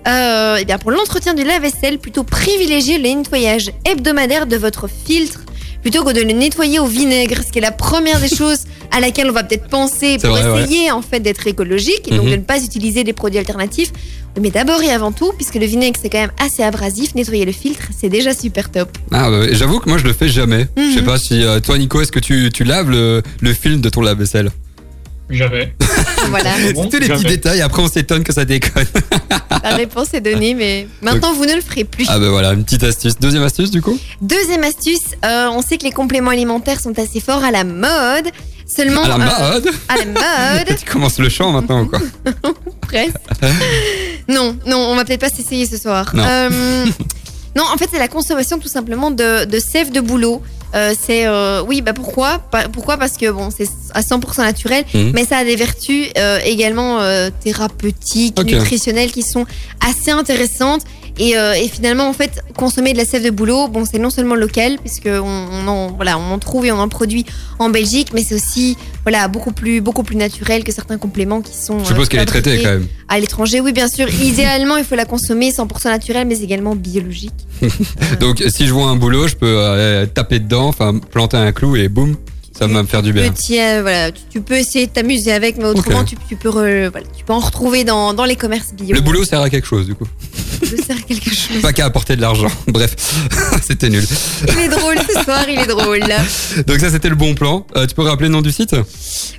Euh, 0.07 0.57
eh 0.61 0.65
bien, 0.65 0.79
pour 0.79 0.91
l'entretien 0.91 1.35
du 1.35 1.45
lave-vaisselle, 1.45 1.99
plutôt 1.99 2.23
privilégier 2.23 2.99
le 2.99 3.09
nettoyage 3.09 3.71
hebdomadaire 3.85 4.47
de 4.47 4.57
votre 4.57 4.89
filtre 4.89 5.41
plutôt 5.83 6.03
que 6.03 6.13
de 6.13 6.21
le 6.23 6.33
nettoyer 6.33 6.81
au 6.81 6.87
vinaigre, 6.87 7.37
ce 7.47 7.53
qui 7.53 7.59
est 7.59 7.63
la 7.63 7.71
première 7.71 8.19
des 8.21 8.29
choses 8.35 8.65
à 8.91 8.99
laquelle 9.01 9.31
on 9.31 9.33
va 9.33 9.45
peut-être 9.45 9.69
penser 9.69 10.19
pour 10.19 10.31
vrai, 10.31 10.45
ouais. 10.51 10.63
essayer 10.65 10.91
en 10.91 11.03
fait 11.03 11.21
d'être 11.21 11.47
écologique 11.47 12.09
et 12.09 12.17
donc 12.17 12.25
Mhm. 12.25 12.31
de 12.33 12.37
ne 12.37 12.43
pas 12.43 12.63
utiliser 12.63 13.05
des 13.05 13.13
produits 13.13 13.39
alternatifs. 13.39 13.93
Mais 14.41 14.51
d'abord 14.51 14.83
et 14.83 14.91
avant 14.91 15.13
tout, 15.13 15.33
puisque 15.37 15.55
le 15.57 15.67
vinaigre 15.67 15.99
c'est 16.01 16.11
quand 16.11 16.21
même 16.21 16.33
assez 16.41 16.63
abrasif, 16.63 17.15
nettoyer 17.15 17.45
le 17.45 17.53
filtre 17.53 17.83
c'est 17.97 18.09
déjà 18.09 18.35
super 18.35 18.71
top. 18.71 18.89
Ah, 19.13 19.31
bah, 19.31 19.53
j'avoue 19.53 19.81
que 19.81 19.89
moi 19.89 19.99
je 19.99 20.05
le 20.05 20.13
fais 20.13 20.29
jamais. 20.29 20.69
Je 20.77 20.95
sais 20.95 21.01
Mhm. 21.01 21.07
pas 21.07 21.19
si 21.19 21.43
euh, 21.45 21.61
toi 21.61 21.79
Nico, 21.79 22.01
est-ce 22.01 22.13
que 22.13 22.21
tu, 22.21 22.51
tu 22.53 22.65
laves 22.65 22.91
le, 22.91 23.23
le 23.41 23.53
film 23.55 23.81
de 23.81 23.89
ton 23.89 24.01
lave-vaisselle? 24.03 24.51
J'avais. 25.31 25.75
voilà, 26.31 26.55
C'est 26.57 26.73
tous 26.73 26.81
les 26.85 26.89
petits 27.01 27.07
jamais. 27.09 27.25
détails, 27.25 27.61
après 27.61 27.83
on 27.83 27.89
s'étonne 27.89 28.25
que 28.25 28.33
ça 28.33 28.47
déconne. 28.47 28.87
la 29.63 29.77
réponse 29.77 30.15
est 30.15 30.23
donnée, 30.23 30.55
mais 30.55 30.89
maintenant 31.03 31.35
vous 31.35 31.45
ne 31.45 31.55
le 31.55 31.61
ferez 31.61 31.85
plus. 31.85 32.07
Ah 32.09 32.19
bah 32.19 32.31
voilà, 32.31 32.53
une 32.55 32.65
petite 32.65 32.83
astuce. 32.85 33.19
Deuxième 33.19 33.43
astuce 33.43 33.71
du 33.71 33.83
coup? 33.83 33.99
Deuxième 34.23 34.65
astuce, 34.65 35.01
euh, 35.27 35.49
on 35.53 35.61
sait 35.61 35.77
que 35.77 35.85
les 35.85 35.91
compléments 35.93 36.31
alimentaires 36.31 36.81
sont 36.81 36.99
assez 36.99 37.21
forts 37.21 37.45
à 37.45 37.51
la 37.51 37.65
mode. 37.65 38.31
Seulement. 38.69 39.03
À 39.03 39.09
la 39.09 39.15
euh, 39.15 39.53
mode 39.55 39.71
à 39.89 39.97
la 39.97 40.05
mode, 40.05 40.77
Tu 40.85 40.85
commences 40.91 41.19
le 41.19 41.29
chant 41.29 41.53
maintenant 41.53 41.83
ou 41.83 41.87
quoi 41.89 41.99
presque. 42.83 43.17
Non, 44.29 44.57
non, 44.67 44.77
on 44.79 44.97
va 44.97 45.05
peut-être 45.05 45.21
pas 45.21 45.29
s'essayer 45.31 45.67
ce 45.67 45.77
soir. 45.77 46.11
Non. 46.15 46.23
Euh, 46.27 46.85
non, 47.57 47.65
en 47.73 47.77
fait, 47.77 47.89
c'est 47.91 47.99
la 47.99 48.09
consommation 48.09 48.59
tout 48.59 48.69
simplement 48.69 49.11
de, 49.11 49.45
de 49.45 49.59
sève 49.59 49.91
de 49.91 50.01
bouleau. 50.01 50.43
Euh, 50.75 50.93
c'est 51.01 51.27
euh, 51.27 51.63
oui, 51.67 51.81
bah 51.81 51.95
pourquoi? 51.95 52.39
Pourquoi? 52.73 52.99
Parce 52.99 53.17
que 53.17 53.31
bon, 53.31 53.49
c'est 53.55 53.69
à 53.95 54.03
100% 54.03 54.43
naturel, 54.43 54.85
Mhm. 54.93 55.13
mais 55.15 55.25
ça 55.25 55.39
a 55.39 55.45
des 55.45 55.57
vertus 55.57 56.09
euh, 56.19 56.39
également 56.45 56.99
thérapeutiques, 57.43 58.39
nutritionnelles 58.45 59.11
qui 59.13 59.23
sont 59.23 59.47
assez 59.87 60.11
intéressantes. 60.11 60.83
Et, 61.19 61.37
euh, 61.37 61.53
et 61.55 61.69
finalement, 61.69 62.09
en 62.09 62.13
fait, 62.13 62.41
consommer 62.57 62.93
de 62.93 62.99
la 62.99 63.05
sève 63.05 63.25
de 63.25 63.31
bouleau, 63.31 63.69
bon, 63.69 63.85
c'est 63.85 63.99
non 63.99 64.11
seulement 64.11 64.35
local, 64.37 64.77
puisque 64.81 65.07
on, 65.09 65.67
en 65.69 65.89
voilà, 65.93 66.19
on 66.19 66.31
en 66.33 66.39
trouve 66.39 66.67
et 66.67 66.73
on 66.73 66.79
en 66.79 66.89
produit 66.89 67.27
en 67.59 67.71
Belgique, 67.71 68.09
mais 68.15 68.23
c'est 68.23 68.35
aussi 68.37 68.77
voilà 69.05 69.27
beaucoup 69.29 69.53
plus 69.53 69.81
beaucoup 69.81 70.03
plus 70.05 70.17
naturel 70.17 70.63
que 70.65 70.71
certains 70.73 70.99
compléments 70.99 71.41
qui 71.41 71.55
sont. 71.57 71.81
Je 71.81 71.87
suppose 71.87 72.05
euh, 72.07 72.09
qu'elle 72.09 72.21
est 72.21 72.27
traitée 72.27 72.59
quand 72.63 72.71
même. 72.71 72.87
à 73.09 73.19
l'étranger, 73.19 73.61
oui, 73.61 73.73
bien 73.73 73.89
sûr. 73.89 74.09
Idéalement, 74.23 74.77
il 74.77 74.85
faut 74.85 74.95
la 74.95 75.05
consommer 75.07 75.51
100% 75.51 75.89
naturelle, 75.89 76.27
mais 76.29 76.39
également 76.41 76.77
biologique. 76.77 77.33
Donc 78.21 78.43
si 78.49 78.67
je 78.67 78.73
vois 78.73 78.87
un 78.89 78.97
boulot, 78.97 79.29
je 79.29 79.35
peux 79.37 79.47
euh, 79.59 80.07
taper 80.07 80.39
dedans, 80.39 80.69
enfin 80.69 80.97
planter 80.99 81.37
un 81.37 81.53
clou 81.53 81.75
et 81.77 81.89
boum, 81.89 82.17
ça 82.57 82.67
va 82.67 82.83
me 82.83 82.87
faire 82.89 83.03
du 83.03 83.13
bien. 83.13 83.31
Petit, 83.33 83.61
euh, 83.61 83.83
voilà, 83.83 84.13
tu, 84.13 84.21
tu 84.31 84.41
peux 84.41 84.57
essayer 84.57 84.87
de 84.87 84.93
t'amuser 84.93 85.33
avec, 85.33 85.57
mais 85.59 85.65
autrement, 85.65 86.05
tu, 86.05 86.17
tu 86.29 86.37
peux 86.37 86.49
re- 86.51 86.89
voilà, 86.91 87.07
tu 87.17 87.25
peux 87.25 87.33
en 87.33 87.39
retrouver 87.41 87.85
dans, 87.85 88.15
dans 88.15 88.25
les 88.25 88.37
commerces 88.37 88.73
bio. 88.73 88.95
Le 88.95 89.01
boulot 89.01 89.25
sert 89.25 89.41
à 89.41 89.51
quelque 89.51 89.67
chose 89.67 89.87
du 89.87 89.95
coup. 89.95 90.07
Ça 90.63 90.83
sert 90.83 90.97
à 90.97 91.01
quelque 91.01 91.31
chose. 91.31 91.61
Pas 91.63 91.73
qu'à 91.73 91.87
apporter 91.87 92.17
de 92.17 92.21
l'argent. 92.21 92.51
Bref, 92.67 92.95
c'était 93.67 93.89
nul. 93.89 94.05
Il 94.49 94.59
est 94.59 94.69
drôle 94.69 94.97
ce 94.99 95.23
soir, 95.23 95.45
il 95.49 95.59
est 95.59 95.67
drôle. 95.67 96.01
Donc 96.67 96.81
ça 96.81 96.91
c'était 96.91 97.09
le 97.09 97.17
bon 97.17 97.35
plan. 97.35 97.67
Euh, 97.77 97.87
tu 97.87 97.95
peux 97.95 98.03
rappeler 98.03 98.29
le 98.29 98.33
nom 98.35 98.43
du 98.43 98.53
site? 98.53 98.75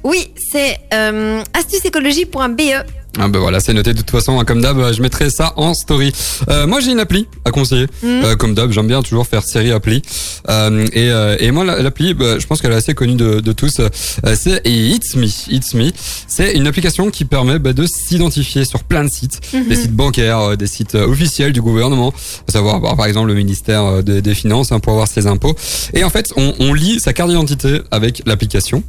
Oui, 0.04 0.32
c'est 0.52 0.78
euh, 0.94 1.44
astuceécologie.be. 1.54 2.99
Ah 3.18 3.28
bah 3.28 3.40
voilà, 3.40 3.60
c'est 3.60 3.74
noté 3.74 3.94
de 3.94 3.98
toute 3.98 4.12
façon, 4.12 4.40
hein, 4.40 4.46
comme 4.46 4.62
d'hab, 4.62 4.78
euh, 4.78 4.94
je 4.94 5.02
mettrai 5.02 5.30
ça 5.30 5.54
en 5.58 5.74
story. 5.74 6.12
Euh, 6.48 6.68
moi 6.68 6.80
j'ai 6.80 6.92
une 6.92 7.00
appli 7.00 7.28
à 7.44 7.52
conseiller. 7.52 7.88
Mhm. 8.04 8.10
Euh, 8.24 8.36
comme 8.36 8.54
d'hab, 8.54 8.72
j'aime 8.72 8.88
bien 8.88 9.02
toujours 9.02 9.26
faire 9.28 9.44
série 9.44 9.72
appli. 9.72 10.02
Euh, 10.48 10.86
et, 10.94 11.10
euh, 11.12 11.36
et 11.40 11.52
moi 11.52 11.66
la- 11.66 11.82
l'appli, 11.82 12.14
bah, 12.14 12.38
je 12.40 12.46
pense 12.46 12.62
qu'elle 12.62 12.72
est 12.72 12.76
assez 12.76 12.94
connue 12.94 13.16
de, 13.16 13.40
de 13.40 13.52
tous. 13.52 13.80
Euh, 13.80 13.90
c'est 14.36 14.62
It's 14.66 15.16
Me. 15.16 15.26
It's 15.52 15.74
Me, 15.74 15.92
c'est 16.28 16.54
une 16.54 16.68
application 16.68 17.10
qui 17.10 17.26
permet 17.26 17.58
bah, 17.60 17.74
de 17.74 17.86
s'identifier 17.88 18.64
sur 18.64 18.84
plein 18.84 19.04
de 19.04 19.10
sites, 19.10 19.40
Mhm. 19.54 19.68
des 19.68 19.76
sites 19.76 19.94
bancaires, 19.96 20.56
des 20.56 20.68
sites 20.68 20.96
officiels 20.96 21.52
du 21.52 21.62
gouvernement, 21.62 22.14
à 22.48 22.52
savoir 22.52 22.80
bah, 22.80 22.94
par 22.96 23.08
exemple 23.08 23.28
le 23.30 23.34
ministère 23.36 24.04
des, 24.04 24.22
Finances 24.36 24.72
hein, 24.72 24.80
pour 24.80 24.94
avoir 24.94 25.08
ses 25.08 25.26
impôts. 25.26 25.56
Et 25.94 26.04
en 26.04 26.10
fait, 26.12 26.32
on, 26.38 26.54
on 26.60 26.74
lit 26.74 27.00
sa 27.00 27.12
carte 27.14 27.30
d'identité 27.30 27.82
avec 27.90 28.22
l'application. 28.28 28.84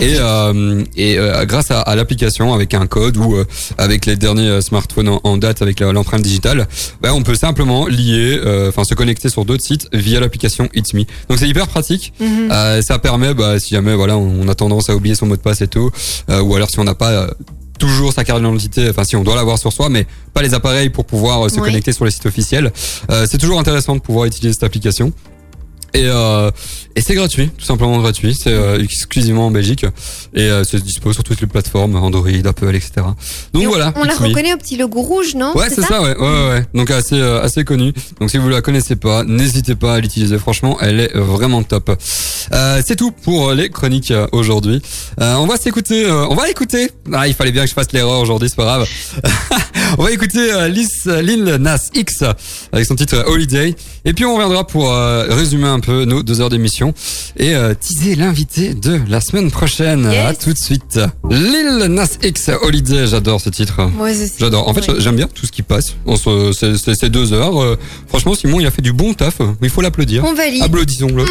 Et, 0.00 0.14
euh, 0.18 0.84
et 0.96 1.18
euh, 1.18 1.44
grâce 1.44 1.70
à, 1.72 1.80
à 1.80 1.96
l'application, 1.96 2.54
avec 2.54 2.74
un 2.74 2.86
code 2.86 3.16
ou 3.16 3.34
euh, 3.34 3.44
avec 3.78 4.06
les 4.06 4.16
derniers 4.16 4.48
euh, 4.48 4.60
smartphones 4.60 5.08
en, 5.08 5.20
en 5.24 5.36
date 5.36 5.62
avec 5.62 5.80
l'empreinte 5.80 6.22
digitale, 6.22 6.66
bah, 7.00 7.14
on 7.14 7.22
peut 7.22 7.34
simplement 7.34 7.86
lier, 7.86 8.40
euh, 8.44 8.68
enfin 8.68 8.84
se 8.84 8.94
connecter 8.94 9.28
sur 9.28 9.44
d'autres 9.44 9.62
sites 9.64 9.88
via 9.92 10.20
l'application 10.20 10.68
It's 10.74 10.94
Me. 10.94 11.04
Donc 11.28 11.38
c'est 11.38 11.48
hyper 11.48 11.66
pratique. 11.68 12.12
Mhm. 12.20 12.48
Euh, 12.50 12.82
ça 12.82 12.98
permet, 12.98 13.34
bah, 13.34 13.58
si 13.58 13.74
jamais 13.74 13.94
voilà, 13.94 14.16
on 14.16 14.48
a 14.48 14.54
tendance 14.54 14.90
à 14.90 14.94
oublier 14.96 15.14
son 15.14 15.26
mot 15.26 15.36
de 15.36 15.40
passe 15.42 15.60
et 15.62 15.68
tout, 15.68 15.90
euh, 16.30 16.40
ou 16.40 16.54
alors 16.54 16.70
si 16.70 16.78
on 16.78 16.84
n'a 16.84 16.94
pas 16.94 17.10
euh, 17.10 17.28
toujours 17.78 18.12
sa 18.12 18.24
carte 18.24 18.38
d'identité, 18.40 18.88
enfin 18.88 19.04
si 19.04 19.16
on 19.16 19.24
doit 19.24 19.34
l'avoir 19.34 19.58
sur 19.58 19.72
soi, 19.72 19.88
mais 19.88 20.06
pas 20.32 20.42
les 20.42 20.54
appareils 20.54 20.90
pour 20.90 21.04
pouvoir 21.04 21.50
se 21.50 21.56
Oui. 21.56 21.62
connecter 21.66 21.92
sur 21.92 22.04
les 22.04 22.10
sites 22.10 22.26
officiels, 22.26 22.72
euh, 23.10 23.26
c'est 23.28 23.38
toujours 23.38 23.58
intéressant 23.58 23.94
de 23.96 24.00
pouvoir 24.00 24.26
utiliser 24.26 24.52
cette 24.52 24.62
application. 24.62 25.12
Et, 25.94 26.06
euh, 26.08 26.50
et 26.96 27.00
c'est 27.00 27.14
gratuit, 27.14 27.50
tout 27.56 27.64
simplement 27.64 27.98
gratuit. 27.98 28.34
C'est 28.34 28.52
euh, 28.52 28.82
exclusivement 28.82 29.46
en 29.46 29.50
Belgique 29.50 29.84
et 30.34 30.42
euh, 30.42 30.64
c'est 30.64 30.82
dispo 30.82 31.12
sur 31.12 31.22
toutes 31.24 31.40
les 31.40 31.46
plateformes, 31.46 31.94
Android, 31.96 32.28
Apple, 32.44 32.74
etc. 32.74 32.92
Donc 33.52 33.62
Et 33.62 33.66
on- 33.66 33.70
voilà. 33.70 33.92
On 33.96 34.04
la 34.04 34.14
reconnaît 34.14 34.54
au 34.54 34.56
petit 34.56 34.76
logo 34.76 35.00
rouge, 35.02 35.34
non? 35.34 35.52
Ouais, 35.56 35.68
c'est 35.70 35.82
ça, 35.82 36.02
ouais, 36.02 36.16
ouais, 36.16 36.28
ouais, 36.28 36.48
ouais. 36.50 36.66
Donc 36.74 36.90
assez, 36.90 37.14
euh, 37.14 37.40
assez 37.42 37.64
connu. 37.64 37.92
Donc 38.20 38.30
si 38.30 38.38
vous 38.38 38.48
la 38.48 38.60
connaissez 38.60 38.96
pas, 38.96 39.22
n'hésitez 39.24 39.74
pas 39.76 39.94
à 39.94 40.00
l'utiliser. 40.00 40.38
Franchement, 40.38 40.76
elle 40.80 41.00
est 41.00 41.16
vraiment 41.16 41.62
top. 41.62 41.90
Euh, 42.52 42.82
c'est 42.84 42.96
tout 42.96 43.12
pour 43.12 43.50
euh, 43.50 43.54
les 43.54 43.68
chroniques 43.70 44.10
euh, 44.10 44.26
aujourd'hui. 44.32 44.82
Euh, 45.20 45.34
on 45.36 45.46
va 45.46 45.56
s'écouter, 45.56 46.06
euh, 46.06 46.26
on 46.28 46.34
va 46.34 46.50
écouter. 46.50 46.90
Ah, 47.12 47.28
il 47.28 47.34
fallait 47.34 47.52
bien 47.52 47.62
que 47.62 47.68
je 47.68 47.74
fasse 47.74 47.92
l'erreur 47.92 48.20
aujourd'hui, 48.20 48.48
c'est 48.48 48.56
pas 48.56 48.64
grave. 48.64 48.88
on 49.98 50.02
va 50.02 50.10
écouter 50.10 50.52
euh, 50.52 50.68
Lil 50.68 51.44
Nas 51.60 51.78
X 51.94 52.24
avec 52.72 52.84
son 52.86 52.96
titre 52.96 53.24
Holiday. 53.28 53.74
Et 54.06 54.12
puis 54.12 54.24
on 54.26 54.34
reviendra 54.34 54.66
pour 54.66 54.92
euh, 54.92 55.26
résumer 55.30 55.66
un 55.66 55.80
peu 55.80 56.04
nos 56.04 56.22
deux 56.22 56.40
heures 56.42 56.50
d'émission 56.50 56.92
et 57.38 57.54
euh, 57.54 57.72
teaser 57.74 58.16
l'invité 58.16 58.74
de 58.74 59.00
la 59.08 59.20
semaine 59.20 59.50
prochaine. 59.50 60.08
Yes. 60.12 60.26
À 60.26 60.34
tout 60.34 60.52
de 60.52 60.58
suite. 60.58 61.00
Lil 61.30 61.86
Nas 61.88 62.08
X 62.22 62.50
Holiday, 62.62 63.06
j'adore 63.06 63.40
ce 63.40 63.48
titre. 63.48 63.88
Moi 63.96 64.10
aussi. 64.10 64.30
J'adore. 64.38 64.68
En 64.68 64.74
fait, 64.74 64.84
j'aime 65.00 65.16
bien 65.16 65.26
tout 65.32 65.46
ce 65.46 65.52
qui 65.52 65.62
passe. 65.62 65.94
On 66.04 66.16
se- 66.16 66.52
c'est- 66.52 66.76
c'est 66.76 66.94
c'est 66.94 67.08
deux 67.08 67.32
heures. 67.32 67.62
Euh, 67.62 67.78
franchement, 68.08 68.34
Simon, 68.34 68.60
il 68.60 68.66
a 68.66 68.70
fait 68.70 68.82
du 68.82 68.92
bon 68.92 69.14
taf. 69.14 69.38
Il 69.62 69.70
faut 69.70 69.80
l'applaudir. 69.80 70.22
On 70.26 70.34
valide. 70.34 70.62
Applaudissons-le. 70.62 71.24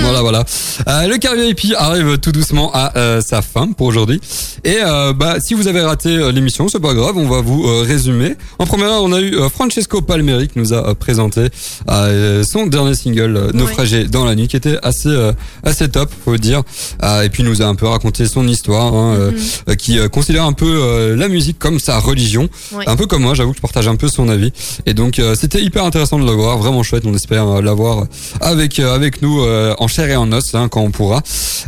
Voilà, 0.00 0.22
voilà. 0.22 0.44
Euh, 0.88 1.06
le 1.06 1.18
carré 1.18 1.46
VIP 1.52 1.74
arrive 1.76 2.18
tout 2.18 2.32
doucement 2.32 2.70
à 2.72 2.96
euh, 2.96 3.20
sa 3.20 3.42
fin 3.42 3.70
pour 3.72 3.86
aujourd'hui. 3.86 4.20
Et 4.64 4.78
euh, 4.82 5.12
bah, 5.12 5.36
si 5.40 5.52
vous 5.54 5.68
avez 5.68 5.82
raté 5.82 6.32
l'émission, 6.32 6.68
c'est 6.68 6.80
pas 6.80 6.94
grave. 6.94 7.16
On 7.18 7.28
va 7.28 7.42
vous 7.42 7.62
résumer. 7.82 8.34
En 8.58 8.64
première 8.66 8.88
heure, 8.88 9.02
on 9.04 9.12
a 9.12 9.20
eu 9.20 9.36
Francesco 9.52 10.00
Palmeri 10.00 10.48
qui 10.48 10.58
nous 10.58 10.72
a 10.72 10.94
présenté 10.94 11.48
euh, 11.90 12.13
son 12.44 12.66
dernier 12.66 12.94
single 12.94 13.36
euh, 13.36 13.50
Naufragé 13.52 14.04
dans 14.04 14.24
la 14.24 14.34
nuit, 14.34 14.48
qui 14.48 14.56
était 14.56 14.78
assez 14.82 15.08
euh, 15.08 15.32
assez 15.62 15.88
top, 15.88 16.10
faut 16.24 16.32
le 16.32 16.38
dire. 16.38 16.62
Euh, 17.02 17.22
et 17.22 17.28
puis 17.30 17.42
il 17.42 17.48
nous 17.48 17.62
a 17.62 17.66
un 17.66 17.74
peu 17.74 17.86
raconté 17.86 18.26
son 18.26 18.46
histoire, 18.48 18.94
hein, 18.94 19.14
euh, 19.14 19.30
euh, 19.68 19.74
qui 19.74 19.98
euh, 19.98 20.08
considère 20.08 20.44
un 20.44 20.52
peu 20.52 20.66
euh, 20.66 21.16
la 21.16 21.28
musique 21.28 21.58
comme 21.58 21.78
sa 21.78 21.98
religion. 21.98 22.48
Ouais. 22.72 22.84
Un 22.88 22.96
peu 22.96 23.06
comme 23.06 23.22
moi, 23.22 23.34
j'avoue 23.34 23.50
que 23.52 23.56
je 23.58 23.62
partage 23.62 23.88
un 23.88 23.96
peu 23.96 24.08
son 24.08 24.28
avis. 24.28 24.52
Et 24.86 24.94
donc 24.94 25.18
euh, 25.18 25.34
c'était 25.34 25.62
hyper 25.62 25.84
intéressant 25.84 26.18
de 26.18 26.24
le 26.24 26.32
voir, 26.32 26.58
vraiment 26.58 26.82
chouette. 26.82 27.04
On 27.06 27.14
espère 27.14 27.46
euh, 27.48 27.62
l'avoir 27.62 28.06
avec 28.40 28.78
euh, 28.78 28.94
avec 28.94 29.22
nous 29.22 29.40
euh, 29.42 29.74
en 29.78 29.88
chair 29.88 30.08
et 30.08 30.16
en 30.16 30.30
os 30.32 30.54
hein, 30.54 30.68
quand 30.68 30.80
on 30.80 30.90
pourra. 30.90 31.22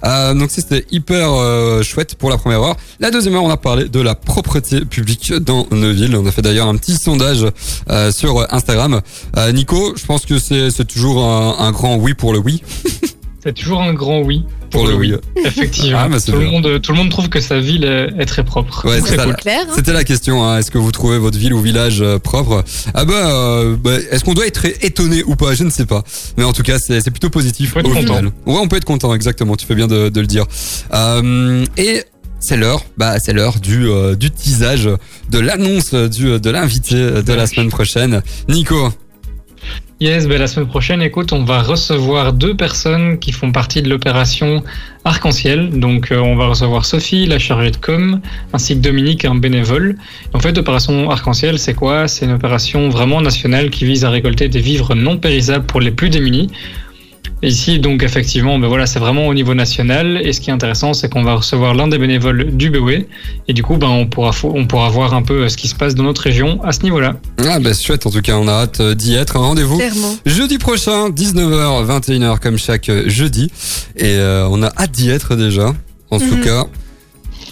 Euh, 0.04 0.34
donc 0.34 0.50
c'était 0.50 0.84
hyper 0.90 1.30
euh, 1.32 1.82
chouette 1.82 2.14
pour 2.16 2.30
la 2.30 2.36
première 2.38 2.62
heure. 2.62 2.76
La 3.00 3.10
deuxième 3.10 3.34
heure, 3.34 3.44
on 3.44 3.50
a 3.50 3.56
parlé 3.56 3.88
de 3.88 4.00
la 4.00 4.14
propreté 4.14 4.80
publique 4.84 5.32
dans 5.34 5.66
nos 5.70 5.92
villes. 5.92 6.16
On 6.16 6.26
a 6.26 6.32
fait 6.32 6.42
d'ailleurs 6.42 6.68
un 6.68 6.76
petit 6.76 6.96
sondage 6.96 7.44
euh, 7.90 8.10
sur 8.12 8.46
Instagram. 8.52 9.00
Euh, 9.36 9.52
Nico, 9.52 9.94
je 9.96 10.04
pense 10.04 10.26
que 10.26 10.35
c'est 10.38 10.70
c'est 10.70 10.84
toujours 10.86 11.22
un, 11.24 11.56
un 11.58 11.72
grand 11.72 11.96
oui 11.96 12.14
pour 12.14 12.32
le 12.32 12.38
oui. 12.38 12.62
C'est 13.42 13.52
toujours 13.52 13.80
un 13.80 13.94
grand 13.94 14.22
oui. 14.22 14.42
Pour 14.72 14.88
le 14.88 14.94
oui. 14.96 15.14
Effectivement. 15.36 15.98
Ah, 16.02 16.08
bah, 16.08 16.18
tout, 16.20 16.32
le 16.32 16.46
monde, 16.46 16.80
tout 16.82 16.90
le 16.90 16.98
monde 16.98 17.10
trouve 17.10 17.28
que 17.28 17.40
sa 17.40 17.60
ville 17.60 17.84
est, 17.84 18.24
très 18.26 18.42
propre. 18.44 18.84
Ouais, 18.84 18.98
Donc, 18.98 19.06
c'est 19.06 19.12
c'est 19.12 19.20
ça. 19.20 19.24
cool. 19.24 19.36
Clair, 19.36 19.60
hein 19.68 19.72
C'était 19.76 19.92
la 19.92 20.02
question, 20.02 20.42
hein. 20.44 20.58
est-ce 20.58 20.72
que 20.72 20.78
vous 20.78 20.90
trouvez 20.90 21.18
votre 21.18 21.38
ville 21.38 21.54
ou 21.54 21.60
village 21.60 22.00
euh, 22.02 22.18
propre? 22.18 22.64
Ah 22.92 23.04
bah, 23.04 23.14
euh, 23.14 23.76
bah, 23.76 23.92
est-ce 24.10 24.24
qu'on 24.24 24.34
doit 24.34 24.48
être 24.48 24.66
étonné 24.84 25.22
ou 25.24 25.36
pas? 25.36 25.54
Je 25.54 25.62
ne 25.62 25.70
sais 25.70 25.86
pas. 25.86 26.02
Mais 26.36 26.42
en 26.42 26.52
tout 26.52 26.64
cas, 26.64 26.80
c'est 26.80 27.00
c'est 27.00 27.12
plutôt 27.12 27.30
positif 27.30 27.72
Faut 27.74 27.78
être 27.78 27.86
au 27.88 27.90
content. 27.94 28.16
final. 28.16 28.24
Ouais, 28.46 28.58
on 28.60 28.66
peut 28.66 28.78
être 28.78 28.84
content, 28.84 29.14
exactement. 29.14 29.54
Tu 29.54 29.64
fais 29.64 29.76
bien 29.76 29.86
de, 29.86 30.08
de 30.08 30.20
le 30.20 30.26
dire. 30.26 30.44
Euh, 30.92 31.64
et 31.76 32.02
c'est 32.40 32.56
l'heure, 32.56 32.84
bah 32.98 33.20
c'est 33.20 33.32
l'heure 33.32 33.60
du 33.60 33.86
euh, 33.88 34.16
du 34.16 34.32
teasage, 34.32 34.88
de 35.30 35.38
l'annonce 35.38 35.94
du 35.94 36.40
de 36.40 36.50
l'invité 36.50 36.96
de 37.22 37.32
la 37.32 37.46
semaine 37.46 37.68
prochaine. 37.68 38.22
Nico. 38.48 38.90
Yes, 39.98 40.28
ben 40.28 40.38
la 40.38 40.46
semaine 40.46 40.68
prochaine, 40.68 41.00
écoute, 41.00 41.32
on 41.32 41.42
va 41.42 41.62
recevoir 41.62 42.34
deux 42.34 42.54
personnes 42.54 43.18
qui 43.18 43.32
font 43.32 43.50
partie 43.50 43.80
de 43.80 43.88
l'opération 43.88 44.62
Arc-en-Ciel. 45.04 45.70
Donc, 45.70 46.12
euh, 46.12 46.18
on 46.18 46.36
va 46.36 46.48
recevoir 46.48 46.84
Sophie, 46.84 47.24
la 47.24 47.38
chargée 47.38 47.70
de 47.70 47.78
com, 47.78 48.20
ainsi 48.52 48.74
que 48.74 48.80
Dominique, 48.80 49.24
un 49.24 49.36
bénévole. 49.36 49.96
En 50.34 50.38
fait, 50.38 50.54
l'opération 50.54 51.10
Arc-en-Ciel, 51.10 51.58
c'est 51.58 51.72
quoi? 51.72 52.08
C'est 52.08 52.26
une 52.26 52.32
opération 52.32 52.90
vraiment 52.90 53.22
nationale 53.22 53.70
qui 53.70 53.86
vise 53.86 54.04
à 54.04 54.10
récolter 54.10 54.50
des 54.50 54.60
vivres 54.60 54.94
non 54.94 55.16
périssables 55.16 55.64
pour 55.64 55.80
les 55.80 55.92
plus 55.92 56.10
démunis. 56.10 56.50
Ici, 57.46 57.78
donc, 57.78 58.02
effectivement, 58.02 58.58
ben 58.58 58.66
voilà, 58.66 58.86
c'est 58.86 58.98
vraiment 58.98 59.26
au 59.28 59.32
niveau 59.34 59.54
national. 59.54 60.20
Et 60.24 60.32
ce 60.32 60.40
qui 60.40 60.50
est 60.50 60.52
intéressant, 60.52 60.92
c'est 60.94 61.08
qu'on 61.08 61.22
va 61.22 61.34
recevoir 61.36 61.74
l'un 61.74 61.86
des 61.86 61.96
bénévoles 61.96 62.56
du 62.56 62.70
BOE. 62.70 63.04
Et 63.48 63.52
du 63.52 63.62
coup, 63.62 63.76
ben, 63.76 63.86
on 63.86 64.06
pourra, 64.06 64.32
on 64.42 64.66
pourra 64.66 64.88
voir 64.90 65.14
un 65.14 65.22
peu 65.22 65.44
euh, 65.44 65.48
ce 65.48 65.56
qui 65.56 65.68
se 65.68 65.74
passe 65.76 65.94
dans 65.94 66.02
notre 66.02 66.22
région 66.22 66.60
à 66.64 66.72
ce 66.72 66.82
niveau-là. 66.82 67.14
Ah 67.38 67.60
bah 67.60 67.70
chouette, 67.72 68.04
en 68.06 68.10
tout 68.10 68.20
cas, 68.20 68.36
on 68.36 68.48
a 68.48 68.52
hâte 68.52 68.80
euh, 68.80 68.94
d'y 68.96 69.14
être. 69.14 69.38
Rendez-vous 69.38 69.76
Clairement. 69.78 70.16
jeudi 70.26 70.58
prochain, 70.58 71.08
19h, 71.10 71.86
21h 71.86 72.40
comme 72.40 72.58
chaque 72.58 72.88
euh, 72.88 73.04
jeudi. 73.08 73.50
Et 73.96 74.16
euh, 74.16 74.48
on 74.50 74.62
a 74.64 74.72
hâte 74.76 74.90
d'y 74.90 75.08
être 75.10 75.36
déjà. 75.36 75.72
En 76.10 76.18
tout 76.18 76.36
Mhm. 76.36 76.40
cas, 76.44 76.64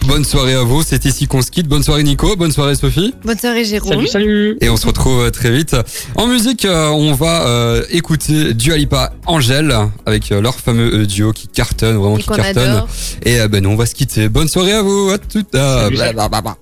bonne 0.06 0.24
soirée 0.24 0.54
à 0.54 0.62
vous. 0.62 0.82
C'est 0.82 1.04
ici 1.04 1.26
qu'on 1.26 1.42
se 1.42 1.50
quitte. 1.50 1.66
Bonne 1.68 1.82
soirée 1.82 2.02
Nico, 2.02 2.36
bonne 2.36 2.52
soirée 2.52 2.74
Sophie. 2.74 3.14
Bonne 3.24 3.38
soirée, 3.38 3.64
Jérôme. 3.64 3.92
Salut, 3.92 4.08
salut 4.08 4.58
Et 4.60 4.68
on 4.68 4.76
se 4.76 4.86
retrouve 4.86 5.22
euh, 5.24 5.30
très 5.30 5.50
vite. 5.50 5.76
En 6.14 6.26
musique, 6.26 6.64
euh, 6.64 6.88
on 6.88 7.14
va 7.14 7.46
euh, 7.46 7.82
écouter 7.90 8.54
Dua 8.54 8.76
Lipa 8.76 9.12
Angèle 9.26 9.74
avec 10.06 10.30
euh, 10.32 10.40
leur 10.40 10.56
fameux 10.56 10.94
euh, 11.02 11.06
duo 11.06 11.32
qui 11.32 11.48
cartonne, 11.48 11.96
vraiment 11.96 12.18
Et 12.18 12.22
qui 12.22 12.28
cartonne. 12.28 12.70
adore. 12.70 12.88
Et 13.24 13.40
euh, 13.40 13.48
ben 13.48 13.62
nous, 13.62 13.70
on 13.70 13.76
va 13.76 13.86
se 13.86 13.94
quitter. 13.94 14.28
Bonne 14.28 14.48
soirée 14.48 14.72
à 14.72 14.82
vous, 14.82 15.10
à 15.12 15.18
tout 15.18 15.44
blablabla. 15.52 16.56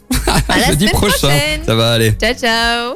À 0.48 0.58
la 0.58 0.66
jeudi 0.68 0.86
semaine 0.86 0.92
prochain. 1.00 1.28
prochaine. 1.28 1.60
Ça 1.66 1.74
va 1.74 1.92
aller. 1.92 2.12
Ciao, 2.20 2.34
ciao. 2.34 2.94